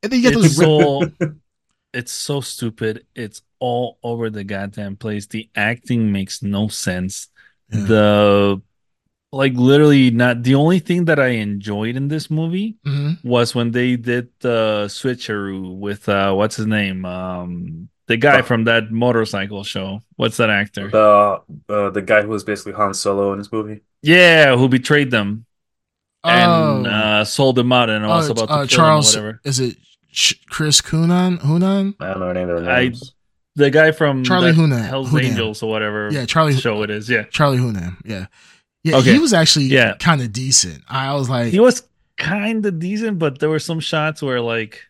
And 0.03 0.11
then 0.11 0.21
you 0.21 0.29
get 0.29 0.39
It's 0.39 0.55
those 0.55 0.57
so 0.57 1.11
it's 1.93 2.11
so 2.11 2.41
stupid. 2.41 3.05
It's 3.15 3.41
all 3.63 3.97
over 4.03 4.29
the 4.29 4.43
goddamn 4.43 4.95
place. 4.99 5.25
The 5.27 5.47
acting 5.55 6.11
makes 6.11 6.43
no 6.43 6.67
sense. 6.67 7.29
Yeah. 7.71 7.85
The 7.87 8.61
like 9.31 9.53
literally 9.55 10.11
not 10.11 10.43
the 10.43 10.55
only 10.55 10.79
thing 10.79 11.05
that 11.05 11.19
I 11.19 11.39
enjoyed 11.41 11.95
in 11.95 12.07
this 12.07 12.29
movie 12.29 12.75
Mhm. 12.85 13.23
was 13.23 13.55
when 13.55 13.71
they 13.71 13.95
did 13.95 14.27
the 14.45 14.85
switcheroo 14.91 15.79
with 15.85 16.07
uh 16.09 16.33
what's 16.37 16.55
his 16.59 16.67
name? 16.67 17.05
Um 17.05 17.87
the 18.11 18.17
guy 18.17 18.39
Oh. 18.39 18.43
from 18.43 18.65
that 18.65 18.91
motorcycle 18.91 19.63
show. 19.63 20.01
What's 20.19 20.37
that 20.37 20.49
actor? 20.51 20.89
The 20.91 21.39
uh, 21.71 21.89
the 21.97 22.01
guy 22.11 22.21
who 22.21 22.29
was 22.35 22.43
basically 22.43 22.73
Han 22.73 22.93
Solo 22.93 23.31
in 23.33 23.39
this 23.39 23.51
movie. 23.51 23.79
Yeah, 24.03 24.55
who 24.59 24.67
betrayed 24.67 25.09
them 25.09 25.45
and 26.23 26.51
Oh. 26.51 26.89
uh 26.97 27.23
sold 27.23 27.55
them 27.55 27.71
out 27.71 27.89
and 27.89 28.03
Uh, 28.05 28.09
was 28.19 28.29
about 28.29 28.47
to 28.49 28.53
uh, 28.53 28.57
kill 28.67 28.75
Charles, 28.77 29.13
them 29.13 29.23
whatever. 29.23 29.41
is 29.49 29.57
it 29.59 29.77
Ch- 30.11 30.37
Chris 30.53 30.77
Hunan? 30.81 31.39
Hunan? 31.41 31.95
I 31.99 32.05
don't 32.11 32.19
know 32.21 32.29
any 32.35 32.41
of 32.45 32.49
their 32.49 32.69
I- 32.69 32.83
names. 32.93 33.15
The 33.55 33.69
guy 33.69 33.91
from 33.91 34.23
Charlie 34.23 34.51
Hunnam. 34.51 34.83
Hell's 34.83 35.09
Hunnam. 35.11 35.23
Angels 35.25 35.61
or 35.63 35.69
whatever 35.69 36.09
Yeah, 36.11 36.25
Charlie. 36.25 36.55
show 36.55 36.81
it 36.83 36.89
is. 36.89 37.09
Yeah. 37.09 37.23
Charlie 37.25 37.59
Hunnam. 37.59 37.97
Yeah, 38.03 38.25
yeah. 38.83 38.97
Okay. 38.97 39.13
He 39.13 39.19
was 39.19 39.33
actually 39.33 39.65
Yeah. 39.65 39.93
kind 39.99 40.21
of 40.21 40.31
decent. 40.33 40.83
I 40.89 41.13
was 41.13 41.29
like, 41.29 41.51
he 41.51 41.59
was 41.59 41.83
kind 42.17 42.65
of 42.65 42.79
decent, 42.79 43.19
but 43.19 43.39
there 43.39 43.49
were 43.49 43.59
some 43.59 43.79
shots 43.79 44.21
where 44.21 44.41
like 44.41 44.81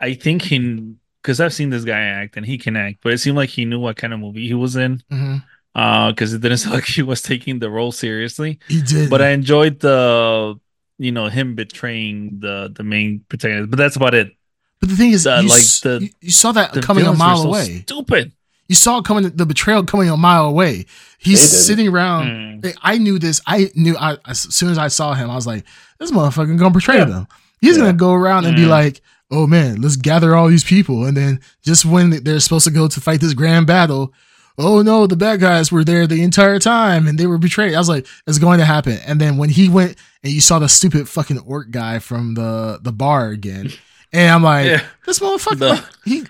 I 0.00 0.14
think 0.14 0.42
he 0.42 0.94
because 1.22 1.40
I've 1.40 1.54
seen 1.54 1.70
this 1.70 1.84
guy 1.84 2.00
act 2.00 2.36
and 2.36 2.44
he 2.44 2.58
can 2.58 2.76
act, 2.76 2.98
but 3.02 3.12
it 3.12 3.18
seemed 3.18 3.36
like 3.36 3.48
he 3.50 3.64
knew 3.64 3.78
what 3.78 3.96
kind 3.96 4.12
of 4.12 4.18
movie 4.20 4.46
he 4.48 4.54
was 4.54 4.76
in. 4.76 5.02
mhm. 5.10 5.44
Uh, 5.74 6.10
because 6.10 6.34
it 6.34 6.42
didn't 6.42 6.58
sound 6.58 6.74
like 6.74 6.84
he 6.84 7.02
was 7.02 7.22
taking 7.22 7.58
the 7.58 7.70
role 7.70 7.92
seriously. 7.92 8.58
he 8.68 8.82
did. 8.82 9.08
But 9.08 9.22
I 9.22 9.30
enjoyed 9.30 9.80
the 9.80 10.60
you 10.98 11.10
know 11.12 11.26
him 11.28 11.54
betraying 11.54 12.38
the 12.40 12.70
the 12.74 12.84
main 12.84 13.24
protagonist, 13.28 13.70
but 13.70 13.78
that's 13.78 13.96
about 13.96 14.14
it. 14.14 14.36
But 14.82 14.88
the 14.90 14.96
thing 14.96 15.12
is, 15.12 15.22
the- 15.24 15.40
you, 15.42 15.48
like 15.48 15.62
the- 15.82 15.98
you, 16.02 16.10
you 16.20 16.30
saw 16.32 16.52
that 16.52 16.72
The 16.74 16.82
coming 16.82 17.06
a 17.06 17.12
mile 17.14 17.38
so 17.44 17.48
away. 17.48 17.82
Stupid. 17.86 18.32
You 18.68 18.74
saw 18.74 18.98
it 18.98 19.04
coming, 19.04 19.30
the 19.30 19.46
betrayal 19.46 19.84
coming 19.84 20.08
a 20.10 20.16
mile 20.16 20.46
away. 20.46 20.86
He's 21.18 21.40
sitting 21.40 21.88
around. 21.88 22.62
Mm. 22.62 22.76
I 22.82 22.98
knew 22.98 23.18
this. 23.18 23.40
I 23.46 23.70
knew. 23.76 23.96
I 23.96 24.16
as 24.26 24.40
soon 24.40 24.70
as 24.70 24.78
I 24.78 24.88
saw 24.88 25.14
him, 25.14 25.30
I 25.30 25.36
was 25.36 25.46
like, 25.46 25.64
"This 26.00 26.10
motherfucker 26.10 26.58
gonna 26.58 26.70
betray 26.70 26.98
Yeah. 26.98 27.04
them. 27.04 27.26
He's 27.60 27.76
Yeah. 27.76 27.84
gonna 27.84 27.92
go 27.94 28.12
around 28.12 28.44
and 28.46 28.56
be 28.56 28.62
Mm. 28.64 28.68
like, 28.70 29.00
oh 29.30 29.46
man, 29.46 29.80
let's 29.80 29.96
gather 29.96 30.34
all 30.34 30.48
these 30.48 30.64
people.' 30.64 31.04
And 31.04 31.16
then 31.16 31.40
just 31.64 31.84
when 31.84 32.10
they're 32.24 32.40
supposed 32.40 32.64
to 32.64 32.70
go 32.72 32.88
to 32.88 33.00
fight 33.00 33.20
this 33.20 33.34
grand 33.34 33.66
battle, 33.68 34.12
oh 34.58 34.82
no, 34.82 35.06
the 35.06 35.16
bad 35.16 35.38
guys 35.40 35.70
were 35.70 35.84
there 35.84 36.06
the 36.08 36.22
entire 36.22 36.58
time 36.58 37.06
and 37.06 37.18
they 37.18 37.26
were 37.26 37.38
betrayed. 37.38 37.74
I 37.74 37.78
was 37.78 37.88
like, 37.88 38.06
it's 38.26 38.38
going 38.38 38.58
to 38.58 38.64
happen. 38.64 38.98
And 39.06 39.20
then 39.20 39.36
when 39.36 39.50
he 39.50 39.68
went 39.68 39.96
and 40.24 40.32
you 40.32 40.40
saw 40.40 40.58
the 40.58 40.68
stupid 40.68 41.08
fucking 41.08 41.38
orc 41.40 41.70
guy 41.70 41.98
from 42.00 42.34
the 42.34 42.78
the 42.82 42.92
bar 42.92 43.28
again, 43.28 43.70
and 44.12 44.30
I'm 44.30 44.42
like, 44.42 44.66
Yeah. 44.66 44.82
this 45.06 45.18
motherfucker, 45.20 45.58
The- 45.58 45.68
like, 45.70 45.84
he 46.04 46.24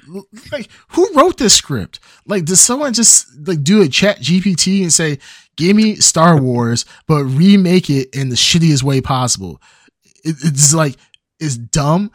like 0.52 0.68
who 0.88 1.08
wrote 1.14 1.38
this 1.38 1.54
script? 1.54 1.98
Like, 2.26 2.44
did 2.44 2.56
someone 2.56 2.92
just 2.92 3.26
like 3.46 3.62
do 3.62 3.82
a 3.82 3.88
chat 3.88 4.18
GPT 4.20 4.82
and 4.82 4.92
say, 4.92 5.18
give 5.56 5.74
me 5.76 5.96
Star 5.96 6.40
Wars, 6.40 6.84
but 7.06 7.24
remake 7.24 7.90
it 7.90 8.14
in 8.14 8.28
the 8.28 8.36
shittiest 8.36 8.82
way 8.82 9.00
possible? 9.00 9.60
It, 10.24 10.36
it's 10.42 10.72
like 10.74 10.96
it's 11.40 11.56
dumb. 11.56 12.10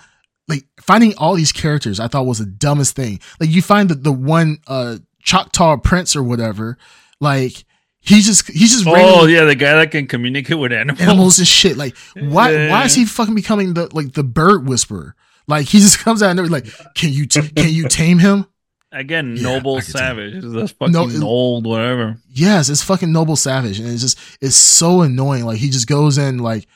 Like 0.48 0.64
finding 0.80 1.14
all 1.18 1.34
these 1.36 1.52
characters, 1.52 2.00
I 2.00 2.08
thought 2.08 2.26
was 2.26 2.40
the 2.40 2.46
dumbest 2.46 2.96
thing. 2.96 3.20
Like 3.40 3.50
you 3.50 3.62
find 3.62 3.90
the 3.90 3.96
the 3.96 4.14
one 4.14 4.60
uh 4.68 4.98
Choctaw 5.22 5.76
Prince 5.78 6.16
or 6.16 6.24
whatever, 6.24 6.78
like 7.20 7.66
he 8.00 8.22
just 8.22 8.48
he's 8.48 8.72
just 8.72 8.86
Oh 8.88 9.26
yeah, 9.26 9.44
the 9.44 9.56
guy 9.56 9.74
that 9.76 9.92
can 9.92 10.08
communicate 10.08 10.58
with 10.58 10.72
animals. 10.72 11.02
animals 11.02 11.40
and 11.40 11.48
shit. 11.48 11.76
Like 11.76 11.98
why 12.16 12.70
why 12.70 12.86
is 12.86 12.96
he 12.96 13.04
fucking 13.04 13.36
becoming 13.36 13.74
the 13.74 13.94
like 13.94 14.14
the 14.14 14.24
bird 14.24 14.66
whisperer? 14.70 15.16
Like 15.48 15.68
he 15.68 15.80
just 15.80 16.00
comes 16.04 16.22
out 16.22 16.32
and 16.32 16.40
they're 16.40 16.48
like, 16.48 16.66
can 16.94 17.12
you 17.14 17.26
t- 17.26 17.50
can 17.50 17.70
you 17.74 17.88
tame 17.88 18.20
him? 18.20 18.46
Again, 18.92 19.36
Yeah, 19.36 19.44
noble 19.44 19.82
savage. 19.82 20.36
That's 20.44 20.72
fucking 20.72 20.94
No, 20.94 21.08
it- 21.10 21.22
old, 21.22 21.66
whatever. 21.66 22.18
Yes, 22.30 22.70
it's 22.70 22.82
fucking 22.84 23.12
Noble 23.12 23.36
Savage, 23.36 23.80
and 23.80 23.90
it's 23.90 24.02
just 24.02 24.18
it's 24.42 24.56
so 24.56 25.02
annoying. 25.02 25.44
Like 25.46 25.58
he 25.58 25.70
just 25.70 25.88
goes 25.88 26.18
in 26.18 26.38
like, 26.40 26.68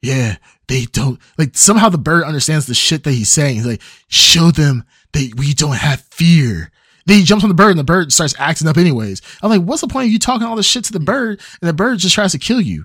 yeah, 0.00 0.36
they 0.66 0.86
don't 0.86 1.20
like 1.36 1.56
somehow 1.56 1.88
the 1.90 1.98
bird 1.98 2.24
understands 2.24 2.66
the 2.66 2.74
shit 2.74 3.04
that 3.04 3.12
he's 3.12 3.28
saying. 3.30 3.56
He's 3.56 3.66
like, 3.66 3.82
show 4.08 4.50
them 4.50 4.84
that 5.12 5.34
we 5.36 5.52
don't 5.52 5.76
have 5.76 6.00
fear. 6.10 6.70
Then 7.04 7.18
he 7.18 7.24
jumps 7.24 7.44
on 7.44 7.48
the 7.48 7.54
bird, 7.54 7.70
and 7.70 7.78
the 7.78 7.84
bird 7.84 8.12
starts 8.12 8.34
acting 8.38 8.66
up 8.68 8.76
anyways. 8.78 9.20
I'm 9.42 9.50
like, 9.50 9.62
what's 9.62 9.80
the 9.82 9.88
point 9.88 10.06
of 10.06 10.12
you 10.12 10.18
talking 10.18 10.46
all 10.46 10.56
this 10.56 10.66
shit 10.66 10.84
to 10.84 10.92
the 10.92 11.00
bird, 11.00 11.40
and 11.60 11.68
the 11.68 11.72
bird 11.74 11.98
just 11.98 12.14
tries 12.14 12.32
to 12.32 12.38
kill 12.38 12.60
you? 12.62 12.84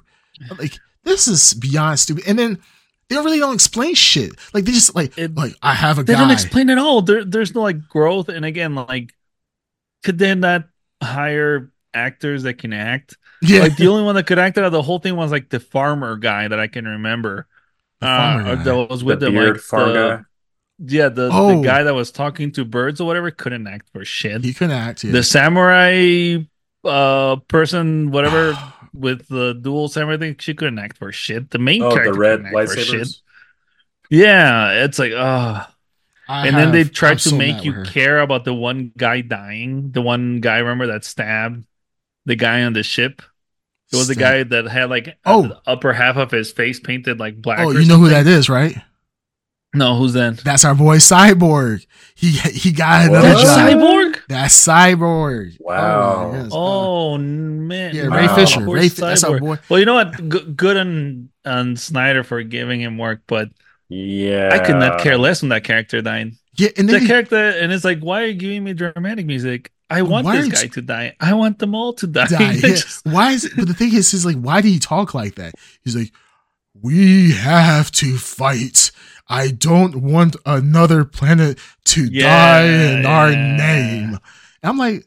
Like 0.58 0.78
this 1.04 1.28
is 1.30 1.54
beyond 1.54 2.00
stupid. 2.00 2.26
And 2.28 2.38
then 2.38 2.60
they 3.14 3.18
don't 3.18 3.26
really 3.26 3.39
don't 3.39 3.53
explain 3.53 3.93
shit. 3.95 4.32
Like 4.53 4.66
they 4.66 4.72
just 4.72 4.95
like 4.95 5.18
It- 5.18 5.36
like 5.36 5.53
I 5.61 5.74
have 5.76 5.99
a 5.99 6.03
They 6.03 6.14
guy. 6.14 6.20
don't 6.20 6.32
explain 6.32 6.70
at 6.70 6.78
all. 6.78 7.01
There, 7.01 7.24
there's 7.24 7.53
no 7.53 7.61
like 7.61 7.88
growth. 7.88 8.30
And 8.30 8.43
again, 8.45 8.76
like, 8.76 9.14
could 10.03 10.18
they 10.18 10.34
not 10.36 10.66
hire 11.01 11.72
actors 11.93 12.43
that 12.43 12.55
can 12.55 12.74
act? 12.74 13.18
yeah, 13.41 13.61
Like 13.61 13.76
the 13.78 13.88
only 13.88 14.03
one 14.03 14.16
that 14.16 14.26
could 14.26 14.39
act 14.39 14.57
out 14.57 14.64
of 14.66 14.72
the 14.72 14.82
whole 14.82 14.99
thing 14.99 15.16
was 15.16 15.32
like 15.32 15.49
the 15.49 15.59
farmer 15.59 16.16
guy 16.18 16.47
that 16.47 16.59
I 16.59 16.68
can 16.68 16.86
remember. 16.86 17.47
The 17.99 18.07
farmer 18.07 18.49
uh, 18.49 18.55
guy. 18.55 18.64
that 18.64 18.89
was 18.89 19.03
with 19.03 19.20
them, 19.20 19.34
beard 19.34 19.53
like 19.55 19.61
farm 19.61 19.93
the. 19.93 20.26
Yeah, 20.80 21.09
the, 21.09 21.30
Oh. 21.32 21.55
the 21.61 21.66
guy 21.66 21.84
that 21.84 21.93
was 21.93 22.11
talking 22.11 22.51
to 22.53 22.66
birds 22.66 22.99
or 22.99 23.05
whatever 23.07 23.30
couldn't 23.32 23.68
act 23.68 23.89
for 23.93 24.03
shit. 24.03 24.43
he 24.43 24.53
can 24.53 24.72
act. 24.72 25.03
Yeah. 25.03 25.11
The 25.11 25.24
samurai 25.24 26.38
uh 26.84 27.38
person, 27.47 28.11
whatever, 28.11 28.53
with 28.94 29.28
the 29.28 29.54
duels 29.54 29.98
and 29.98 30.04
everything, 30.04 30.36
she 30.39 30.54
couldn't 30.54 30.80
act 30.80 30.98
for 30.98 31.12
shit. 31.12 31.50
The 31.52 31.60
main 31.60 31.82
Oh, 31.82 31.89
character 31.91 32.14
the 32.14 32.20
red 32.20 32.38
couldn't 32.46 32.52
for 32.68 32.68
shit. 32.78 32.88
lightsabers. 33.02 33.22
Yeah, 34.10 34.84
it's 34.84 35.00
like, 35.00 35.14
ah. 35.16 35.70
I 36.28 36.48
and 36.48 36.56
then 36.56 36.72
they 36.72 36.80
have- 36.80 36.91
tried 36.94 37.20
to 37.20 37.30
so 37.30 37.36
make 37.36 37.66
you 37.66 37.84
care 37.84 38.20
about 38.20 38.46
the 38.46 38.54
one 38.54 38.91
guy 38.98 39.22
dying. 39.22 39.91
The 39.91 40.02
one 40.02 40.39
guy, 40.39 40.60
remember 40.60 40.88
that 40.88 41.04
stabbed 41.04 41.66
the 42.26 42.36
guy 42.36 42.64
on 42.64 42.74
the 42.74 42.84
ship? 42.84 43.22
It 43.91 43.98
was 43.98 44.08
the 44.08 44.16
guy 44.16 44.41
that 44.44 44.66
had 44.66 44.89
like 44.89 45.18
Oh. 45.26 45.44
the 45.50 45.62
upper 45.68 45.94
half 45.94 46.16
of 46.18 46.32
his 46.32 46.52
face 46.52 46.80
painted 46.80 47.20
like 47.20 47.41
black. 47.41 47.60
Oh, 47.60 47.72
you 47.72 47.86
know 47.88 47.98
who 47.98 48.10
that 48.10 48.26
is, 48.26 48.50
right? 48.50 48.76
No, 49.74 49.95
who's 49.95 50.13
that? 50.13 50.38
That's 50.38 50.65
our 50.65 50.76
boy 50.76 50.97
Cyborg. 50.97 51.86
He 52.15 52.30
he 52.32 52.71
got 52.71 53.07
another 53.07 53.30
What? 53.30 53.43
That's 53.43 53.55
job. 53.55 53.69
Cyborg. 53.82 54.19
That's 54.30 54.67
Cyborg. 54.67 55.57
Wow. 55.59 56.32
Oh, 56.32 56.32
my. 56.43 56.49
Oh 56.51 57.17
man, 57.17 57.95
yeah, 57.95 58.07
Wow. 58.07 58.17
Ray 58.17 58.28
Fisher. 58.36 58.65
Ray, 58.69 58.89
Fi- 58.89 59.07
that's 59.07 59.24
our 59.24 59.39
boy. 59.39 59.57
Well, 59.69 59.80
you 59.80 59.86
know 59.86 59.95
what? 59.95 60.15
G- 60.30 60.51
good 60.55 60.78
on 60.78 61.30
on 61.45 61.76
Snyder 61.76 62.24
for 62.24 62.43
giving 62.43 62.80
him 62.82 62.97
work, 62.97 63.21
but 63.28 63.49
Yeah. 63.89 64.49
I 64.53 64.59
could 64.59 64.76
not 64.76 65.01
care 65.01 65.17
less 65.17 65.41
when 65.41 65.49
that 65.49 65.63
character 65.63 66.01
died. 66.01 66.34
Yeah, 66.55 66.69
and 66.78 66.88
The 66.88 66.99
he, 66.99 67.07
character, 67.07 67.36
and 67.36 67.71
it's 67.74 67.84
like, 67.84 67.99
why 67.99 68.21
are 68.24 68.28
you 68.28 68.36
giving 68.36 68.63
me 68.63 68.74
dramatic 68.74 69.26
music? 69.26 69.71
I 69.89 70.03
want 70.03 70.28
this 70.28 70.47
guy 70.49 70.67
to 70.67 70.82
die. 70.82 71.15
I 71.19 71.34
want 71.34 71.57
them 71.59 71.74
all 71.76 71.93
to 71.93 72.07
die. 72.07 72.28
die. 72.28 72.53
Yeah. 72.63 72.78
Why 73.03 73.32
is 73.32 73.45
it? 73.45 73.53
But 73.57 73.67
the 73.67 73.74
thing 73.74 73.93
is, 73.93 74.13
is 74.13 74.24
like, 74.26 74.38
why 74.38 74.61
do 74.61 74.67
he 74.67 74.78
talk 74.80 75.13
like 75.15 75.36
that? 75.36 75.55
He's 75.84 75.95
like, 75.95 76.11
we 76.82 77.32
have 77.34 77.91
to 77.93 78.17
fight. 78.17 78.91
I 79.28 79.49
don't 79.51 80.01
want 80.01 80.36
another 80.45 81.05
planet 81.05 81.57
to 81.86 82.05
Yeah, 82.05 82.61
die 82.61 82.65
in 82.99 83.05
our 83.05 83.32
name. 83.32 84.09
And 84.13 84.19
I'm 84.63 84.78
like, 84.78 85.05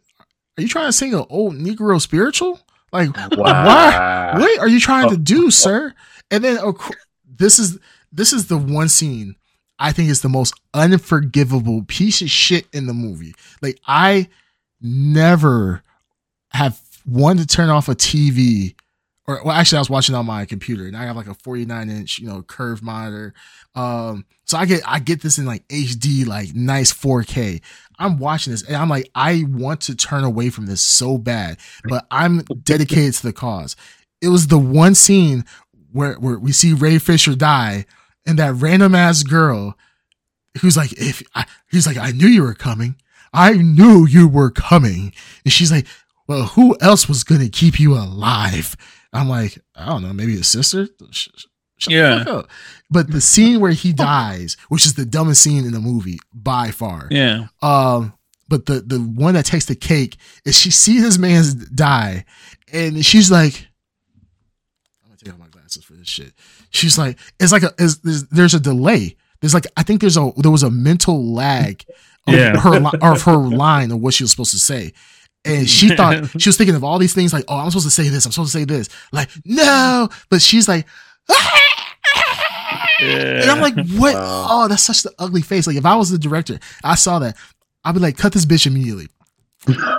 are 0.58 0.62
you 0.62 0.68
trying 0.68 0.86
to 0.88 0.92
sing 0.92 1.14
an 1.14 1.24
old 1.28 1.54
Negro 1.54 2.00
spiritual? 2.00 2.60
Like, 2.92 3.10
Wow. 3.36 4.38
what 4.38 4.58
are 4.60 4.68
you 4.68 4.80
trying 4.80 5.08
to 5.10 5.14
Oh. 5.16 5.18
do, 5.18 5.50
sir? 5.50 5.92
And 6.30 6.42
then 6.42 6.58
of 6.58 6.78
cour- 6.78 6.96
this 7.38 7.58
is 7.58 7.78
this 8.12 8.32
is 8.32 8.46
the 8.46 8.56
one 8.56 8.88
scene 8.88 9.36
I 9.78 9.92
think 9.92 10.08
is 10.08 10.22
the 10.22 10.28
most 10.30 10.54
unforgivable 10.72 11.84
piece 11.86 12.22
of 12.22 12.30
shit 12.30 12.66
in 12.72 12.86
the 12.86 12.94
movie. 12.94 13.34
Like 13.60 13.78
I 13.86 14.28
never 14.80 15.82
have 16.50 16.80
wanted 17.04 17.48
to 17.48 17.54
turn 17.56 17.68
off 17.68 17.88
a 17.88 17.94
TV 17.94 18.74
or 19.26 19.40
well 19.44 19.54
actually 19.54 19.76
I 19.76 19.80
was 19.80 19.90
watching 19.90 20.14
on 20.14 20.24
my 20.26 20.44
computer 20.46 20.86
and 20.86 20.96
I 20.96 21.04
have 21.04 21.16
like 21.16 21.26
a 21.26 21.34
49 21.34 21.90
inch, 21.90 22.18
you 22.18 22.26
know, 22.28 22.42
curved 22.42 22.82
monitor. 22.82 23.34
Um 23.76 24.24
so 24.44 24.58
I 24.58 24.66
get 24.66 24.82
I 24.86 24.98
get 24.98 25.20
this 25.22 25.38
in 25.38 25.44
like 25.46 25.66
HD 25.68 26.26
like 26.26 26.54
nice 26.54 26.92
4K. 26.92 27.60
I'm 27.98 28.18
watching 28.18 28.52
this 28.52 28.62
and 28.62 28.76
I'm 28.76 28.88
like 28.88 29.10
I 29.14 29.44
want 29.48 29.82
to 29.82 29.94
turn 29.94 30.24
away 30.24 30.50
from 30.50 30.66
this 30.66 30.80
so 30.80 31.18
bad, 31.18 31.58
but 31.84 32.06
I'm 32.10 32.40
dedicated 32.62 33.14
to 33.14 33.22
the 33.22 33.32
cause. 33.32 33.76
It 34.20 34.28
was 34.28 34.48
the 34.48 34.58
one 34.58 34.94
scene 34.94 35.44
where 35.92 36.14
where 36.14 36.38
we 36.38 36.52
see 36.52 36.72
Ray 36.72 36.98
Fisher 36.98 37.34
die 37.34 37.86
and 38.26 38.38
that 38.38 38.54
random 38.54 38.94
ass 38.94 39.22
girl 39.22 39.76
who's 40.60 40.76
like 40.76 40.92
if 40.94 41.22
I, 41.34 41.44
he's 41.70 41.86
like 41.86 41.98
I 41.98 42.10
knew 42.12 42.26
you 42.26 42.42
were 42.42 42.54
coming. 42.54 42.96
I 43.32 43.52
knew 43.52 44.06
you 44.06 44.28
were 44.28 44.50
coming. 44.50 45.12
And 45.44 45.52
she's 45.52 45.70
like, 45.70 45.86
"Well, 46.26 46.44
who 46.44 46.76
else 46.80 47.08
was 47.08 47.22
going 47.22 47.42
to 47.42 47.50
keep 47.50 47.78
you 47.78 47.94
alive?" 47.94 48.76
I'm 49.12 49.28
like, 49.28 49.58
"I 49.74 49.86
don't 49.86 50.02
know, 50.02 50.12
maybe 50.12 50.36
his 50.36 50.48
sister?" 50.48 50.88
Sh- 51.10 51.28
sh- 51.36 51.46
shut 51.78 51.92
Yeah. 51.92 52.42
But 52.90 53.10
the 53.10 53.20
scene 53.20 53.58
where 53.60 53.72
he 53.72 53.92
dies, 53.92 54.56
which 54.68 54.86
is 54.86 54.94
the 54.94 55.04
dumbest 55.04 55.42
scene 55.42 55.64
in 55.64 55.72
the 55.72 55.80
movie 55.80 56.18
by 56.32 56.70
far. 56.70 57.08
yeah. 57.10 57.46
Um, 57.60 58.12
but 58.48 58.66
the 58.66 58.80
the 58.80 58.98
one 59.00 59.34
that 59.34 59.44
takes 59.44 59.64
the 59.64 59.74
cake 59.74 60.16
is 60.44 60.56
she 60.56 60.70
sees 60.70 61.02
this 61.02 61.18
man 61.18 61.42
die, 61.74 62.24
and 62.72 63.04
she's 63.04 63.28
like, 63.28 63.66
"I'm 65.02 65.08
gonna 65.10 65.16
take 65.18 65.32
off 65.32 65.38
my 65.40 65.48
glasses 65.48 65.82
for 65.82 65.94
this 65.94 66.06
shit." 66.06 66.32
She's 66.70 66.96
like, 66.96 67.18
"It's 67.40 67.50
like 67.50 67.64
a 67.64 67.72
is 67.78 67.98
there's, 68.02 68.22
there's 68.28 68.54
a 68.54 68.60
delay. 68.60 69.16
There's 69.40 69.52
like 69.52 69.66
I 69.76 69.82
think 69.82 70.00
there's 70.00 70.16
a 70.16 70.30
there 70.36 70.52
was 70.52 70.62
a 70.62 70.70
mental 70.70 71.32
lag 71.34 71.84
of 72.28 72.34
Yeah. 72.34 72.56
her 72.60 72.80
or 73.02 73.12
of 73.14 73.22
her 73.22 73.36
line 73.36 73.90
of 73.90 74.00
what 74.00 74.14
she 74.14 74.22
was 74.22 74.30
supposed 74.30 74.52
to 74.52 74.58
say." 74.60 74.92
And 75.44 75.68
she 75.68 75.88
thought 75.96 76.40
she 76.40 76.48
was 76.48 76.56
thinking 76.56 76.76
of 76.76 76.84
all 76.84 76.98
these 77.00 77.14
things 77.14 77.32
like, 77.32 77.44
oh, 77.48 77.56
I'm 77.58 77.70
supposed 77.70 77.86
to 77.86 77.90
say 77.90 78.08
this, 78.08 78.26
I'm 78.26 78.32
supposed 78.32 78.52
to 78.52 78.58
say 78.58 78.64
this. 78.64 78.88
Like, 79.12 79.28
no, 79.44 80.08
but 80.28 80.40
she's 80.42 80.66
like, 80.68 80.86
and 83.00 83.50
I'm 83.50 83.60
like, 83.60 83.74
what? 83.92 84.14
Wow. 84.14 84.46
Oh, 84.48 84.68
that's 84.68 84.82
such 84.82 85.02
the 85.02 85.12
ugly 85.18 85.42
face. 85.42 85.66
Like, 85.66 85.76
if 85.76 85.84
I 85.86 85.96
was 85.96 86.10
the 86.10 86.18
director, 86.18 86.58
I 86.84 86.94
saw 86.94 87.18
that, 87.20 87.36
I'd 87.84 87.92
be 87.94 88.00
like, 88.00 88.16
cut 88.16 88.32
this 88.32 88.46
bitch 88.46 88.66
immediately. 88.66 89.08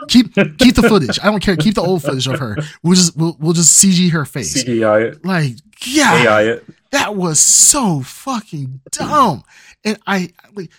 keep 0.07 0.33
keep 0.33 0.75
the 0.75 0.85
footage. 0.87 1.19
I 1.21 1.25
don't 1.25 1.41
care. 1.43 1.57
Keep 1.57 1.75
the 1.75 1.81
old 1.81 2.01
footage 2.01 2.27
of 2.27 2.39
her. 2.39 2.57
We'll 2.83 2.95
just 2.95 3.17
we'll, 3.17 3.35
we'll 3.39 3.53
just 3.53 3.83
CG 3.83 4.11
her 4.11 4.23
face. 4.23 4.63
CGI 4.63 5.11
it, 5.11 5.25
Like, 5.25 5.53
yeah, 5.85 6.23
AI 6.23 6.41
it. 6.43 6.65
that 6.91 7.15
was 7.15 7.39
so 7.39 8.01
fucking 8.01 8.79
dumb. 8.91 9.43
And 9.83 9.99
I 10.07 10.31
like, 10.55 10.71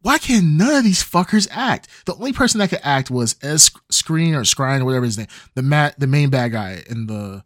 why 0.00 0.18
can 0.18 0.56
none 0.56 0.74
of 0.74 0.82
these 0.84 1.04
fuckers 1.04 1.46
act? 1.52 1.86
The 2.06 2.14
only 2.14 2.32
person 2.32 2.58
that 2.58 2.70
could 2.70 2.80
act 2.82 3.12
was 3.12 3.36
S 3.42 3.70
Screen 3.90 4.34
or 4.34 4.42
Scrine 4.42 4.80
or 4.80 4.84
whatever 4.86 5.04
his 5.04 5.18
name, 5.18 5.28
the 5.54 5.62
mat, 5.62 5.94
the 6.00 6.08
main 6.08 6.28
bad 6.30 6.50
guy 6.50 6.82
in 6.90 7.06
the 7.06 7.44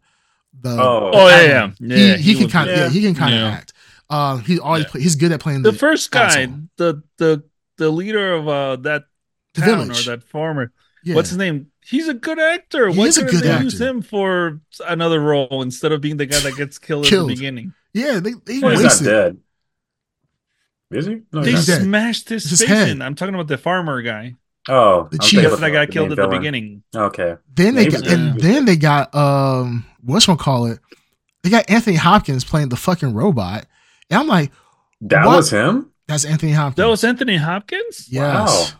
the. 0.59 0.71
Oh, 0.81 1.11
Oh 1.13 1.27
yeah, 1.27 1.41
yeah. 1.79 1.95
He, 1.95 2.07
yeah 2.09 2.15
he, 2.15 2.35
can 2.35 2.49
kind 2.49 2.69
of 2.71 2.75
yeah. 2.75 2.83
yeah. 2.85 2.89
he 2.89 3.01
can 3.01 3.13
kind 3.13 3.35
of 3.35 3.41
Yeah. 3.41 3.49
act. 3.49 3.73
Um, 4.09 4.41
he 4.43 4.59
always 4.59 4.83
Yeah. 4.83 4.89
play, 4.89 5.01
he's 5.01 5.15
good 5.15 5.31
at 5.31 5.39
playing 5.41 5.63
the 5.63 5.71
the, 5.71 5.77
first 5.77 6.11
guy, 6.11 6.41
asshole. 6.43 6.59
the 6.77 7.03
the 7.17 7.43
the 7.77 7.89
leader 7.89 8.33
of 8.33 8.47
uh 8.47 8.75
that 8.77 9.05
The 9.53 9.61
town 9.61 9.87
village. 9.87 10.07
or 10.07 10.11
that 10.11 10.23
farmer. 10.23 10.71
yeah. 11.03 11.15
What's 11.15 11.29
his 11.29 11.37
name? 11.37 11.67
He's 11.85 12.07
a 12.07 12.13
good 12.13 12.39
actor. 12.39 12.89
He 12.89 12.97
Why 12.99 13.05
is 13.05 13.17
a 13.17 13.25
couldn't 13.25 13.41
good 13.41 13.59
they 13.59 13.63
use 13.63 13.79
him 13.79 14.01
for 14.01 14.61
another 14.87 15.19
role 15.21 15.61
instead 15.61 15.91
of 15.91 16.01
being 16.01 16.17
the 16.17 16.25
guy 16.25 16.39
that 16.39 16.55
gets 16.55 16.77
killed, 16.87 17.05
at 17.05 17.09
Killed. 17.09 17.29
the 17.29 17.35
beginning? 17.35 17.73
yeah, 17.93 18.19
they 18.19 18.31
they 18.45 18.59
Well, 18.59 18.71
he's 18.71 18.79
not 18.81 18.83
wasted. 18.83 19.07
dead. 19.07 19.37
Is 20.91 21.05
he? 21.05 21.21
No, 21.33 21.43
They 21.43 21.51
he's 21.51 21.65
smashed 21.81 22.29
his, 22.29 22.49
His 22.49 22.59
face 22.61 22.69
head. 22.69 22.89
in. 22.89 23.01
I'm 23.01 23.15
talking 23.15 23.33
about 23.35 23.47
the 23.47 23.57
farmer 23.57 24.01
guy. 24.01 24.35
Oh, 24.69 25.07
The 25.11 25.17
I'm 25.17 25.19
chief. 25.19 25.39
thinking 25.39 25.43
That's 25.43 25.53
of 25.55 25.59
that 25.61 25.69
got 25.71 25.91
killed 25.91 26.09
main 26.09 26.19
at 26.19 26.29
the 26.29 26.37
beginning. 26.37 26.83
Okay. 26.95 27.35
Then 27.55 27.75
they 27.75 27.87
got, 27.89 28.03
was 28.03 28.11
and 28.13 28.39
then 28.39 28.65
they 28.65 28.75
got 28.77 29.13
um 29.15 29.85
what's 30.01 30.25
call 30.25 30.65
it? 30.67 30.79
They 31.43 31.49
got 31.49 31.69
Anthony 31.69 31.95
Hopkins 31.97 32.43
playing 32.43 32.69
the 32.69 32.75
fucking 32.77 33.13
robot, 33.13 33.65
and 34.09 34.19
I'm 34.19 34.27
like, 34.27 34.51
That 35.01 35.25
What? 35.25 35.37
was 35.37 35.49
him? 35.51 35.91
that's 36.07 36.25
Anthony 36.25 36.53
Hopkins. 36.53 36.75
That 36.77 36.87
was 36.89 37.03
Anthony 37.03 37.35
Hopkins. 37.37 38.07
yes, 38.09 38.71
Wow. 38.73 38.79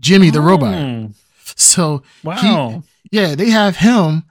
Jimmy 0.00 0.30
the 0.30 0.40
robot. 0.40 0.74
Oh, 0.74 1.10
So 1.56 2.02
Wow. 2.24 2.82
yeah, 3.10 3.34
they 3.34 3.50
have 3.50 3.76
him. 3.76 4.24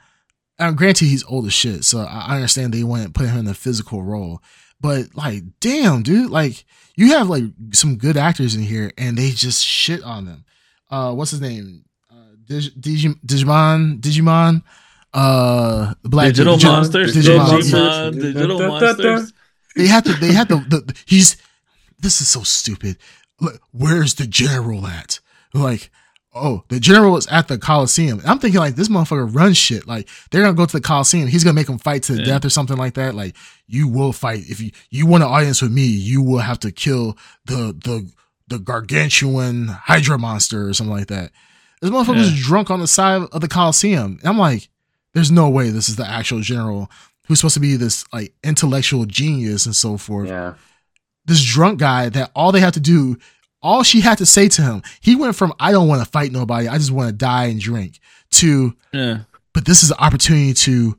Um, 0.60 0.76
granted, 0.76 1.06
he's 1.06 1.24
old 1.26 1.46
as 1.46 1.54
shit, 1.54 1.84
so 1.86 2.00
I 2.00 2.26
I 2.30 2.36
understand 2.36 2.74
they 2.74 2.84
want 2.84 3.04
to 3.04 3.10
put 3.12 3.28
him 3.30 3.38
in 3.40 3.48
a 3.48 3.54
physical 3.54 4.02
role. 4.04 4.42
But 4.82 5.16
like, 5.16 5.44
damn, 5.60 6.02
dude, 6.04 6.30
like 6.32 6.66
you 6.96 7.10
have 7.14 7.30
like 7.30 7.44
some 7.74 7.98
good 7.98 8.18
actors 8.18 8.56
in 8.56 8.62
here, 8.64 8.92
and 8.98 9.18
they 9.18 9.30
just 9.32 9.64
shit 9.64 10.02
on 10.04 10.26
them. 10.26 10.46
Uh, 10.90 11.14
what's 11.14 11.32
his 11.32 11.42
name? 11.42 11.84
Uh, 12.12 12.16
Dig- 12.46 12.74
Digi- 12.80 13.20
Digimon, 13.26 14.00
Digimon, 14.02 14.64
uh, 15.14 15.94
the 16.02 16.10
black 16.10 16.28
digital 16.30 16.58
dude, 16.58 16.66
monsters. 16.72 17.16
Digimon, 17.16 17.46
Digimon. 17.62 18.14
yeah. 18.16 18.22
Digital 18.22 18.58
Da, 18.58 18.68
da, 18.68 18.80
da, 18.80 18.94
da. 18.94 19.04
monsters. 19.04 19.34
They 19.78 19.88
had 19.88 20.04
to. 20.06 20.14
They 20.14 20.34
had 20.34 20.50
to. 20.50 20.58
The, 20.58 20.96
he's. 21.06 21.38
This 22.00 22.22
is 22.22 22.28
so 22.28 22.44
stupid. 22.44 22.98
Where's 23.72 24.16
the 24.16 24.28
general 24.28 24.86
at? 24.88 25.20
Like, 25.54 25.90
oh, 26.36 26.64
the 26.70 26.80
general 26.80 27.18
is 27.18 27.26
at 27.28 27.48
the 27.48 27.58
Coliseum. 27.58 28.22
I'm 28.26 28.40
thinking 28.40 28.60
like 28.60 28.76
this 28.76 28.90
motherfucker 28.90 29.34
runs 29.34 29.58
shit. 29.58 29.88
Like 29.88 30.08
they're 30.32 30.42
gonna 30.44 30.54
go 30.56 30.66
to 30.66 30.78
the 30.78 30.82
Coliseum. 30.82 31.28
He's 31.28 31.44
gonna 31.44 31.54
make 31.56 31.68
them 31.68 31.80
fight 31.80 32.04
to 32.04 32.14
Yeah. 32.16 32.26
death 32.26 32.46
or 32.46 32.50
something 32.50 32.78
like 32.78 32.96
that. 32.96 33.16
Like 33.16 33.36
you 33.68 33.88
will 33.88 34.14
fight 34.14 34.44
if 34.50 34.60
you 34.62 34.72
you 34.90 35.06
want 35.06 35.24
an 35.24 35.30
audience 35.30 35.62
with 35.62 35.72
me. 35.72 35.86
You 35.86 36.22
will 36.22 36.40
have 36.40 36.60
to 36.60 36.72
kill 36.72 37.18
the 37.46 37.74
the 37.84 38.12
the 38.48 38.60
gargantuan 38.60 39.68
Hydra 39.68 40.18
monster 40.18 40.68
or 40.68 40.74
something 40.74 40.96
like 40.96 41.08
that. 41.08 41.32
This 41.82 41.92
motherfucker 41.92 42.16
was 42.18 42.40
drunk 42.40 42.72
on 42.72 42.80
the 42.80 42.88
side 42.88 43.22
of 43.32 43.42
the 43.42 43.48
Coliseum. 43.48 44.18
And 44.22 44.30
I'm 44.30 44.38
like, 44.38 44.70
there's 45.14 45.32
no 45.32 45.50
way 45.50 45.70
this 45.70 45.90
is 45.90 45.96
the 45.96 46.08
actual 46.08 46.40
general 46.42 46.90
who's 47.28 47.40
supposed 47.40 47.54
to 47.56 47.60
be 47.60 47.76
this 47.76 48.06
like 48.14 48.34
intellectual 48.44 49.06
genius 49.06 49.66
and 49.66 49.76
so 49.76 49.98
forth 49.98 50.28
Yeah. 50.30 50.54
this 51.26 51.44
drunk 51.44 51.80
guy 51.80 52.10
that 52.10 52.32
all 52.36 52.52
they 52.52 52.60
have 52.62 52.74
to 52.74 52.80
do, 52.80 53.18
all 53.62 53.84
she 53.84 54.02
had 54.02 54.18
to 54.20 54.26
say 54.26 54.48
to 54.50 54.62
him, 54.62 54.82
he 55.02 55.16
went 55.16 55.36
from 55.36 55.54
I 55.60 55.72
don't 55.72 55.88
want 55.88 56.04
to 56.04 56.10
fight 56.10 56.32
nobody, 56.32 56.68
I 56.68 56.78
just 56.78 56.92
want 56.92 57.10
to 57.10 57.14
die 57.16 57.46
and 57.46 57.60
drink 57.60 58.00
to 58.32 58.76
Yeah. 58.94 59.20
but 59.54 59.66
this 59.66 59.84
is 59.84 59.92
an 59.92 59.98
opportunity 60.00 60.54
to, 60.54 60.98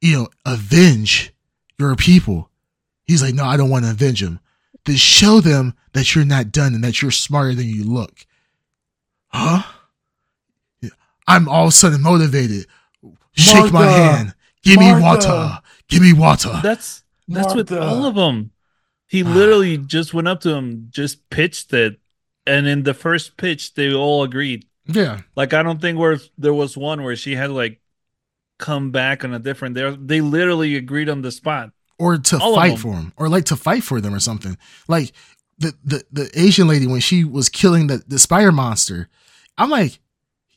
you 0.00 0.16
know, 0.16 0.28
avenge 0.44 1.32
your 1.78 1.94
people. 1.96 2.50
He's 3.04 3.22
like, 3.22 3.34
no, 3.34 3.44
I 3.44 3.56
don't 3.56 3.70
want 3.70 3.84
to 3.84 3.90
avenge 3.92 4.20
them. 4.20 4.40
To 4.84 4.96
show 4.96 5.40
them 5.40 5.74
that 5.92 6.14
you're 6.14 6.24
not 6.24 6.50
done 6.50 6.74
and 6.74 6.82
that 6.84 7.00
you're 7.02 7.10
smarter 7.10 7.54
than 7.54 7.68
you 7.68 7.84
look. 7.84 8.24
Huh? 9.28 9.62
I'm 11.26 11.48
all 11.48 11.64
of 11.64 11.68
a 11.68 11.72
sudden 11.72 12.00
motivated. 12.02 12.66
Shake 13.32 13.72
my 13.72 13.84
hand. 13.86 14.34
Give 14.62 14.78
me 14.80 14.90
water. 14.92 15.58
Give 15.88 16.02
me 16.02 16.12
water. 16.12 16.60
That's 16.62 17.02
that's 17.26 17.54
with 17.54 17.72
all 17.72 18.04
of 18.06 18.14
them. 18.14 18.52
He 19.06 19.22
ah. 19.24 19.28
literally 19.28 19.78
just 19.78 20.12
went 20.12 20.28
up 20.28 20.40
to 20.42 20.50
him, 20.50 20.88
just 20.90 21.28
pitched 21.30 21.72
it, 21.72 21.98
and 22.46 22.66
in 22.66 22.82
the 22.82 22.94
first 22.94 23.36
pitch, 23.36 23.74
they 23.74 23.92
all 23.92 24.22
agreed. 24.22 24.66
yeah. 24.86 25.20
Like 25.36 25.52
I 25.54 25.62
don't 25.62 25.80
think 25.80 25.98
where 25.98 26.18
there 26.36 26.54
was 26.54 26.76
one 26.76 27.02
where 27.02 27.16
she 27.16 27.34
had 27.34 27.50
like 27.50 27.80
come 28.58 28.90
back 28.90 29.24
on 29.24 29.32
a 29.32 29.38
different. 29.38 29.74
They 29.74 29.96
they 29.96 30.20
literally 30.20 30.76
agreed 30.76 31.08
on 31.08 31.22
the 31.22 31.32
spot. 31.32 31.70
or 31.98 32.18
to 32.18 32.38
All 32.38 32.54
fight 32.54 32.78
for 32.78 32.94
him, 32.94 33.12
or 33.16 33.28
like 33.28 33.44
to 33.46 33.56
fight 33.56 33.82
for 33.82 34.00
them 34.00 34.14
or 34.14 34.20
something. 34.20 34.58
Like 34.88 35.12
the 35.58 35.74
the 35.84 36.04
the 36.12 36.30
Asian 36.34 36.68
lady 36.68 36.86
when 36.86 37.00
she 37.00 37.24
was 37.24 37.48
killing 37.48 37.86
the 37.86 38.02
the 38.06 38.18
spider 38.18 38.52
monster, 38.52 39.08
I'm 39.56 39.70
like, 39.70 40.00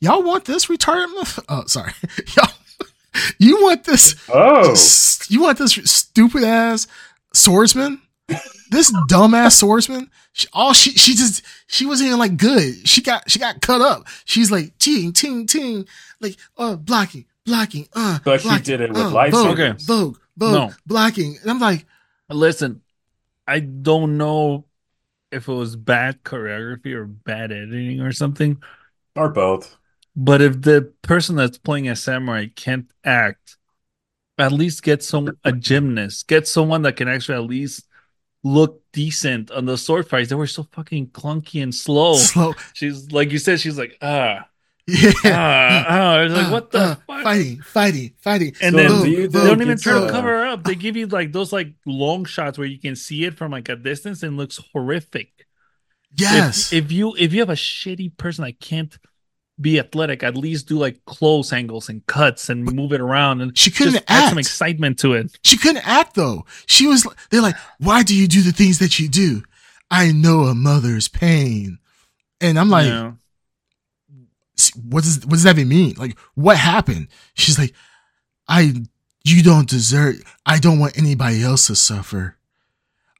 y'all 0.00 0.22
want 0.22 0.44
this 0.44 0.66
retarded? 0.66 1.06
motherf- 1.16 1.44
Oh, 1.48 1.64
sorry, 1.66 1.92
y'all. 2.36 2.52
You 3.38 3.62
want 3.62 3.84
this? 3.84 4.14
Oh. 4.32 4.74
You 5.28 5.42
want 5.42 5.58
this 5.58 5.72
stupid 5.72 6.44
ass 6.44 6.86
swordsman? 7.34 8.00
This 8.70 8.90
dumbass 9.10 9.52
swordsman? 9.52 10.10
She, 10.32 10.48
all 10.54 10.72
she 10.72 10.92
she 10.92 11.14
just 11.14 11.42
she 11.66 11.84
wasn't 11.84 12.06
even 12.08 12.18
like 12.18 12.38
good. 12.38 12.88
She 12.88 13.02
got 13.02 13.30
she 13.30 13.38
got 13.38 13.60
cut 13.60 13.82
up. 13.82 14.06
She's 14.24 14.50
like 14.50 14.78
ting 14.78 15.12
ting 15.12 15.46
ting, 15.46 15.86
like 16.20 16.36
uh 16.56 16.76
blocking 16.76 17.26
blocking 17.44 17.86
uh. 17.92 18.18
But 18.24 18.40
she 18.40 18.58
did 18.60 18.80
it 18.80 18.90
with 18.90 18.98
uh, 19.02 19.10
lightsabers. 19.10 19.30
Vogue, 19.32 19.60
Okay. 19.60 19.72
Vogue, 19.84 20.18
Vogue, 20.38 20.52
No. 20.54 20.72
blocking. 20.86 21.36
And 21.42 21.50
I'm 21.50 21.58
like, 21.60 21.84
Listen, 22.30 22.80
I 23.46 23.60
don't 23.60 24.16
know 24.16 24.64
if 25.30 25.48
it 25.48 25.52
was 25.52 25.76
bad 25.76 26.22
choreography 26.24 26.94
or 26.94 27.04
bad 27.04 27.52
editing 27.52 28.00
or 28.00 28.12
something, 28.12 28.62
Or 29.16 29.28
both. 29.28 29.76
But 30.14 30.42
if 30.42 30.60
the 30.62 30.92
person 31.02 31.36
that's 31.36 31.58
playing 31.58 31.88
a 31.88 31.96
samurai 31.96 32.46
can't 32.54 32.90
act, 33.04 33.56
at 34.38 34.52
least 34.52 34.82
get 34.82 35.02
some 35.02 35.38
a 35.44 35.52
gymnast, 35.52 36.28
get 36.28 36.46
someone 36.48 36.82
that 36.82 36.96
can 36.96 37.08
actually 37.08 37.36
at 37.36 37.44
least 37.44 37.86
look 38.44 38.82
decent 38.92 39.50
on 39.50 39.64
the 39.66 39.78
sword 39.78 40.08
fights. 40.08 40.28
They 40.28 40.34
were 40.34 40.46
so 40.46 40.64
fucking 40.72 41.08
clunky 41.08 41.62
and 41.62 41.74
slow. 41.74 42.14
Slow. 42.16 42.54
She's 42.74 43.10
like 43.12 43.30
you 43.30 43.38
said, 43.38 43.60
she's 43.60 43.78
like 43.78 43.96
ah 44.02 44.46
Yeah. 44.86 45.12
ah 45.24 45.84
ah. 45.88 46.20
It's 46.22 46.34
like 46.34 46.46
Uh, 46.46 46.50
what 46.50 46.70
the 46.72 46.78
uh, 46.78 46.94
fuck? 47.06 47.22
Fighting, 47.22 47.60
fighting, 47.62 48.12
fighting. 48.18 48.52
And 48.60 48.74
So 48.74 48.76
then 48.82 49.02
do 49.02 49.10
you 49.10 49.28
they 49.28 49.38
think 49.38 49.44
don't 49.44 49.62
even 49.62 49.78
try 49.78 49.92
to 50.00 50.06
uh, 50.06 50.10
cover 50.10 50.44
up. 50.44 50.64
They 50.64 50.74
give 50.74 50.96
you 50.96 51.06
like 51.06 51.32
those 51.32 51.52
like 51.52 51.72
long 51.86 52.24
shots 52.24 52.58
where 52.58 52.66
you 52.66 52.78
can 52.80 52.96
see 52.96 53.24
it 53.24 53.34
from 53.34 53.52
like 53.52 53.68
a 53.68 53.76
distance 53.76 54.22
and 54.22 54.34
it 54.34 54.36
looks 54.36 54.58
horrific. 54.72 55.30
If- 55.38 56.20
yes. 56.20 56.72
If, 56.72 56.90
you 56.92 57.14
if 57.18 57.32
you 57.32 57.40
have 57.40 57.50
a 57.50 57.54
shitty 57.54 58.16
person 58.18 58.44
that 58.44 58.58
can't 58.60 58.94
be 59.62 59.78
athletic, 59.78 60.22
at 60.22 60.36
least 60.36 60.68
do 60.68 60.78
like 60.78 61.04
close 61.06 61.52
angles 61.52 61.88
and 61.88 62.04
cuts 62.06 62.48
and 62.48 62.64
move 62.64 62.92
it 62.92 63.00
around 63.00 63.40
and 63.40 63.56
she 63.56 63.70
couldn't 63.70 63.94
just 63.94 64.04
add 64.08 64.28
some 64.28 64.38
excitement 64.38 64.98
to 64.98 65.14
it. 65.14 65.38
She 65.44 65.56
couldn't 65.56 65.86
act 65.88 66.14
though. 66.16 66.44
She 66.66 66.86
was. 66.86 67.06
They're 67.30 67.40
like, 67.40 67.56
why 67.78 68.02
do 68.02 68.14
you 68.14 68.26
do 68.28 68.42
the 68.42 68.52
things 68.52 68.78
that 68.80 68.98
you 68.98 69.08
do? 69.08 69.42
I 69.90 70.10
know 70.12 70.42
a 70.44 70.54
mother's 70.54 71.06
pain, 71.08 71.78
and 72.40 72.58
I'm 72.58 72.70
like, 72.70 72.86
Yeah. 72.86 73.12
what 74.84 75.04
does 75.04 75.20
what 75.24 75.32
does 75.32 75.42
that 75.44 75.56
even 75.58 75.68
mean? 75.68 75.94
Like, 75.96 76.18
what 76.34 76.56
happened? 76.56 77.08
She's 77.34 77.58
like, 77.58 77.74
I, 78.48 78.72
you 79.24 79.42
don't 79.42 79.68
deserve. 79.68 80.22
I 80.46 80.58
don't 80.58 80.78
want 80.78 80.98
anybody 80.98 81.42
else 81.42 81.66
to 81.68 81.76
suffer. 81.76 82.36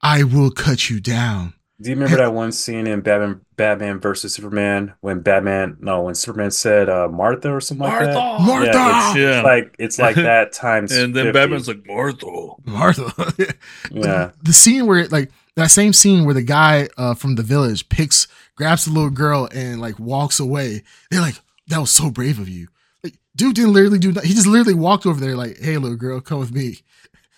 I 0.03 0.25
will 0.25 0.51
cut 0.51 0.91
you 0.91 1.01
down. 1.01 1.55
Do 1.83 1.91
you 1.91 1.97
remember 1.97 2.17
that 2.19 2.33
one 2.33 2.53
scene 2.53 2.87
in 2.87 3.01
Batman 3.01 3.41
Batman 3.57 3.99
versus 4.01 4.33
Superman 4.35 4.95
when 5.01 5.21
Batman 5.21 5.77
no 5.81 6.03
when 6.03 6.15
Superman 6.15 6.51
said 6.51 6.89
uh, 6.89 7.09
Martha 7.09 7.53
or 7.53 7.61
something 7.61 7.87
like 7.87 8.01
that? 8.05 8.15
Martha! 8.15 8.71
Yeah, 8.73 9.11
it's, 9.11 9.17
Yeah. 9.19 9.43
like 9.43 9.75
it's 9.79 9.99
like 9.99 10.15
that 10.17 10.53
times 10.53 10.93
and 10.97 11.15
then 11.15 11.27
50. 11.27 11.33
Batman's 11.39 11.69
like 11.69 11.87
Martha. 11.87 12.27
Martha. 12.65 13.55
yeah. 13.91 14.31
the 14.43 14.53
scene 14.53 14.87
where 14.87 15.07
like 15.09 15.31
that 15.57 15.71
same 15.71 15.93
scene 15.93 16.25
where 16.25 16.35
the 16.35 16.43
guy 16.43 16.89
uh, 16.97 17.15
from 17.15 17.35
the 17.35 17.43
village 17.43 17.89
picks 17.89 18.29
grabs 18.55 18.85
the 18.85 18.93
little 18.93 19.11
girl 19.11 19.49
and 19.53 19.81
like 19.81 19.99
walks 19.99 20.39
away 20.41 20.83
they're 21.11 21.21
like 21.21 21.35
that 21.69 21.79
was 21.79 21.91
so 21.91 22.11
brave 22.11 22.39
of 22.39 22.49
you 22.49 22.69
like 23.03 23.15
dude 23.35 23.55
didn't 23.57 23.73
literally 23.73 23.99
do 23.99 24.13
that 24.13 24.25
he 24.25 24.35
just 24.35 24.47
literally 24.47 24.75
walked 24.79 25.05
over 25.07 25.21
there 25.21 25.37
like 25.37 25.59
hey 25.59 25.77
little 25.79 25.97
girl 25.97 26.21
come 26.21 26.39
with 26.39 26.53
me 26.53 26.79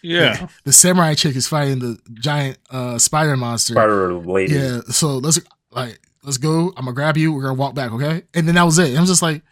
Yeah. 0.05 0.49
the 0.65 0.73
samurai 0.73 1.15
chick 1.15 1.35
is 1.37 1.49
fighting 1.49 1.79
the 1.79 1.99
giant 2.15 2.59
uh 2.71 2.99
spider 2.99 3.37
monster. 3.37 3.73
Spider 3.75 4.13
Lady. 4.15 4.55
yeah 4.55 4.81
so 4.91 5.17
let's 5.19 5.41
like 5.71 5.99
let's 6.23 6.39
go. 6.39 6.69
I'm 6.77 6.85
gonna 6.85 6.93
grab 6.93 7.17
you. 7.17 7.33
We're 7.33 7.43
gonna 7.43 7.55
walk 7.55 7.75
back 7.75 7.93
okay? 7.93 8.23
And 8.35 8.47
then 8.47 8.55
that 8.57 8.65
was 8.65 8.79
it. 8.79 8.89
And 8.91 8.99
i'm 8.99 9.07
just 9.07 9.23
like 9.23 9.43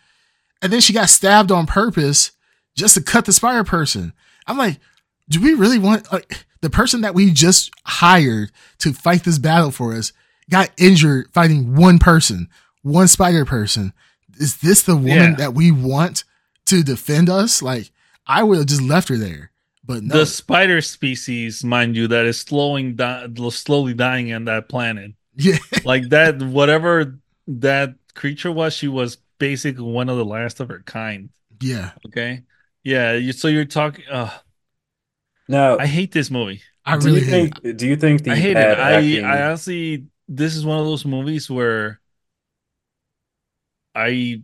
and 0.61 0.73
then 0.73 0.81
she 0.81 0.93
got 0.93 1.09
stabbed 1.09 1.51
on 1.51 1.67
purpose 1.67 2.33
just 2.77 2.95
to 2.95 3.03
cut 3.03 3.25
the 3.25 3.33
spider 3.33 3.65
person. 3.65 4.13
I'm 4.47 4.59
like 4.59 4.79
do 5.29 5.41
we 5.41 5.55
really 5.55 5.79
want 5.79 6.13
like 6.13 6.45
the 6.61 6.71
person 6.71 7.01
that 7.01 7.15
we 7.15 7.31
just 7.31 7.71
hired 7.87 8.51
to 8.79 8.93
fight 8.93 9.25
this 9.25 9.39
battle 9.39 9.71
for 9.71 9.95
us 9.95 10.13
got 10.51 10.71
injured 10.79 11.27
fighting 11.33 11.75
one 11.77 11.99
person 11.99 12.49
one 12.83 13.09
spider 13.09 13.45
person. 13.45 13.93
Is 14.39 14.57
this 14.57 14.83
the 14.83 14.97
woman 14.97 15.11
Yeah. 15.31 15.35
that 15.37 15.55
we 15.55 15.71
want 15.71 16.25
to 16.67 16.83
defend 16.83 17.31
us? 17.31 17.63
Like 17.63 17.91
i 18.27 18.43
would 18.43 18.59
have 18.59 18.67
just 18.67 18.83
left 18.83 19.09
her 19.09 19.17
there 19.17 19.51
but 19.85 20.03
no 20.03 20.19
The 20.19 20.27
spider 20.27 20.81
species, 20.81 21.65
mind 21.65 21.97
you, 21.97 22.09
that 22.09 22.27
is 22.27 22.41
slowing 22.41 22.97
down, 22.97 23.37
slowly 23.51 23.95
dying 23.95 24.33
on 24.33 24.45
that 24.47 24.69
planet. 24.69 25.13
yeah 25.37 25.59
Like 25.85 26.11
that, 26.11 26.43
whatever 26.43 27.19
that 27.49 27.97
creature 28.15 28.53
was, 28.53 28.75
she 28.75 28.89
was 28.89 29.19
basically 29.39 29.85
one 29.85 30.09
of 30.09 30.17
the 30.19 30.25
last 30.25 30.61
of 30.61 30.69
her 30.69 30.83
kind. 30.85 31.31
yeah 31.61 31.93
Okay. 32.07 32.45
Yeah. 32.85 33.15
You, 33.15 33.33
so 33.33 33.49
you're 33.49 33.65
talking. 33.65 34.05
Uh, 34.11 34.31
Now, 35.49 35.79
I 35.79 35.87
hate 35.87 36.13
this 36.13 36.31
movie. 36.31 36.63
i 36.85 36.95
do 36.99 37.11
really 37.11 37.21
you 37.21 37.23
hate 37.23 37.27
think 37.27 37.61
do 37.77 37.87
you 37.87 37.97
think 37.97 38.23
the 38.25 38.35
I 38.35 38.37
hate 38.37 38.59
it. 38.59 38.71
bad 38.71 38.79
I, 38.79 39.21
I 39.21 39.43
honestly, 39.47 40.07
this 40.29 40.57
is 40.57 40.65
one 40.67 40.79
of 40.81 40.87
those 40.87 41.05
movies 41.05 41.51
where 41.51 42.01
I, 43.95 44.43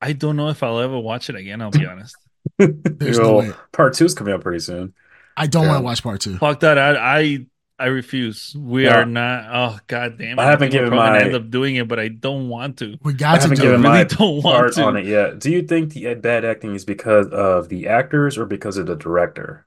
I 0.00 0.12
don't 0.12 0.36
know 0.36 0.48
if 0.48 0.62
I'll 0.62 0.80
ever 0.80 0.98
watch 0.98 1.28
it 1.30 1.36
again. 1.36 1.60
I'll 1.62 1.70
be 1.72 1.84
honest. 1.86 2.18
There's 2.84 3.18
no 3.18 3.36
Well, 3.36 3.48
way. 3.48 3.52
part 3.72 3.94
two's 3.94 4.14
coming 4.14 4.34
out 4.34 4.40
pretty 4.42 4.60
soon. 4.60 4.92
i 5.36 5.46
don't 5.46 5.64
Yeah. 5.64 5.68
want 5.70 5.80
to 5.80 5.84
watch 5.84 6.02
part 6.02 6.20
two 6.20 6.36
Fuck 6.38 6.60
that. 6.60 6.78
I, 6.78 7.18
I, 7.20 7.46
I 7.78 7.86
refuse. 7.86 8.54
We 8.54 8.84
Yeah. 8.84 8.98
are 9.00 9.06
not. 9.06 9.44
Oh 9.50 9.78
god 9.86 10.18
damn 10.18 10.38
it! 10.38 10.42
I 10.42 10.44
haven't 10.46 10.70
think 10.70 10.74
we're 10.74 10.86
given 10.90 10.98
gonna 10.98 11.10
my- 11.18 11.20
end 11.24 11.34
up 11.34 11.48
doing 11.50 11.76
it, 11.76 11.88
but 11.88 11.98
I 11.98 12.08
don't 12.08 12.48
want 12.50 12.76
to. 12.80 12.98
we 13.02 13.14
I 13.14 13.16
got 13.16 13.34
to 13.36 13.40
haven't 13.42 13.56
do 13.56 13.62
given 13.62 13.80
it 13.80 13.86
I 13.86 13.90
my 13.90 13.96
really 14.02 14.08
don't 14.16 14.42
want 14.42 14.56
part 14.56 14.72
to. 14.74 14.84
on 14.84 14.96
it 14.98 15.06
yet. 15.06 15.38
Do 15.38 15.50
you 15.50 15.62
think 15.62 15.92
the 15.94 16.12
bad 16.14 16.44
acting 16.44 16.74
is 16.74 16.84
because 16.84 17.26
of 17.28 17.68
the 17.70 17.88
actors 17.88 18.36
or 18.36 18.44
because 18.44 18.76
of 18.76 18.84
the 18.86 18.96
director? 18.96 19.66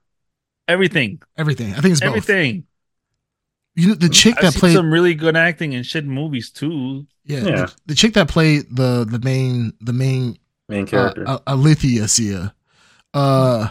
Everything, 0.68 1.20
everything 1.36 1.74
i 1.74 1.80
think 1.80 1.92
it's 1.92 2.00
both 2.00 2.08
everything. 2.08 2.64
you 3.74 3.88
know 3.88 3.94
the 3.94 4.08
chick 4.08 4.36
I've 4.38 4.54
that 4.54 4.54
played 4.60 4.74
some 4.74 4.90
really 4.92 5.14
good 5.14 5.36
acting 5.36 5.72
in 5.74 5.82
shit 5.82 6.06
movies 6.06 6.50
too. 6.50 7.06
Yeah, 7.24 7.38
Yeah. 7.40 7.54
The, 7.66 7.74
the 7.86 7.94
chick 7.96 8.14
that 8.14 8.28
played 8.28 8.66
the 8.74 9.04
the 9.10 9.18
main 9.18 9.72
the 9.80 9.92
main 9.92 10.38
Main 10.68 10.84
uh, 10.84 10.86
character. 10.86 11.24
uh, 11.26 11.40
Alithia 11.48 12.08
Sia, 12.08 12.54
uh, 13.14 13.68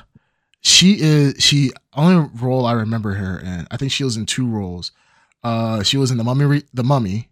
she 0.61 0.97
is 0.99 1.35
she 1.43 1.71
only 1.95 2.29
role 2.41 2.65
I 2.65 2.71
remember 2.73 3.13
her 3.13 3.39
in. 3.39 3.67
I 3.69 3.77
think 3.77 3.91
she 3.91 4.03
was 4.03 4.17
in 4.17 4.25
two 4.25 4.47
roles. 4.47 4.91
Uh, 5.43 5.83
she 5.83 5.97
was 5.97 6.09
in 6.09 6.17
the 6.17 6.23
Mummy, 6.23 6.45
re- 6.45 6.63
the 6.73 6.83
Mummy, 6.83 7.29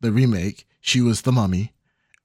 the 0.00 0.12
remake. 0.12 0.66
She 0.80 1.00
was 1.00 1.22
the 1.22 1.32
Mummy, 1.32 1.72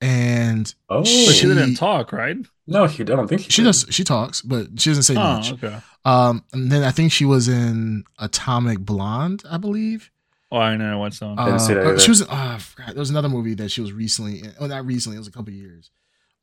and 0.02 0.74
oh, 0.90 1.00
But 1.00 1.08
she 1.08 1.32
She- 1.34 1.48
didn't 1.48 1.76
talk, 1.76 2.12
right? 2.12 2.38
no, 2.68 2.88
she. 2.88 3.04
I 3.04 3.06
don't 3.06 3.28
think 3.28 3.42
she. 3.42 3.50
she 3.52 3.62
did. 3.62 3.66
does 3.68 3.86
she 3.90 4.04
talks, 4.04 4.42
but 4.42 4.80
she 4.80 4.90
doesn't 4.90 5.04
say 5.04 5.16
Oh, 5.16 5.36
much. 5.36 5.54
okay. 5.54 5.78
Um, 6.06 6.44
and 6.54 6.72
then 6.72 6.84
I 6.84 6.92
think 6.92 7.12
she 7.12 7.26
was 7.26 7.48
in 7.48 8.04
Atomic 8.20 8.80
Blonde, 8.80 9.44
I 9.50 9.58
believe. 9.58 10.12
Oh, 10.52 10.58
I 10.58 10.76
know 10.78 10.98
what 11.00 11.14
song. 11.14 11.38
Uh, 11.38 11.46
Didn't 11.46 11.60
see 11.60 11.74
that 11.76 11.86
uh, 11.86 11.90
either. 11.92 12.00
she 12.00 12.12
was. 12.12 12.22
Uh, 12.24 12.28
I 12.30 12.58
forgot. 12.58 12.88
There 12.90 13.00
was 13.00 13.10
another 13.12 13.30
movie 13.30 13.54
that 13.56 13.70
she 13.72 13.82
was 13.82 13.94
recently. 13.94 14.40
In, 14.40 14.54
oh, 14.60 14.68
not 14.68 14.86
recently. 14.86 15.16
It 15.16 15.20
was 15.20 15.28
a 15.28 15.32
couple 15.32 15.54
years. 15.54 15.92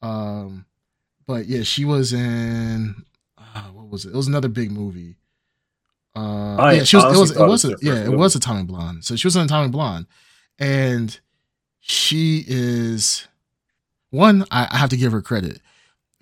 Um, 0.03 0.65
but 1.27 1.47
yeah, 1.47 1.63
she 1.63 1.85
was 1.85 2.13
in. 2.13 3.05
Uh, 3.39 3.63
what 3.73 3.89
was 3.89 4.05
it? 4.05 4.11
It 4.11 4.17
was 4.17 4.29
another 4.29 4.49
big 4.49 4.71
movie. 4.71 5.17
Uh, 6.15 6.57
I 6.57 6.73
yeah, 6.73 6.85
she 6.85 6.97
was. 6.97 7.05
It 7.05 7.19
was. 7.19 7.31
It 7.33 7.47
was. 7.47 7.65
A, 7.65 7.69
yeah, 7.83 7.95
first 7.95 8.07
it 8.07 8.17
was 8.17 8.35
Atomic 8.35 8.67
Blonde. 8.67 9.05
So 9.05 9.17
she 9.17 9.27
was 9.27 9.37
in 9.37 9.43
Atomic 9.43 9.73
Blonde, 9.73 10.07
and 10.59 11.19
she 11.81 12.45
is 12.47 13.29
one. 14.11 14.45
I, 14.51 14.69
I 14.71 14.79
have 14.79 14.91
to 14.91 14.97
give 14.97 15.13
her 15.13 15.21
credit. 15.21 15.61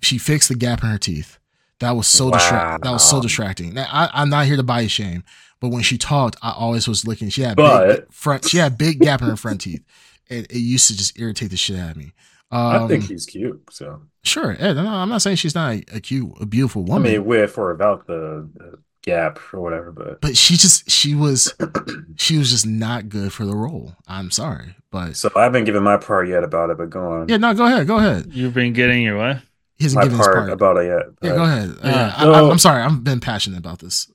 She 0.01 0.17
fixed 0.17 0.49
the 0.49 0.55
gap 0.55 0.83
in 0.83 0.89
her 0.89 0.97
teeth. 0.97 1.39
That 1.79 1.91
was 1.91 2.07
so 2.07 2.31
distract. 2.31 2.83
That 2.83 2.91
was 2.91 3.09
so 3.09 3.21
distracting. 3.21 3.73
Now, 3.73 3.87
I, 3.91 4.09
I'm 4.13 4.29
not 4.29 4.45
here 4.45 4.55
to 4.55 4.63
buy 4.63 4.77
body 4.77 4.87
shame, 4.87 5.23
but 5.59 5.69
when 5.69 5.83
she 5.83 5.97
talked, 5.97 6.37
I 6.41 6.51
always 6.51 6.87
was 6.87 7.05
looking. 7.05 7.29
She 7.29 7.41
had 7.41 7.57
big 7.57 8.11
front. 8.11 8.47
She 8.47 8.57
had 8.57 8.77
big 8.77 8.99
gap 8.99 9.21
in 9.21 9.27
her 9.27 9.35
front 9.35 9.61
teeth, 9.61 9.83
and 10.29 10.45
it 10.49 10.57
used 10.57 10.87
to 10.87 10.97
just 10.97 11.19
irritate 11.19 11.49
the 11.49 11.57
shit 11.57 11.77
out 11.77 11.91
of 11.91 11.97
me. 11.97 12.13
Um, 12.51 12.83
I 12.83 12.87
think 12.87 13.03
she's 13.05 13.25
cute. 13.25 13.61
So 13.71 14.01
sure. 14.23 14.53
Yeah, 14.59 14.73
no, 14.73 14.87
I'm 14.87 15.09
not 15.09 15.21
saying 15.21 15.37
she's 15.37 15.55
not 15.55 15.73
a, 15.75 15.83
a 15.95 15.99
cute, 15.99 16.31
a 16.39 16.45
beautiful 16.45 16.83
woman. 16.83 17.07
I 17.11 17.13
mean, 17.17 17.25
with 17.25 17.57
or 17.57 17.71
about 17.71 18.07
the, 18.07 18.47
the 18.55 18.77
gap 19.01 19.39
or 19.53 19.61
whatever, 19.61 19.91
but 19.91 20.21
but 20.21 20.37
she 20.37 20.55
just 20.55 20.89
she 20.89 21.15
was 21.15 21.53
she 22.17 22.37
was 22.37 22.51
just 22.51 22.65
not 22.67 23.09
good 23.09 23.33
for 23.33 23.45
the 23.45 23.55
role. 23.55 23.95
I'm 24.07 24.31
sorry, 24.31 24.75
but 24.91 25.15
so 25.17 25.29
I 25.35 25.43
haven't 25.43 25.65
given 25.65 25.83
my 25.83 25.97
part 25.97 26.27
yet 26.29 26.43
about 26.43 26.69
it. 26.69 26.77
But 26.77 26.89
go 26.91 27.11
on. 27.11 27.27
yeah, 27.29 27.37
no, 27.37 27.53
go 27.53 27.65
ahead, 27.65 27.87
go 27.87 27.97
ahead. 27.97 28.27
You've 28.31 28.53
been 28.53 28.73
getting 28.73 29.01
your 29.03 29.17
what? 29.17 29.37
He 29.77 29.83
hasn't 29.85 29.97
my 29.99 30.03
given 30.03 30.17
his 30.19 30.27
part, 30.27 30.37
part. 30.37 30.49
about 30.51 30.77
it 30.77 30.85
yet. 30.85 31.01
yeah, 31.21 31.35
go 31.35 31.43
ahead. 31.43 31.69
Uh, 31.83 31.87
yeah, 31.87 32.13
I, 32.15 32.21
so- 32.23 32.51
I'm 32.51 32.59
sorry. 32.59 32.81
I've 32.83 33.03
been 33.03 33.19
passionate 33.19 33.57
about 33.59 33.79
this. 33.79 34.09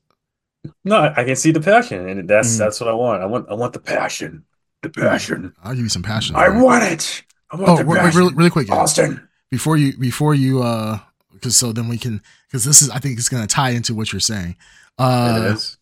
No, 0.84 0.96
I 0.96 1.20
I 1.20 1.24
can 1.24 1.36
see 1.36 1.50
the 1.52 1.60
passion, 1.60 2.08
and 2.08 2.28
that's 2.28 2.54
Mm. 2.54 2.58
that's 2.58 2.80
what 2.80 2.88
I 2.88 2.92
want. 2.94 3.22
I 3.22 3.26
want 3.26 3.48
I 3.50 3.54
want 3.54 3.72
the 3.74 3.80
passion. 3.80 4.44
The 4.82 4.88
passion. 4.90 5.52
I'll 5.62 5.74
give 5.74 5.82
you 5.82 5.88
some 5.90 6.02
passion. 6.02 6.36
I 6.36 6.48
man. 6.48 6.62
want 6.62 6.84
it. 6.84 7.22
I 7.52 7.56
want 7.56 7.68
Oh, 7.68 7.76
the 7.78 7.84
wait, 7.86 8.02
wait, 8.02 8.14
really, 8.14 8.34
really 8.34 8.50
quick, 8.50 8.68
yeah. 8.68 8.76
Austin. 8.76 9.28
before 9.50 9.76
you 9.76 9.96
before 9.96 10.34
you 10.34 10.62
uh 10.62 10.98
because 11.32 11.56
so 11.56 11.72
then 11.72 11.88
we 11.88 11.98
can 11.98 12.22
because 12.46 12.64
this 12.64 12.82
is 12.82 12.90
I 12.90 12.98
think 12.98 13.18
it's 13.18 13.28
gonna 13.28 13.46
tie 13.46 13.70
into 13.70 13.94
what 13.94 14.12
you're 14.12 14.20
saying. 14.20 14.50
it 14.50 15.02
Uh, 15.02 15.52
is. 15.54 15.76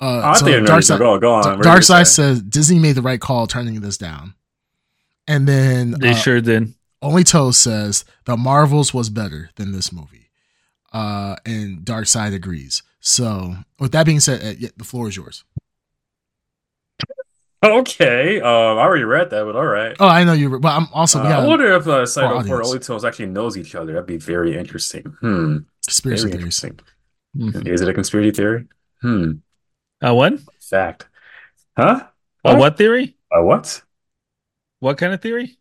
uh 0.00 0.20
I 0.24 0.34
so 0.38 0.46
think 0.46 0.66
Dark 0.66 0.82
Side, 0.82 0.98
you're. 0.98 1.18
Go 1.18 1.34
on. 1.34 1.42
Dark 1.42 1.58
What 1.58 1.66
are 1.66 1.76
you 1.76 1.82
Side 1.82 2.06
says 2.06 2.42
Disney 2.42 2.78
made 2.78 2.94
the 2.96 3.02
right 3.02 3.20
call 3.20 3.46
turning 3.46 3.80
this 3.80 3.98
down, 3.98 4.34
and 5.28 5.46
then 5.48 5.92
They 5.98 6.10
uh, 6.10 6.14
sure 6.14 6.40
did. 6.40 6.74
Only 7.02 7.24
Toe 7.24 7.50
says 7.50 8.04
the 8.26 8.36
Marvels 8.36 8.92
was 8.92 9.08
better 9.10 9.50
than 9.56 9.72
this 9.72 9.90
movie, 9.92 10.30
uh, 10.92 11.36
and 11.46 11.84
Dark 11.84 12.06
Side 12.06 12.32
agrees. 12.34 12.82
So 13.00 13.56
with 13.78 13.92
that 13.92 14.04
being 14.04 14.20
said, 14.20 14.42
uh, 14.44 14.54
yeah, 14.58 14.68
the 14.76 14.84
floor 14.84 15.08
is 15.08 15.16
yours. 15.16 15.42
Okay. 17.62 18.40
Um, 18.40 18.78
I 18.78 18.80
already 18.82 19.04
read 19.04 19.30
that, 19.30 19.44
but 19.44 19.54
all 19.54 19.66
right. 19.66 19.94
Oh, 20.00 20.08
I 20.08 20.24
know 20.24 20.32
you, 20.32 20.58
but 20.58 20.68
I'm 20.70 20.86
also 20.94 21.20
Uh, 21.20 21.24
we 21.24 21.28
I 21.28 21.46
wonder 21.46 21.70
if 21.76 21.86
uh, 21.86 22.06
Saito 22.06 22.28
audience. 22.38 22.48
for 22.48 22.62
Only 22.96 23.08
actually 23.08 23.26
knows 23.26 23.58
each 23.58 23.74
other. 23.74 23.92
That'd 23.92 24.06
be 24.06 24.16
very 24.16 24.56
interesting. 24.56 25.02
Hmm. 25.20 25.58
conspiracy 25.86 26.22
Very 26.22 26.32
theories. 26.38 26.64
interesting. 26.64 26.80
Mhm. 27.36 27.66
Is 27.68 27.80
it 27.82 27.88
a 27.88 27.94
conspiracy 27.94 28.30
theory? 28.30 28.66
Hmm. 29.02 29.32
Uh, 30.02 30.14
what? 30.14 30.34
Fact. 30.58 31.06
Huh? 31.76 32.06
A 32.44 32.56
what 32.56 32.78
theory? 32.78 33.16
A 33.32 33.44
what? 33.44 33.82
What 34.78 34.96
kind 34.96 35.12
of 35.12 35.20
theory? 35.20 35.58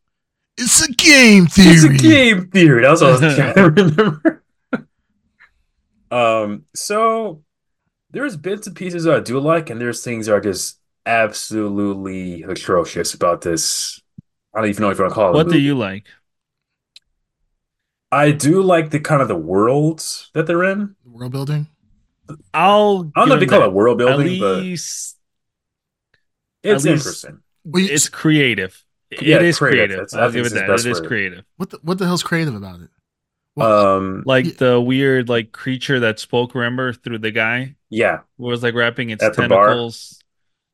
It's 0.57 0.81
a 0.87 0.91
game 0.93 1.47
theory. 1.47 1.75
It's 1.75 1.83
a 1.83 1.89
game 1.93 2.49
theory. 2.49 2.81
That's 2.83 3.01
what 3.01 3.09
I 3.23 3.25
was 3.27 3.35
trying 3.35 3.53
to 3.55 3.69
remember. 3.69 4.43
um, 6.11 6.65
so 6.73 7.43
there's 8.11 8.35
bits 8.37 8.67
and 8.67 8.75
pieces 8.75 9.05
I 9.07 9.19
do 9.19 9.39
like, 9.39 9.69
and 9.69 9.79
there's 9.79 10.03
things 10.03 10.25
that 10.25 10.33
are 10.33 10.41
just 10.41 10.78
absolutely 11.05 12.43
atrocious 12.43 13.13
about 13.13 13.41
this. 13.41 14.01
I 14.53 14.61
don't 14.61 14.69
even 14.69 14.81
know 14.81 14.89
if 14.89 14.97
you 14.97 15.03
want 15.03 15.11
to 15.11 15.15
call 15.15 15.27
it. 15.29 15.31
a 15.31 15.33
What 15.33 15.43
do 15.47 15.51
movie. 15.53 15.63
you 15.63 15.75
like? 15.77 16.05
I 18.11 18.31
do 18.31 18.61
like 18.63 18.89
the 18.89 18.99
kind 18.99 19.21
of 19.21 19.27
the 19.27 19.35
worlds 19.35 20.31
that 20.33 20.47
they're 20.47 20.63
in. 20.63 20.95
World 21.05 21.31
building. 21.31 21.67
I'll 22.53 23.11
I 23.15 23.21
don't 23.21 23.29
know 23.29 23.35
if 23.35 23.39
they 23.41 23.45
call 23.45 23.63
it 23.63 23.71
world 23.73 23.99
that. 23.99 24.07
At 24.07 24.17
building, 24.17 24.39
but 24.39 24.65
it's 24.65 25.15
at 26.63 26.73
least- 26.73 26.87
interesting. 26.87 27.39
Well, 27.65 27.83
you- 27.83 27.93
it's 27.93 28.09
creative. 28.09 28.83
Yeah, 29.11 29.37
it 29.37 29.43
is 29.43 29.57
creative. 29.57 29.77
creative. 29.77 29.97
That's- 29.97 30.13
I 30.13 30.21
I'll 30.23 30.31
give 30.31 30.41
it 30.41 30.45
it's 30.47 30.55
that. 30.55 30.67
best 30.67 30.85
It 30.85 30.91
is 30.91 31.01
word. 31.01 31.07
creative. 31.07 31.45
what 31.57 31.69
the, 31.71 31.79
what 31.83 31.97
the 31.97 32.05
hell's 32.05 32.23
creative 32.23 32.55
about 32.55 32.79
it? 32.81 32.89
Um, 33.61 34.23
Like 34.25 34.45
Yeah. 34.45 34.51
the 34.57 34.81
weird 34.81 35.27
like 35.29 35.51
creature 35.51 35.99
that 36.01 36.19
spoke, 36.19 36.55
remember, 36.55 36.93
through 36.93 37.17
the 37.19 37.31
guy 37.31 37.75
yeah, 37.89 38.19
who 38.37 38.45
was 38.45 38.61
like 38.63 38.73
wrapping 38.75 39.09
its 39.09 39.23
At 39.23 39.33
the 39.35 39.41
tentacles. 39.41 40.18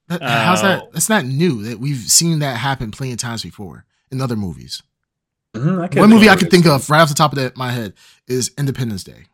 That, 0.07 0.21
how's 0.21 0.61
that? 0.61 0.83
Oh. 0.83 0.89
That's 0.93 1.09
not 1.09 1.25
new. 1.25 1.63
That 1.63 1.79
we've 1.79 1.97
seen 1.97 2.39
that 2.39 2.57
happen 2.57 2.91
plenty 2.91 3.13
of 3.13 3.17
times 3.19 3.43
before 3.43 3.85
in 4.11 4.21
other 4.21 4.35
movies. 4.35 4.83
Mhm, 5.55 5.97
One 5.97 6.09
movie 6.09 6.27
I 6.29 6.35
think 6.35 6.51
can 6.51 6.61
think 6.63 6.65
of 6.67 6.89
right 6.89 7.01
off 7.01 7.09
the 7.09 7.15
top 7.15 7.31
of 7.31 7.37
the, 7.39 7.51
my 7.55 7.71
head 7.71 7.93
is 8.27 8.51
Independence 8.57 9.03
Day. 9.03 9.25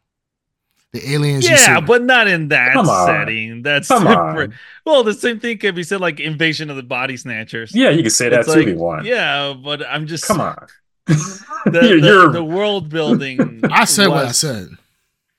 The 0.93 1.13
aliens. 1.13 1.45
you 1.45 1.55
Yeah, 1.55 1.79
see- 1.79 1.85
but 1.85 2.03
not 2.03 2.27
in 2.27 2.49
that 2.49 2.73
Come 2.73 2.87
on. 2.89 3.07
setting. 3.07 3.61
That's 3.63 3.87
Come 3.87 4.05
on. 4.07 4.53
Well, 4.85 5.03
the 5.03 5.13
same 5.13 5.39
thing 5.39 5.57
could 5.57 5.73
be 5.73 5.83
said 5.83 5.99
like 6.01 6.19
Invasion 6.19 6.69
of 6.69 6.75
the 6.75 6.83
Body 6.83 7.17
Snatchers. 7.17 7.73
Yeah, 7.73 7.89
you 7.89 8.01
can 8.03 8.11
say 8.11 8.29
that 8.29 8.41
It's 8.41 8.47
too 8.53 8.59
like, 8.59 8.67
if 8.67 8.73
you 8.73 8.79
want. 8.79 9.05
Yeah, 9.05 9.53
but 9.61 9.85
I'm 9.87 10.05
just 10.07 10.25
Come 10.27 10.41
on. 10.41 10.67
The, 11.07 11.15
you're, 11.73 12.01
the- 12.01 12.07
you're- 12.07 12.33
the 12.33 12.43
world 12.43 12.89
building. 12.89 13.61
I 13.71 13.85
said 13.85 14.07
what 14.07 14.25
I 14.25 14.31
said. 14.31 14.69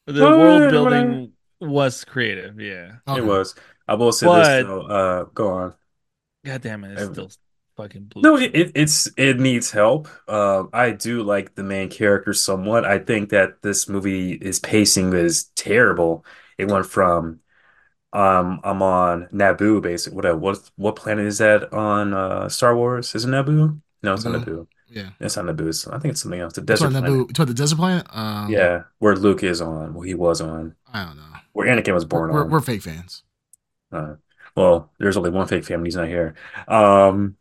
The 0.06 0.20
Well, 0.22 0.38
world 0.38 0.60
whatever. 0.62 0.70
building 0.70 1.32
was 1.60 2.04
creative. 2.04 2.58
Yeah. 2.60 2.94
Okay. 3.06 3.20
it 3.20 3.24
was. 3.24 3.54
I 3.88 3.94
will 3.94 4.12
say 4.12 4.26
But- 4.26 4.44
this 4.58 4.66
though. 4.66 4.82
Uh, 4.82 5.24
go 5.34 5.48
on. 5.50 5.74
God 6.44 6.60
damn 6.62 6.84
it! 6.84 6.92
It's 6.92 7.02
I- 7.02 7.12
still 7.12 7.30
fucking 7.76 8.04
blue. 8.04 8.22
No, 8.22 8.36
it, 8.36 8.50
it- 8.54 8.72
it's 8.74 9.08
it 9.16 9.38
needs 9.38 9.70
help. 9.70 10.08
Um, 10.28 10.70
I 10.72 10.90
do 10.90 11.22
like 11.22 11.54
the 11.54 11.62
main 11.62 11.88
character 11.88 12.32
somewhat. 12.34 12.84
I 12.84 12.98
think 12.98 13.30
that 13.30 13.62
this 13.62 13.88
movie 13.88 14.32
is 14.32 14.58
pacing 14.58 15.12
is 15.14 15.44
terrible. 15.56 16.24
It 16.58 16.68
went 16.70 16.86
from 16.86 17.40
um 18.12 18.60
I'm 18.64 18.82
on 18.82 19.28
Naboo 19.32 19.80
basically. 19.82 20.16
What 20.16 20.38
what 20.40 20.70
what 20.76 20.96
planet 20.96 21.26
is 21.26 21.38
that 21.38 21.72
on 21.72 22.12
uh 22.12 22.48
Star 22.48 22.76
Wars? 22.76 23.14
Is 23.14 23.24
it 23.24 23.28
Naboo? 23.28 23.80
No, 24.02 24.14
it's 24.14 24.24
not 24.24 24.34
Naboo. 24.34 24.44
Naboo. 24.46 24.66
Yeah. 24.90 25.10
It's 25.20 25.36
not 25.36 25.46
Naboo. 25.46 25.68
It's, 25.68 25.86
I 25.86 25.98
think 25.98 26.12
it's 26.12 26.20
something 26.22 26.40
else. 26.40 26.52
The 26.52 26.60
That's 26.60 26.80
desert 26.80 26.92
what 26.92 27.04
planet. 27.04 27.10
Naboo. 27.10 27.28
You 27.28 27.32
talking 27.34 27.54
the 27.54 27.62
desert 27.62 27.76
planet? 27.76 28.06
Um, 28.10 28.50
Yeah, 28.50 28.82
where 28.98 29.16
Luke 29.16 29.42
is 29.42 29.62
on. 29.62 29.94
Well, 29.94 30.02
he 30.02 30.14
was 30.14 30.40
on. 30.42 30.74
I 30.92 31.04
don't 31.04 31.16
know. 31.16 31.22
Where 31.52 31.66
Anakin 31.68 31.94
was 31.94 32.04
We're, 32.04 32.08
born 32.08 32.32
we're, 32.32 32.44
on. 32.44 32.50
we're 32.50 32.60
fake 32.60 32.82
fans. 32.82 33.22
Uh, 33.92 34.14
well, 34.56 34.90
there's 34.98 35.16
only 35.16 35.30
one 35.30 35.46
fake 35.46 35.64
family. 35.64 35.86
He's 35.88 35.96
not 35.96 36.08
here. 36.08 36.34
Um. 36.68 37.36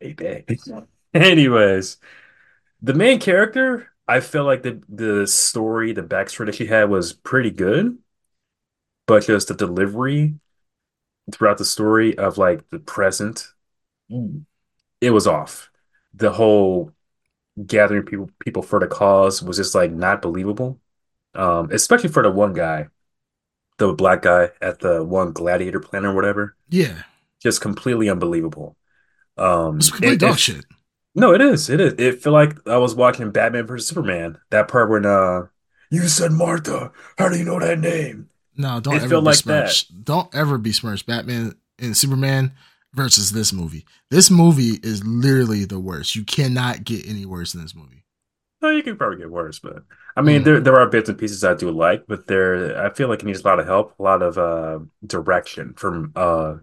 Anyways, 1.14 1.98
the 2.82 2.94
main 2.94 3.20
character, 3.20 3.90
I 4.08 4.20
felt 4.20 4.46
like 4.46 4.62
the 4.64 4.82
the 4.88 5.26
story, 5.28 5.92
the 5.92 6.02
backstory 6.02 6.46
that 6.46 6.56
she 6.56 6.66
had 6.66 6.90
was 6.90 7.12
pretty 7.14 7.50
good, 7.50 7.98
but 9.06 9.24
just 9.26 9.48
the 9.48 9.54
delivery 9.54 10.34
throughout 11.32 11.58
the 11.58 11.64
story 11.64 12.16
of 12.18 12.38
like 12.38 12.68
the 12.70 12.78
present, 12.78 13.48
it 15.00 15.10
was 15.10 15.26
off. 15.26 15.70
The 16.14 16.32
whole 16.32 16.92
gathering 17.66 18.04
people 18.04 18.30
people 18.40 18.62
for 18.62 18.80
the 18.80 18.88
cause 18.88 19.42
was 19.42 19.58
just 19.58 19.74
like 19.74 19.92
not 19.92 20.22
believable. 20.22 20.80
Um, 21.34 21.70
especially 21.72 22.10
for 22.10 22.22
the 22.22 22.30
one 22.30 22.54
guy 22.54 22.88
the 23.78 23.92
black 23.92 24.22
guy 24.22 24.50
at 24.62 24.80
the 24.80 25.02
one 25.04 25.32
gladiator 25.32 25.80
planet 25.80 26.10
or 26.10 26.14
whatever. 26.14 26.56
Yeah. 26.68 27.02
Just 27.42 27.60
completely 27.60 28.08
unbelievable. 28.08 28.76
Um, 29.36 29.78
It's 29.78 29.90
complete 29.90 30.12
it- 30.14 30.20
dog 30.20 30.34
it- 30.34 30.40
shit. 30.40 30.64
No, 31.16 31.32
it 31.32 31.40
is. 31.40 31.70
It 31.70 31.80
is. 31.80 31.92
It 31.96 32.22
feel 32.22 32.32
like 32.32 32.56
I 32.68 32.76
was 32.78 32.94
watching 32.96 33.30
Batman 33.30 33.66
versus 33.68 33.86
Superman. 33.88 34.36
That 34.50 34.66
part 34.66 34.90
when 34.90 35.06
uh, 35.06 35.42
you 35.90 36.08
said 36.08 36.32
Martha. 36.32 36.90
How 37.18 37.28
do 37.28 37.38
you 37.38 37.44
know 37.44 37.60
that 37.60 37.78
name? 37.78 38.28
No, 38.56 38.80
don't 38.80 38.94
It 38.96 39.02
ever 39.02 39.08
felt 39.10 39.24
like 39.24 39.42
that. 39.44 39.84
Don't 40.02 40.34
ever 40.34 40.58
besmirch 40.58 41.06
Batman 41.06 41.54
and 41.78 41.96
Superman 41.96 42.52
versus 42.94 43.30
this 43.30 43.52
movie. 43.52 43.84
This 44.10 44.28
movie 44.30 44.80
is 44.82 45.04
literally 45.04 45.64
the 45.64 45.78
worst. 45.78 46.16
You 46.16 46.24
cannot 46.24 46.82
get 46.84 47.06
any 47.06 47.26
worse 47.26 47.52
than 47.52 47.62
this 47.62 47.74
movie. 47.76 48.03
No, 48.64 48.70
you 48.70 48.82
can 48.82 48.96
probably 48.96 49.18
get 49.18 49.30
worse, 49.30 49.58
but 49.58 49.84
I 50.16 50.22
mean, 50.22 50.40
Mm. 50.40 50.44
there 50.44 50.60
there 50.60 50.80
are 50.80 50.88
bits 50.88 51.08
and 51.10 51.18
pieces 51.18 51.44
I 51.44 51.54
do 51.54 51.70
like, 51.70 52.06
but 52.06 52.26
there 52.26 52.78
I 52.82 52.90
feel 52.90 53.08
like 53.08 53.20
it 53.20 53.26
needs 53.26 53.42
a 53.42 53.46
lot 53.46 53.60
of 53.60 53.66
help, 53.66 53.98
a 53.98 54.02
lot 54.02 54.22
of 54.22 54.38
uh 54.38 54.78
direction 55.06 55.74
from 55.74 56.12
uh. 56.16 56.56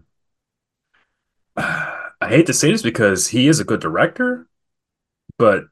I 1.56 2.28
hate 2.28 2.46
to 2.46 2.52
say 2.52 2.70
this 2.72 2.82
because 2.82 3.28
he 3.28 3.48
is 3.48 3.60
a 3.60 3.64
good 3.64 3.80
director, 3.80 4.48
but 5.38 5.64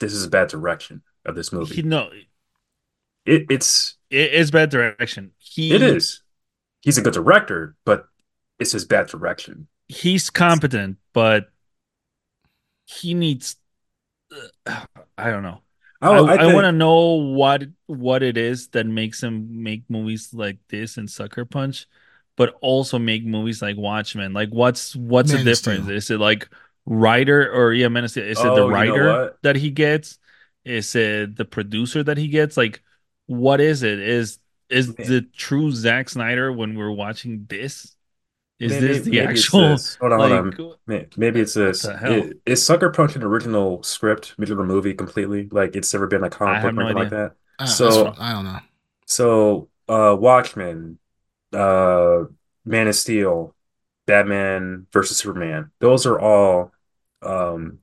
this 0.00 0.12
is 0.12 0.24
a 0.24 0.30
bad 0.30 0.48
direction 0.48 1.02
of 1.26 1.34
this 1.34 1.52
movie. 1.52 1.76
He 1.76 1.82
no, 1.82 2.10
It, 3.26 3.46
it's 3.50 3.96
it 4.10 4.32
is 4.32 4.50
bad 4.50 4.70
direction. 4.70 5.32
He 5.38 5.74
it 5.74 5.82
is. 5.82 6.22
He's 6.80 6.98
a 6.98 7.02
good 7.02 7.14
director, 7.14 7.76
but 7.84 8.06
it's 8.58 8.72
his 8.72 8.84
bad 8.84 9.08
direction. 9.08 9.68
He's 9.88 10.30
competent, 10.30 10.98
but 11.12 11.50
he 12.86 13.14
needs. 13.14 13.56
I 14.66 15.30
don't 15.30 15.42
know. 15.42 15.62
I, 16.00 16.18
Oh, 16.18 16.26
I, 16.26 16.36
think- 16.38 16.54
want 16.54 16.64
to 16.64 16.72
know 16.72 17.14
what 17.14 17.64
what 17.86 18.22
it 18.22 18.36
is 18.36 18.68
that 18.68 18.86
makes 18.86 19.22
him 19.22 19.62
make 19.62 19.82
movies 19.88 20.32
like 20.32 20.58
this 20.68 20.96
and 20.96 21.10
Sucker 21.10 21.44
Punch, 21.44 21.86
but 22.36 22.56
also 22.60 22.98
make 22.98 23.24
movies 23.24 23.60
like 23.62 23.76
Watchmen. 23.76 24.32
Like, 24.32 24.50
what's 24.50 24.94
what's 24.94 25.32
Man 25.32 25.44
the 25.44 25.44
difference? 25.44 25.84
Steel. 25.84 25.90
Is 25.90 26.10
it 26.10 26.18
like 26.20 26.48
writer 26.86 27.52
or 27.52 27.72
yeah, 27.72 27.88
Man 27.88 28.04
of 28.04 28.10
Steel? 28.10 28.24
Is 28.24 28.44
it 28.44 28.46
Oh, 28.46 28.54
the 28.54 28.66
you 28.66 28.84
know 28.84 28.94
writer 28.94 29.38
that 29.42 29.56
he 29.56 29.70
gets? 29.70 30.18
Is 30.64 30.94
it 30.94 31.34
the 31.36 31.44
producer 31.44 32.02
that 32.04 32.16
he 32.18 32.28
gets? 32.28 32.56
Like, 32.56 32.82
what 33.26 33.60
is 33.60 33.82
it? 33.82 33.98
Is 33.98 34.38
is 34.68 34.96
Man. 34.98 35.06
the 35.08 35.22
true 35.36 35.72
Zack 35.72 36.08
Snyder 36.10 36.52
when 36.52 36.76
we're 36.78 36.92
watching 36.92 37.46
this? 37.48 37.94
Is 38.60 38.72
Maybe- 38.72 38.86
this 38.88 39.02
the 39.04 39.10
maybe 39.12 39.20
actual 39.26 39.60
this. 39.68 39.94
Hold 40.00 40.12
on, 40.14 40.18
hold 40.18 40.32
on. 40.88 41.06
Maybe 41.16 41.40
it's 41.40 41.54
this. 41.54 41.82
the 41.82 41.96
hell? 41.96 42.12
Is, 42.12 42.32
is 42.44 42.66
Sucker 42.66 42.90
Punch 42.90 43.14
an 43.14 43.22
original 43.22 43.82
script, 43.84 44.34
original 44.38 44.64
movie 44.64 44.94
completely? 44.94 45.48
Like 45.52 45.76
it's 45.76 45.92
never 45.92 46.08
been 46.08 46.24
a 46.24 46.30
comic 46.30 46.56
book 46.56 46.62
have 46.62 46.70
or 46.70 46.72
no 46.72 46.82
anything 46.86 47.02
like 47.02 47.10
that? 47.10 47.32
Uh, 47.60 47.66
So- 47.66 48.14
I 48.18 48.32
don't 48.32 48.44
know. 48.44 48.58
So, 49.06 49.68
uh, 49.88 50.16
Watchmen, 50.18 50.98
uh, 51.52 52.24
Man 52.64 52.88
of 52.88 52.94
Steel, 52.96 53.54
Batman 54.06 54.86
versus 54.92 55.16
Superman, 55.18 55.70
those 55.78 56.04
are 56.04 56.18
all 56.18 56.72
um, 57.22 57.78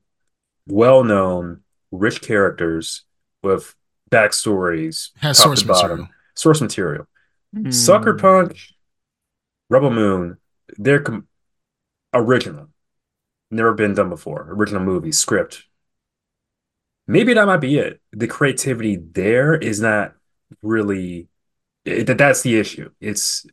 well-known, 0.68 1.62
rich 1.92 2.22
characters 2.22 3.04
with 3.44 3.76
backstories, 4.12 5.12
Has 5.22 5.38
source 5.40 5.66
material. 5.66 6.08
source 6.36 6.62
material. 6.62 7.08
hmm, 7.54 7.72
Sucker 7.72 8.14
Punch, 8.16 8.74
Rebel 9.70 9.92
Moon, 9.92 10.38
they're 10.78 11.02
com 11.02 11.28
original. 12.14 12.70
Never 13.52 13.74
been 13.74 13.94
done 13.94 14.10
before. 14.10 14.48
Original 14.50 14.82
movie, 14.84 15.12
script. 15.12 15.66
Maybe 17.08 17.34
that 17.34 17.46
might 17.46 17.58
be 17.58 17.78
it. 17.78 18.02
The 18.12 18.28
creativity 18.28 18.96
there 18.98 19.54
is 19.54 19.80
not 19.80 20.16
really 20.64 21.28
that. 21.86 22.18
that's 22.18 22.42
the 22.42 22.58
issue. 22.58 22.90
It's 23.00 23.46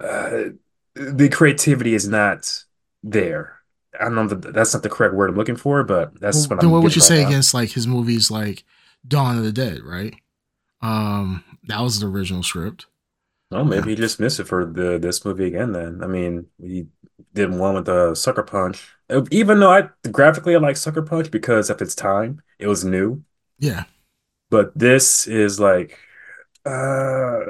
uh, 0.00 0.50
the 0.94 1.28
creativity 1.30 1.94
is 1.94 2.08
not 2.08 2.64
there. 3.02 3.56
I 3.98 4.04
don't 4.04 4.14
know 4.14 4.26
that- 4.28 4.52
that's 4.54 4.74
not 4.74 4.82
the 4.82 4.88
correct 4.90 5.14
word 5.14 5.30
I'm 5.30 5.36
looking 5.36 5.56
for, 5.56 5.82
but 5.82 6.18
that's 6.20 6.36
Well, 6.38 6.48
what 6.50 6.60
then 6.60 6.68
I'm 6.68 6.72
what 6.72 6.82
would 6.82 6.94
you 6.96 7.00
right 7.02 7.08
say 7.08 7.22
now. 7.22 7.28
against 7.28 7.54
like 7.54 7.70
his 7.70 7.86
movies 7.86 8.30
like 8.30 8.64
Dawn 9.06 9.38
of 9.38 9.44
the 9.44 9.52
Dead, 9.52 9.82
right? 9.82 10.14
Um, 10.82 11.44
that 11.64 11.80
was 11.80 12.00
the 12.00 12.06
original 12.06 12.42
script. 12.42 12.86
Well, 13.50 13.64
maybe 13.64 13.90
he 13.90 13.96
just 13.96 14.20
missed 14.20 14.38
it 14.40 14.46
for 14.46 14.64
the 14.64 14.98
this 14.98 15.24
movie 15.24 15.46
again. 15.46 15.72
Then 15.72 16.02
I 16.02 16.06
mean, 16.06 16.46
we 16.58 16.86
did 17.34 17.50
one 17.52 17.74
with 17.74 17.86
the 17.86 18.14
Sucker 18.14 18.42
Punch. 18.44 18.92
Uh, 19.08 19.24
Even 19.30 19.58
though 19.60 19.70
I 19.72 19.88
graphically 20.10 20.54
I 20.54 20.58
like 20.58 20.76
Sucker 20.76 21.02
Punch 21.02 21.30
because 21.30 21.68
of 21.70 21.82
its 21.82 21.94
time, 21.94 22.42
it 22.58 22.68
was 22.68 22.84
new. 22.84 23.24
Yeah. 23.58 23.84
But 24.50 24.76
this 24.76 25.26
is 25.26 25.60
like, 25.60 25.98
uh, 26.66 27.40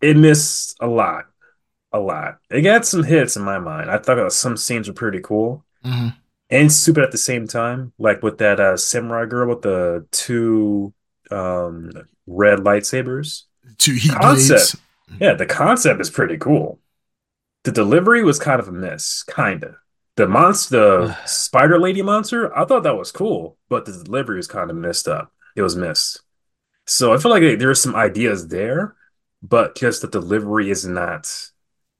it 0.00 0.16
missed 0.16 0.76
a 0.80 0.86
lot, 0.86 1.26
a 1.92 2.00
lot. 2.00 2.38
It 2.50 2.62
got 2.62 2.86
some 2.86 3.04
hits 3.04 3.36
in 3.36 3.42
my 3.44 3.58
mind. 3.58 3.90
I 3.90 3.98
thought 3.98 4.18
uh, 4.20 4.30
some 4.30 4.56
scenes 4.56 4.88
were 4.88 4.94
pretty 4.94 5.20
cool 5.22 5.64
hmm 5.82 6.22
and 6.50 6.72
stupid 6.72 7.04
at 7.04 7.12
the 7.12 7.18
same 7.18 7.46
time. 7.48 7.92
Like 7.98 8.22
with 8.22 8.38
that 8.38 8.60
uh, 8.60 8.76
samurai 8.76 9.26
girl 9.26 9.48
with 9.50 9.62
the 9.62 10.06
two 10.12 10.94
um 11.30 11.90
red 12.26 12.60
lightsabers. 12.60 13.44
Two 13.82 13.94
heat 13.94 14.12
Concept. 14.12 14.76
blades. 14.76 14.76
Yeah, 15.20 15.34
the 15.34 15.46
concept 15.46 16.00
is 16.00 16.10
pretty 16.10 16.38
cool. 16.38 16.78
The 17.64 17.72
delivery 17.72 18.24
was 18.24 18.38
kind 18.38 18.60
of 18.60 18.68
a 18.68 18.72
miss, 18.72 19.22
kinda. 19.24 19.76
The 20.16 20.28
monster, 20.28 21.06
the 21.06 21.16
spider 21.26 21.78
lady 21.78 22.02
monster, 22.02 22.56
I 22.56 22.64
thought 22.64 22.82
that 22.84 22.96
was 22.96 23.12
cool, 23.12 23.56
but 23.68 23.84
the 23.84 23.92
delivery 24.04 24.36
was 24.36 24.46
kind 24.46 24.70
of 24.70 24.76
messed 24.76 25.08
up. 25.08 25.32
It 25.56 25.62
was 25.62 25.76
missed. 25.76 26.20
So 26.86 27.12
I 27.14 27.18
feel 27.18 27.30
like 27.30 27.58
there's 27.58 27.80
some 27.80 27.94
ideas 27.94 28.48
there, 28.48 28.96
but 29.42 29.76
just 29.76 30.02
the 30.02 30.08
delivery 30.08 30.70
is 30.70 30.86
not. 30.86 31.24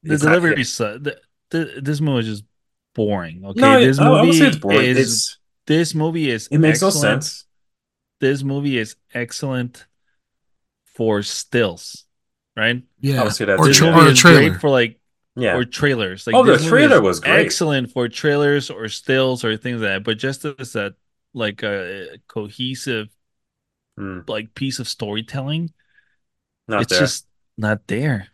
The 0.03 0.15
it's 0.15 0.23
not 0.25 0.33
delivery 0.41 0.61
is 0.61 0.81
uh, 0.81 0.99
the, 1.01 1.21
the, 1.51 1.81
this 1.83 2.01
movie 2.01 2.21
is 2.21 2.27
just 2.41 2.45
boring. 2.95 3.45
Okay, 3.45 3.61
No, 3.61 3.81
this 3.81 3.99
I, 3.99 4.07
I 4.07 4.23
would 4.23 4.23
movie 4.27 4.33
say 4.33 4.49
it's 4.49 4.57
boring. 4.57 4.81
is 4.81 4.99
It's 4.99 5.39
this 5.67 5.95
movie 5.95 6.31
is 6.31 6.49
it 6.49 6.59
makes 6.59 6.83
excellent. 6.83 6.95
no 6.95 7.11
sense. 7.21 7.45
This 8.21 8.43
movie 8.43 8.79
is 8.79 8.97
excellent 9.15 9.87
for 10.95 11.23
stills, 11.23 12.05
right? 12.57 12.83
Yeah, 13.01 13.21
I 13.21 13.25
would 13.25 13.33
say 13.35 13.45
that 13.47 13.59
or, 13.59 13.69
too, 13.69 13.73
tra- 13.73 13.91
or 13.93 14.07
a 14.09 14.13
Movie 14.13 14.15
great 14.15 14.55
trailer. 14.55 14.59
for 14.61 14.71
like 14.71 15.01
Yeah, 15.37 15.57
or 15.57 15.65
trailers. 15.65 16.27
Like 16.27 16.37
Oh, 16.37 16.45
the 16.45 16.59
trailer 16.59 17.01
was 17.01 17.21
great. 17.21 17.47
excellent 17.47 17.93
for 17.93 18.09
trailers 18.09 18.71
or 18.71 18.89
stills 18.89 19.45
or 19.45 19.57
things 19.57 19.81
like 19.81 19.91
that. 19.91 20.05
But 20.05 20.19
just 20.19 20.45
as 20.45 20.77
a 20.77 20.95
like 21.35 21.63
a 21.63 22.19
cohesive 22.29 23.09
Mm, 23.99 24.27
like 24.29 24.55
piece 24.55 24.79
of 24.79 24.89
storytelling, 24.89 25.73
not 26.69 26.83
it's 26.83 26.91
there. 26.91 27.01
just 27.01 27.27
not 27.57 27.87
there. 27.87 28.29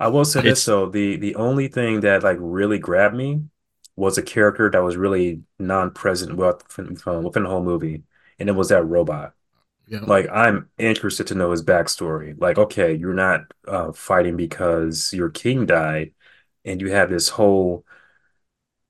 I 0.00 0.08
will 0.08 0.24
say 0.24 0.40
It's- 0.40 0.50
this 0.54 0.64
though, 0.64 0.88
the 0.88 1.16
the 1.16 1.34
only 1.36 1.68
thing 1.68 2.00
that 2.00 2.22
like 2.22 2.38
really 2.40 2.78
grabbed 2.78 3.16
me 3.16 3.44
was 3.96 4.16
a 4.18 4.22
character 4.22 4.70
that 4.70 4.78
was 4.82 4.96
really 4.96 5.42
non-present 5.58 6.36
within, 6.36 7.22
within 7.24 7.42
the 7.44 7.48
whole 7.48 7.62
movie, 7.64 8.04
and 8.38 8.48
it 8.48 8.52
was 8.52 8.68
that 8.68 8.84
robot. 8.84 9.34
Yeah. 9.88 10.00
Like 10.00 10.28
I'm 10.30 10.68
interested 10.78 11.26
to 11.28 11.34
know 11.34 11.50
his 11.50 11.64
backstory. 11.64 12.38
Like, 12.38 12.58
okay, 12.58 12.94
you're 12.94 13.14
not 13.14 13.42
uh, 13.66 13.92
fighting 13.92 14.36
because 14.36 15.12
your 15.14 15.30
king 15.30 15.64
died, 15.66 16.12
and 16.64 16.80
you 16.80 16.90
have 16.90 17.08
this 17.10 17.30
whole 17.30 17.84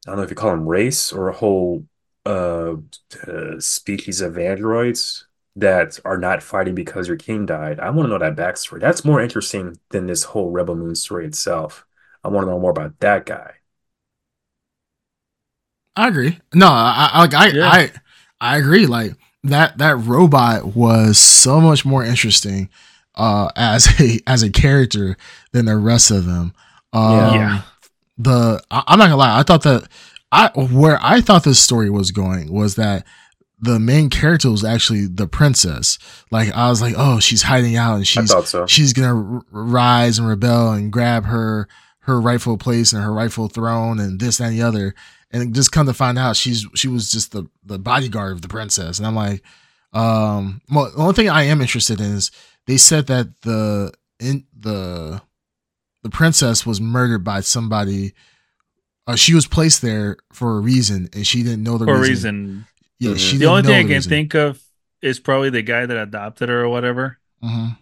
I 0.07 0.11
don't 0.11 0.19
know 0.19 0.23
if 0.25 0.31
you 0.31 0.37
call 0.37 0.51
them 0.51 0.67
race 0.69 1.13
or 1.13 1.29
a 1.29 1.33
whole 1.35 1.87
uh, 2.27 2.75
uh 3.27 3.59
species 3.61 4.21
of 4.21 4.39
androids 4.39 5.27
that 5.57 5.99
are 6.05 6.19
not 6.19 6.43
fighting 6.43 6.75
because 6.75 7.09
your 7.09 7.17
king 7.17 7.47
died. 7.47 7.81
I 7.81 7.91
want 7.91 8.07
to 8.07 8.11
know 8.11 8.19
that 8.19 8.37
backstory. 8.37 8.81
That's 8.81 9.05
more 9.05 9.21
interesting 9.21 9.79
than 9.91 10.07
this 10.07 10.23
whole 10.25 10.51
Rebel 10.51 10.77
Moon 10.77 10.95
story 10.95 11.27
itself. 11.27 11.85
I 12.25 12.29
want 12.29 12.47
to 12.47 12.51
know 12.51 12.61
more 12.61 12.71
about 12.71 12.99
that 13.01 13.27
guy. 13.27 13.55
I 15.97 16.09
agree. 16.09 16.39
No, 16.55 16.67
I 16.69 17.11
I- 17.13 17.21
like 17.21 17.35
I 17.35 17.49
Yeah. 17.49 17.69
I 17.69 17.93
I 18.41 18.59
agree. 18.59 18.87
Like 18.87 19.15
that 19.45 19.79
that 19.79 19.97
robot 19.99 20.75
was 20.77 21.19
so 21.19 21.61
much 21.61 21.85
more 21.85 22.05
interesting 22.05 22.69
uh 23.15 23.49
as 23.57 24.01
a 24.01 24.19
as 24.27 24.43
a 24.43 24.51
character 24.51 25.17
than 25.53 25.67
the 25.67 25.77
rest 25.77 26.11
of 26.11 26.27
them. 26.27 26.53
Um, 26.93 27.13
Yeah. 27.17 27.35
Yeah. 27.35 27.63
The 28.19 28.63
I, 28.71 28.83
I'm 28.89 28.99
not 28.99 29.07
gonna 29.07 29.17
lie. 29.17 29.39
I 29.39 29.43
thought 29.43 29.63
that 29.63 29.89
I 30.33 30.49
where 30.55 30.99
I 31.01 31.21
thought 31.21 31.45
this 31.45 31.61
story 31.61 31.89
was 31.91 32.11
going 32.11 32.53
was 32.53 32.75
that 32.75 33.07
the 33.61 33.81
main 33.81 34.09
character 34.09 34.51
was 34.51 34.65
actually 34.65 35.07
the 35.07 35.27
princess. 35.27 35.99
Like 36.31 36.53
I 36.55 36.69
was 36.69 36.81
like, 36.81 36.95
oh, 36.97 37.19
she's 37.21 37.43
hiding 37.43 37.77
out 37.77 37.97
and 37.97 38.07
she's 38.07 38.33
so. 38.49 38.67
she's 38.67 38.93
gonna 38.93 39.37
r- 39.37 39.43
rise 39.51 40.19
and 40.19 40.29
rebel 40.29 40.73
and 40.73 40.93
grab 40.93 41.25
her 41.27 41.69
her 42.01 42.21
rightful 42.21 42.57
place 42.57 42.93
and 42.93 43.03
her 43.03 43.13
rightful 43.13 43.49
throne 43.49 43.99
and 44.01 44.19
this 44.21 44.39
that, 44.39 44.45
and 44.49 44.55
the 44.59 44.63
other 44.63 44.95
and 45.31 45.55
just 45.55 45.73
come 45.73 45.87
to 45.87 45.95
find 45.95 46.19
out 46.19 46.37
she's 46.37 46.67
she 46.75 46.89
was 46.89 47.11
just 47.11 47.33
the 47.33 47.45
the 47.65 47.79
bodyguard 47.79 48.33
of 48.33 48.43
the 48.43 48.49
princess 48.49 48.99
and 48.99 49.07
i'm 49.07 49.15
like 49.15 49.43
um 49.93 50.61
well 50.71 50.91
the 50.91 50.97
only 51.03 51.15
thing 51.15 51.29
i 51.29 51.43
am 51.45 51.61
interested 51.61 52.01
in 52.01 52.13
is 52.17 52.31
they 52.67 52.77
said 52.77 53.07
that 53.07 53.29
the 53.43 53.93
in 54.21 54.45
the 54.59 55.21
the 56.03 56.11
princess 56.11 56.65
was 56.67 56.81
murdered 56.81 57.25
by 57.25 57.41
somebody 57.41 58.13
uh, 59.07 59.17
she 59.17 59.33
was 59.35 59.47
placed 59.47 59.81
there 59.83 60.17
for 60.33 60.57
a 60.59 60.61
reason 60.61 61.09
and 61.15 61.27
she 61.27 61.43
didn't 61.43 61.63
know 61.63 61.79
the 61.79 61.87
For 61.87 61.99
reason. 62.01 62.07
reason. 62.09 62.67
yeah 62.99 63.15
she 63.17 63.37
The 63.39 63.47
only 63.47 63.63
thing 63.63 63.75
I 63.75 63.83
can 63.83 63.89
reason. 63.91 64.11
think 64.11 64.35
of 64.35 64.63
is 65.01 65.19
probably 65.19 65.49
the 65.51 65.63
guy 65.63 65.87
that 65.87 65.97
adopted 65.97 66.49
her 66.51 66.61
or 66.65 66.69
whatever. 66.69 67.19
Mhm. 67.43 67.79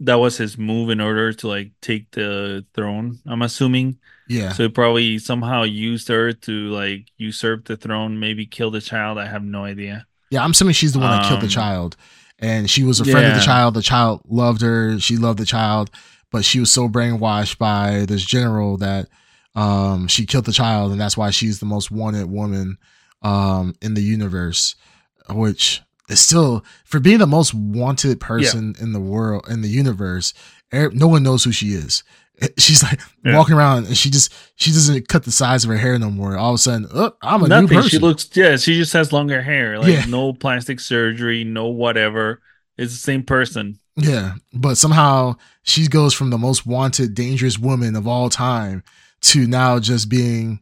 That 0.00 0.14
was 0.14 0.38
his 0.38 0.56
move 0.56 0.88
in 0.88 1.00
order 1.00 1.32
to 1.34 1.48
like 1.48 1.72
take 1.82 2.10
the 2.12 2.64
throne, 2.72 3.18
I'm 3.26 3.42
assuming. 3.42 3.98
Yeah 4.30 4.52
So 4.52 4.68
probably 4.68 5.18
somehow 5.18 5.62
used 5.64 6.08
her 6.08 6.32
to 6.46 6.52
like 6.70 7.02
usurp 7.18 7.66
the 7.66 7.76
throne, 7.76 8.18
maybe 8.20 8.46
kill 8.46 8.70
the 8.70 8.80
child. 8.80 9.18
I 9.18 9.26
have 9.26 9.42
no 9.44 9.64
idea. 9.64 10.06
Yeah, 10.30 10.44
I'm 10.44 10.52
assuming 10.52 10.74
she's 10.74 10.92
the 10.94 11.00
one 11.00 11.10
that 11.10 11.28
killed 11.28 11.40
the 11.40 11.46
Um, 11.46 11.60
child. 11.62 11.96
And 12.38 12.70
she 12.70 12.82
was 12.84 13.00
a 13.00 13.04
friend 13.04 13.26
of 13.26 13.34
the 13.34 13.44
child. 13.44 13.74
The 13.74 13.82
child 13.82 14.22
loved 14.26 14.62
her. 14.62 14.98
She 15.00 15.16
loved 15.18 15.38
the 15.38 15.44
child, 15.56 15.90
but 16.32 16.42
she 16.44 16.58
was 16.60 16.70
so 16.70 16.88
brainwashed 16.88 17.58
by 17.58 18.06
this 18.06 18.24
general 18.24 18.76
that 18.78 19.08
um, 19.54 20.06
she 20.08 20.24
killed 20.24 20.46
the 20.46 20.52
child, 20.52 20.92
and 20.92 21.00
that's 21.00 21.16
why 21.18 21.30
she's 21.30 21.58
the 21.58 21.66
most 21.66 21.90
wanted 21.90 22.30
woman 22.30 22.78
um, 23.22 23.74
in 23.82 23.92
the 23.94 24.00
universe. 24.02 24.74
Which 25.28 25.82
is 26.08 26.20
still 26.20 26.64
for 26.84 26.98
being 26.98 27.18
the 27.18 27.26
most 27.26 27.52
wanted 27.54 28.20
person 28.20 28.74
in 28.80 28.92
the 28.92 29.00
world 29.00 29.44
in 29.50 29.60
the 29.62 29.68
universe. 29.68 30.32
er- 30.72 30.90
No 30.94 31.06
one 31.08 31.22
knows 31.22 31.44
who 31.44 31.52
she 31.52 31.68
is. 31.74 32.02
She's 32.58 32.82
like 32.82 33.00
Yeah. 33.24 33.36
walking 33.36 33.54
around, 33.54 33.86
and 33.86 33.96
she 33.96 34.10
just 34.10 34.32
she 34.56 34.70
doesn't 34.70 35.08
cut 35.08 35.24
the 35.24 35.32
size 35.32 35.64
of 35.64 35.70
her 35.70 35.76
hair 35.76 35.98
no 35.98 36.10
more. 36.10 36.36
All 36.36 36.50
of 36.50 36.54
a 36.56 36.58
sudden, 36.58 36.88
oh, 36.94 37.12
I'm 37.22 37.40
a 37.42 37.48
new 37.48 37.48
Nothing. 37.48 37.68
person. 37.68 37.90
She 37.90 37.98
looks 37.98 38.28
yeah, 38.34 38.56
she 38.56 38.76
just 38.76 38.92
has 38.94 39.12
longer 39.12 39.42
hair. 39.42 39.78
Like 39.78 39.88
Yeah. 39.92 40.04
no 40.06 40.32
plastic 40.32 40.80
surgery, 40.80 41.44
no 41.44 41.66
whatever. 41.66 42.40
It's 42.78 42.92
the 42.92 42.98
same 42.98 43.22
person. 43.24 43.78
Yeah, 43.96 44.34
but 44.54 44.76
somehow 44.78 45.36
she 45.64 45.86
goes 45.86 46.14
from 46.14 46.30
the 46.30 46.38
most 46.38 46.64
wanted, 46.64 47.14
dangerous 47.14 47.58
woman 47.58 47.94
of 47.96 48.06
all 48.06 48.30
time 48.30 48.82
to 49.22 49.46
now 49.46 49.78
just 49.78 50.08
being, 50.08 50.60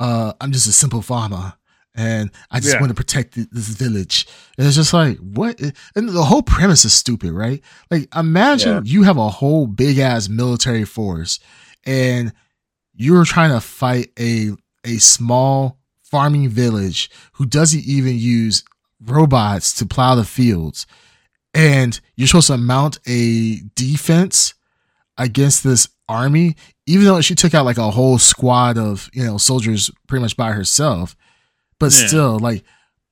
uh, 0.00 0.32
I'm 0.40 0.50
just 0.50 0.66
a 0.66 0.72
simple 0.72 1.00
farmer 1.02 1.52
and 1.94 2.30
I 2.50 2.60
just 2.60 2.74
Yeah. 2.74 2.80
want 2.80 2.90
to 2.90 2.94
protect 2.94 3.34
this 3.34 3.68
village. 3.68 4.26
And 4.56 4.66
it's 4.66 4.76
just 4.76 4.92
like, 4.92 5.18
what? 5.18 5.60
And 5.94 6.08
the 6.08 6.24
whole 6.24 6.42
premise 6.42 6.84
is 6.84 6.92
stupid, 6.92 7.32
right? 7.32 7.62
Like, 7.90 8.08
imagine 8.14 8.84
Yeah. 8.86 8.92
you 8.92 9.02
have 9.02 9.16
a 9.16 9.28
whole 9.28 9.66
big 9.66 9.98
ass 9.98 10.28
military 10.28 10.84
force 10.84 11.40
and 11.84 12.32
you're 12.94 13.24
trying 13.24 13.50
to 13.50 13.60
fight 13.60 14.10
a, 14.18 14.50
a 14.84 14.98
small 14.98 15.78
farming 16.02 16.48
village 16.48 17.10
who 17.34 17.46
doesn't 17.46 17.84
even 17.84 18.16
use 18.18 18.62
robots 19.00 19.72
to 19.74 19.86
plow 19.86 20.14
the 20.14 20.24
fields 20.24 20.86
and 21.54 22.00
you're 22.16 22.28
supposed 22.28 22.46
to 22.48 22.56
mount 22.58 22.98
a 23.08 23.60
defense 23.74 24.54
against 25.18 25.64
this 25.64 25.88
army, 26.08 26.54
even 26.86 27.04
though 27.04 27.20
she 27.20 27.34
took 27.34 27.54
out 27.54 27.64
like 27.64 27.78
a 27.78 27.90
whole 27.90 28.18
squad 28.18 28.78
of 28.78 29.10
you 29.12 29.24
know 29.24 29.36
soldiers 29.38 29.90
pretty 30.06 30.22
much 30.22 30.36
by 30.36 30.52
herself. 30.52 31.16
But 31.80 31.92
Yeah. 31.92 32.06
still, 32.06 32.38
like, 32.38 32.62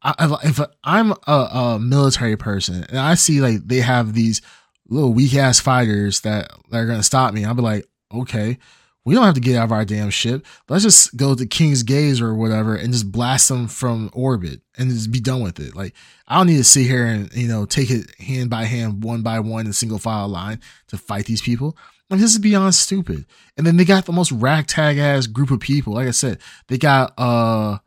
I, 0.00 0.14
if 0.44 0.60
I'm 0.84 1.10
a, 1.26 1.32
a 1.32 1.78
military 1.80 2.36
person 2.36 2.84
and 2.88 2.98
I 3.00 3.14
see 3.14 3.40
like 3.40 3.66
they 3.66 3.80
have 3.80 4.14
these 4.14 4.40
little 4.88 5.12
weak 5.12 5.34
ass 5.34 5.58
fighters 5.58 6.20
that, 6.20 6.52
that 6.70 6.78
are 6.78 6.86
gonna 6.86 7.02
stop 7.02 7.34
me, 7.34 7.44
I'll 7.44 7.54
be 7.54 7.62
like, 7.62 7.84
okay, 8.14 8.58
we 9.04 9.14
don't 9.14 9.24
have 9.24 9.34
to 9.34 9.40
get 9.40 9.56
out 9.56 9.64
of 9.64 9.72
our 9.72 9.84
damn 9.84 10.10
ship. 10.10 10.46
Let's 10.68 10.84
just 10.84 11.16
go 11.16 11.34
to 11.34 11.46
King's 11.46 11.82
Gaze 11.82 12.20
or 12.20 12.34
whatever 12.34 12.76
and 12.76 12.92
just 12.92 13.10
blast 13.10 13.48
them 13.48 13.66
from 13.66 14.10
orbit 14.12 14.60
and 14.76 14.90
just 14.90 15.10
be 15.10 15.18
done 15.18 15.42
with 15.42 15.58
it. 15.58 15.74
Like, 15.74 15.94
I 16.28 16.36
don't 16.36 16.46
need 16.46 16.58
to 16.58 16.64
sit 16.64 16.86
here 16.86 17.06
and, 17.06 17.32
you 17.34 17.48
know, 17.48 17.64
take 17.64 17.90
it 17.90 18.14
hand 18.20 18.50
by 18.50 18.64
hand, 18.64 19.02
one 19.02 19.22
by 19.22 19.40
one 19.40 19.66
in 19.66 19.72
single 19.72 19.98
file 19.98 20.28
line 20.28 20.60
to 20.88 20.96
fight 20.98 21.24
these 21.24 21.42
people. 21.42 21.76
Like, 22.10 22.20
this 22.20 22.32
is 22.32 22.38
beyond 22.38 22.74
stupid. 22.74 23.24
And 23.56 23.66
then 23.66 23.78
they 23.78 23.84
got 23.84 24.04
the 24.06 24.12
most 24.12 24.30
ragtag 24.30 24.98
ass 24.98 25.26
group 25.26 25.50
of 25.50 25.58
people. 25.60 25.94
Like 25.94 26.06
I 26.08 26.12
said, 26.12 26.38
they 26.68 26.78
got, 26.78 27.14
uh, 27.18 27.78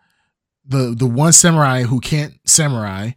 the, 0.65 0.93
the 0.95 1.07
one 1.07 1.33
samurai 1.33 1.83
who 1.83 1.99
can't 1.99 2.33
samurai. 2.45 3.11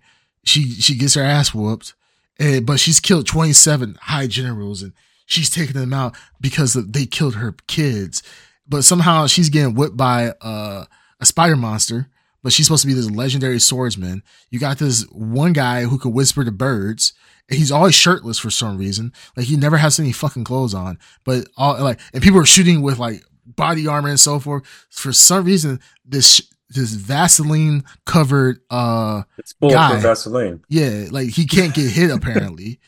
She, 0.45 0.71
she 0.71 0.97
gets 0.97 1.15
her 1.15 1.23
ass 1.23 1.55
whooped. 1.55 1.95
And, 2.39 2.67
but 2.67 2.81
she's 2.81 3.01
killed 3.01 3.27
27 3.27 3.97
high 4.03 4.27
generals 4.27 4.83
and 4.83 4.93
she's 5.27 5.51
taking 5.51 5.81
them 5.81 5.93
out 5.93 6.17
because 6.41 6.75
they 6.75 7.07
killed 7.07 7.37
her 7.37 7.55
kids. 7.67 8.23
But 8.67 8.83
somehow 8.83 9.27
she's 9.27 9.51
getting 9.51 9.75
whipped 9.75 9.97
by 9.97 10.33
uh, 10.41 10.87
a 11.21 11.27
spider 11.27 11.57
monster. 11.57 12.09
But 12.43 12.53
she's 12.53 12.67
supposed 12.67 12.83
to 12.83 12.89
be 12.89 12.95
this 12.95 13.11
legendary 13.11 13.59
swordsman. 13.59 14.23
You 14.51 14.59
got 14.59 14.79
this 14.79 15.03
one 15.11 15.55
guy 15.55 15.85
who 15.85 15.99
can 15.99 16.13
whisper 16.13 16.45
to 16.45 16.53
birds. 16.53 17.15
And 17.49 17.59
he's 17.59 17.73
always 17.73 17.95
shirtless 17.95 18.39
for 18.39 18.51
some 18.51 18.77
reason. 18.77 19.13
Like 19.35 19.47
he 19.47 19.57
never 19.57 19.79
has 19.79 19.99
any 19.99 20.13
fucking 20.13 20.45
clothes 20.45 20.75
on. 20.75 20.99
But 21.25 21.49
all 21.57 21.79
like, 21.83 22.01
and 22.13 22.23
people 22.23 22.41
are 22.41 22.47
shooting 22.47 22.83
with 22.83 22.99
like 22.99 23.23
body 23.47 23.87
armor 23.87 24.11
and 24.11 24.21
so 24.21 24.39
forth. 24.39 24.67
For 24.91 25.13
some 25.13 25.45
reason, 25.45 25.81
this 26.05 26.43
this 26.75 26.93
Vaseline 26.95 27.85
covered 28.05 28.61
uh 28.71 29.23
It's 29.39 29.53
bulletproof 29.55 29.91
guy. 29.91 30.01
Vaseline. 30.01 30.65
yeah, 30.69 31.07
like 31.11 31.29
he 31.31 31.47
can't 31.47 31.75
get 31.75 31.91
hit 31.91 32.11
apparently, 32.19 32.79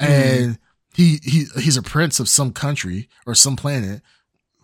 and 0.00 0.58
he 0.94 1.18
he 1.22 1.46
he's 1.60 1.76
a 1.76 1.82
prince 1.82 2.20
of 2.20 2.28
some 2.28 2.52
country 2.52 3.08
or 3.26 3.34
some 3.34 3.56
planet. 3.56 4.02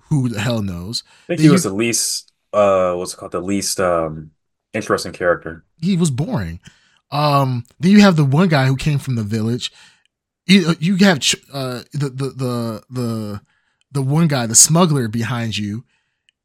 Who 0.08 0.28
the 0.30 0.40
hell 0.40 0.62
knows? 0.62 1.02
I 1.24 1.36
think 1.36 1.38
They 1.38 1.44
he 1.44 1.50
was 1.50 1.64
the 1.64 1.72
least 1.74 2.32
uh 2.52 2.94
what's 2.94 3.12
it 3.12 3.16
called 3.18 3.32
the 3.32 3.40
least 3.40 3.78
um 3.80 4.30
interesting 4.72 5.12
character. 5.12 5.64
He 5.80 5.96
was 5.96 6.10
boring. 6.10 6.60
Um, 7.10 7.64
then 7.80 7.92
you 7.92 8.00
have 8.00 8.16
the 8.16 8.24
one 8.24 8.48
guy 8.48 8.66
who 8.66 8.76
came 8.76 8.98
from 8.98 9.16
the 9.16 9.22
village. 9.22 9.72
You, 10.46 10.74
you 10.80 10.96
have 10.96 11.18
uh 11.52 11.82
the 11.92 12.08
the 12.10 12.28
the 12.30 12.82
the 12.90 13.40
the 13.92 14.02
one 14.02 14.28
guy, 14.28 14.46
the 14.46 14.54
smuggler 14.54 15.08
behind 15.08 15.56
you. 15.56 15.84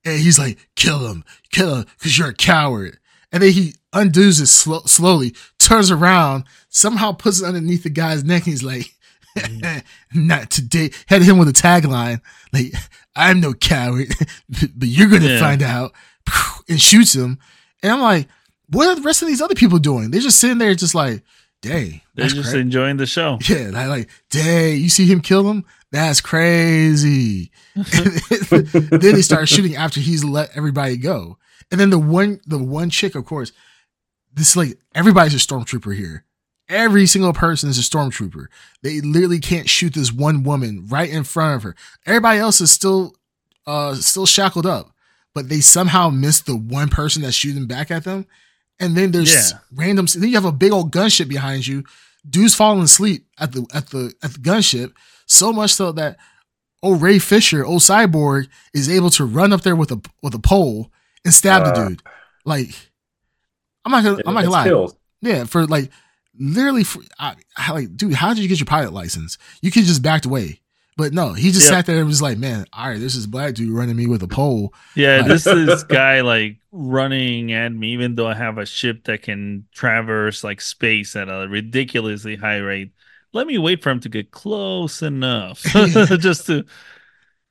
And 0.05 0.19
he's 0.19 0.39
like, 0.39 0.57
"Kill 0.75 1.07
him, 1.07 1.23
kill 1.51 1.75
him, 1.75 1.85
because 1.97 2.17
you're 2.17 2.29
a 2.29 2.33
coward." 2.33 2.97
And 3.31 3.41
then 3.41 3.51
he 3.51 3.73
undoes 3.93 4.39
it 4.39 4.47
slow, 4.47 4.81
slowly, 4.85 5.33
turns 5.59 5.89
around, 5.91 6.43
somehow 6.69 7.13
puts 7.13 7.41
it 7.41 7.45
underneath 7.47 7.83
the 7.83 7.89
guy's 7.89 8.23
neck, 8.23 8.43
and 8.45 8.53
he's 8.53 8.63
like, 8.63 8.93
mm. 9.37 9.83
"Not 10.13 10.49
today." 10.51 10.91
Had 11.07 11.23
him 11.23 11.37
with 11.37 11.47
a 11.49 11.53
tagline 11.53 12.21
like, 12.51 12.73
"I'm 13.15 13.39
no 13.39 13.53
coward, 13.53 14.13
but 14.75 14.87
you're 14.87 15.09
gonna 15.09 15.25
Yeah. 15.27 15.39
find 15.39 15.61
out," 15.63 15.93
and 16.69 16.79
shoots 16.81 17.13
him. 17.15 17.39
And 17.81 17.91
I'm 17.91 18.01
like, 18.01 18.27
"What 18.69 18.87
are 18.87 18.95
the 18.95 19.01
rest 19.01 19.21
of 19.21 19.27
these 19.27 19.41
other 19.41 19.55
people 19.55 19.79
doing?" 19.79 20.11
They're 20.11 20.21
just 20.21 20.39
sitting 20.39 20.57
there, 20.59 20.75
just 20.75 20.95
like, 20.95 21.23
"Dang, 21.61 22.01
They're 22.15 22.27
just 22.27 22.51
cra- 22.51 22.59
enjoying 22.59 22.97
the 22.97 23.05
show. 23.07 23.39
yeah, 23.49 23.69
like, 23.71 23.87
like, 23.87 24.09
dang, 24.29 24.79
you 24.81 24.89
see 24.89 25.05
him 25.05 25.21
kill 25.21 25.49
him? 25.49 25.65
That's 25.93 26.21
crazy. 26.21 27.51
then 27.75 28.99
they 28.99 29.21
start 29.21 29.47
shooting 29.47 29.75
after 29.75 29.99
he's 29.99 30.23
let 30.23 30.49
everybody 30.57 30.97
go. 30.97 31.37
And 31.71 31.79
then 31.79 31.91
the 31.91 31.99
one, 31.99 32.41
the 32.47 32.57
one 32.57 32.89
chick, 32.89 33.13
of 33.13 33.25
course, 33.25 33.51
this 34.33 34.49
is 34.49 34.57
like 34.57 34.79
everybody's 34.95 35.35
a 35.35 35.37
stormtrooper 35.37 35.95
here. 35.95 36.25
Every 36.67 37.05
single 37.05 37.31
person 37.31 37.69
is 37.69 37.77
a 37.77 37.83
stormtrooper. 37.83 38.47
They 38.81 39.01
literally 39.01 39.39
can't 39.39 39.69
shoot 39.69 39.93
this 39.93 40.11
one 40.11 40.41
woman 40.43 40.87
right 40.87 41.11
in 41.11 41.23
front 41.25 41.57
of 41.57 41.63
her. 41.63 41.75
Everybody 42.07 42.39
else 42.39 42.59
is 42.59 42.71
still, 42.71 43.15
uh, 43.67 43.93
still 43.93 44.25
shackled 44.25 44.65
up, 44.65 44.95
but 45.35 45.47
they 45.47 45.59
somehow 45.59 46.09
miss 46.09 46.41
the 46.41 46.55
one 46.55 46.89
person 46.89 47.21
that's 47.21 47.35
shooting 47.35 47.67
back 47.67 47.91
at 47.91 48.03
them. 48.03 48.25
And 48.79 48.95
then 48.97 49.11
there's 49.11 49.31
Yeah. 49.51 49.59
random. 49.71 50.07
Then 50.07 50.27
you 50.29 50.33
have 50.35 50.45
a 50.45 50.51
big 50.51 50.71
old 50.71 50.91
gunship 50.91 51.27
behind 51.27 51.67
you. 51.67 51.83
Dude's 52.27 52.55
falling 52.55 52.81
asleep 52.81 53.27
at 53.37 53.51
the 53.51 53.67
at 53.71 53.89
the 53.91 54.13
at 54.23 54.33
the 54.33 54.39
gunship. 54.39 54.93
So 55.25 55.53
much 55.53 55.73
so 55.73 55.91
that 55.93 56.17
old 56.81 57.01
Ray 57.01 57.19
Fisher, 57.19 57.65
old 57.65 57.81
cyborg, 57.81 58.47
is 58.73 58.89
able 58.89 59.09
to 59.11 59.25
run 59.25 59.53
up 59.53 59.61
there 59.61 59.75
with 59.75 59.91
a 59.91 60.01
with 60.21 60.33
a 60.35 60.39
pole 60.39 60.91
and 61.25 61.33
stab 61.33 61.63
the 61.65 61.71
Uh, 61.71 61.89
dude. 61.89 62.01
Like, 62.45 62.69
I'm 63.85 63.91
not 63.91 64.03
gonna, 64.03 64.21
I'm 64.25 64.33
not 64.33 64.41
gonna 64.41 64.49
lie. 64.51 64.63
killed. 64.65 64.95
Yeah, 65.21 65.45
for 65.45 65.65
like 65.65 65.89
literally, 66.37 66.83
for, 66.83 67.01
I, 67.19 67.35
I, 67.55 67.71
like, 67.71 67.95
dude, 67.95 68.13
how 68.13 68.33
did 68.33 68.41
you 68.43 68.49
get 68.49 68.59
your 68.59 68.65
pilot 68.65 68.91
license? 68.93 69.37
You 69.61 69.71
could 69.71 69.83
just 69.85 70.01
backed 70.01 70.25
away, 70.25 70.59
but 70.97 71.13
no, 71.13 71.33
he 71.33 71.51
just 71.51 71.65
Yep. 71.65 71.69
sat 71.71 71.85
there 71.85 71.99
and 71.99 72.07
was 72.07 72.21
like, 72.21 72.37
"Man, 72.37 72.65
all 72.73 72.89
right, 72.89 72.99
this 72.99 73.15
is 73.15 73.27
black 73.27 73.53
dude 73.55 73.69
running 73.71 73.95
me 73.95 74.05
with 74.07 74.21
a 74.23 74.27
pole." 74.27 74.73
Yeah, 74.95 75.17
Like- 75.19 75.27
this 75.27 75.47
is 75.47 75.83
guy 75.85 76.21
like 76.21 76.57
running 76.71 77.53
at 77.53 77.71
me, 77.71 77.93
even 77.93 78.15
though 78.15 78.27
I 78.27 78.33
have 78.35 78.57
a 78.57 78.65
ship 78.65 79.05
that 79.05 79.21
can 79.21 79.65
traverse 79.73 80.43
like 80.43 80.59
space 80.59 81.15
at 81.15 81.29
a 81.29 81.47
ridiculously 81.49 82.35
high 82.35 82.57
rate. 82.57 82.91
Let 83.33 83.47
me 83.47 83.57
wait 83.57 83.81
for 83.83 83.89
him 83.89 83.99
to 84.01 84.09
get 84.09 84.31
close 84.31 85.01
enough 85.01 85.63
Yeah. 85.75 86.05
just 86.19 86.45
to. 86.47 86.65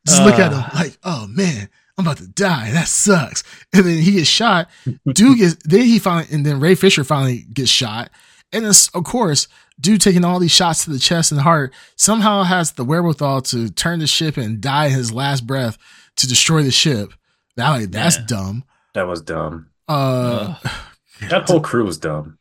Just 0.07 0.23
look 0.25 0.35
at 0.39 0.53
Uh. 0.53 0.63
him 0.63 0.71
like, 0.75 0.99
"Oh 1.05 1.27
man, 1.29 1.69
I'm 1.97 2.05
about 2.05 2.17
to 2.19 2.27
die. 2.27 2.71
That 2.73 2.89
sucks." 2.89 3.45
And 3.73 3.85
then 3.85 3.99
he 3.99 4.13
gets 4.13 4.29
shot. 4.29 4.69
Dude 5.07 5.39
gets 5.39 5.57
then 5.65 5.83
he 5.83 5.99
finally 6.01 6.27
and 6.35 6.45
then 6.45 6.59
Ray 6.61 6.75
Fisher 6.75 7.05
finally 7.05 7.45
gets 7.53 7.71
shot. 7.71 8.11
And 8.53 8.65
then, 8.65 8.73
of 8.95 9.05
course, 9.05 9.47
dude 9.81 10.01
taking 10.01 10.25
all 10.25 10.39
these 10.41 10.51
shots 10.53 10.85
to 10.85 10.91
the 10.91 10.99
chest 10.99 11.31
and 11.33 11.41
heart 11.41 11.73
somehow 11.97 12.43
has 12.43 12.73
the 12.73 12.85
wherewithal 12.85 13.43
to 13.43 13.71
turn 13.71 14.01
the 14.01 14.07
ship 14.07 14.37
and 14.37 14.61
die 14.61 14.89
his 14.91 15.11
last 15.13 15.47
breath 15.47 15.79
to 16.17 16.27
destroy 16.29 16.63
the 16.63 16.71
ship. 16.73 17.13
That 17.57 17.71
like 17.71 17.91
that's 17.93 18.17
Yeah. 18.19 18.25
dumb. 18.27 18.65
That 18.95 19.07
was 19.07 19.23
dumb. 19.23 19.69
Uh, 19.89 20.57
That 21.31 21.49
whole 21.49 21.61
crew 21.61 21.85
was 21.85 21.97
dumb. 21.99 22.39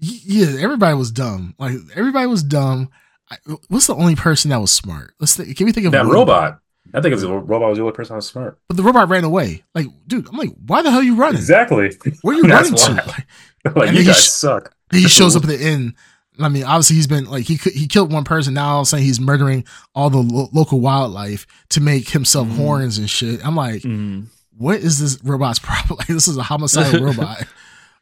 Yeah, 0.00 0.60
everybody 0.62 0.96
was 0.96 1.10
dumb. 1.10 1.54
Like 1.58 1.76
everybody 1.94 2.26
was 2.26 2.42
dumb. 2.42 2.90
I, 3.30 3.36
what's 3.68 3.86
the 3.86 3.94
only 3.94 4.16
person 4.16 4.50
that 4.50 4.60
was 4.60 4.72
smart? 4.72 5.14
Let's 5.20 5.36
think, 5.36 5.56
can 5.56 5.66
we 5.66 5.72
think 5.72 5.86
of 5.86 5.92
That 5.92 6.04
one? 6.06 6.14
robot. 6.14 6.60
I 6.92 7.00
think 7.00 7.12
it 7.12 7.14
was 7.14 7.22
the 7.22 7.30
robot 7.32 7.68
was 7.68 7.78
the 7.78 7.82
only 7.84 7.94
person 7.94 8.14
that 8.14 8.16
was 8.18 8.26
smart. 8.26 8.58
But 8.66 8.76
the 8.76 8.82
robot 8.82 9.08
ran 9.08 9.22
away. 9.22 9.62
Like, 9.74 9.86
dude, 10.08 10.28
I'm 10.28 10.36
like, 10.36 10.50
why 10.66 10.82
the 10.82 10.90
hell 10.90 11.00
are 11.00 11.04
you 11.04 11.14
running? 11.14 11.36
Exactly. 11.38 11.92
Where 12.22 12.34
are 12.36 12.40
you 12.40 12.44
running 12.48 12.74
to? 12.74 12.92
Like, 12.94 13.26
like 13.76 13.92
you 13.92 13.98
he 13.98 14.04
guys 14.04 14.24
sh- 14.24 14.28
suck. 14.28 14.74
he 14.90 15.02
shows 15.08 15.36
up 15.36 15.44
at 15.44 15.48
the 15.48 15.58
end. 15.62 15.94
I 16.40 16.48
mean, 16.48 16.64
obviously 16.64 16.96
he's 16.96 17.06
been 17.06 17.26
like 17.26 17.44
he 17.44 17.56
he 17.56 17.86
killed 17.86 18.12
one 18.12 18.24
person. 18.24 18.54
Now 18.54 18.74
all 18.76 18.80
of 18.80 18.84
a 18.84 18.86
sudden 18.86 19.04
he's 19.04 19.20
murdering 19.20 19.64
all 19.94 20.08
the 20.10 20.18
lo- 20.22 20.48
local 20.52 20.80
wildlife 20.80 21.46
to 21.68 21.80
make 21.80 22.08
himself 22.08 22.48
Mhm. 22.48 22.56
horns 22.56 22.98
and 22.98 23.08
shit. 23.10 23.46
I'm 23.46 23.54
like, 23.54 23.82
Mm. 23.82 24.26
what 24.56 24.80
is 24.80 24.98
this 24.98 25.22
robot's 25.22 25.58
problem? 25.60 25.98
Like, 25.98 26.08
this 26.08 26.26
is 26.26 26.38
a 26.38 26.42
homicidal 26.42 27.04
robot. 27.04 27.44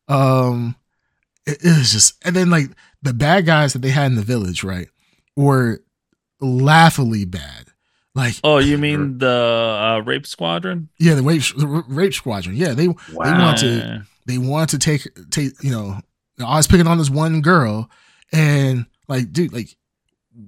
Um, 0.07 0.77
it, 1.49 1.59
it 1.65 1.79
was 1.79 1.93
just, 1.93 2.15
and 2.25 2.35
then 2.37 2.51
like 2.51 2.71
the 3.03 3.13
bad 3.15 3.47
guys 3.47 3.73
that 3.73 3.81
they 3.83 3.91
had 3.91 4.07
in 4.07 4.15
the 4.17 4.23
village, 4.23 4.63
right, 4.65 4.89
were 5.37 5.83
laughably 6.41 7.25
bad. 7.25 7.67
Like, 8.15 8.35
Oh, 8.45 8.59
you 8.59 8.79
mean 8.87 9.19
the 9.19 9.29
uh, 9.99 10.03
rape 10.05 10.27
squadron? 10.27 10.89
yeah, 10.99 11.15
the 11.15 11.23
rape 11.23 11.43
the 11.57 11.67
rape 11.89 12.15
squadron. 12.15 12.57
Yeah, 12.57 12.73
they 12.75 12.89
Wow. 12.89 12.97
want 13.15 13.59
to- 13.59 14.03
they 14.27 14.39
want 14.39 14.71
to 14.71 14.79
take 14.79 15.09
take 15.31 15.53
you 15.63 15.71
know 15.71 15.99
I 16.39 16.57
was 16.59 16.67
picking 16.67 16.87
on 16.87 16.99
this 16.99 17.09
one 17.09 17.41
girl 17.41 17.89
and 18.31 18.85
like 19.09 19.33
dude 19.33 19.55
like 19.55 19.75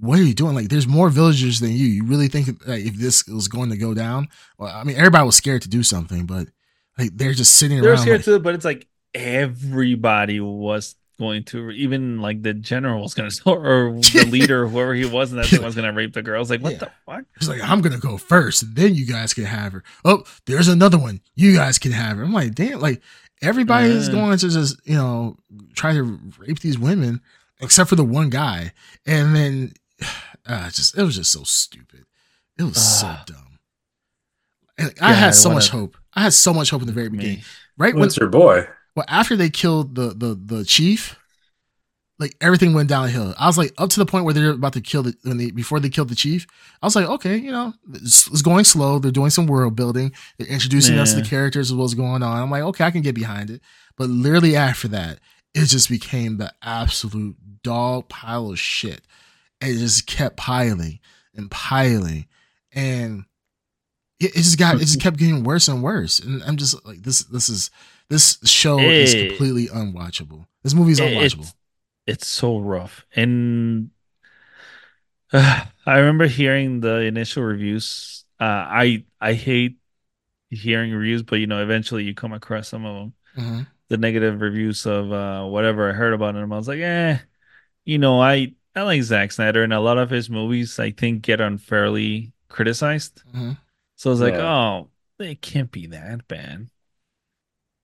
what 0.00 0.18
are 0.18 0.22
you 0.22 0.34
doing 0.34 0.54
like 0.54 0.68
there's 0.68 0.86
more 0.86 1.08
villagers 1.08 1.60
than 1.60 1.70
you 1.70 1.86
you 1.86 2.04
really 2.04 2.28
think 2.28 2.48
like 2.66 2.84
if 2.84 2.96
this 2.96 3.26
was 3.26 3.48
going 3.48 3.70
to 3.70 3.78
go 3.78 3.94
down 3.94 4.28
well 4.58 4.68
I 4.70 4.84
mean 4.84 4.96
everybody 4.96 5.24
was 5.24 5.36
scared 5.36 5.62
to 5.62 5.70
do 5.70 5.82
something 5.82 6.26
but 6.26 6.48
like 6.98 7.16
they're 7.16 7.32
just 7.32 7.54
sitting 7.54 7.78
around. 7.78 7.84
They're 7.84 7.92
around 7.94 8.02
scared 8.02 8.18
like, 8.18 8.24
too, 8.26 8.38
but 8.40 8.54
it's 8.54 8.66
like 8.66 8.86
everybody 9.14 10.40
was 10.40 10.96
going 11.18 11.44
to, 11.44 11.70
even 11.72 12.20
like 12.20 12.42
the 12.42 12.54
general 12.54 13.02
was 13.02 13.14
going 13.14 13.30
to, 13.30 13.50
or 13.50 13.92
the 14.00 14.26
leader, 14.30 14.66
whoever 14.66 14.94
he 14.94 15.04
was 15.04 15.30
and 15.32 15.40
that 15.40 15.46
thing, 15.46 15.62
was 15.62 15.74
going 15.74 15.86
to 15.86 15.92
rape 15.92 16.14
the 16.14 16.22
girl. 16.22 16.36
I 16.36 16.38
was 16.40 16.50
like, 16.50 16.62
what 16.62 16.72
Yeah. 16.74 16.78
the 16.78 16.90
fuck? 17.06 17.24
He's 17.38 17.48
like, 17.48 17.60
I'm 17.62 17.80
gonna 17.80 17.98
go 17.98 18.16
first, 18.16 18.74
then 18.74 18.94
you 18.94 19.06
guys 19.06 19.34
can 19.34 19.44
have 19.44 19.72
her. 19.72 19.82
Oh, 20.04 20.24
there's 20.46 20.68
another 20.68 20.98
one. 20.98 21.20
You 21.34 21.54
guys 21.54 21.78
can 21.78 21.92
have 21.92 22.16
her. 22.16 22.22
I'm 22.22 22.32
like, 22.32 22.54
damn, 22.54 22.80
like 22.80 23.02
everybody 23.42 23.88
is 23.90 24.08
Uh. 24.08 24.12
going 24.12 24.38
to 24.38 24.48
just, 24.48 24.76
you 24.86 24.94
know, 24.96 25.36
try 25.74 25.92
to 25.92 26.02
rape 26.38 26.60
these 26.60 26.78
women, 26.78 27.20
except 27.60 27.88
for 27.90 27.96
the 27.96 28.04
one 28.04 28.30
guy. 28.30 28.72
And 29.06 29.34
then 29.36 29.72
uh 30.46 30.70
just 30.70 30.96
it 30.96 31.02
was 31.02 31.16
just 31.16 31.32
so 31.32 31.42
stupid. 31.44 32.04
It 32.58 32.62
was 32.64 32.76
so 33.00 33.06
Ah. 33.08 33.24
dumb. 33.26 33.58
And 34.78 34.94
I 35.02 35.12
had 35.12 35.26
God, 35.28 35.34
so 35.34 35.48
what 35.50 35.54
much 35.56 35.68
hope. 35.68 35.96
I 36.14 36.22
had 36.22 36.32
so 36.32 36.54
much 36.54 36.70
hope 36.70 36.80
in 36.80 36.86
the 36.86 36.92
very 36.94 37.10
beginning. 37.10 37.36
Me. 37.38 37.42
Right 37.76 37.92
when 37.94 38.00
What's 38.00 38.16
your 38.16 38.28
boy? 38.30 38.66
Well, 39.00 39.18
after 39.20 39.36
they 39.36 39.50
killed 39.50 39.94
the 39.94 40.08
the 40.14 40.34
the 40.34 40.64
chief, 40.64 41.16
like 42.18 42.36
everything 42.40 42.74
went 42.74 42.88
downhill. 42.88 43.34
I 43.38 43.46
was 43.46 43.56
like 43.56 43.72
up 43.78 43.90
to 43.90 43.98
the 43.98 44.06
point 44.06 44.24
where 44.24 44.34
they're 44.34 44.50
about 44.50 44.74
to 44.74 44.80
kill 44.80 45.02
the 45.02 45.14
when 45.22 45.38
they 45.38 45.50
before 45.50 45.80
they 45.80 45.88
killed 45.88 46.08
the 46.10 46.14
chief. 46.14 46.46
I 46.82 46.86
was 46.86 46.94
like, 46.94 47.08
okay, 47.08 47.36
you 47.36 47.50
know, 47.50 47.72
it's, 47.94 48.26
it's 48.28 48.42
going 48.42 48.64
slow. 48.64 48.98
They're 48.98 49.10
doing 49.10 49.30
some 49.30 49.46
world 49.46 49.74
building. 49.74 50.12
They're 50.38 50.46
introducing 50.46 50.98
us 50.98 51.10
to 51.10 51.16
the 51.16 51.22
Yeah. 51.22 51.30
characters 51.30 51.70
of 51.70 51.78
what's 51.78 51.94
going 51.94 52.22
on. 52.22 52.42
I'm 52.42 52.50
like, 52.50 52.62
okay, 52.62 52.84
I 52.84 52.90
can 52.90 53.02
get 53.02 53.14
behind 53.14 53.48
it. 53.50 53.62
But 53.96 54.10
literally 54.10 54.54
after 54.56 54.88
that, 54.88 55.18
it 55.54 55.66
just 55.66 55.88
became 55.88 56.36
the 56.36 56.52
absolute 56.62 57.36
dog 57.62 58.08
pile 58.08 58.50
of 58.50 58.58
shit. 58.58 59.02
And 59.60 59.70
it 59.72 59.78
just 59.78 60.06
kept 60.06 60.36
piling 60.36 61.00
and 61.34 61.50
piling, 61.50 62.26
and 62.72 63.24
it, 64.18 64.32
it 64.32 64.42
just 64.42 64.58
got 64.58 64.76
it 64.76 64.80
just 64.80 65.00
kept 65.04 65.16
getting 65.16 65.42
worse 65.44 65.68
and 65.68 65.82
worse. 65.82 66.18
And 66.18 66.42
I'm 66.44 66.56
just 66.56 66.84
like, 66.86 67.02
this 67.02 67.22
this 67.24 67.48
is 67.48 67.70
this 68.10 68.38
show 68.44 68.78
is 68.80 69.14
completely 69.14 69.68
unwatchable. 69.68 70.46
This 70.62 70.74
movie 70.74 70.92
is 70.92 71.00
unwatchable. 71.00 71.40
It's, 71.40 71.54
it's 72.06 72.26
so 72.26 72.58
rough. 72.58 73.06
And 73.16 73.90
uh, 75.32 75.64
I 75.86 75.98
remember 75.98 76.26
hearing 76.26 76.80
the 76.80 76.96
initial 77.00 77.42
reviews. 77.42 78.24
Uh, 78.38 78.44
I 78.68 79.04
I 79.20 79.32
hate 79.34 79.76
hearing 80.50 80.92
reviews, 80.92 81.22
but 81.22 81.36
you 81.36 81.46
know, 81.46 81.62
eventually 81.62 82.04
you 82.04 82.14
come 82.14 82.32
across 82.32 82.68
some 82.68 82.84
of 82.84 82.96
them. 82.96 83.14
Mhm. 83.38 83.66
The 83.88 83.96
negative 83.96 84.40
reviews 84.40 84.86
of 84.86 85.12
uh, 85.12 85.44
whatever 85.46 85.88
I 85.90 85.92
heard 85.92 86.12
about 86.12 86.36
him. 86.36 86.52
I 86.52 86.56
was 86.56 86.68
like, 86.68 86.80
eh, 86.80 87.18
you 87.84 87.98
know, 87.98 88.20
I 88.20 88.54
I 88.74 88.82
like 88.82 89.02
Zack 89.02 89.32
Snyder, 89.32 89.62
and 89.62 89.72
a 89.72 89.80
lot 89.80 89.98
of 89.98 90.10
his 90.10 90.30
movies 90.30 90.78
I 90.78 90.90
think 90.90 91.22
get 91.22 91.40
unfairly 91.40 92.32
criticized. 92.48 93.22
Mhm. 93.32 93.58
So 93.96 94.10
I 94.10 94.12
was 94.12 94.20
like, 94.20 94.34
oh, 94.34 94.90
it 95.18 95.42
can't 95.42 95.70
be 95.70 95.86
that 95.88 96.26
bad. 96.26 96.70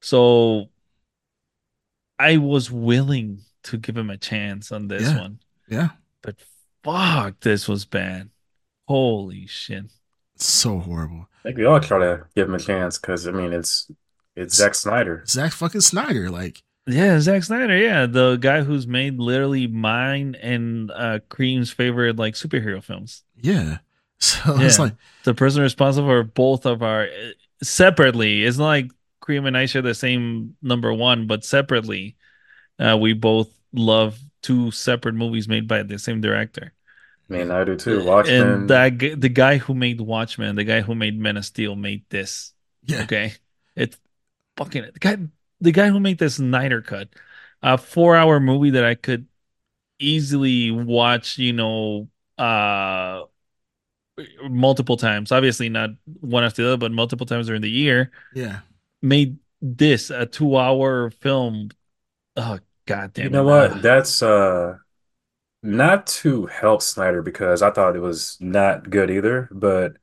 So 0.07 0.69
I 2.19 2.37
was 2.37 2.70
willing 2.70 3.41
to 3.65 3.77
give 3.77 3.97
him 3.97 4.11
a 4.11 4.16
chance 4.16 4.70
on 4.70 4.87
this 4.89 5.03
Yeah. 5.03 5.19
one, 5.20 5.39
Yeah, 5.69 5.89
but 6.23 6.37
fuck, 6.85 7.41
this 7.41 7.66
was 7.66 7.85
bad. 7.85 8.31
Holy 8.87 9.47
shit. 9.47 9.87
it's 10.37 10.47
so 10.49 10.78
horrible. 10.78 11.28
I 11.41 11.49
think 11.49 11.59
we 11.59 11.65
all 11.65 11.81
try 11.81 11.99
to 11.99 12.27
give 12.37 12.49
him 12.49 12.55
a 12.55 12.59
chance 12.61 12.99
because 12.99 13.27
I 13.27 13.33
mean 13.33 13.53
it's 13.53 13.91
it's 14.37 14.55
Zack 14.55 14.74
Snyder. 14.77 15.24
Zack 15.27 15.53
fucking 15.53 15.81
Snyder, 15.81 16.31
like 16.31 16.62
Yeah, 16.87 17.19
Zack 17.19 17.43
Snyder, 17.43 17.77
yeah, 17.77 18.07
the 18.07 18.37
guy 18.37 18.62
who's 18.62 18.87
made 18.87 19.19
literally 19.19 19.66
mine 19.66 20.37
and 20.41 20.91
uh 20.93 21.19
Cream's 21.28 21.70
favorite 21.73 22.16
like 22.16 22.35
superhero 22.35 22.83
films. 22.83 23.24
yeah. 23.41 23.78
So 24.19 24.39
it's 24.61 24.78
like 24.78 24.95
The 25.24 25.35
person 25.35 25.62
responsible 25.62 26.09
for 26.09 26.23
both 26.23 26.65
of 26.65 26.83
our 26.83 27.09
separately. 27.62 28.45
It's 28.45 28.57
not 28.59 28.66
like 28.66 28.91
Cream 29.27 29.44
and 29.44 29.57
I 29.57 29.66
share 29.66 29.82
the 29.82 29.93
same 29.93 30.57
number 30.62 30.94
one, 30.94 31.27
but 31.27 31.44
separately, 31.44 32.15
uh, 32.78 32.97
we 32.97 33.12
both 33.12 33.53
love 33.73 34.16
two 34.40 34.70
separate 34.70 35.16
movies 35.16 35.48
made 35.48 35.66
by 35.66 35.82
the 35.82 35.98
same 35.98 36.20
director. 36.20 36.73
I 37.28 37.32
mean, 37.32 37.51
I 37.51 37.65
do 37.65 37.74
too. 37.74 38.05
Watchmen. 38.05 38.40
And 38.40 38.70
that 38.70 39.20
the 39.20 39.28
guy 39.28 39.57
who 39.59 39.74
made 39.74 40.01
Watchmen, 40.01 40.55
the 40.55 40.62
guy 40.62 40.81
who 40.81 40.94
made 40.94 41.19
Men 41.19 41.36
of 41.36 41.44
Steel, 41.44 41.74
made 41.74 42.05
this. 42.09 42.53
Yeah. 42.85 43.03
Okay, 43.03 43.35
it's 43.74 43.98
fucking 44.57 44.85
the 44.94 45.01
guy. 45.01 45.16
The 45.61 45.73
guy 45.73 45.89
who 45.89 45.98
made 45.98 46.19
this 46.19 46.36
Snyder 46.36 46.81
cut, 46.81 47.09
a 47.65 47.78
four-hour 47.78 48.39
movie 48.39 48.70
that 48.70 48.85
I 48.85 48.94
could 48.94 49.27
easily 49.98 50.70
watch. 50.70 51.36
You 51.36 51.53
know, 51.53 52.09
uh, 52.39 53.23
multiple 54.48 54.97
times. 54.97 55.32
Obviously, 55.32 55.69
not 55.69 55.90
one 56.20 56.44
after 56.44 56.62
the 56.62 56.69
other, 56.69 56.77
but 56.77 56.93
multiple 56.93 57.27
times 57.27 57.48
during 57.48 57.62
the 57.62 57.70
year. 57.70 58.12
Yeah. 58.32 58.61
Made 59.02 59.39
this 59.60 60.10
a 60.10 60.27
two-hour 60.27 61.10
film. 61.10 61.70
Oh 62.36 62.59
god 62.86 63.12
damn! 63.14 63.24
You 63.24 63.31
know 63.31 63.43
it. 63.43 63.44
what? 63.44 63.82
That's 63.82 64.23
uh 64.23 64.78
not 65.62 66.06
to 66.09 66.47
help 66.47 66.82
Snyder 66.82 67.23
because 67.23 67.62
I 67.62 67.70
thought 67.70 67.97
it 67.97 68.01
was 68.01 68.39
not 68.40 68.90
good 68.90 69.10
either, 69.10 69.48
but 69.52 69.97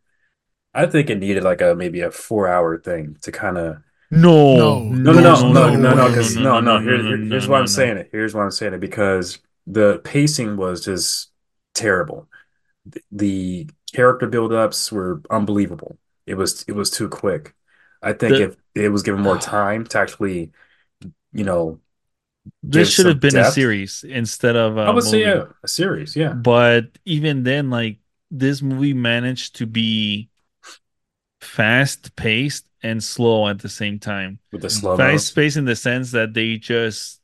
I 0.74 0.86
think 0.88 1.10
it 1.10 1.20
needed 1.20 1.44
like 1.44 1.62
a 1.62 1.76
maybe 1.76 2.02
a 2.02 2.12
four 2.12 2.48
hour 2.48 2.80
thing 2.80 3.18
to 3.24 3.32
kind 3.32 3.58
of 3.58 3.84
No, 4.12 4.80
No, 4.90 5.12
no 5.12 5.14
no 5.14 5.36
no 5.52 5.52
no 5.52 5.70
no 5.76 5.76
no 5.78 5.94
no 5.94 6.08
way. 6.08 6.10
because 6.10 6.36
no 6.36 6.60
no 6.60 6.80
here, 6.80 6.98
no, 6.98 7.04
here- 7.04 7.18
no, 7.18 7.26
here's 7.30 7.48
no, 7.48 7.50
why 7.50 7.60
I'm 7.60 7.68
no. 7.68 7.68
saying 7.68 7.98
it 7.98 8.10
here's 8.12 8.34
why 8.36 8.44
I'm 8.44 8.52
saying 8.52 8.74
it 8.74 8.80
because 8.80 9.40
the 9.68 10.00
pacing 10.04 10.58
was 10.58 10.84
just 10.86 11.32
terrible. 11.74 12.30
The, 12.86 13.02
the 13.12 13.70
character 13.94 14.28
build-ups 14.28 14.92
were 14.92 15.22
unbelievable. 15.30 15.98
It 16.28 16.36
was 16.36 16.64
it 16.68 16.74
was 16.74 16.90
too 16.92 17.10
quick. 17.10 17.56
I 18.04 18.14
think 18.14 18.34
The- 18.36 18.44
if 18.44 18.58
it 18.76 18.90
was 18.90 19.04
given 19.04 19.22
more 19.22 19.38
time 19.58 19.86
to 19.88 20.00
actually, 20.00 20.52
you 21.32 21.44
know, 21.46 21.80
This 22.62 22.92
should 22.92 23.06
have 23.06 23.20
been 23.20 23.38
a 23.38 23.52
series 23.52 24.04
instead 24.04 24.56
of 24.56 24.78
a 24.78 24.82
I 24.82 24.90
would 24.92 25.04
say 25.04 25.20
movie. 25.26 25.30
yeah, 25.40 25.46
a 25.64 25.68
series, 25.68 26.16
yeah. 26.16 26.34
But 26.34 26.98
even 27.06 27.44
then, 27.44 27.70
like 27.70 28.00
this 28.30 28.62
movie 28.62 28.94
managed 28.94 29.56
to 29.58 29.66
be 29.66 30.30
fast 31.42 32.16
paced 32.16 32.66
and 32.82 33.04
slow 33.04 33.48
at 33.48 33.60
the 33.60 33.70
same 33.70 34.00
time. 34.00 34.40
With 34.52 34.62
the 34.62 34.70
slow 34.70 34.98
Fast 34.98 35.36
paced 35.36 35.58
in 35.58 35.66
the 35.66 35.76
sense 35.76 36.12
that 36.12 36.34
they 36.34 36.58
just 36.58 37.22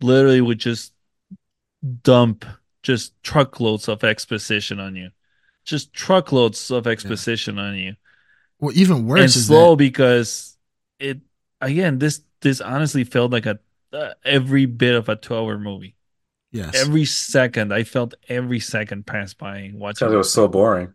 literally 0.00 0.40
would 0.40 0.58
just 0.58 0.92
dump 2.02 2.44
just 2.82 3.12
truckloads 3.22 3.88
of 3.88 4.04
exposition 4.04 4.80
on 4.80 4.96
you. 4.96 5.10
Just 5.64 5.92
truckloads 5.92 6.70
of 6.70 6.86
exposition 6.86 7.58
on 7.58 7.76
you. 7.76 7.94
Well, 8.60 8.76
even 8.76 9.06
worse 9.06 9.20
and 9.20 9.26
is 9.26 9.46
slow 9.46 9.70
that 9.70 9.76
because 9.78 10.56
it 10.98 11.18
again 11.60 11.98
this 11.98 12.20
this 12.40 12.60
honestly 12.60 13.04
felt 13.04 13.32
like 13.32 13.46
a 13.46 13.58
uh, 13.92 14.14
every 14.24 14.66
bit 14.66 14.94
of 14.94 15.08
a 15.08 15.16
12 15.16 15.44
hour 15.44 15.58
movie. 15.58 15.96
yes. 16.52 16.74
Every 16.74 17.04
second 17.04 17.72
I 17.72 17.82
felt 17.84 18.14
every 18.28 18.60
second 18.60 19.06
pass 19.06 19.34
by 19.34 19.70
watching 19.74 20.06
because 20.06 20.12
it 20.14 20.16
was 20.16 20.32
so 20.32 20.46
boring. 20.46 20.92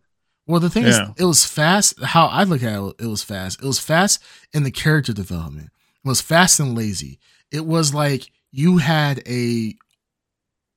Well, 0.48 0.60
the 0.60 0.70
thing 0.70 0.84
Yeah. 0.84 1.10
is, 1.10 1.10
it 1.18 1.26
was 1.26 1.44
fast. 1.46 2.02
How 2.04 2.28
I 2.28 2.44
look 2.44 2.62
at 2.64 2.80
it, 2.80 2.96
it 3.00 3.08
was 3.08 3.24
fast. 3.24 3.62
It 3.62 3.66
was 3.66 3.80
fast 3.80 4.22
in 4.54 4.64
the 4.64 4.72
character 4.72 5.12
development. 5.12 5.72
It 6.04 6.08
was 6.08 6.22
fast 6.22 6.60
and 6.60 6.76
lazy. 6.78 7.20
It 7.52 7.66
was 7.66 7.94
like 7.94 8.32
you 8.52 8.78
had 8.78 9.22
a 9.28 9.76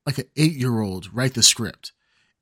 like 0.06 0.19
an 0.19 0.24
eight 0.36 0.55
year 0.55 0.81
old 0.81 1.12
write 1.15 1.35
the 1.35 1.43
script, 1.43 1.93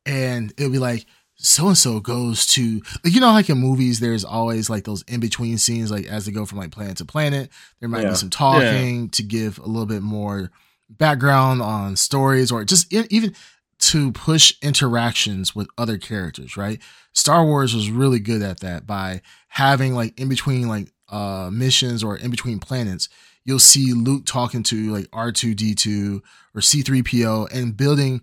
and 0.06 0.52
it'd 0.56 0.72
be 0.72 0.78
like 0.78 1.04
so 1.38 1.68
and 1.68 1.76
so 1.78 2.00
goes 2.00 2.46
to 2.46 2.80
you 3.04 3.20
know 3.20 3.30
like 3.32 3.48
in 3.50 3.58
movies 3.58 4.00
there's 4.00 4.24
always 4.24 4.70
like 4.70 4.84
those 4.84 5.02
in 5.02 5.20
between 5.20 5.58
scenes 5.58 5.90
like 5.90 6.06
as 6.06 6.24
they 6.26 6.32
go 6.32 6.46
from 6.46 6.58
like 6.58 6.70
planet 6.70 6.96
to 6.96 7.04
planet 7.04 7.50
there 7.80 7.88
might 7.88 8.02
Yeah. 8.02 8.10
be 8.10 8.16
some 8.16 8.30
talking 8.30 9.08
to 9.10 9.22
give 9.22 9.58
a 9.58 9.66
little 9.66 9.86
bit 9.86 10.02
more 10.02 10.50
background 10.88 11.60
on 11.62 11.96
stories 11.96 12.50
or 12.50 12.64
just 12.64 12.92
even 12.92 13.34
to 13.78 14.12
push 14.12 14.54
interactions 14.62 15.54
with 15.54 15.68
other 15.76 15.98
characters 15.98 16.56
right 16.56 16.80
Star 17.12 17.44
Wars 17.44 17.74
was 17.74 17.90
really 17.90 18.18
good 18.18 18.42
at 18.42 18.60
that 18.60 18.86
by 18.86 19.20
having 19.48 19.94
like 19.94 20.18
in 20.18 20.28
between 20.28 20.68
like 20.68 20.88
uh 21.10 21.50
missions 21.52 22.02
or 22.02 22.16
in 22.16 22.30
between 22.30 22.58
planets 22.58 23.08
you'll 23.44 23.58
see 23.58 23.92
Luke 23.92 24.24
talking 24.26 24.62
to 24.64 24.90
like 24.92 25.06
R2D2 25.10 26.20
or 26.54 26.60
C3PO 26.60 27.52
and 27.52 27.76
building 27.76 28.22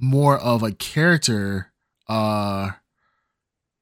more 0.00 0.38
of 0.38 0.62
a 0.62 0.72
character 0.72 1.70
uh 2.08 2.70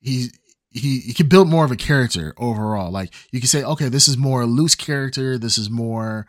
he 0.01 0.28
he 0.70 1.01
he 1.01 1.12
can 1.12 1.28
build 1.28 1.49
more 1.49 1.65
of 1.65 1.70
a 1.70 1.77
character 1.77 2.35
overall. 2.36 2.90
Like 2.90 3.12
you 3.31 3.40
can 3.40 3.49
say 3.49 3.62
okay 3.62 3.89
this 3.89 4.09
is 4.09 4.16
more 4.16 4.47
loose 4.47 4.74
character. 4.74 5.39
This 5.39 5.59
is 5.59 5.70
more 5.70 6.27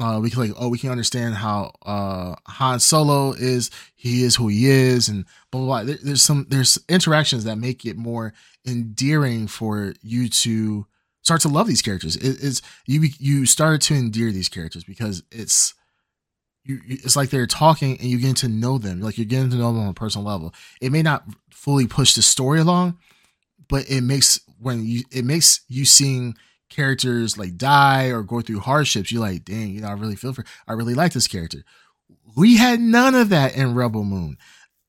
uh, 0.00 0.20
we 0.22 0.30
can 0.30 0.40
like 0.40 0.52
oh 0.56 0.68
we 0.68 0.78
can 0.78 0.90
understand 0.90 1.34
how 1.34 1.72
uh 1.84 2.34
Han 2.46 2.80
Solo 2.80 3.32
is. 3.32 3.70
He 3.94 4.22
is 4.22 4.36
who 4.36 4.48
he 4.48 4.66
is 4.66 5.08
and 5.08 5.24
blah 5.50 5.60
blah, 5.60 5.66
blah. 5.66 5.84
There, 5.84 5.98
there's 6.02 6.22
some 6.22 6.46
there's 6.48 6.78
interactions 6.88 7.44
that 7.44 7.56
make 7.56 7.84
it 7.84 7.96
more 7.96 8.32
endearing 8.66 9.46
for 9.48 9.94
you 10.02 10.28
to 10.28 10.86
start 11.22 11.40
to 11.42 11.48
love 11.48 11.66
these 11.66 11.82
characters. 11.82 12.16
It, 12.16 12.38
it's 12.42 12.62
you 12.86 13.08
you 13.18 13.46
start 13.46 13.80
to 13.82 13.94
endear 13.94 14.32
these 14.32 14.48
characters 14.48 14.84
because 14.84 15.22
it's 15.30 15.74
you, 16.68 16.80
it's 16.86 17.16
like 17.16 17.30
they're 17.30 17.46
talking 17.46 17.98
and 17.98 18.08
you're 18.08 18.20
getting 18.20 18.34
to 18.36 18.48
know 18.48 18.78
them. 18.78 19.00
Like 19.00 19.18
you're 19.18 19.24
getting 19.24 19.50
to 19.50 19.56
know 19.56 19.72
them 19.72 19.82
on 19.82 19.88
a 19.88 19.94
personal 19.94 20.26
level. 20.26 20.54
It 20.80 20.92
may 20.92 21.02
not 21.02 21.24
fully 21.50 21.88
push 21.88 22.14
the 22.14 22.22
story 22.22 22.60
along 22.60 22.96
but 23.68 23.88
it 23.88 24.00
makes 24.00 24.40
when 24.58 24.84
you 24.84 25.02
it 25.12 25.24
makes 25.24 25.60
you 25.68 25.84
seeing 25.84 26.34
characters 26.68 27.38
like 27.38 27.56
die 27.56 28.06
or 28.06 28.22
go 28.22 28.40
through 28.40 28.60
hardships 28.60 29.12
you're 29.12 29.22
like 29.22 29.44
dang 29.44 29.70
you 29.70 29.80
know 29.80 29.88
i 29.88 29.92
really 29.92 30.16
feel 30.16 30.32
for 30.32 30.44
i 30.66 30.72
really 30.72 30.94
like 30.94 31.12
this 31.12 31.26
character. 31.26 31.64
We 32.36 32.56
had 32.56 32.78
none 32.78 33.14
of 33.14 33.30
that 33.30 33.56
in 33.56 33.74
rebel 33.74 34.04
moon 34.04 34.36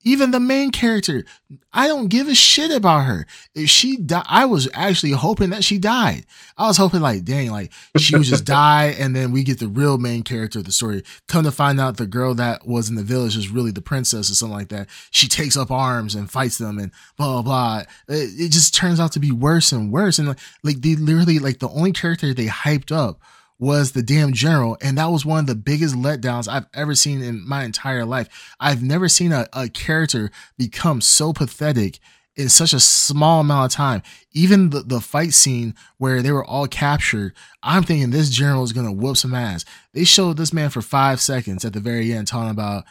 even 0.04 0.32
the 0.32 0.40
main 0.40 0.72
character 0.72 1.26
i 1.74 1.88
don't 1.88 2.08
give 2.08 2.28
a 2.28 2.36
shit 2.36 2.72
about 2.72 3.06
her. 3.06 3.26
If 3.56 3.70
she 3.70 3.98
died 3.98 4.26
i 4.28 4.46
was 4.46 4.70
actually 4.74 5.12
hoping 5.12 5.50
that 5.52 5.64
she 5.64 5.78
died. 5.78 6.26
I 6.58 6.68
was 6.68 6.78
hoping 6.78 7.02
like 7.02 7.24
dang 7.24 7.52
like 7.52 7.72
she 7.98 8.16
would 8.16 8.26
just 8.26 8.46
die 8.66 8.96
and 9.00 9.16
then 9.16 9.32
we 9.32 9.44
get 9.44 9.60
the 9.60 9.68
real 9.68 9.98
main 9.98 10.24
character 10.24 10.60
of 10.60 10.66
the 10.66 10.72
story. 10.72 11.04
Come 11.28 11.44
to 11.44 11.52
find 11.52 11.80
out 11.80 11.98
the 11.98 12.08
girl 12.08 12.34
that 12.36 12.68
was 12.68 12.90
in 12.90 12.96
the 12.96 13.04
village 13.04 13.38
is 13.38 13.50
really 13.50 13.72
the 13.72 13.82
princess 13.82 14.32
or 14.32 14.36
something 14.36 14.58
like 14.58 14.70
that. 14.70 14.88
She 15.12 15.28
takes 15.28 15.58
up 15.58 15.72
arms 15.72 16.16
and 16.16 16.30
fights 16.30 16.58
them 16.58 16.78
and 16.80 16.92
blah 17.18 17.42
blah 17.42 17.42
blah. 17.42 18.16
It, 18.16 18.40
it 18.40 18.52
just 18.52 18.74
turns 18.74 19.00
out 19.00 19.12
to 19.14 19.20
be 19.20 19.32
worse 19.32 19.72
and 19.72 19.92
worse. 19.92 20.20
And 20.20 20.30
like, 20.30 20.40
like 20.64 20.82
they 20.82 20.96
literally 20.96 21.40
like 21.40 21.60
the 21.60 21.70
only 21.70 21.92
character 21.92 22.34
they 22.34 22.48
hyped 22.48 22.92
up 22.92 23.22
was 23.60 23.92
the 23.92 24.02
damn 24.02 24.34
general 24.34 24.78
and 24.82 24.98
that 24.98 25.12
was 25.12 25.26
one 25.26 25.42
of 25.42 25.48
the 25.48 25.56
biggest 25.56 25.94
letdowns 25.94 26.48
i've 26.48 26.66
ever 26.74 26.96
seen 26.96 27.22
in 27.22 27.48
my 27.48 27.64
entire 27.64 28.06
life. 28.06 28.56
I've 28.60 28.82
never 28.82 29.10
seen 29.10 29.32
a, 29.32 29.48
a 29.54 29.70
character 29.70 30.32
become 30.58 31.02
so 31.02 31.34
pathetic 31.34 32.00
in 32.36 32.48
such 32.48 32.72
a 32.72 32.80
small 32.80 33.42
amount 33.42 33.74
of 33.74 33.76
time. 33.76 34.02
Even 34.32 34.70
the, 34.70 34.80
the 34.80 35.02
fight 35.02 35.34
scene 35.34 35.76
where 35.98 36.22
they 36.22 36.32
were 36.32 36.46
all 36.46 36.68
captured 36.68 37.34
i'm 37.62 37.84
thinking 37.84 38.12
this 38.12 38.30
general 38.30 38.64
is 38.64 38.74
gonna 38.74 38.94
whoop 38.94 39.18
some 39.18 39.36
ass. 39.36 39.66
They 39.94 40.06
showed 40.06 40.38
this 40.38 40.54
man 40.54 40.70
for 40.70 40.82
five 40.82 41.20
seconds 41.20 41.66
at 41.66 41.74
the 41.74 41.80
very 41.80 42.14
end 42.14 42.28
talking 42.28 42.52
about 42.52 42.86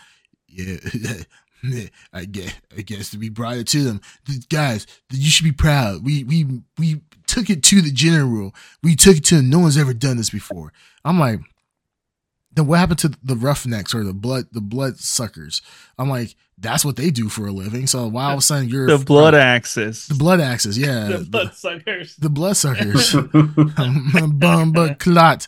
yeah 0.46 0.76
I 2.12 2.24
guess, 2.24 2.54
I 2.76 2.82
guess 2.82 3.10
to 3.10 3.18
be 3.18 3.28
brought 3.28 3.56
it 3.56 3.66
to 3.68 3.82
them, 3.82 4.00
The- 4.26 4.44
guys. 4.48 4.86
You 5.10 5.30
should 5.30 5.44
be 5.44 5.52
proud. 5.52 6.04
We 6.04 6.24
we 6.24 6.46
we 6.78 7.00
took 7.26 7.50
it 7.50 7.62
to 7.64 7.80
the 7.82 7.90
general. 7.90 8.54
We 8.82 8.94
took 8.96 9.16
it 9.18 9.24
to 9.26 9.36
him. 9.36 9.50
No 9.50 9.58
one's 9.58 9.76
ever 9.78 9.92
done 9.94 10.16
this 10.16 10.30
before. 10.30 10.72
I'm 11.04 11.18
like, 11.18 11.40
then 12.52 12.66
what 12.66 12.78
happened 12.78 12.98
to 13.00 13.12
the 13.22 13.36
roughnecks 13.36 13.94
or 13.94 14.04
the 14.04 14.12
blood 14.14 14.46
the 14.52 14.60
blood 14.60 14.98
suckers? 14.98 15.62
I'm 15.98 16.08
like, 16.08 16.34
that's 16.56 16.84
what 16.84 16.96
they 16.96 17.10
do 17.10 17.28
for 17.28 17.46
a 17.46 17.52
living. 17.52 17.86
So 17.86 18.08
why 18.08 18.24
all 18.26 18.32
of 18.32 18.38
a 18.38 18.42
sudden 18.42 18.68
you're 18.68 18.86
the 18.86 19.04
blood 19.04 19.34
axis. 19.34 20.06
the 20.08 20.14
blood 20.14 20.40
axes, 20.40 20.76
yeah, 20.78 21.04
the 21.08 21.18
the, 21.18 21.24
blood 21.24 21.54
suckers. 21.54 22.16
the 22.16 22.30
blood 22.30 22.56
suckers. 22.56 23.14
Bomba 24.38 24.94
clot. 24.96 25.46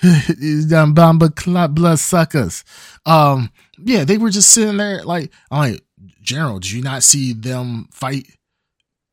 Them 0.00 0.94
bomba 0.94 1.30
clot 1.30 1.74
blood 1.74 1.98
suckers. 1.98 2.64
Um, 3.04 3.50
yeah, 3.84 4.04
they 4.04 4.18
were 4.18 4.30
just 4.30 4.50
sitting 4.50 4.76
there 4.76 5.02
like, 5.04 5.32
I'm 5.50 5.72
like, 5.72 5.84
General, 6.22 6.58
did 6.58 6.70
you 6.70 6.82
not 6.82 7.02
see 7.02 7.32
them 7.32 7.88
fight? 7.92 8.26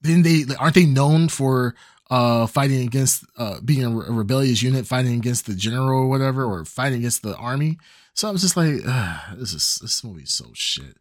Then 0.02 0.22
they 0.22 0.44
aren't 0.60 0.76
they 0.76 0.86
known 0.86 1.30
for 1.30 1.76
uh 2.12 2.46
fighting 2.46 2.86
against 2.86 3.26
uh 3.38 3.60
being 3.62 3.84
a 3.84 3.90
re- 3.90 4.06
a 4.08 4.12
rebellious 4.12 4.62
unit, 4.62 4.86
fighting 4.86 5.16
against 5.16 5.48
the 5.48 5.56
general 5.56 6.02
or 6.02 6.08
whatever, 6.08 6.46
or 6.46 6.64
fighting 6.66 7.00
against 7.00 7.24
the 7.24 7.36
army? 7.38 7.78
So 8.14 8.28
I 8.28 8.32
was 8.32 8.42
just 8.42 8.56
like, 8.56 8.84
this 9.38 9.54
is 9.54 9.80
this 9.82 10.04
movie's 10.04 10.34
so 10.34 10.46
shit. 10.54 10.98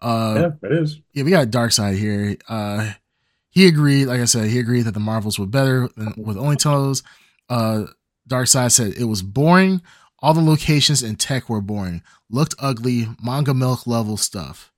Uh, 0.00 0.50
yeah, 0.62 0.68
it 0.68 0.72
is. 0.82 1.00
yeah, 1.12 1.24
we 1.24 1.30
got 1.30 1.50
Dark 1.50 1.72
Side 1.72 1.96
here. 1.96 2.36
Uh, 2.48 2.92
he 3.50 3.66
agreed, 3.66 4.06
like 4.06 4.20
I 4.20 4.26
said, 4.26 4.50
he 4.50 4.58
agreed 4.58 4.82
that 4.82 4.94
the 4.94 5.00
Marvels 5.00 5.38
were 5.38 5.46
better 5.46 5.88
than 5.96 6.12
with 6.16 6.36
Only 6.36 6.56
Toes. 6.56 7.02
Uh, 7.48 7.84
Dark 8.26 8.48
Side 8.48 8.72
said 8.72 8.94
it 8.98 9.04
was 9.04 9.22
boring. 9.22 9.80
All 10.24 10.32
the 10.32 10.40
locations 10.40 11.02
and 11.02 11.20
tech 11.20 11.50
were 11.50 11.60
boring. 11.60 12.00
Looked 12.30 12.54
ugly, 12.58 13.08
manga 13.22 13.52
milk 13.52 13.86
level 13.86 14.16
stuff. 14.16 14.72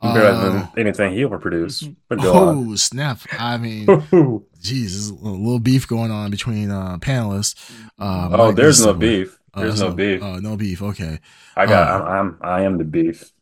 Better 0.00 0.26
Uh, 0.26 0.42
than 0.44 0.68
anything 0.76 1.12
he 1.14 1.22
ever 1.24 1.38
produced. 1.38 1.88
But 2.08 2.20
go 2.20 2.32
on. 2.34 2.72
oh 2.72 2.76
snap! 2.76 3.18
I 3.38 3.56
mean, 3.58 3.86
oh, 4.12 4.44
geez, 4.60 5.10
a 5.10 5.14
little 5.14 5.58
beef 5.60 5.86
going 5.88 6.10
on 6.12 6.30
between 6.30 6.70
uh, 6.70 6.98
panelists. 6.98 7.54
Uh, 7.98 8.28
Mike 8.30 8.40
Oh, 8.40 8.52
there's 8.52 8.80
no 8.80 8.92
somewhere. 8.92 9.08
beef. 9.08 9.38
Uh, 9.54 9.60
There's 9.62 9.80
no 9.80 9.92
beef. 9.92 10.22
Uh, 10.22 10.40
no 10.40 10.56
beef. 10.56 10.80
Okay. 10.80 11.18
I 11.56 11.66
got. 11.66 12.00
uh, 12.00 12.04
I'm, 12.04 12.18
I'm. 12.18 12.38
I 12.40 12.62
am 12.62 12.78
the 12.78 12.84
beef. 12.84 13.32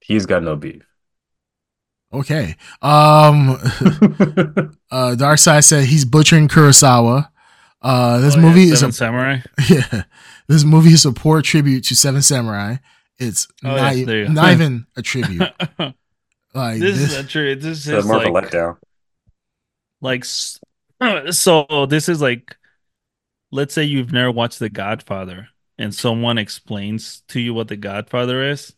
He's 0.00 0.26
got 0.26 0.42
no 0.42 0.56
beef. 0.56 0.82
Okay. 2.12 2.56
Um, 2.82 3.58
uh, 4.90 5.14
Dark 5.16 5.38
Side 5.38 5.64
said 5.64 5.84
he's 5.84 6.04
butchering 6.04 6.48
Kurosawa. 6.48 7.28
Uh, 7.84 8.18
this 8.20 8.36
Oh, 8.36 8.40
yeah, 8.40 8.42
movie 8.48 8.70
is 8.70 8.82
a 8.82 8.90
Samurai. 8.92 9.38
yeah. 9.70 10.04
This 10.48 10.64
movie 10.64 10.92
is 10.94 11.04
a 11.06 11.12
poor 11.12 11.42
tribute 11.42 11.84
to 11.84 11.96
Seven 11.96 12.22
Samurai. 12.22 12.76
It's 13.18 13.46
Oh, 13.64 13.76
not, 13.76 13.96
yeah, 13.96 14.04
there 14.06 14.18
you 14.20 14.26
go. 14.26 14.32
not 14.32 14.52
even 14.52 14.86
a 14.96 15.02
tribute. 15.02 15.52
Like 16.54 16.78
this 16.80 16.98
this, 16.98 17.12
is 17.12 17.16
a 17.18 17.24
true. 17.24 17.56
This 17.56 17.86
is 17.86 18.06
more 18.06 18.18
of 18.18 18.24
a 18.24 18.26
letdown. 18.30 18.78
like 20.00 20.24
so. 21.32 21.86
This 21.88 22.08
is 22.08 22.22
like, 22.22 22.56
let's 23.50 23.74
say 23.74 23.84
you've 23.84 24.12
never 24.12 24.30
watched 24.30 24.60
The 24.60 24.68
Godfather, 24.70 25.48
and 25.78 25.94
someone 25.94 26.38
explains 26.38 27.22
to 27.28 27.40
you 27.40 27.54
what 27.54 27.68
The 27.68 27.76
Godfather 27.76 28.42
is, 28.50 28.72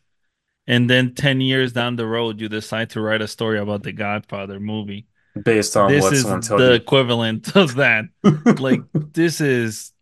and 0.66 0.88
then 0.88 1.14
ten 1.14 1.42
years 1.42 1.72
down 1.74 1.96
the 1.96 2.06
road, 2.06 2.40
you 2.40 2.48
decide 2.48 2.90
to 2.90 3.00
write 3.02 3.20
a 3.22 3.28
story 3.28 3.58
about 3.58 3.82
The 3.82 3.92
Godfather 3.92 4.58
movie. 4.58 5.06
Based 5.44 5.76
on 5.76 5.90
this 5.90 6.02
what 6.02 6.12
is 6.12 6.22
someone 6.22 6.40
told 6.40 6.60
the 6.60 6.68
you. 6.68 6.72
equivalent 6.72 7.56
of 7.56 7.76
that. 7.76 8.06
Like 8.58 8.80
this 8.92 9.40
is, 9.40 9.92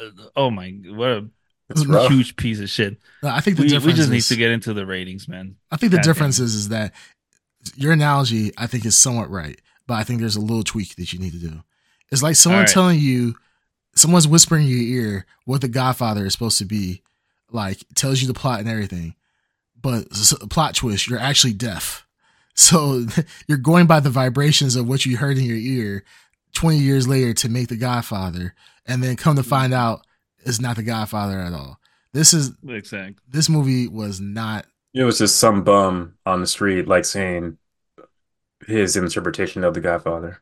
uh, 0.00 0.10
oh 0.34 0.50
my, 0.50 0.70
what 0.86 1.08
a 1.08 1.28
it's 1.68 1.82
huge 1.82 2.36
piece 2.36 2.60
of 2.60 2.70
shit. 2.70 2.98
I 3.22 3.40
think 3.40 3.56
the 3.56 3.62
We, 3.62 3.66
we 3.66 3.70
difference 3.70 3.96
just 3.96 4.10
need 4.10 4.22
to 4.22 4.36
get 4.36 4.50
into 4.50 4.72
the 4.72 4.86
ratings, 4.86 5.28
man. 5.28 5.56
I 5.70 5.76
think 5.76 5.90
the 5.90 5.98
God 5.98 6.04
damn 6.04 6.12
difference 6.12 6.38
it. 6.38 6.44
is 6.44 6.54
is 6.54 6.68
that 6.68 6.92
your 7.74 7.92
analogy 7.92 8.52
I 8.56 8.66
think 8.66 8.84
is 8.84 8.96
somewhat 8.96 9.30
right, 9.30 9.60
but 9.86 9.94
I 9.94 10.04
think 10.04 10.20
there's 10.20 10.36
a 10.36 10.40
little 10.40 10.62
tweak 10.62 10.96
that 10.96 11.12
you 11.12 11.18
need 11.18 11.32
to 11.32 11.38
do. 11.38 11.62
It's 12.10 12.22
like 12.22 12.36
someone 12.36 12.60
Alright. 12.60 12.72
telling 12.72 13.00
you, 13.00 13.34
someone's 13.94 14.28
whispering 14.28 14.64
in 14.64 14.68
your 14.68 14.80
ear 14.80 15.26
what 15.44 15.60
the 15.60 15.68
Godfather 15.68 16.24
is 16.26 16.32
supposed 16.32 16.58
to 16.58 16.64
be, 16.64 17.02
like 17.50 17.82
tells 17.94 18.20
you 18.20 18.28
the 18.28 18.34
plot 18.34 18.60
and 18.60 18.68
everything, 18.68 19.14
but 19.80 20.08
plot 20.50 20.74
twist, 20.74 21.08
you're 21.08 21.18
actually 21.18 21.52
deaf. 21.52 22.05
So 22.56 23.06
you're 23.46 23.58
going 23.58 23.86
by 23.86 24.00
the 24.00 24.10
vibrations 24.10 24.76
of 24.76 24.88
what 24.88 25.06
you 25.06 25.16
heard 25.16 25.38
in 25.38 25.44
your 25.44 25.56
ear 25.56 26.04
20 26.54 26.78
years 26.78 27.06
later 27.06 27.34
to 27.34 27.48
make 27.50 27.68
the 27.68 27.76
Godfather, 27.76 28.54
and 28.86 29.02
then 29.02 29.16
come 29.16 29.36
to 29.36 29.42
find 29.42 29.74
out 29.74 30.06
it's 30.38 30.60
not 30.60 30.76
the 30.76 30.82
Godfather 30.82 31.38
at 31.38 31.52
all. 31.52 31.78
This 32.12 32.32
is 32.32 32.52
Exactly. 32.66 33.16
this 33.28 33.48
movie 33.50 33.88
was 33.88 34.20
not 34.20 34.66
It 34.94 35.04
was 35.04 35.18
just 35.18 35.36
some 35.36 35.64
bum 35.64 36.14
on 36.24 36.40
the 36.40 36.46
street, 36.46 36.88
like 36.88 37.04
saying 37.04 37.58
his 38.66 38.96
interpretation 38.96 39.64
of 39.64 39.74
The 39.74 39.80
Godfather. 39.80 40.40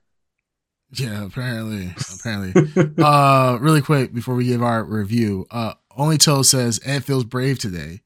Yeah, 0.92 1.24
apparently, 1.24 1.92
apparently. 2.14 2.94
uh, 3.02 3.58
really 3.60 3.82
quick 3.82 4.14
before 4.14 4.36
we 4.36 4.44
give 4.44 4.62
our 4.62 4.84
review, 4.84 5.46
uh, 5.50 5.74
Only 5.96 6.18
Toe 6.18 6.42
says 6.42 6.78
Ed 6.84 7.04
feels 7.04 7.24
brave 7.24 7.58
today. 7.58 8.02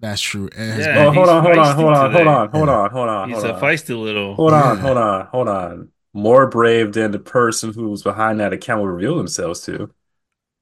That's 0.00 0.20
true. 0.20 0.48
Ed 0.54 0.70
has 0.74 0.86
Yeah, 0.86 1.08
oh, 1.08 1.12
hold 1.12 1.28
on, 1.28 1.42
hold 1.42 1.58
on, 1.58 1.74
hold 1.76 1.92
on, 1.94 2.12
hold 2.12 2.28
on, 2.28 2.50
hold 2.50 2.68
on, 2.68 2.90
hold 2.90 3.08
on, 3.08 3.28
He's 3.28 3.42
hold 3.42 3.56
a 3.56 3.60
feisty 3.60 4.00
little. 4.00 4.34
Hold 4.36 4.52
on, 4.52 4.76
Yeah. 4.76 4.82
hold 4.82 4.96
on, 4.98 5.26
hold 5.26 5.48
on. 5.48 5.88
More 6.14 6.46
brave 6.46 6.92
than 6.92 7.10
the 7.10 7.18
person 7.18 7.72
who's 7.72 8.02
behind 8.02 8.40
that 8.40 8.52
account 8.52 8.80
will 8.80 8.88
reveal 8.88 9.16
themselves 9.16 9.60
to. 9.62 9.90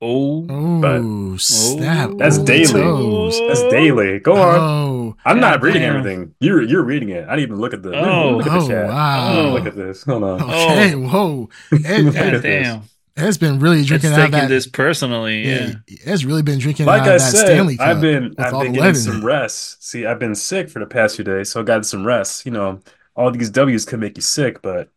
Oh, 0.00 0.46
Oh, 0.88 1.36
snap! 1.38 2.12
That's 2.18 2.36
Only 2.36 2.46
daily. 2.46 2.82
Toes. 2.82 3.40
That's 3.48 3.62
daily. 3.64 4.18
Go 4.20 4.36
on. 4.40 4.60
Oh, 4.60 5.16
I'm 5.24 5.40
not 5.40 5.62
reading 5.62 5.82
damn. 5.82 5.96
everything. 5.96 6.34
You're 6.40 6.62
you're 6.62 6.84
reading 6.84 7.08
it. 7.10 7.24
I 7.28 7.36
didn't 7.36 7.50
even 7.50 7.60
look 7.60 7.74
at 7.74 7.82
the 7.82 7.90
Oh. 7.96 8.36
look 8.36 8.46
at 8.46 8.52
the 8.52 8.58
Oh, 8.58 8.68
chat. 8.68 8.88
wow. 8.88 9.42
Let 9.42 9.52
Look 9.64 9.66
at 9.66 9.76
this. 9.76 10.02
Hold 10.04 10.22
on. 10.24 10.40
okay. 10.50 10.94
Whoa, 10.94 11.48
Ed, 11.72 12.04
Look 12.04 12.16
Ed 12.16 12.42
this. 12.42 12.42
damn. 12.42 12.82
Has 13.16 13.38
been 13.38 13.58
really 13.60 13.78
It's 13.80 13.88
drinking 13.88 14.12
out 14.12 14.16
taking 14.16 14.32
that. 14.32 14.48
this 14.48 14.66
personally. 14.66 15.46
Yeah. 15.48 15.72
Ed's 16.04 16.26
really 16.26 16.42
been 16.42 16.58
drinking 16.58 16.84
Like 16.86 17.02
out 17.02 17.08
I 17.08 17.14
of 17.14 17.20
that 17.22 17.30
said, 17.32 17.46
Stanley 17.46 17.76
Cup. 17.78 17.86
I've 17.88 18.00
been 18.02 18.28
with 18.30 18.40
I've 18.40 18.52
been 18.52 18.72
getting 18.72 18.82
lead 18.82 18.88
in 18.90 18.94
some 18.96 19.24
rest. 19.24 19.82
See, 19.88 20.04
I've 20.04 20.18
been 20.18 20.34
sick 20.34 20.68
for 20.68 20.80
the 20.80 20.86
past 20.86 21.16
few 21.16 21.24
days, 21.24 21.50
so 21.50 21.60
I 21.60 21.62
got 21.64 21.86
some 21.86 22.06
rest. 22.06 22.44
You 22.44 22.52
know, 22.52 22.80
all 23.14 23.30
these 23.30 23.48
W's 23.50 23.84
can 23.86 24.00
make 24.00 24.16
you 24.18 24.22
sick, 24.22 24.60
but 24.60 24.90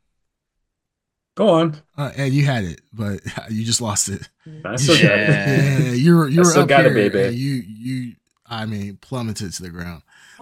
go 1.36 1.50
on. 1.50 1.78
Uh, 1.98 2.12
Ed, 2.16 2.34
you 2.34 2.46
had 2.46 2.64
it, 2.66 2.82
but 2.94 3.22
you 3.50 3.64
just 3.64 3.82
lost 3.82 4.10
it. 4.10 4.28
I 4.66 4.76
still 4.76 4.96
got 4.96 5.04
it. 5.18 5.30
Yeah. 5.30 5.78
yeah, 5.80 5.92
you 5.92 6.16
were 6.16 6.28
you 6.28 6.42
I 6.42 6.44
were 6.44 6.50
still 6.50 6.64
up 6.64 6.70
got 6.70 6.86
it, 6.86 6.96
here, 6.96 7.10
baby. 7.10 7.36
you 7.36 7.64
you 7.68 8.14
I 8.46 8.66
mean 8.66 8.98
plummeted 8.98 9.54
to 9.54 9.62
the 9.64 9.70
ground. 9.70 10.02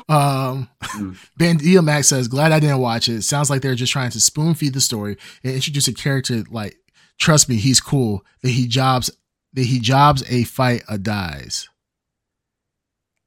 Um, 0.09 0.69
Mm. 0.81 1.17
Bandito 1.39 1.83
Max 1.83 2.07
says, 2.07 2.27
"Glad 2.27 2.51
I 2.51 2.59
didn't 2.59 2.79
watch 2.79 3.09
it. 3.09 3.21
Sounds 3.23 3.49
like 3.49 3.61
they're 3.61 3.75
just 3.75 3.91
trying 3.91 4.09
to 4.11 4.19
spoon 4.19 4.53
feed 4.53 4.73
the 4.73 4.81
story 4.81 5.17
and 5.43 5.53
introduce 5.53 5.87
a 5.87 5.93
character 5.93 6.43
like, 6.49 6.77
trust 7.17 7.49
me, 7.49 7.55
he's 7.57 7.79
cool. 7.79 8.23
That 8.41 8.49
he 8.51 8.67
jobs 8.67 9.09
that 9.53 9.63
he 9.63 9.79
jobs 9.79 10.23
a 10.29 10.43
fight 10.43 10.83
a 10.87 10.97
dies. 10.97 11.67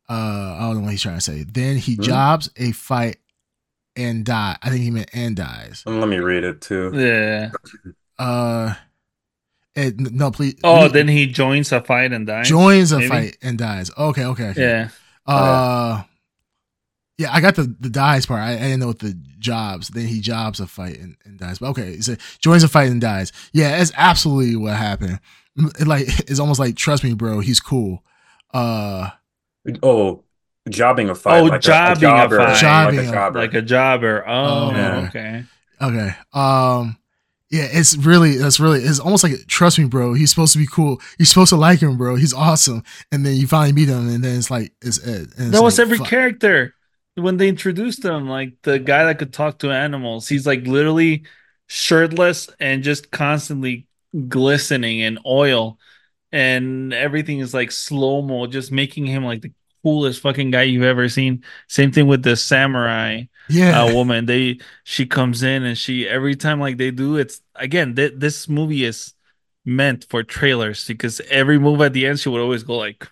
Uh, 0.09 0.57
I 0.59 0.61
don't 0.62 0.77
know 0.79 0.81
what 0.83 0.91
he's 0.91 1.03
trying 1.03 1.17
to 1.17 1.21
say. 1.21 1.45
Then 1.45 1.77
he 1.77 1.95
Hmm? 1.95 2.03
jobs 2.03 2.51
a 2.57 2.73
fight 2.73 3.17
and 3.97 4.25
die. 4.25 4.57
I 4.62 4.69
think 4.71 4.83
he 4.83 4.91
meant 4.91 5.11
and 5.12 5.37
dies. 5.37 5.83
Let 5.87 6.09
me 6.09 6.19
read 6.19 6.45
it 6.45 6.61
too. 6.61 6.91
Yeah. 6.95 7.51
Uh, 8.19 8.75
Ed, 9.77 10.01
no, 10.01 10.31
please. 10.33 10.57
Oh, 10.65 10.83
we- 10.87 10.89
then 10.93 11.07
he 11.09 11.27
joins 11.27 11.71
a 11.73 11.81
fight 11.81 12.12
and 12.12 12.27
dies. 12.27 12.49
joins 12.49 12.91
a 12.93 12.99
maybe? 12.99 13.09
fight 13.09 13.37
and 13.41 13.57
dies. 13.57 13.91
Okay, 13.97 14.25
okay, 14.25 14.49
okay. 14.49 14.61
Yeah. 14.62 14.89
Uh, 15.27 16.03
yeah, 17.21 17.31
I 17.33 17.41
got 17.41 17.55
the 17.55 17.75
the 17.81 17.91
dies 17.91 18.25
part. 18.27 18.41
I, 18.41 18.53
I 18.55 18.59
didn't 18.59 18.81
know 18.81 18.87
what 18.89 18.99
the 19.01 19.15
jobs. 19.39 19.89
Then 19.89 20.07
he 20.07 20.21
jobs 20.21 20.59
a 20.61 20.67
fight 20.67 20.99
and, 20.99 21.17
and 21.25 21.39
dies. 21.39 21.59
But 21.59 21.69
okay, 21.71 21.97
he 21.97 22.03
said 22.03 22.19
joins 22.41 22.63
a 22.65 22.69
fight 22.69 22.91
and 22.91 23.01
dies. 23.01 23.31
Yeah, 23.53 23.77
that's 23.79 23.93
absolutely 23.97 24.57
what 24.57 24.75
happened. 24.77 25.21
It, 25.79 25.87
like 25.87 26.07
it's 26.31 26.41
almost 26.41 26.59
like 26.61 26.77
trust 26.77 27.05
me, 27.05 27.15
bro. 27.15 27.41
He's 27.41 27.61
cool. 27.61 28.03
Uh, 28.55 29.11
Oh, 29.83 30.25
jobbing 30.69 31.11
a 31.11 31.15
fight. 31.15 31.41
Oh, 31.41 31.45
like 31.45 31.61
jobbing 31.61 31.99
a 31.99 32.01
jobber, 32.01 32.37
fight. 32.39 32.49
like 32.49 32.61
Jobbing 32.61 32.99
a 32.99 33.03
a- 33.03 33.13
jobber. 33.13 33.39
Like 33.41 33.55
a 33.55 33.63
jobber. 33.63 34.25
Oh, 34.27 34.33
Oh, 34.33 34.71
yeah. 34.73 35.07
okay. 35.09 35.45
okay. 35.83 36.15
Um, 36.33 36.97
yeah, 37.51 37.67
it's 37.71 37.97
really 37.97 38.37
that's 38.37 38.59
really 38.61 38.81
it's 38.81 39.01
almost 39.01 39.23
like 39.25 39.35
trust 39.49 39.79
me, 39.79 39.85
bro. 39.85 40.15
He's 40.15 40.31
supposed 40.31 40.53
to 40.55 40.59
be 40.59 40.67
cool. 40.67 41.01
You're 41.19 41.27
supposed 41.27 41.51
to 41.51 41.57
like 41.57 41.81
him, 41.81 41.99
bro. 41.99 42.15
He's 42.15 42.33
awesome. 42.33 42.83
And 43.13 43.27
then 43.27 43.35
you 43.37 43.47
finally 43.47 43.73
meet 43.73 43.89
him, 43.89 44.09
and 44.09 44.23
then 44.25 44.39
it's 44.39 44.51
like 44.51 44.73
it's 44.81 45.05
Ed. 45.07 45.29
And 45.37 45.49
it's 45.49 45.51
That 45.51 45.63
was 45.63 45.79
like, 45.79 45.85
every 45.85 45.99
fuck. 45.99 46.07
character 46.09 46.75
when 47.23 47.37
they 47.37 47.49
introduced 47.49 48.05
him. 48.05 48.29
Like 48.29 48.55
the 48.63 48.79
guy 48.79 49.05
that 49.05 49.19
could 49.19 49.33
talk 49.33 49.59
to 49.61 49.71
animals. 49.71 50.29
He's 50.29 50.47
like 50.47 50.67
literally 50.67 51.25
shirtless 51.67 52.49
and 52.61 52.83
just 52.83 53.11
constantly 53.11 53.87
glistening 54.29 55.01
in 55.01 55.19
oil, 55.27 55.79
and 56.33 56.93
everything 56.95 57.41
is 57.41 57.55
like 57.55 57.71
slow 57.73 58.23
mo, 58.23 58.47
just 58.47 58.73
making 58.73 59.07
him 59.07 59.25
like 59.25 59.43
the 59.43 59.53
coolest 59.85 60.21
fucking 60.23 60.51
guy 60.51 60.63
you've 60.65 60.85
ever 60.85 61.09
seen. 61.09 61.45
Same 61.69 61.93
thing 61.93 62.07
with 62.07 62.23
the 62.23 62.37
samurai 62.37 63.25
Yeah, 63.49 63.85
uh, 63.85 63.89
woman. 63.91 64.27
They 64.27 64.61
she 64.85 65.07
comes 65.07 65.43
in 65.43 65.65
and 65.65 65.79
she 65.79 66.09
every 66.09 66.37
time 66.37 66.61
like 66.61 66.79
they 66.79 66.91
do 66.91 67.17
it's 67.17 67.43
again 67.55 67.97
th- 67.97 68.15
this 68.17 68.49
movie 68.49 68.85
is 68.85 69.15
meant 69.65 70.07
for 70.11 70.23
trailers 70.23 70.87
because 70.87 71.21
every 71.31 71.59
move 71.59 71.81
at 71.83 71.93
the 71.93 72.07
end 72.07 72.19
she 72.21 72.29
would 72.29 72.41
always 72.41 72.63
go 72.65 72.77
like 72.79 73.09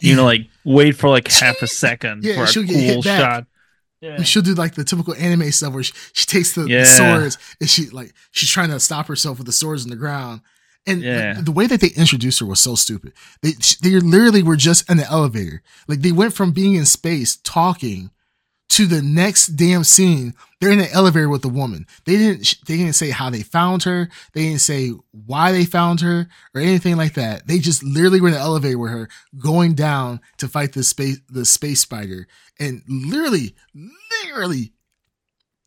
you 0.00 0.16
know 0.16 0.24
like 0.24 0.48
wait 0.64 0.92
for 0.96 1.08
like 1.08 1.28
half 1.30 1.62
a 1.62 1.66
second 1.66 2.24
Yeah, 2.24 2.36
for 2.36 2.42
a 2.44 2.46
she'll 2.48 2.62
get 2.64 2.76
hit 2.76 2.92
cool 2.94 3.02
back. 3.02 3.20
shot. 3.20 3.46
Yeah. 4.00 4.22
She'll 4.22 4.42
do 4.42 4.54
like 4.54 4.74
the 4.74 4.84
typical 4.84 5.14
anime 5.14 5.50
stuff 5.50 5.74
where 5.74 5.82
she, 5.82 5.92
she 6.12 6.24
takes 6.26 6.54
the, 6.54 6.62
the 6.62 6.84
swords 6.84 7.36
and 7.60 7.68
she 7.68 7.86
like 7.90 8.12
she's 8.30 8.48
trying 8.50 8.70
to 8.70 8.78
stop 8.80 9.06
herself 9.06 9.38
with 9.38 9.46
the 9.46 9.52
swords 9.52 9.84
in 9.84 9.90
the 9.90 9.96
ground. 9.96 10.40
And 10.86 11.02
Yeah. 11.02 11.34
the, 11.34 11.42
the 11.42 11.52
way 11.52 11.66
that 11.66 11.80
they 11.80 11.88
introduced 11.96 12.38
her 12.40 12.46
was 12.46 12.60
so 12.60 12.74
stupid. 12.76 13.12
They 13.42 13.52
they 13.82 13.98
literally 13.98 14.42
were 14.42 14.56
just 14.56 14.88
in 14.90 14.98
the 14.98 15.04
elevator. 15.10 15.62
Like 15.88 16.02
they 16.02 16.12
went 16.12 16.32
from 16.32 16.52
being 16.52 16.74
in 16.74 16.86
space 16.86 17.36
talking 17.42 18.10
to 18.70 18.86
the 18.86 19.00
next 19.02 19.48
damn 19.56 19.82
scene. 19.84 20.34
They're 20.60 20.70
in 20.72 20.78
the 20.78 20.92
elevator 20.92 21.28
with 21.28 21.42
the 21.42 21.48
woman. 21.48 21.86
They 22.04 22.16
didn't 22.16 22.56
they 22.66 22.76
didn't 22.76 22.94
say 22.94 23.10
how 23.10 23.30
they 23.30 23.42
found 23.42 23.84
her. 23.84 24.08
They 24.32 24.42
didn't 24.42 24.60
say 24.60 24.90
why 25.26 25.52
they 25.52 25.64
found 25.64 26.00
her 26.00 26.28
or 26.54 26.60
anything 26.60 26.96
like 26.96 27.14
that. 27.14 27.46
They 27.46 27.58
just 27.60 27.82
literally 27.82 28.20
were 28.20 28.28
in 28.28 28.34
the 28.34 28.40
elevator 28.40 28.78
with 28.78 28.90
her 28.90 29.08
going 29.38 29.74
down 29.74 30.20
to 30.38 30.48
fight 30.48 30.72
the 30.72 30.82
space 30.82 31.20
the 31.28 31.44
space 31.44 31.80
spider. 31.80 32.26
And 32.58 32.82
literally, 32.88 33.54
literally, 34.24 34.72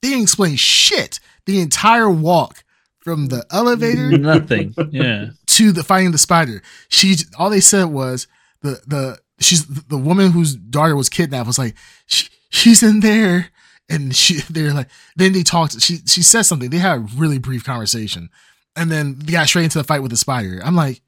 they 0.01 0.09
didn't 0.09 0.23
explain 0.23 0.55
shit. 0.57 1.19
The 1.45 1.61
entire 1.61 2.09
walk 2.09 2.63
from 2.99 3.27
the 3.27 3.45
elevator 3.51 4.15
Nothing. 4.17 4.75
Yeah. 4.91 5.29
to 5.47 5.71
the 5.71 5.83
fighting 5.83 6.11
the 6.11 6.17
spider. 6.17 6.61
She 6.89 7.15
all 7.37 7.49
they 7.49 7.61
said 7.61 7.85
was 7.85 8.27
the 8.61 8.81
the 8.85 9.19
she's 9.39 9.65
the 9.65 9.97
woman 9.97 10.31
whose 10.31 10.53
daughter 10.55 10.95
was 10.95 11.09
kidnapped 11.09 11.47
was 11.47 11.57
like 11.57 11.75
she, 12.05 12.27
she's 12.51 12.83
in 12.83 12.99
there 12.99 13.49
and 13.89 14.15
she 14.15 14.41
they're 14.49 14.73
like 14.73 14.89
then 15.15 15.33
they 15.33 15.41
talked 15.43 15.81
she 15.81 15.97
she 16.05 16.21
said 16.21 16.43
something 16.43 16.69
they 16.69 16.77
had 16.77 16.97
a 16.97 17.07
really 17.17 17.39
brief 17.39 17.63
conversation 17.63 18.29
and 18.75 18.91
then 18.91 19.17
they 19.19 19.31
got 19.31 19.47
straight 19.47 19.63
into 19.65 19.79
the 19.79 19.83
fight 19.83 20.01
with 20.03 20.11
the 20.11 20.17
spider. 20.17 20.61
I'm 20.63 20.75
like 20.75 21.01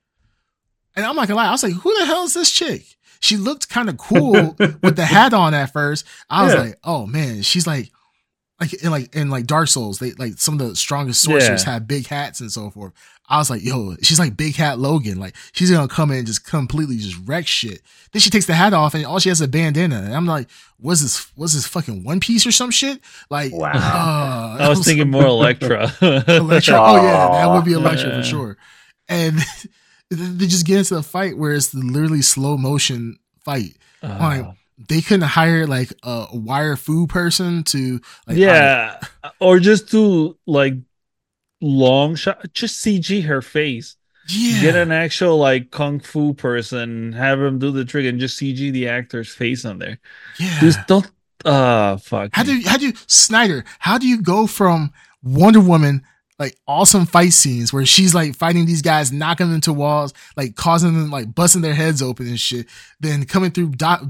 and 0.95 1.06
I'm 1.06 1.15
not 1.15 1.28
gonna 1.28 1.38
lie 1.38 1.48
I 1.48 1.52
was 1.52 1.64
like 1.64 1.74
who 1.74 1.99
the 1.99 2.06
hell 2.06 2.24
is 2.24 2.34
this 2.34 2.49
chick? 2.52 2.84
She 3.20 3.38
looked 3.38 3.70
kind 3.70 3.88
of 3.90 3.98
cool 3.98 4.56
with 4.82 4.95
the 4.95 5.06
hat 5.06 5.34
on 5.34 5.53
at 5.53 5.72
first. 5.72 6.06
I 6.30 6.44
was 6.44 6.53
Yeah. 6.53 6.60
like 6.61 6.80
oh 6.84 7.06
man 7.06 7.41
she's 7.44 7.68
like 7.68 7.91
like 8.60 8.74
in 8.84 8.91
like 8.91 9.15
in 9.15 9.30
like 9.30 9.45
Dark 9.48 9.68
Souls, 9.68 9.99
they 9.99 10.11
like 10.14 10.34
some 10.38 10.60
of 10.60 10.68
the 10.70 10.76
strongest 10.76 11.22
sorcerers 11.22 11.65
Yeah. 11.65 11.74
have 11.74 11.88
big 11.88 12.07
hats 12.07 12.40
and 12.40 12.52
so 12.52 12.70
forth. 12.70 12.94
I 13.30 13.38
was 13.38 13.50
like, 13.50 13.64
yo, 13.64 13.95
she's 14.02 14.20
like 14.20 14.36
Big 14.36 14.56
Hat 14.56 14.80
Logan. 14.80 15.18
Like 15.18 15.36
she's 15.54 15.72
gonna 15.72 15.88
come 15.88 16.12
in 16.12 16.18
and 16.20 16.28
just 16.28 16.45
completely 16.45 16.98
just 16.98 17.18
wreck 17.26 17.48
shit. 17.48 17.82
Then 18.12 18.20
she 18.20 18.30
takes 18.30 18.45
the 18.45 18.54
hat 18.54 18.74
off 18.74 18.94
and 18.94 19.06
all 19.06 19.20
she 19.20 19.30
has 19.30 19.40
is 19.41 19.45
a 19.45 19.50
bandana. 19.50 20.02
And 20.04 20.14
I'm 20.14 20.26
like, 20.28 20.50
what's 20.78 21.02
this? 21.02 21.32
What's 21.36 21.54
this 21.54 21.66
fucking 21.66 22.04
One 22.04 22.20
Piece 22.20 22.45
or 22.45 22.52
some 22.52 22.70
shit? 22.70 23.00
Like, 23.30 23.54
Wow. 23.54 23.72
uh, 23.74 24.58
I 24.64 24.70
was 24.70 24.80
thinking 24.86 25.10
more 25.10 25.26
Elektra. 25.26 25.90
Elektra. 26.02 26.76
Oh 26.78 26.95
yeah, 26.98 27.30
that 27.32 27.48
would 27.48 27.64
be 27.66 27.74
Elektra 27.74 28.10
Yeah. 28.10 28.18
for 28.22 28.28
sure. 28.28 28.58
And 29.08 29.40
they 30.10 30.45
just 30.45 30.66
get 30.66 30.80
into 30.80 30.95
the 30.95 31.04
fight 31.04 31.38
where 31.38 31.54
it's 31.54 31.70
the 31.70 31.80
literally 31.80 32.22
slow 32.22 32.58
motion 32.58 33.18
fight. 33.45 33.78
Uh, 34.04 34.52
They 34.90 35.02
couldn't 35.02 35.28
hire 35.30 35.66
like 35.66 35.94
a 36.04 36.28
wire 36.34 36.76
fu 36.76 37.08
person 37.08 37.64
to 37.66 38.02
like 38.28 38.38
yeah, 38.38 39.00
or 39.40 39.60
just 39.60 39.90
to 39.91 40.38
like 40.45 40.74
long 41.64 42.15
shot, 42.15 42.53
just 42.53 42.85
CG 42.85 43.23
her 43.26 43.41
face. 43.41 43.95
yeah, 44.30 44.61
Get 44.61 44.76
an 44.76 44.91
actual 44.91 45.38
like 45.38 45.72
kung 45.72 45.99
fu 45.99 46.34
person, 46.34 47.14
have 47.14 47.40
him 47.41 47.60
do 47.60 47.72
the 47.72 47.85
trick, 47.85 48.06
and 48.06 48.19
just 48.19 48.40
CG 48.40 48.72
the 48.72 48.88
actor's 48.88 49.34
face 49.34 49.65
on 49.65 49.80
there. 49.80 49.99
yeah. 50.38 50.60
Just 50.60 50.80
don't. 50.88 51.10
Uh, 51.45 51.98
fuck. 51.98 52.30
How 52.34 52.44
do 52.44 52.56
you, 52.56 52.69
how 52.69 52.77
do 52.77 52.88
you 52.88 52.94
Snyder? 53.07 53.65
How 53.80 53.98
do 53.98 54.07
you 54.07 54.22
go 54.22 54.48
from 54.48 54.94
Wonder 55.23 55.60
Woman 55.60 56.03
like 56.40 56.57
awesome 56.68 57.06
fight 57.06 57.31
scenes 57.34 57.72
where 57.72 57.85
she's 57.85 58.15
like 58.15 58.35
fighting 58.35 58.65
these 58.65 58.81
guys, 58.81 59.11
knocking 59.11 59.48
them 59.48 59.56
into 59.56 59.72
walls, 59.73 60.14
like 60.38 60.56
causing 60.56 60.94
them 60.94 61.11
like 61.11 61.34
busting 61.35 61.61
their 61.61 61.76
heads 61.76 62.02
open 62.02 62.27
and 62.27 62.40
shit, 62.40 62.68
then 62.99 63.26
coming 63.26 63.52
through 63.52 63.69
dot, 63.72 64.02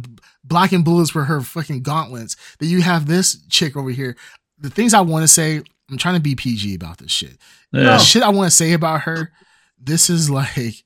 blocking 0.43 0.83
bullets 0.83 1.13
with 1.15 1.25
her 1.25 1.41
fucking 1.41 1.81
gauntlets. 1.81 2.35
That 2.59 2.67
you 2.67 2.81
have 2.81 3.07
this 3.07 3.43
chick 3.49 3.75
over 3.75 3.89
here. 3.89 4.15
The 4.59 4.69
things 4.69 4.93
I 4.93 5.01
want 5.01 5.23
to 5.23 5.27
say, 5.27 5.63
I'm 5.89 5.97
trying 5.97 6.15
to 6.15 6.21
be 6.21 6.35
PG 6.35 6.75
about 6.75 6.97
this 6.97 7.11
shit. 7.11 7.37
Yeah. 7.71 7.83
The 7.83 7.97
shit 7.99 8.23
I 8.23 8.29
want 8.29 8.47
to 8.49 8.55
say 8.55 8.73
about 8.73 9.01
her, 9.01 9.31
this 9.79 10.09
is 10.09 10.29
like, 10.29 10.83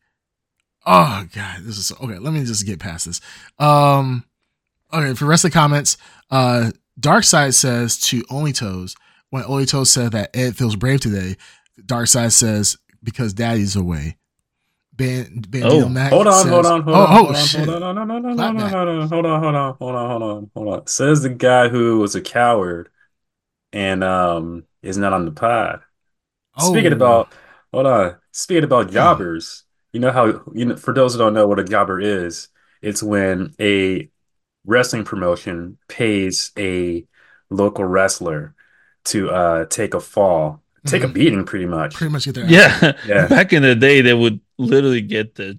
oh 0.85 1.25
god, 1.33 1.59
this 1.61 1.77
is 1.77 1.91
okay. 1.91 2.17
Let 2.19 2.33
me 2.33 2.43
just 2.45 2.65
get 2.65 2.79
past 2.79 3.05
this. 3.05 3.21
Um, 3.59 4.23
okay, 4.93 5.13
for 5.13 5.25
the 5.25 5.29
rest 5.29 5.45
of 5.45 5.51
the 5.51 5.57
comments, 5.57 5.97
uh, 6.31 6.71
Darkseid 6.99 7.53
says 7.53 7.97
to 8.01 8.23
Only 8.29 8.53
Toes 8.53 8.95
when 9.29 9.43
Only 9.43 9.65
Toes 9.65 9.91
said 9.91 10.13
that 10.13 10.35
Ed 10.35 10.55
feels 10.57 10.75
brave 10.75 10.99
today. 11.01 11.35
Darkseid 11.79 12.31
says 12.31 12.77
because 13.03 13.33
Daddy's 13.33 13.75
away. 13.75 14.17
Ban- 14.93 15.43
Bandito 15.47 15.83
Oh. 15.83 15.89
Mac 15.89 16.11
Hold 16.11 16.25
on, 16.25 16.33
says- 16.41 16.51
hold 16.51 16.65
on, 16.65 16.81
hold 16.81 16.95
oh, 16.97 16.99
on, 17.01 17.07
oh, 17.11 17.13
hold 17.23 17.35
on, 17.35 17.45
shit. 17.45 17.69
hold 17.69 17.83
on, 17.83 17.95
no, 17.95 18.03
no, 18.03 18.17
no, 18.17 18.29
no, 18.29 18.35
Clap 18.35 18.53
no, 18.55 18.59
back. 18.61 18.71
no, 18.71 18.85
no, 18.85 19.07
hold 19.07 19.25
on, 19.27 19.43
hold 19.43 19.55
on, 19.55 19.75
hold 19.77 19.95
on, 19.95 20.09
hold 20.09 20.23
on, 20.23 20.51
hold 20.55 20.67
on. 20.73 20.87
Says 20.87 21.21
the 21.21 21.29
guy 21.29 21.67
who 21.69 21.99
was 21.99 22.15
a 22.15 22.21
coward 22.21 22.89
and 23.71 24.03
um 24.03 24.63
is 24.87 24.97
not 24.97 25.13
on 25.13 25.25
the 25.25 25.31
pod. 25.31 25.81
Speaking 26.59 26.93
Oh. 26.93 26.95
about, 26.95 27.33
hold 27.71 27.85
on. 27.85 28.15
Speaking 28.31 28.63
about 28.63 28.91
jobbers, 28.91 29.63
you 29.93 29.99
know 29.99 30.11
how 30.11 30.41
you 30.53 30.65
know 30.65 30.75
for 30.75 30.93
those 30.93 31.13
who 31.13 31.19
don't 31.19 31.33
know 31.33 31.47
what 31.47 31.59
a 31.59 31.63
jobber 31.63 31.99
is, 31.99 32.49
it's 32.81 33.03
when 33.03 33.53
a 33.59 34.09
wrestling 34.65 35.03
promotion 35.03 35.77
pays 35.87 36.51
a 36.57 37.05
local 37.49 37.85
wrestler 37.85 38.53
to 39.05 39.29
uh 39.29 39.65
take 39.65 39.93
a 39.93 39.99
fall, 39.99 40.61
take 40.85 41.03
a 41.03 41.07
Mhm. 41.07 41.13
beating, 41.13 41.43
pretty 41.45 41.65
much. 41.65 41.93
pretty 41.95 42.11
much 42.11 42.25
get 42.25 42.35
their 42.35 42.45
ass 42.45 42.51
yeah. 42.51 42.93
Yeah. 43.07 43.27
Back 43.27 43.53
in 43.53 43.61
the 43.63 43.75
day, 43.75 44.01
they 44.01 44.13
would 44.13 44.39
literally 44.57 45.01
get 45.01 45.35
the 45.35 45.57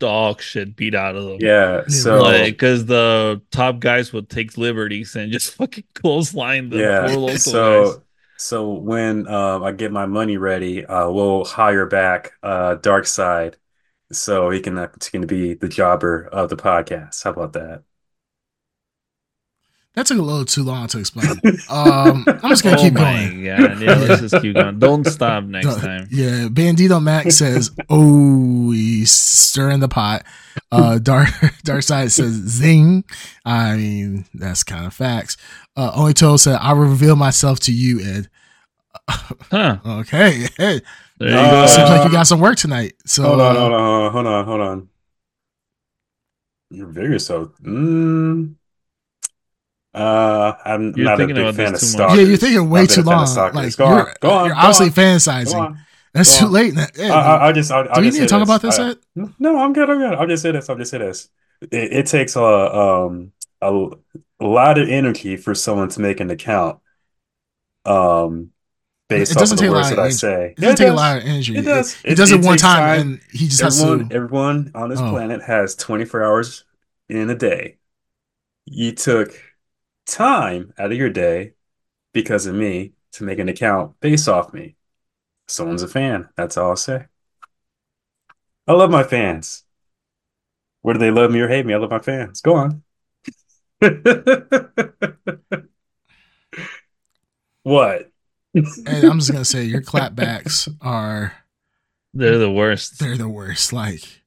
dog 0.00 0.42
shit 0.42 0.76
beat 0.76 0.94
out 0.94 1.16
of 1.16 1.24
them. 1.24 1.38
Yeah. 1.40 1.76
Yeah, 1.76 1.88
So 1.88 2.20
Like, 2.20 2.52
because 2.54 2.84
the 2.86 3.40
top 3.52 3.78
guys 3.78 4.12
would 4.12 4.28
take 4.28 4.58
liberties 4.58 5.14
and 5.16 5.32
just 5.32 5.54
fucking 5.58 5.84
clothesline 5.94 6.68
the 6.70 6.78
Yeah, 6.78 7.06
poor 7.06 7.16
local 7.16 7.28
guys. 7.92 8.00
So 8.36 8.56
so 8.64 8.72
when 8.74 9.26
um 9.28 9.62
I 9.64 9.72
get 9.72 9.92
my 9.92 10.06
money 10.06 10.36
ready, 10.36 10.84
uh 10.86 11.10
we'll 11.10 11.44
hire 11.44 11.86
back 11.86 12.34
uh 12.42 12.76
Darkseid 12.76 13.54
so 14.12 14.50
he 14.50 14.60
can 14.60 14.78
uh, 14.78 14.86
continue 14.88 15.26
to 15.26 15.34
be 15.34 15.54
the 15.54 15.68
jobber 15.68 16.24
of 16.26 16.50
the 16.50 16.56
podcast. 16.56 17.24
How 17.24 17.30
about 17.32 17.52
that? 17.54 17.84
That 19.94 20.06
took 20.06 20.18
a 20.18 20.22
little 20.22 20.44
too 20.44 20.64
long 20.64 20.88
to 20.88 20.98
explain. 20.98 21.40
Um, 21.68 22.24
I'm 22.42 22.50
just 22.50 22.64
gonna 22.64 22.76
oh 22.80 22.82
keep 22.82 22.94
my 22.94 23.00
going. 23.28 23.44
god! 23.44 23.80
Yeah, 23.80 23.94
let's 23.94 24.20
just 24.22 24.40
keep 24.42 24.54
going. 24.56 24.80
Don't 24.80 25.04
stop 25.06 25.44
next 25.48 25.68
Uh, 25.68 25.80
time. 25.80 26.08
Yeah, 26.10 26.48
Bandito 26.48 27.00
Max 27.00 27.36
says, 27.36 27.70
"Oh, 27.88 28.72
he's 28.72 29.12
stirring 29.12 29.78
the 29.78 29.86
pot." 29.88 30.24
Uh, 30.72 30.98
Dark 30.98 31.28
Dark 31.62 31.84
Side 31.84 32.10
says, 32.10 32.32
"Zing." 32.34 33.04
I 33.44 33.76
mean, 33.76 34.24
that's 34.34 34.64
kind 34.64 34.84
of 34.84 34.94
facts. 34.94 35.36
Uh, 35.76 35.90
Only 35.94 36.14
Told 36.14 36.40
said, 36.40 36.58
"I 36.60 36.72
will 36.72 36.82
reveal 36.86 37.16
myself 37.16 37.60
to 37.60 37.72
you, 37.72 38.00
Ed." 38.00 38.28
Huh? 39.50 39.78
Okay, 39.86 40.46
hey, 40.56 40.80
There 41.18 41.28
you 41.30 41.36
Uh, 41.36 41.50
go. 41.62 41.66
seems 41.66 41.88
like 41.90 42.04
you 42.06 42.12
got 42.12 42.26
some 42.26 42.40
work 42.40 42.56
tonight. 42.56 42.94
So, 43.06 43.22
Hold 43.24 43.40
on, 43.40 43.56
uh, 43.56 43.60
hold 43.60 43.72
on, 43.72 44.12
hold 44.12 44.26
on, 44.26 44.44
hold 44.44 44.60
on. 44.60 44.88
You're 46.70 46.86
very 46.88 47.18
so. 47.20 47.52
Mm, 47.62 48.54
uh, 49.94 50.52
I'm 50.64 50.92
You're 50.96 51.04
not 51.06 51.20
a 51.20 51.26
big 51.26 51.36
fan 51.36 51.46
of 51.46 51.56
this 51.56 51.80
too 51.80 51.86
stalkers. 51.86 52.18
yeah, 52.18 52.24
you're 52.24 52.36
thinking 52.36 52.70
way 52.70 52.86
too 52.86 53.00
a 53.02 53.04
fan 53.04 53.18
of 53.20 53.36
long. 53.36 53.54
Like 53.54 53.76
go 53.76 53.88
you're, 53.88 54.08
on, 54.08 54.14
go 54.20 54.30
on, 54.30 54.44
you're 54.46 54.54
go 54.54 54.60
obviously 54.60 54.86
on, 54.86 54.92
go 54.92 55.02
fantasizing. 55.02 55.78
That's 56.14 56.34
go 56.34 56.40
too 56.40 56.46
on. 56.46 56.52
late. 56.52 56.74
Ed, 56.78 57.10
I, 57.10 57.20
I, 57.20 57.48
I 57.48 57.52
just, 57.52 57.70
I, 57.70 57.78
I'll 57.80 57.94
do 57.94 58.00
we 58.00 58.06
just 58.08 58.18
need 58.18 58.22
to 58.24 58.28
say 58.28 58.38
talk 58.38 58.42
about 58.42 58.62
this. 58.62 58.76
this? 58.76 58.96
I- 59.16 59.20
Ed? 59.22 59.34
No, 59.38 59.58
I'm 59.58 59.72
good. 59.72 59.88
I'm 59.90 59.98
good. 59.98 60.14
I'll 60.14 60.26
just 60.26 60.42
say 60.42 60.50
this. 60.52 60.68
I'll 60.68 60.76
just 60.76 60.90
say 60.90 60.98
this. 60.98 61.28
It, 61.60 61.92
it 61.92 62.06
takes 62.06 62.34
a 62.36 62.42
um 62.42 63.32
a, 63.60 63.88
a 64.40 64.46
lot 64.46 64.78
of 64.78 64.88
energy 64.88 65.36
for 65.36 65.54
someone 65.54 65.88
to 65.90 66.00
make 66.00 66.20
an 66.20 66.30
account. 66.30 66.80
Um, 67.84 68.50
based 69.08 69.32
It 69.32 69.36
off 69.36 69.40
doesn't 69.42 69.54
of 69.56 69.58
the 69.58 69.64
take 69.64 69.70
a 69.70 69.72
words 69.72 69.90
that 69.90 69.98
I 69.98 70.02
energy. 70.04 70.16
say. 70.16 70.46
It 70.56 70.56
doesn't 70.56 70.70
Yeah, 70.80 70.86
take 70.86 70.92
a 70.92 70.96
lot 70.96 71.16
of 71.18 71.24
energy. 71.24 71.56
It 71.56 71.62
does. 71.62 71.94
He 71.94 72.08
It- 72.08 72.14
does 72.16 72.32
it 72.32 72.40
it 72.40 72.46
one 72.46 72.56
time, 72.58 72.78
time. 72.78 73.00
and 73.00 73.20
he 73.32 73.48
just 73.48 73.60
has 73.62 73.80
Everyone, 73.80 74.08
to. 74.08 74.14
everyone 74.14 74.70
on 74.74 74.88
this 74.90 75.00
Oh. 75.00 75.10
planet 75.10 75.42
has 75.42 75.74
24 75.76 76.24
hours 76.24 76.64
in 77.08 77.28
a 77.30 77.34
day. 77.36 77.78
You 78.66 78.92
took 78.92 79.34
time 80.06 80.72
out 80.78 80.92
of 80.92 80.98
your 80.98 81.10
day 81.10 81.52
because 82.12 82.46
of 82.46 82.54
me 82.54 82.94
to 83.12 83.24
make 83.24 83.38
an 83.38 83.48
account 83.48 84.00
based 84.00 84.28
off 84.28 84.52
me. 84.54 84.76
Someone's 85.48 85.82
a 85.82 85.88
fan. 85.88 86.30
That's 86.36 86.56
all 86.56 86.70
I'll 86.70 86.76
say. 86.76 87.06
I 88.66 88.72
love 88.72 88.90
my 88.90 89.02
fans. 89.04 89.64
Whether 90.80 90.98
they 91.00 91.10
love 91.10 91.30
me 91.32 91.40
or 91.40 91.48
hate 91.48 91.66
me, 91.66 91.74
I 91.74 91.78
love 91.78 91.90
my 91.90 91.98
fans. 91.98 92.40
Go 92.40 92.54
on. 92.54 92.83
What? 97.62 98.10
And 98.54 99.04
I'm 99.04 99.18
just 99.18 99.32
gonna 99.32 99.44
say 99.44 99.64
your 99.64 99.80
clapbacks 99.80 100.68
are 100.80 101.32
They're 102.12 102.38
the 102.38 102.50
worst. 102.50 102.98
they're 102.98 103.16
the 103.16 103.28
worst. 103.28 103.72
Like, 103.72 104.22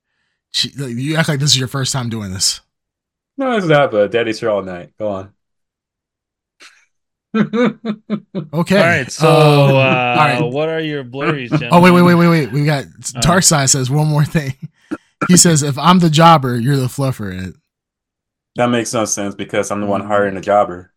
she, 0.52 0.72
like 0.72 0.96
you 0.96 1.16
act 1.16 1.30
like 1.30 1.40
this 1.40 1.52
is 1.52 1.60
your 1.60 1.68
first 1.68 1.94
time 1.94 2.10
doing 2.10 2.34
this. 2.34 2.62
No, 3.38 3.56
it's 3.56 3.68
not, 3.68 3.92
but 3.92 4.12
Daddy's 4.12 4.40
here 4.40 4.50
all 4.50 4.64
night. 4.64 4.94
Go 4.98 5.08
on. 5.10 5.34
Okay. 8.54 8.78
All 8.78 8.84
right. 8.84 9.12
So, 9.12 9.28
Um, 9.30 9.72
uh, 9.76 9.78
all 9.78 10.16
right. 10.16 10.42
what 10.42 10.70
are 10.70 10.80
your 10.80 11.04
blurries, 11.04 11.50
gentlemen? 11.52 11.70
Oh 11.74 11.82
wait, 11.82 11.92
wait, 11.92 12.02
wait, 12.02 12.16
wait, 12.16 12.28
wait. 12.30 12.52
We 12.52 12.66
got 12.66 12.86
All 12.86 13.22
Dark 13.22 13.36
right. 13.36 13.44
Side 13.44 13.70
says 13.70 13.90
one 13.92 14.08
more 14.08 14.26
thing. 14.26 14.54
He 15.28 15.36
says, 15.36 15.64
"If 15.64 15.78
I'm 15.80 15.98
the 16.00 16.12
jobber, 16.12 16.58
you're 16.58 16.78
the 16.78 16.86
fluffer." 16.88 17.54
Ed. 18.58 18.64
That 18.64 18.70
makes 18.70 18.94
no 18.94 19.06
sense 19.06 19.36
because 19.36 19.72
I'm 19.72 19.82
the 19.82 19.88
one 19.88 20.02
hiring 20.02 20.36
the 20.36 20.42
jobber. 20.42 20.92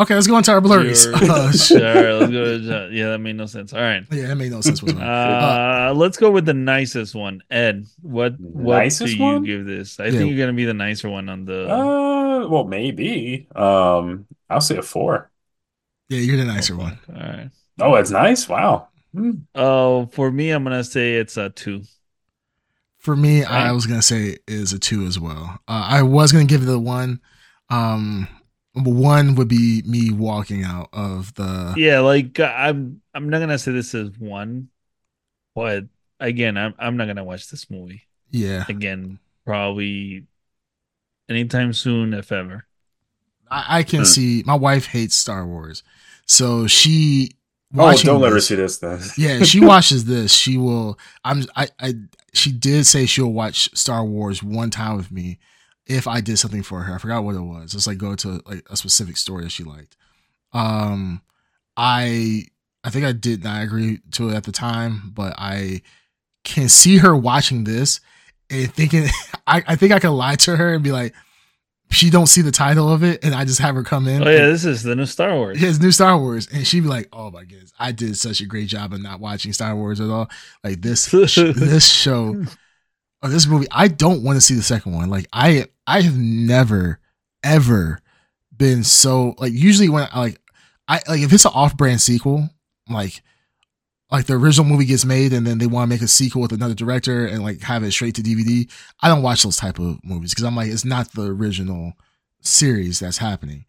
Okay, 0.00 0.14
let's 0.14 0.28
go 0.28 0.38
into 0.38 0.52
our 0.52 0.60
blurries. 0.60 1.06
You're- 1.06 1.28
Uh, 1.28 1.50
sh- 1.52 1.72
All 1.72 1.78
right, 1.80 2.12
let's 2.20 2.30
go. 2.30 2.44
to 2.58 2.88
Yeah, 2.92 3.10
that 3.10 3.18
made 3.18 3.34
no 3.34 3.46
sense. 3.46 3.72
All 3.72 3.80
right. 3.80 4.04
yeah, 4.12 4.28
that 4.28 4.36
made 4.36 4.52
no 4.52 4.60
sense. 4.60 4.80
whatsoever. 4.80 5.04
Uh, 5.04 5.92
let's 5.94 6.16
go 6.16 6.30
with 6.30 6.46
the 6.46 6.54
nicest 6.54 7.16
one, 7.16 7.42
Ed. 7.50 7.86
What 8.00 8.38
what 8.38 8.76
Nicest 8.78 9.12
do 9.14 9.18
you 9.18 9.24
one? 9.24 9.42
give 9.42 9.66
this? 9.66 9.98
I 9.98 10.06
Yeah. 10.06 10.10
think 10.12 10.30
you're 10.30 10.38
gonna 10.38 10.56
be 10.56 10.66
the 10.66 10.74
nicer 10.74 11.08
one 11.10 11.28
on 11.28 11.44
the. 11.46 11.68
Uh, 11.68 12.46
well, 12.48 12.62
maybe. 12.64 13.48
Um, 13.56 14.26
I'll 14.48 14.60
say 14.60 14.76
a 14.76 14.82
four. 14.82 15.30
yeah, 16.08 16.20
you're 16.20 16.36
the 16.36 16.44
nicer 16.44 16.76
one. 16.76 16.98
All 17.08 17.20
right. 17.20 17.50
Oh, 17.80 17.94
it's 17.96 18.10
nice. 18.12 18.48
Wow. 18.48 18.88
Oh, 19.56 20.06
for 20.12 20.30
me, 20.30 20.50
I'm 20.50 20.62
gonna 20.62 20.84
say 20.84 21.14
it's 21.16 21.36
a 21.36 21.50
two. 21.50 21.82
For 23.08 23.16
me, 23.16 23.42
I 23.42 23.72
was 23.72 23.86
gonna 23.86 24.02
say 24.02 24.36
is 24.46 24.74
a 24.74 24.78
two 24.78 25.06
as 25.06 25.18
well. 25.18 25.58
Uh, 25.66 25.86
I 25.88 26.02
was 26.02 26.30
gonna 26.30 26.44
give 26.44 26.62
it 26.62 26.68
a 26.68 26.78
one. 26.78 27.22
Um, 27.70 28.28
one 28.74 29.34
would 29.36 29.48
be 29.48 29.82
me 29.86 30.10
walking 30.10 30.62
out 30.62 30.90
of 30.92 31.32
the. 31.32 31.72
Yeah, 31.74 32.00
like 32.00 32.38
uh, 32.38 32.52
I'm. 32.54 33.00
I'm 33.14 33.30
not 33.30 33.38
gonna 33.38 33.58
say 33.58 33.72
this 33.72 33.94
is 33.94 34.10
one, 34.18 34.68
but 35.54 35.84
again, 36.20 36.58
I'm. 36.58 36.74
I'm 36.78 36.98
not 36.98 37.06
gonna 37.06 37.24
watch 37.24 37.48
this 37.48 37.70
movie 37.70 38.02
Yeah, 38.30 38.66
again. 38.68 39.18
Probably 39.46 40.26
anytime 41.30 41.72
soon, 41.72 42.12
if 42.12 42.30
ever. 42.30 42.66
I, 43.50 43.78
I 43.78 43.82
can 43.84 44.00
Hmm. 44.00 44.04
see. 44.04 44.42
My 44.44 44.54
wife 44.54 44.84
hates 44.84 45.16
Star 45.16 45.46
Wars, 45.46 45.82
so 46.26 46.66
she. 46.66 47.30
Oh, 47.76 47.96
don't 47.98 48.20
let 48.20 48.32
her 48.32 48.40
see 48.40 48.54
this 48.54 48.78
then. 48.78 49.00
yeah, 49.18 49.42
she 49.42 49.60
watches 49.60 50.06
this. 50.06 50.32
She 50.32 50.56
will. 50.56 50.98
I'm. 51.24 51.44
I. 51.54 51.68
I. 51.80 51.94
She 52.32 52.52
did 52.52 52.86
say 52.86 53.06
she'll 53.06 53.32
watch 53.32 53.70
Star 53.76 54.04
Wars 54.04 54.42
one 54.42 54.70
time 54.70 54.96
with 54.96 55.10
me, 55.10 55.38
if 55.86 56.06
I 56.06 56.20
did 56.20 56.38
something 56.38 56.62
for 56.62 56.80
her. 56.80 56.94
I 56.94 56.98
forgot 56.98 57.24
what 57.24 57.34
it 57.34 57.40
was. 57.40 57.74
It's 57.74 57.86
like 57.86 57.98
go 57.98 58.14
to 58.16 58.40
like 58.46 58.66
a 58.70 58.76
specific 58.76 59.16
story 59.16 59.44
that 59.44 59.50
she 59.50 59.64
liked. 59.64 59.96
Um, 60.52 61.20
I 61.76 62.44
I 62.84 62.90
think 62.90 63.04
I 63.04 63.12
did 63.12 63.44
not 63.44 63.62
agree 63.62 64.00
to 64.12 64.30
it 64.30 64.34
at 64.34 64.44
the 64.44 64.52
time, 64.52 65.12
but 65.14 65.34
I 65.36 65.82
can 66.44 66.68
see 66.68 66.98
her 66.98 67.14
watching 67.14 67.64
this 67.64 68.00
and 68.50 68.72
thinking 68.72 69.08
I, 69.46 69.62
I 69.66 69.76
think 69.76 69.92
I 69.92 69.98
can 69.98 70.12
lie 70.12 70.36
to 70.36 70.56
her 70.56 70.74
and 70.74 70.82
be 70.82 70.92
like, 70.92 71.14
she 71.90 72.10
don't 72.10 72.26
see 72.26 72.42
the 72.42 72.50
title 72.52 72.92
of 72.92 73.02
it, 73.02 73.24
and 73.24 73.34
I 73.34 73.44
just 73.44 73.60
have 73.60 73.74
her 73.74 73.82
come 73.82 74.06
in. 74.08 74.26
Oh 74.26 74.30
yeah, 74.30 74.46
this 74.46 74.64
is 74.64 74.82
the 74.82 74.94
new 74.94 75.06
Star 75.06 75.34
Wars. 75.34 75.58
His 75.58 75.80
new 75.80 75.90
Star 75.90 76.18
Wars, 76.18 76.48
and 76.52 76.66
she'd 76.66 76.80
be 76.80 76.88
like, 76.88 77.08
"Oh 77.12 77.30
my 77.30 77.44
goodness, 77.44 77.72
I 77.78 77.92
did 77.92 78.16
such 78.16 78.40
a 78.40 78.46
great 78.46 78.68
job 78.68 78.92
of 78.92 79.00
not 79.00 79.20
watching 79.20 79.52
Star 79.52 79.74
Wars 79.74 80.00
at 80.00 80.10
all. 80.10 80.28
Like 80.62 80.82
this, 80.82 81.06
this 81.10 81.88
show, 81.88 82.44
or 83.22 83.28
this 83.28 83.46
movie. 83.46 83.66
I 83.70 83.88
don't 83.88 84.22
want 84.22 84.36
to 84.36 84.40
see 84.40 84.54
the 84.54 84.62
second 84.62 84.94
one. 84.94 85.08
Like 85.08 85.26
I, 85.32 85.66
I 85.86 86.02
have 86.02 86.18
never, 86.18 87.00
ever 87.42 88.00
been 88.54 88.84
so 88.84 89.34
like. 89.38 89.52
Usually 89.52 89.88
when 89.88 90.08
I 90.12 90.20
like, 90.20 90.40
I 90.86 91.00
like 91.08 91.20
if 91.20 91.32
it's 91.32 91.46
an 91.46 91.52
off-brand 91.54 92.02
sequel, 92.02 92.50
like 92.90 93.22
like 94.10 94.26
the 94.26 94.34
original 94.34 94.66
movie 94.66 94.86
gets 94.86 95.04
made 95.04 95.32
and 95.32 95.46
then 95.46 95.58
they 95.58 95.66
want 95.66 95.88
to 95.88 95.94
make 95.94 96.02
a 96.02 96.08
sequel 96.08 96.40
with 96.40 96.52
another 96.52 96.74
director 96.74 97.26
and 97.26 97.42
like 97.42 97.60
have 97.60 97.82
it 97.82 97.92
straight 97.92 98.14
to 98.14 98.22
DVD. 98.22 98.70
I 99.02 99.08
don't 99.08 99.22
watch 99.22 99.42
those 99.42 99.56
type 99.56 99.78
of 99.78 100.02
movies 100.02 100.30
because 100.30 100.44
I'm 100.44 100.56
like, 100.56 100.68
it's 100.68 100.84
not 100.84 101.12
the 101.12 101.26
original 101.26 101.92
series 102.40 103.00
that's 103.00 103.18
happening. 103.18 103.66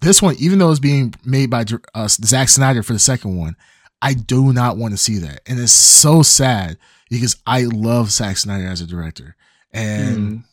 This 0.00 0.22
one, 0.22 0.36
even 0.38 0.58
though 0.58 0.70
it's 0.70 0.80
being 0.80 1.14
made 1.24 1.50
by 1.50 1.64
uh, 1.94 2.08
Zack 2.08 2.48
Snyder 2.48 2.82
for 2.82 2.94
the 2.94 2.98
second 2.98 3.36
one, 3.36 3.54
I 4.00 4.14
do 4.14 4.52
not 4.52 4.78
want 4.78 4.92
to 4.92 4.98
see 4.98 5.18
that. 5.18 5.42
And 5.46 5.60
it's 5.60 5.72
so 5.72 6.22
sad 6.22 6.78
because 7.10 7.36
I 7.46 7.64
love 7.64 8.10
Zack 8.10 8.38
Snyder 8.38 8.66
as 8.66 8.80
a 8.80 8.86
director. 8.86 9.36
And, 9.72 10.44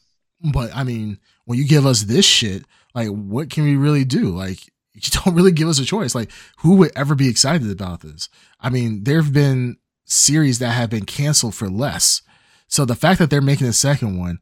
mm. 0.44 0.52
but 0.52 0.76
I 0.76 0.84
mean, 0.84 1.20
when 1.46 1.58
you 1.58 1.66
give 1.66 1.86
us 1.86 2.02
this 2.04 2.26
shit, 2.26 2.66
like, 2.94 3.08
what 3.08 3.50
can 3.50 3.64
we 3.64 3.78
really 3.78 4.04
do? 4.04 4.36
Like, 4.36 4.60
you 4.94 5.02
don't 5.12 5.36
really 5.36 5.52
give 5.52 5.70
us 5.70 5.80
a 5.80 5.86
choice. 5.86 6.14
Like, 6.14 6.32
who 6.58 6.76
would 6.78 6.92
ever 6.96 7.16
be 7.16 7.30
excited 7.30 7.70
about 7.72 8.02
this? 8.02 8.30
I 8.60 8.70
mean, 8.70 9.04
there 9.04 9.22
have 9.22 9.34
been 9.34 9.78
series 10.06 10.60
that 10.60 10.72
have 10.72 10.90
been 10.90 11.06
canceled 11.06 11.56
for 11.56 11.70
less. 11.70 12.22
So 12.68 12.86
the 12.86 12.96
fact 12.96 13.20
that 13.20 13.30
they're 13.30 13.42
making 13.42 13.68
a 13.68 13.74
second 13.74 14.18
one, 14.18 14.40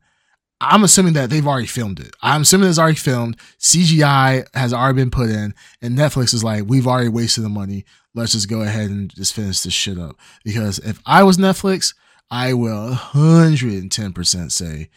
I'm 0.62 0.84
assuming 0.84 1.14
that 1.14 1.30
they've 1.30 1.46
already 1.46 1.68
filmed 1.68 2.00
it. 2.00 2.16
I'm 2.22 2.44
assuming 2.44 2.70
it's 2.70 2.80
already 2.80 2.96
filmed. 2.96 3.38
CGI 3.60 4.46
has 4.54 4.74
already 4.74 4.96
been 4.96 5.12
put 5.12 5.30
in, 5.30 5.54
and 5.82 5.98
Netflix 5.98 6.34
is 6.34 6.44
like, 6.44 6.64
we've 6.66 6.88
already 6.88 7.10
wasted 7.10 7.44
the 7.44 7.50
money. 7.50 7.84
Let's 8.14 8.32
just 8.32 8.50
go 8.50 8.62
ahead 8.62 8.90
and 8.90 9.14
just 9.14 9.34
finish 9.34 9.62
this 9.62 9.74
shit 9.74 10.00
up. 10.00 10.16
Because 10.46 10.80
if 10.80 11.02
I 11.06 11.24
was 11.24 11.38
Netflix, 11.38 11.94
I 12.32 12.54
will 12.54 12.92
110% 12.94 14.52
say, 14.52 14.90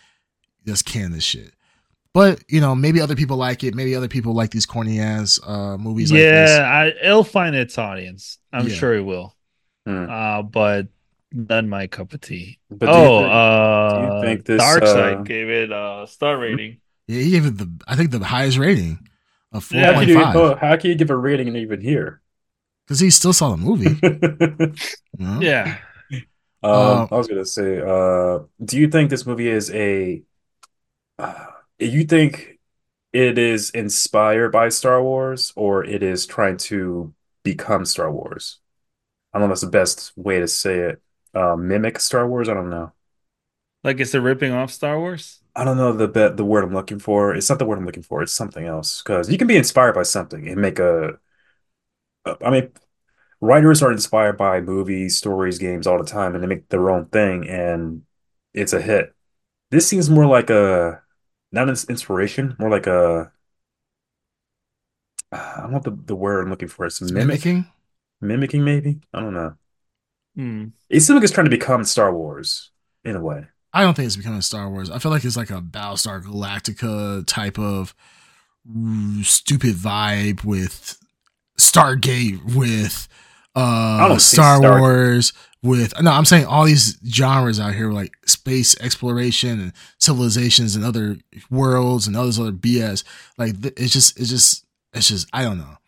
just 0.65 0.85
can 0.87 1.11
this 1.11 1.25
shit. 1.25 1.53
But 2.19 2.43
you 2.49 2.61
know, 2.61 2.75
maybe 2.75 3.01
other 3.01 3.15
people 3.15 3.37
like 3.37 3.63
it. 3.63 3.77
Maybe 3.77 3.95
other 3.95 4.09
people 4.09 4.35
like 4.35 4.51
these 4.51 4.67
corny 4.67 4.99
ass 4.99 5.39
uh, 5.47 5.77
movies. 5.79 6.11
Yeah, 6.11 6.83
like 6.87 6.97
it'll 7.01 7.23
find 7.23 7.55
its 7.55 7.79
audience. 7.79 8.39
I'm 8.53 8.67
yeah. 8.67 8.75
sure 8.75 8.95
it 8.97 9.03
will. 9.03 9.37
Hmm. 9.87 10.11
Uh, 10.11 10.43
but 10.43 10.89
not 11.31 11.65
my 11.67 11.87
cup 11.87 12.13
of 12.13 12.21
tea. 12.21 12.59
But 12.73 12.89
oh, 12.89 13.21
think, 13.21 13.31
uh, 13.31 14.21
think 14.21 14.45
this, 14.47 14.59
Dark 14.59 14.85
Side 14.85 15.19
uh, 15.19 15.23
gave 15.23 15.49
it 15.49 15.71
a 15.71 16.07
star 16.09 16.37
rating. 16.37 16.79
Yeah, 17.07 17.21
he 17.21 17.31
gave 17.31 17.47
it 17.47 17.57
the 17.57 17.71
I 17.87 17.95
think 17.95 18.11
the 18.11 18.19
highest 18.19 18.59
rating 18.59 18.99
of 19.53 19.63
four 19.63 19.81
point 19.81 20.09
yeah, 20.09 20.33
five. 20.33 20.59
How 20.59 20.77
can 20.77 20.91
you 20.91 20.97
give 20.97 21.11
a 21.11 21.17
rating 21.17 21.47
and 21.47 21.57
even 21.57 21.81
here? 21.81 22.21
Because 22.85 22.99
he 22.99 23.11
still 23.11 23.33
saw 23.33 23.51
the 23.51 23.59
movie. 23.59 23.97
you 25.17 25.25
know? 25.25 25.41
Yeah. 25.41 25.77
Um, 26.65 26.73
uh, 26.73 27.07
I 27.13 27.15
was 27.15 27.29
gonna 27.29 27.45
say, 27.45 27.79
uh, 27.79 28.41
do 28.65 28.77
you 28.77 28.89
think 28.89 29.09
this 29.09 29.25
movie 29.25 29.47
is 29.47 29.71
a 29.71 30.25
uh, 31.21 31.45
you 31.87 32.05
think 32.05 32.59
it 33.13 33.39
is 33.39 33.71
inspired 33.71 34.51
by 34.51 34.69
Star 34.69 35.03
Wars 35.03 35.53
or 35.57 35.85
it 35.85 36.03
is 36.03 36.27
trying 36.27 36.57
to 36.59 37.15
become 37.43 37.85
Star 37.85 38.11
Wars? 38.11 38.59
I 39.33 39.39
don't 39.39 39.49
know 39.49 39.53
if 39.53 39.61
that's 39.61 39.71
the 39.71 39.79
best 39.79 40.13
way 40.17 40.41
to 40.41 40.49
say 40.49 40.79
it. 40.81 41.03
Uh, 41.35 41.57
mimic 41.57 42.01
Star 42.01 42.27
Wars? 42.27 42.49
I 42.49 42.55
don't 42.55 42.71
know. 42.71 42.93
Like 43.85 44.01
it's 44.01 44.15
a 44.15 44.21
ripping 44.21 44.53
off 44.53 44.73
Star 44.73 44.99
Wars? 44.99 45.41
I 45.55 45.65
don't 45.65 45.77
know 45.77 45.93
the 45.93 46.31
the 46.31 46.45
word 46.45 46.65
I'm 46.65 46.75
looking 46.75 46.99
for. 46.99 47.35
It's 47.35 47.49
not 47.49 47.59
the 47.59 47.65
word 47.65 47.79
I'm 47.79 47.87
looking 47.87 48.03
for. 48.03 48.23
It's 48.23 48.33
something 48.33 48.65
else. 48.65 49.03
Because 49.03 49.31
you 49.31 49.39
can 49.39 49.47
be 49.47 49.57
inspired 49.57 49.95
by 49.95 50.03
something 50.03 50.49
and 50.49 50.61
make 50.61 50.79
a. 50.79 51.19
I 52.27 52.51
mean, 52.51 52.71
writers 53.41 53.83
are 53.83 53.93
inspired 53.93 54.37
by 54.37 54.61
movies, 54.61 55.17
stories, 55.17 55.59
games 55.59 55.87
all 55.87 55.99
the 55.99 56.05
time, 56.05 56.35
and 56.35 56.43
they 56.43 56.49
make 56.49 56.69
their 56.69 56.91
own 56.91 57.07
thing, 57.07 57.49
and 57.49 58.03
it's 58.53 58.73
a 58.73 58.81
hit. 58.81 59.15
This 59.71 59.87
seems 59.87 60.11
more 60.11 60.27
like 60.27 60.51
a 60.51 61.03
not 61.53 61.69
an 61.69 61.77
inspiration, 61.89 62.57
more 62.59 62.71
like 62.71 62.87
a 62.87 63.33
I 65.33 65.61
don't 65.61 65.73
know 65.73 65.81
the, 65.81 65.97
the 66.07 66.17
word 66.17 66.43
I'm 66.43 66.51
looking 66.51 66.69
for. 66.69 66.87
It's 66.87 67.01
mimicking, 67.01 67.67
mimicking 68.21 68.65
maybe. 68.65 69.01
I 69.13 69.21
don't 69.21 69.35
know. 69.35 69.55
Hmm. 70.37 70.67
It 70.89 71.01
seems 71.01 71.17
like 71.17 71.25
it's 71.25 71.33
trying 71.33 71.47
to 71.47 71.51
become 71.51 71.85
Star 71.85 72.15
Wars 72.15 72.71
in 73.05 73.17
a 73.17 73.21
way. 73.21 73.47
I 73.73 73.83
don't 73.83 73.95
think 73.95 74.07
it's 74.07 74.17
becoming 74.17 74.41
Star 74.41 74.71
Wars. 74.71 74.91
I 74.91 74.99
feel 74.99 75.11
like 75.11 75.25
it's 75.25 75.37
like 75.37 75.51
a 75.51 75.61
Battlestar 75.61 76.23
Galactica 76.23 77.27
type 77.27 77.59
of 77.59 77.95
stupid 79.23 79.75
vibe 79.75 80.45
with 80.45 80.99
Stargate 81.59 82.55
with 82.55 83.09
uh 83.55 84.17
Star, 84.19 84.59
Star 84.59 84.81
Wars 84.81 85.33
with 85.63 86.01
no 86.03 86.11
i'm 86.11 86.25
saying 86.25 86.47
all 86.47 86.65
these 86.65 86.99
genres 87.09 87.59
out 87.59 87.75
here 87.75 87.91
like 87.91 88.13
space 88.27 88.79
exploration 88.81 89.61
and 89.61 89.73
civilizations 89.99 90.77
and 90.77 90.85
other 90.85 91.17
worlds 91.51 92.07
and 92.07 92.17
all 92.17 92.27
this 92.27 92.39
other 92.39 92.53
bs 92.53 93.03
like 93.39 93.55
it's 93.77 93.93
just 93.93 94.19
it's 94.19 94.31
just 94.31 94.65
it's 94.93 95.09
just 95.09 95.29
i 95.33 95.43
don't 95.43 95.59
know 95.59 95.79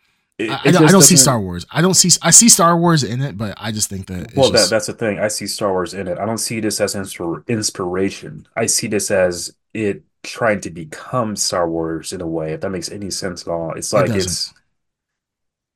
it, 0.41 0.49
I, 0.49 0.59
I, 0.65 0.71
don't, 0.71 0.85
I, 0.85 0.91
don't 0.91 1.01
see 1.01 1.17
Star 1.17 1.39
Wars. 1.39 1.65
I 1.71 1.81
don't 1.81 1.93
see. 1.93 2.09
I 2.23 2.31
see 2.31 2.49
Star 2.49 2.75
Wars 2.75 3.03
in 3.03 3.21
it, 3.21 3.37
but 3.37 3.53
I 3.57 3.71
just 3.71 3.89
think 3.89 4.07
that. 4.07 4.35
well, 4.35 4.49
just, 4.49 4.69
that, 4.69 4.75
that's 4.75 4.87
the 4.87 4.93
thing. 4.93 5.19
I 5.19 5.27
see 5.27 5.45
Star 5.45 5.71
Wars 5.71 5.93
in 5.93 6.07
it. 6.07 6.17
I 6.17 6.25
don't 6.25 6.39
see 6.39 6.59
this 6.59 6.81
as 6.81 6.95
inspiration. 6.95 8.47
I 8.55 8.65
see 8.65 8.87
this 8.87 9.11
as 9.11 9.53
it 9.73 10.03
trying 10.23 10.61
to 10.61 10.71
become 10.71 11.35
Star 11.35 11.69
Wars 11.69 12.11
in 12.11 12.21
a 12.21 12.27
way. 12.27 12.53
If 12.53 12.61
that 12.61 12.71
makes 12.71 12.89
any 12.89 13.11
sense 13.11 13.43
at 13.43 13.49
all, 13.49 13.73
it's 13.73 13.93
like 13.93 14.09
it 14.09 14.15
it's. 14.15 14.53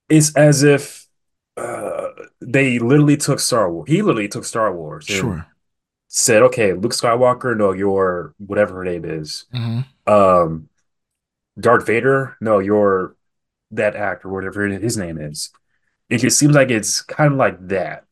It's 0.07 0.35
as 0.35 0.63
if 0.63 1.07
uh, 1.57 2.09
they 2.45 2.79
literally 2.79 3.17
took 3.17 3.39
Star 3.39 3.71
Wars. 3.71 3.89
He 3.89 4.01
literally 4.01 4.27
took 4.27 4.45
Star 4.45 4.73
Wars. 4.73 5.05
Sure. 5.05 5.45
Said, 6.07 6.43
okay, 6.43 6.73
Luke 6.73 6.93
Skywalker, 6.93 7.57
no, 7.57 7.73
you're 7.73 8.33
whatever 8.37 8.75
her 8.75 8.83
name 8.83 9.03
is. 9.03 9.45
Mm-hmm. 9.53 10.11
Um, 10.11 10.69
Darth 11.59 11.85
Vader, 11.87 12.37
no, 12.39 12.59
you're 12.59 13.15
that 13.71 13.95
actor, 13.95 14.29
whatever 14.29 14.67
his 14.67 14.97
name 14.97 15.17
is. 15.17 15.51
It 16.09 16.19
just 16.19 16.37
seems 16.37 16.55
like 16.55 16.69
it's 16.69 17.01
kind 17.01 17.33
of 17.33 17.37
like 17.37 17.67
that. 17.67 18.05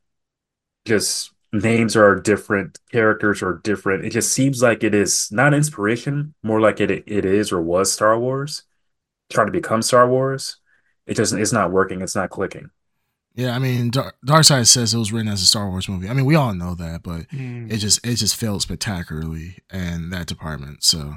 Just 0.86 1.32
names 1.54 1.96
are 1.96 2.20
different, 2.20 2.80
characters 2.92 3.42
are 3.44 3.62
different. 3.64 4.04
It 4.04 4.10
just 4.10 4.34
seems 4.34 4.62
like 4.62 4.84
it 4.84 4.96
is 4.96 5.32
not 5.32 5.54
inspiration, 5.54 6.34
more 6.42 6.60
like 6.60 6.82
it 6.82 6.92
it 6.92 7.26
is 7.26 7.52
or 7.52 7.62
was 7.62 7.92
Star 7.92 8.18
Wars, 8.20 8.64
trying 9.32 9.48
to 9.48 9.52
become 9.52 9.82
Star 9.82 10.10
Wars. 10.10 10.58
It 11.06 11.16
just 11.16 11.34
it's 11.34 11.54
not 11.54 11.72
working. 11.72 12.02
It's 12.02 12.16
not 12.16 12.32
clicking. 12.32 12.72
Yeah, 13.36 13.56
I 13.56 13.60
mean, 13.60 13.90
Dark, 13.90 14.16
Darkseid 14.26 14.68
says 14.68 14.94
it 14.94 14.98
was 14.98 15.12
written 15.12 15.32
as 15.32 15.42
a 15.42 15.46
Star 15.46 15.68
Wars 15.70 15.90
movie. 15.90 16.08
I 16.08 16.14
mean, 16.14 16.26
we 16.26 16.36
all 16.36 16.54
know 16.54 16.76
that, 16.76 17.02
but 17.02 17.28
mm. 17.30 17.72
it 17.72 17.78
just 17.78 18.06
it 18.06 18.16
just 18.16 18.36
failed 18.36 18.62
spectacularly 18.62 19.58
in 19.72 20.12
that 20.12 20.28
department. 20.28 20.84
So, 20.84 21.16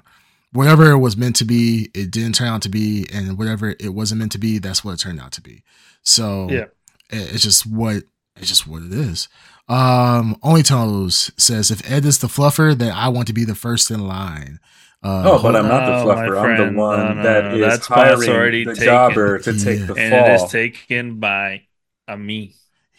whatever 0.52 0.90
it 0.90 0.98
was 0.98 1.16
meant 1.16 1.36
to 1.36 1.44
be, 1.44 1.90
it 1.94 2.10
didn't 2.10 2.34
turn 2.36 2.48
out 2.48 2.62
to 2.62 2.70
be, 2.70 3.06
and 3.12 3.36
whatever 3.36 3.74
it 3.78 3.92
wasn't 3.92 4.20
meant 4.20 4.32
to 4.32 4.38
be, 4.38 4.58
that's 4.58 4.82
what 4.82 4.92
it 4.92 5.00
turned 5.00 5.20
out 5.20 5.32
to 5.32 5.42
be. 5.42 5.62
So, 6.02 6.48
yeah, 6.50 6.64
it, 7.10 7.34
it's 7.34 7.42
just 7.42 7.66
what 7.66 8.04
it's 8.36 8.48
just 8.48 8.66
what 8.66 8.82
it 8.82 8.92
is. 8.92 9.28
Um, 9.68 10.36
Only 10.42 10.62
Toes 10.62 11.32
says, 11.36 11.70
if 11.70 11.90
Ed 11.90 12.04
is 12.04 12.18
the 12.18 12.28
fluffer, 12.28 12.76
then 12.76 12.92
I 12.92 13.08
want 13.08 13.26
to 13.26 13.32
be 13.32 13.44
the 13.44 13.54
first 13.54 13.90
in 13.90 14.06
line. 14.06 14.60
Uh, 15.02 15.22
oh, 15.26 15.42
but 15.42 15.54
I'm 15.54 15.68
not 15.68 15.86
the 15.86 15.96
oh, 15.98 16.06
fluffer. 16.06 16.40
I'm 16.40 16.74
the 16.74 16.78
one 16.78 16.98
no, 16.98 17.12
no, 17.14 17.22
that 17.22 17.44
no, 17.44 17.66
is 17.66 17.86
hiring 17.86 18.66
the 18.66 18.74
taken. 18.74 18.84
jobber 18.84 19.38
to 19.40 19.52
take 19.52 19.86
the 19.86 19.94
and 19.94 20.10
fall. 20.12 20.24
And 20.24 20.32
it 20.32 20.42
is 20.42 20.50
taken 20.50 21.20
by 21.20 21.65
a 22.08 22.16
me. 22.16 22.54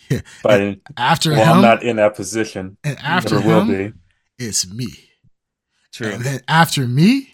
Yeah. 0.09 0.21
But 0.43 0.77
after 0.95 1.31
well, 1.31 1.43
him, 1.43 1.49
I'm 1.57 1.61
not 1.61 1.84
in 1.84 1.97
that 1.97 2.15
position. 2.15 2.77
And 2.84 2.97
after 2.99 3.39
him, 3.41 3.47
will 3.47 3.65
be. 3.65 3.93
it's 4.39 4.71
me. 4.71 4.88
True. 5.91 6.11
And 6.11 6.23
then 6.23 6.39
after 6.47 6.88
me, 6.88 7.34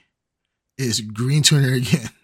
it's 0.78 1.00
Green 1.02 1.44
Turner 1.44 1.74
again. 1.74 2.10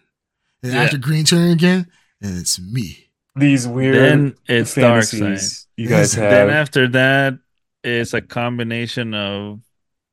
And 0.61 0.73
yeah. 0.73 0.83
after 0.83 0.97
Green 0.97 1.23
Turner 1.23 1.53
again, 1.53 1.87
then 2.19 2.35
it's 2.35 2.59
me. 2.59 3.07
These 3.33 3.65
weird 3.65 3.95
then 3.95 4.35
it's 4.45 4.75
dark 4.75 5.03
side. 5.03 5.39
You 5.77 5.87
guys 5.87 6.13
have. 6.15 6.29
Then 6.29 6.49
after 6.49 6.85
that, 6.89 7.39
it's 7.81 8.13
a 8.13 8.19
combination 8.19 9.13
of 9.13 9.61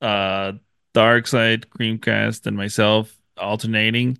uh 0.00 0.52
Darkseid, 0.94 1.66
Creamcast, 1.66 2.46
and 2.46 2.56
myself 2.56 3.16
alternating. 3.36 4.18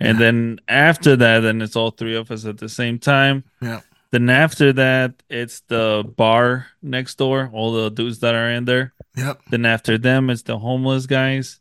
And 0.00 0.18
yeah. 0.18 0.24
then 0.24 0.60
after 0.68 1.16
that, 1.16 1.40
then 1.40 1.60
it's 1.60 1.76
all 1.76 1.90
three 1.90 2.14
of 2.14 2.30
us 2.30 2.44
at 2.44 2.58
the 2.58 2.68
same 2.68 2.98
time. 2.98 3.44
Yeah. 3.60 3.80
Then 4.14 4.30
after 4.30 4.72
that, 4.74 5.24
it's 5.28 5.60
the 5.66 6.04
bar 6.16 6.68
next 6.80 7.18
door, 7.18 7.50
all 7.52 7.72
the 7.72 7.90
dudes 7.90 8.20
that 8.20 8.32
are 8.36 8.48
in 8.48 8.64
there. 8.64 8.94
Yep. 9.16 9.40
Then 9.50 9.66
after 9.66 9.98
them, 9.98 10.30
it's 10.30 10.42
the 10.42 10.56
homeless 10.56 11.06
guys. 11.06 11.58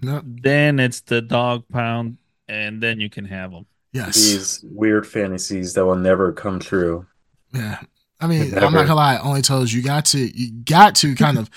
Yep. 0.00 0.22
Then 0.24 0.78
it's 0.78 1.00
the 1.00 1.20
dog 1.20 1.64
pound, 1.72 2.18
and 2.46 2.80
then 2.80 3.00
you 3.00 3.10
can 3.10 3.24
have 3.24 3.50
them. 3.50 3.66
Yes. 3.92 4.14
These 4.14 4.64
weird 4.70 5.08
fantasies 5.08 5.74
that 5.74 5.84
will 5.84 5.96
never 5.96 6.32
come 6.32 6.60
true. 6.60 7.04
Yeah. 7.52 7.80
I 8.20 8.28
mean, 8.28 8.52
Never. 8.52 8.66
I'm 8.66 8.72
not 8.72 8.82
gonna 8.86 8.94
lie. 8.94 9.18
Only 9.18 9.42
toes 9.42 9.72
you 9.72 9.82
got 9.82 10.04
to 10.06 10.18
you 10.18 10.52
got 10.52 10.94
to 10.96 11.16
kind 11.16 11.36
of 11.38 11.50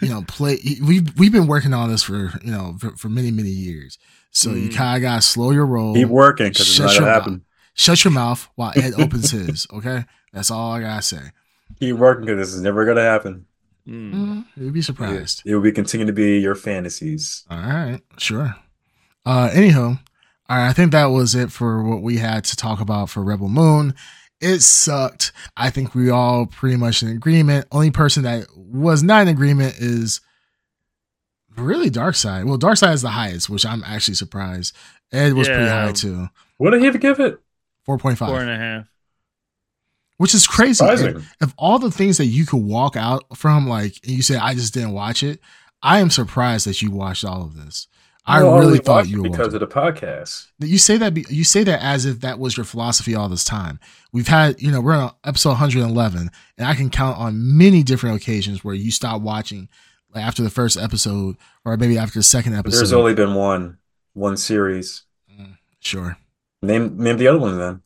you 0.00 0.08
know 0.08 0.22
play. 0.28 0.58
We've 0.86 1.08
we've 1.18 1.32
been 1.32 1.48
working 1.48 1.74
on 1.74 1.90
this 1.90 2.04
for 2.04 2.32
you 2.44 2.52
know 2.52 2.76
for, 2.78 2.96
for 2.96 3.08
many 3.08 3.32
many 3.32 3.48
years. 3.50 3.98
So 4.30 4.50
you 4.50 4.68
Mm. 4.68 4.74
kind 4.76 4.96
of 4.96 5.02
gotta 5.02 5.22
slow 5.22 5.50
your 5.50 5.66
roll. 5.66 5.94
Keep 5.94 6.08
working 6.08 6.46
because 6.50 6.60
it's 6.68 6.76
Shut 6.76 6.86
not 6.86 6.94
gonna 6.94 7.06
mouth. 7.06 7.14
happen. 7.22 7.44
Shut 7.74 8.04
your 8.04 8.12
mouth 8.12 8.48
while 8.56 8.72
Ed 8.76 8.94
opens 8.98 9.30
his. 9.32 9.66
Okay, 9.72 10.04
that's 10.32 10.50
all 10.50 10.72
I 10.72 10.80
gotta 10.80 11.02
say. 11.02 11.20
Keep 11.78 11.96
working 11.96 12.26
because 12.26 12.38
this 12.48 12.54
is 12.54 12.62
never 12.62 12.84
gonna 12.84 13.02
happen. 13.02 13.46
Mm. 13.88 14.12
Mm, 14.12 14.44
you'd 14.56 14.74
be 14.74 14.82
surprised. 14.82 15.42
It 15.44 15.54
will 15.54 15.62
be 15.62 15.72
continue 15.72 16.06
to 16.06 16.12
be 16.12 16.38
your 16.38 16.54
fantasies. 16.54 17.44
All 17.50 17.58
right, 17.58 18.00
sure. 18.18 18.54
Uh, 19.24 19.50
anyhow, 19.52 19.98
all 20.48 20.56
right. 20.56 20.68
I 20.68 20.72
think 20.72 20.92
that 20.92 21.06
was 21.06 21.34
it 21.34 21.50
for 21.52 21.82
what 21.82 22.02
we 22.02 22.18
had 22.18 22.44
to 22.44 22.56
talk 22.56 22.80
about 22.80 23.10
for 23.10 23.22
Rebel 23.22 23.48
Moon. 23.48 23.94
It 24.40 24.60
sucked. 24.60 25.32
I 25.56 25.68
think 25.70 25.94
we 25.94 26.08
all 26.10 26.46
pretty 26.46 26.76
much 26.76 27.02
in 27.02 27.08
agreement. 27.10 27.66
Only 27.70 27.90
person 27.90 28.22
that 28.22 28.46
was 28.56 29.02
not 29.02 29.22
in 29.22 29.28
agreement 29.28 29.74
is 29.78 30.20
really 31.56 31.90
Dark 31.90 32.14
Side. 32.14 32.44
Well, 32.46 32.56
Dark 32.56 32.78
Side 32.78 32.94
is 32.94 33.02
the 33.02 33.10
highest, 33.10 33.50
which 33.50 33.66
I'm 33.66 33.84
actually 33.84 34.14
surprised. 34.14 34.74
Ed 35.12 35.34
was 35.34 35.48
pretty 35.48 35.66
high 35.68 35.92
too, 35.92 36.28
What 36.56 36.70
did 36.70 36.82
he 36.82 36.98
give 36.98 37.20
it? 37.20 37.40
Four 37.90 37.98
point 37.98 38.18
Four 38.18 38.28
five, 38.28 38.42
and 38.42 38.50
a 38.50 38.56
half. 38.56 38.86
which 40.18 40.34
is 40.34 40.46
crazy. 40.46 40.74
Surprising. 40.74 41.22
of 41.40 41.54
all 41.56 41.78
the 41.78 41.90
things 41.90 42.18
that 42.18 42.26
you 42.26 42.46
could 42.46 42.62
walk 42.62 42.96
out 42.96 43.24
from, 43.36 43.68
like 43.68 43.96
and 44.04 44.12
you 44.12 44.22
say, 44.22 44.36
I 44.36 44.54
just 44.54 44.74
didn't 44.74 44.92
watch 44.92 45.22
it. 45.22 45.40
I 45.82 46.00
am 46.00 46.10
surprised 46.10 46.66
that 46.66 46.82
you 46.82 46.90
watched 46.90 47.24
all 47.24 47.42
of 47.42 47.56
this. 47.56 47.88
I 48.26 48.42
Well, 48.42 48.54
really 48.56 48.66
only 48.66 48.78
thought 48.80 49.08
you 49.08 49.24
it 49.24 49.28
were 49.30 49.30
because 49.30 49.54
of 49.54 49.60
the 49.60 49.66
podcast. 49.66 50.48
You 50.58 50.76
say 50.78 50.98
that 50.98 51.14
be, 51.14 51.24
you 51.30 51.42
say 51.42 51.64
that 51.64 51.82
as 51.82 52.04
if 52.04 52.20
that 52.20 52.38
was 52.38 52.56
your 52.56 52.64
philosophy 52.64 53.14
all 53.14 53.28
this 53.30 53.44
time. 53.44 53.80
We've 54.12 54.28
had, 54.28 54.60
you 54.60 54.70
know, 54.70 54.80
we're 54.82 54.92
on 54.94 55.12
episode 55.24 55.50
111, 55.50 56.30
and 56.58 56.66
I 56.66 56.74
can 56.74 56.90
count 56.90 57.18
on 57.18 57.56
many 57.56 57.82
different 57.82 58.16
occasions 58.16 58.62
where 58.62 58.74
you 58.74 58.90
stop 58.90 59.22
watching 59.22 59.68
after 60.14 60.42
the 60.42 60.50
first 60.50 60.76
episode, 60.76 61.36
or 61.64 61.76
maybe 61.78 61.96
after 61.96 62.18
the 62.18 62.22
second 62.22 62.52
But 62.52 62.58
episode. 62.60 62.78
there's 62.78 62.92
only 62.92 63.14
been 63.14 63.34
one, 63.34 63.78
one 64.12 64.36
series. 64.36 65.04
Mm, 65.32 65.56
sure. 65.80 66.18
Name 66.62 66.98
name 66.98 67.16
the 67.16 67.28
other 67.28 67.38
one 67.38 67.58
then. 67.58 67.82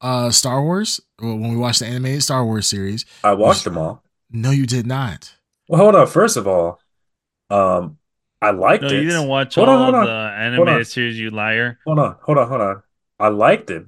Uh, 0.00 0.30
Star 0.30 0.62
Wars. 0.62 1.00
When 1.18 1.50
we 1.50 1.56
watched 1.56 1.80
the 1.80 1.86
animated 1.86 2.22
Star 2.22 2.44
Wars 2.44 2.68
series, 2.68 3.04
I 3.22 3.32
watched 3.34 3.64
them 3.64 3.78
all. 3.78 4.02
no, 4.30 4.50
you 4.50 4.66
did 4.66 4.86
not. 4.86 5.34
Well, 5.68 5.80
hold 5.80 5.94
on. 5.94 6.06
First 6.06 6.36
of 6.36 6.48
all, 6.48 6.80
um, 7.50 7.98
I 8.42 8.50
liked 8.50 8.82
No, 8.82 8.88
it. 8.88 8.94
you 8.94 9.04
didn't 9.10 9.28
watch 9.28 9.54
Hold 9.54 9.68
on, 9.68 9.76
all 9.78 9.84
hold 9.84 9.94
on. 9.96 10.04
the 10.06 10.10
Hold 10.10 10.32
animated 10.68 10.78
on. 10.80 10.84
series, 10.86 11.18
you 11.20 11.30
liar. 11.30 11.78
Hold 11.86 11.98
on, 11.98 12.16
hold 12.22 12.38
on, 12.38 12.48
hold 12.48 12.60
on. 12.60 12.82
I 13.18 13.28
liked 13.28 13.70
it. 13.70 13.84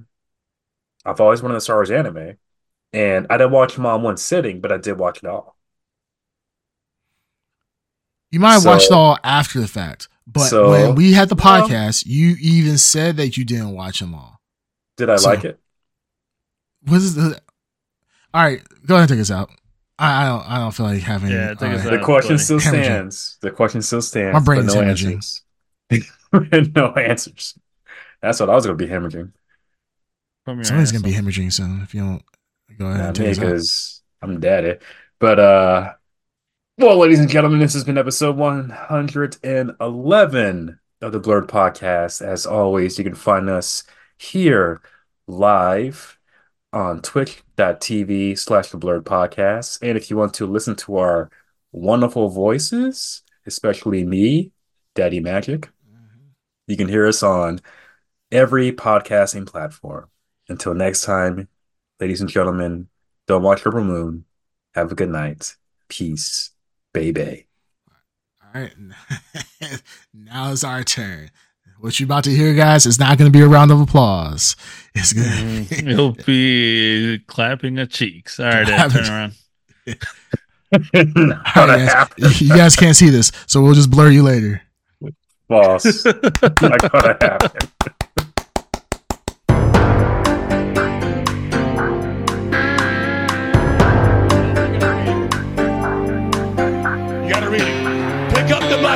I've 1.05 1.19
always 1.19 1.41
wanted 1.41 1.55
to 1.55 1.61
Star 1.61 1.77
Wars 1.77 1.91
anime, 1.91 2.37
and 2.93 3.27
I 3.29 3.37
didn't 3.37 3.51
watch 3.51 3.73
them 3.75 3.85
all 3.85 3.97
in 3.97 4.03
one 4.03 4.15
sitting, 4.17 4.61
but 4.61 4.71
I 4.71 4.77
did 4.77 4.97
watch 4.97 5.17
it 5.17 5.25
all. 5.25 5.57
You 8.31 8.39
might 8.39 8.53
have 8.53 8.61
So- 8.61 8.69
watched 8.69 8.85
it 8.85 8.91
all 8.93 9.17
after 9.23 9.59
the 9.59 9.67
fact, 9.67 10.07
but 10.27 10.47
So- 10.49 10.71
when 10.71 10.95
we 10.95 11.13
had 11.13 11.29
the 11.29 11.35
Well- 11.35 11.67
podcast, 11.67 12.05
you 12.05 12.35
even 12.41 12.77
said 12.77 13.17
that 13.17 13.37
you 13.37 13.45
didn't 13.45 13.71
watch 13.71 13.99
them 13.99 14.13
all. 14.15 14.39
Did 14.97 15.09
I 15.09 15.15
So- 15.17 15.29
like 15.29 15.43
it? 15.45 15.59
What 16.85 16.97
is 16.97 17.15
the? 17.15 17.39
All 18.33 18.43
right, 18.43 18.61
go 18.85 18.95
ahead 18.95 19.09
and 19.09 19.17
take 19.17 19.21
us 19.21 19.31
out. 19.31 19.49
I, 19.99 20.23
I 20.23 20.27
don't. 20.27 20.49
I 20.51 20.57
don't 20.57 20.71
feel 20.73 20.85
like 20.87 21.01
having. 21.01 21.29
Yeah, 21.31 21.53
take 21.53 21.69
all 21.69 21.75
us 21.75 21.85
right. 21.85 21.99
The 21.99 22.03
question 22.03 22.37
still 22.39 22.59
Hemorrhaging. 22.59 22.83
stands. 22.83 23.37
The 23.41 23.51
question 23.51 23.81
still 23.81 24.01
stands. 24.01 24.33
My 24.33 24.39
but 24.39 24.45
brain's 24.45 24.73
no 24.75 24.81
hemorrhaging. 24.81 25.11
answers. 25.13 25.41
no 26.75 26.93
answers. 26.93 27.57
That's 28.21 28.39
what 28.39 28.49
I 28.49 28.55
was 28.55 28.65
going 28.65 28.77
to 28.77 28.85
be 28.85 28.91
hemorrhaging. 28.91 29.31
Somebody's 30.45 30.91
gonna 30.91 31.03
be 31.03 31.13
hemorrhaging 31.13 31.53
soon. 31.53 31.81
If 31.83 31.93
you 31.93 32.01
don't 32.01 32.23
go 32.77 32.87
ahead 32.87 32.99
Not 32.99 33.17
and 33.17 33.19
me, 33.19 33.25
take 33.25 33.31
us 33.31 33.39
out. 33.39 33.45
because 33.45 34.01
I'm 34.21 34.39
daddy. 34.41 34.75
But 35.19 35.39
uh 35.39 35.93
well, 36.77 36.97
ladies 36.97 37.19
and 37.19 37.29
gentlemen, 37.29 37.59
this 37.59 37.73
has 37.73 37.83
been 37.83 37.99
episode 37.99 38.35
111 38.35 40.79
of 41.01 41.11
the 41.11 41.19
Blurred 41.19 41.47
Podcast. 41.47 42.25
As 42.25 42.47
always, 42.47 42.97
you 42.97 43.03
can 43.03 43.13
find 43.13 43.49
us 43.49 43.83
here 44.17 44.81
live 45.27 46.17
on 46.71 47.01
twitch.tv 47.01 48.39
slash 48.39 48.69
the 48.69 48.77
blurred 48.77 49.03
podcast. 49.05 49.79
And 49.83 49.97
if 49.97 50.09
you 50.09 50.17
want 50.17 50.33
to 50.35 50.47
listen 50.47 50.75
to 50.77 50.95
our 50.97 51.29
wonderful 51.71 52.29
voices, 52.29 53.21
especially 53.45 54.03
me, 54.03 54.51
Daddy 54.95 55.19
Magic, 55.19 55.69
mm-hmm. 55.87 56.29
you 56.67 56.75
can 56.75 56.87
hear 56.87 57.07
us 57.07 57.21
on 57.21 57.61
every 58.31 58.71
podcasting 58.71 59.45
platform. 59.45 60.09
Until 60.49 60.73
next 60.73 61.03
time, 61.03 61.47
ladies 61.99 62.21
and 62.21 62.29
gentlemen, 62.29 62.87
don't 63.27 63.43
watch 63.43 63.61
Purple 63.61 63.83
Moon. 63.83 64.25
Have 64.73 64.91
a 64.91 64.95
good 64.95 65.09
night. 65.09 65.55
Peace, 65.87 66.52
baby. 66.93 67.47
All 68.41 68.61
right, 68.61 68.73
now 70.13 70.51
it's 70.51 70.63
our 70.63 70.83
turn. 70.83 71.31
What 71.79 71.99
you're 71.99 72.05
about 72.05 72.23
to 72.25 72.29
hear, 72.29 72.53
guys, 72.53 72.85
is 72.85 72.97
not 72.97 73.17
going 73.17 73.29
to 73.29 73.37
be 73.37 73.43
a 73.43 73.47
round 73.47 73.69
of 73.71 73.81
applause. 73.81 74.55
It's 74.95 75.11
going 75.11 75.65
to 75.65 75.89
It'll 75.91 76.11
be 76.13 77.19
clapping 77.27 77.77
of 77.79 77.89
cheeks. 77.89 78.39
All 78.39 78.45
right, 78.45 78.69
Ed, 78.69 78.87
turn 78.89 79.05
around. 79.05 79.33
Not 80.93 81.57
All 81.57 81.67
gonna 81.67 81.79
happen, 81.79 82.23
guys. 82.23 82.41
You 82.41 82.49
guys 82.49 82.75
can't 82.75 82.95
see 82.95 83.09
this, 83.09 83.31
so 83.47 83.61
we'll 83.61 83.73
just 83.73 83.91
blur 83.91 84.09
you 84.09 84.23
later. 84.23 84.61
boss. 85.47 86.05
Not 86.05 86.59
gonna 86.61 87.17
happen. 87.19 87.69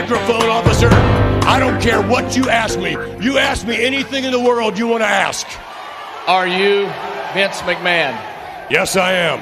Microphone, 0.10 0.50
officer. 0.50 0.88
I 0.90 1.60
don't 1.60 1.82
care 1.82 2.02
what 2.02 2.38
you 2.38 2.50
ask 2.50 2.80
me. 2.80 2.92
You 3.22 3.38
ask 3.38 3.68
me 3.68 3.84
anything 3.84 4.24
in 4.24 4.32
the 4.32 4.40
world 4.40 4.78
you 4.78 4.88
want 4.88 5.02
to 5.02 5.08
ask. 5.08 5.46
Are 6.28 6.48
you 6.48 6.86
Vince 7.34 7.60
McMahon? 7.62 8.14
Yes, 8.72 8.96
I 8.96 9.12
am. 9.12 9.42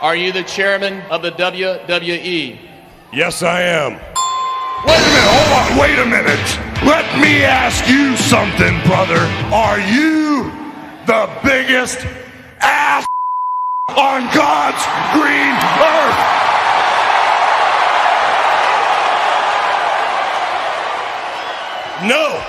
Are 0.00 0.16
you 0.16 0.32
the 0.32 0.42
chairman 0.44 1.02
of 1.10 1.20
the 1.20 1.32
WWE? 1.32 2.58
Yes, 3.12 3.42
I 3.42 3.60
am. 3.60 3.92
Wait 4.86 4.96
a 4.96 5.10
minute. 5.10 5.28
Hold 5.36 5.52
on. 5.58 5.78
Wait 5.78 5.98
a 5.98 6.06
minute. 6.06 6.86
Let 6.86 7.20
me 7.20 7.44
ask 7.44 7.86
you 7.90 8.16
something, 8.16 8.80
brother. 8.86 9.20
Are 9.52 9.80
you 9.80 10.50
the 11.04 11.28
biggest 11.44 12.06
ass 12.60 13.06
on 13.88 14.22
God's 14.32 14.82
green 15.12 15.52
earth? 15.84 16.57
No. 22.02 22.40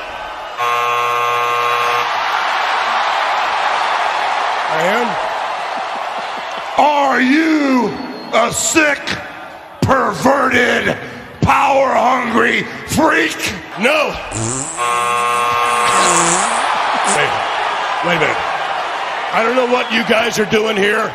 I 4.72 4.82
am. 4.86 5.08
Are 6.78 7.20
you 7.22 7.90
a 8.34 8.54
sick, 8.54 9.00
perverted, 9.82 10.96
power 11.42 11.94
hungry 11.94 12.64
freak? 12.88 13.36
No. 13.80 14.14
Wait, 17.18 17.32
wait 18.06 18.18
a 18.18 18.20
minute. 18.20 18.38
I 19.34 19.44
don't 19.44 19.56
know 19.56 19.72
what 19.74 19.92
you 19.92 20.04
guys 20.08 20.38
are 20.38 20.46
doing 20.46 20.78
here 20.78 21.12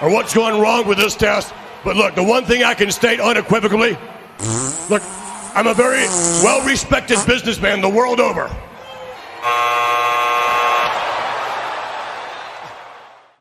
or 0.00 0.10
what's 0.10 0.32
going 0.34 0.60
wrong 0.60 0.86
with 0.86 0.98
this 0.98 1.14
test, 1.14 1.52
but 1.84 1.96
look, 1.96 2.14
the 2.14 2.24
one 2.24 2.44
thing 2.44 2.64
I 2.64 2.74
can 2.74 2.90
state 2.90 3.20
unequivocally 3.20 3.98
look, 4.88 5.02
I'm 5.54 5.66
a 5.66 5.74
very 5.74 6.04
well 6.42 6.64
respected 6.66 7.18
businessman 7.26 7.80
the 7.80 7.88
world 7.88 8.20
over. 8.20 8.48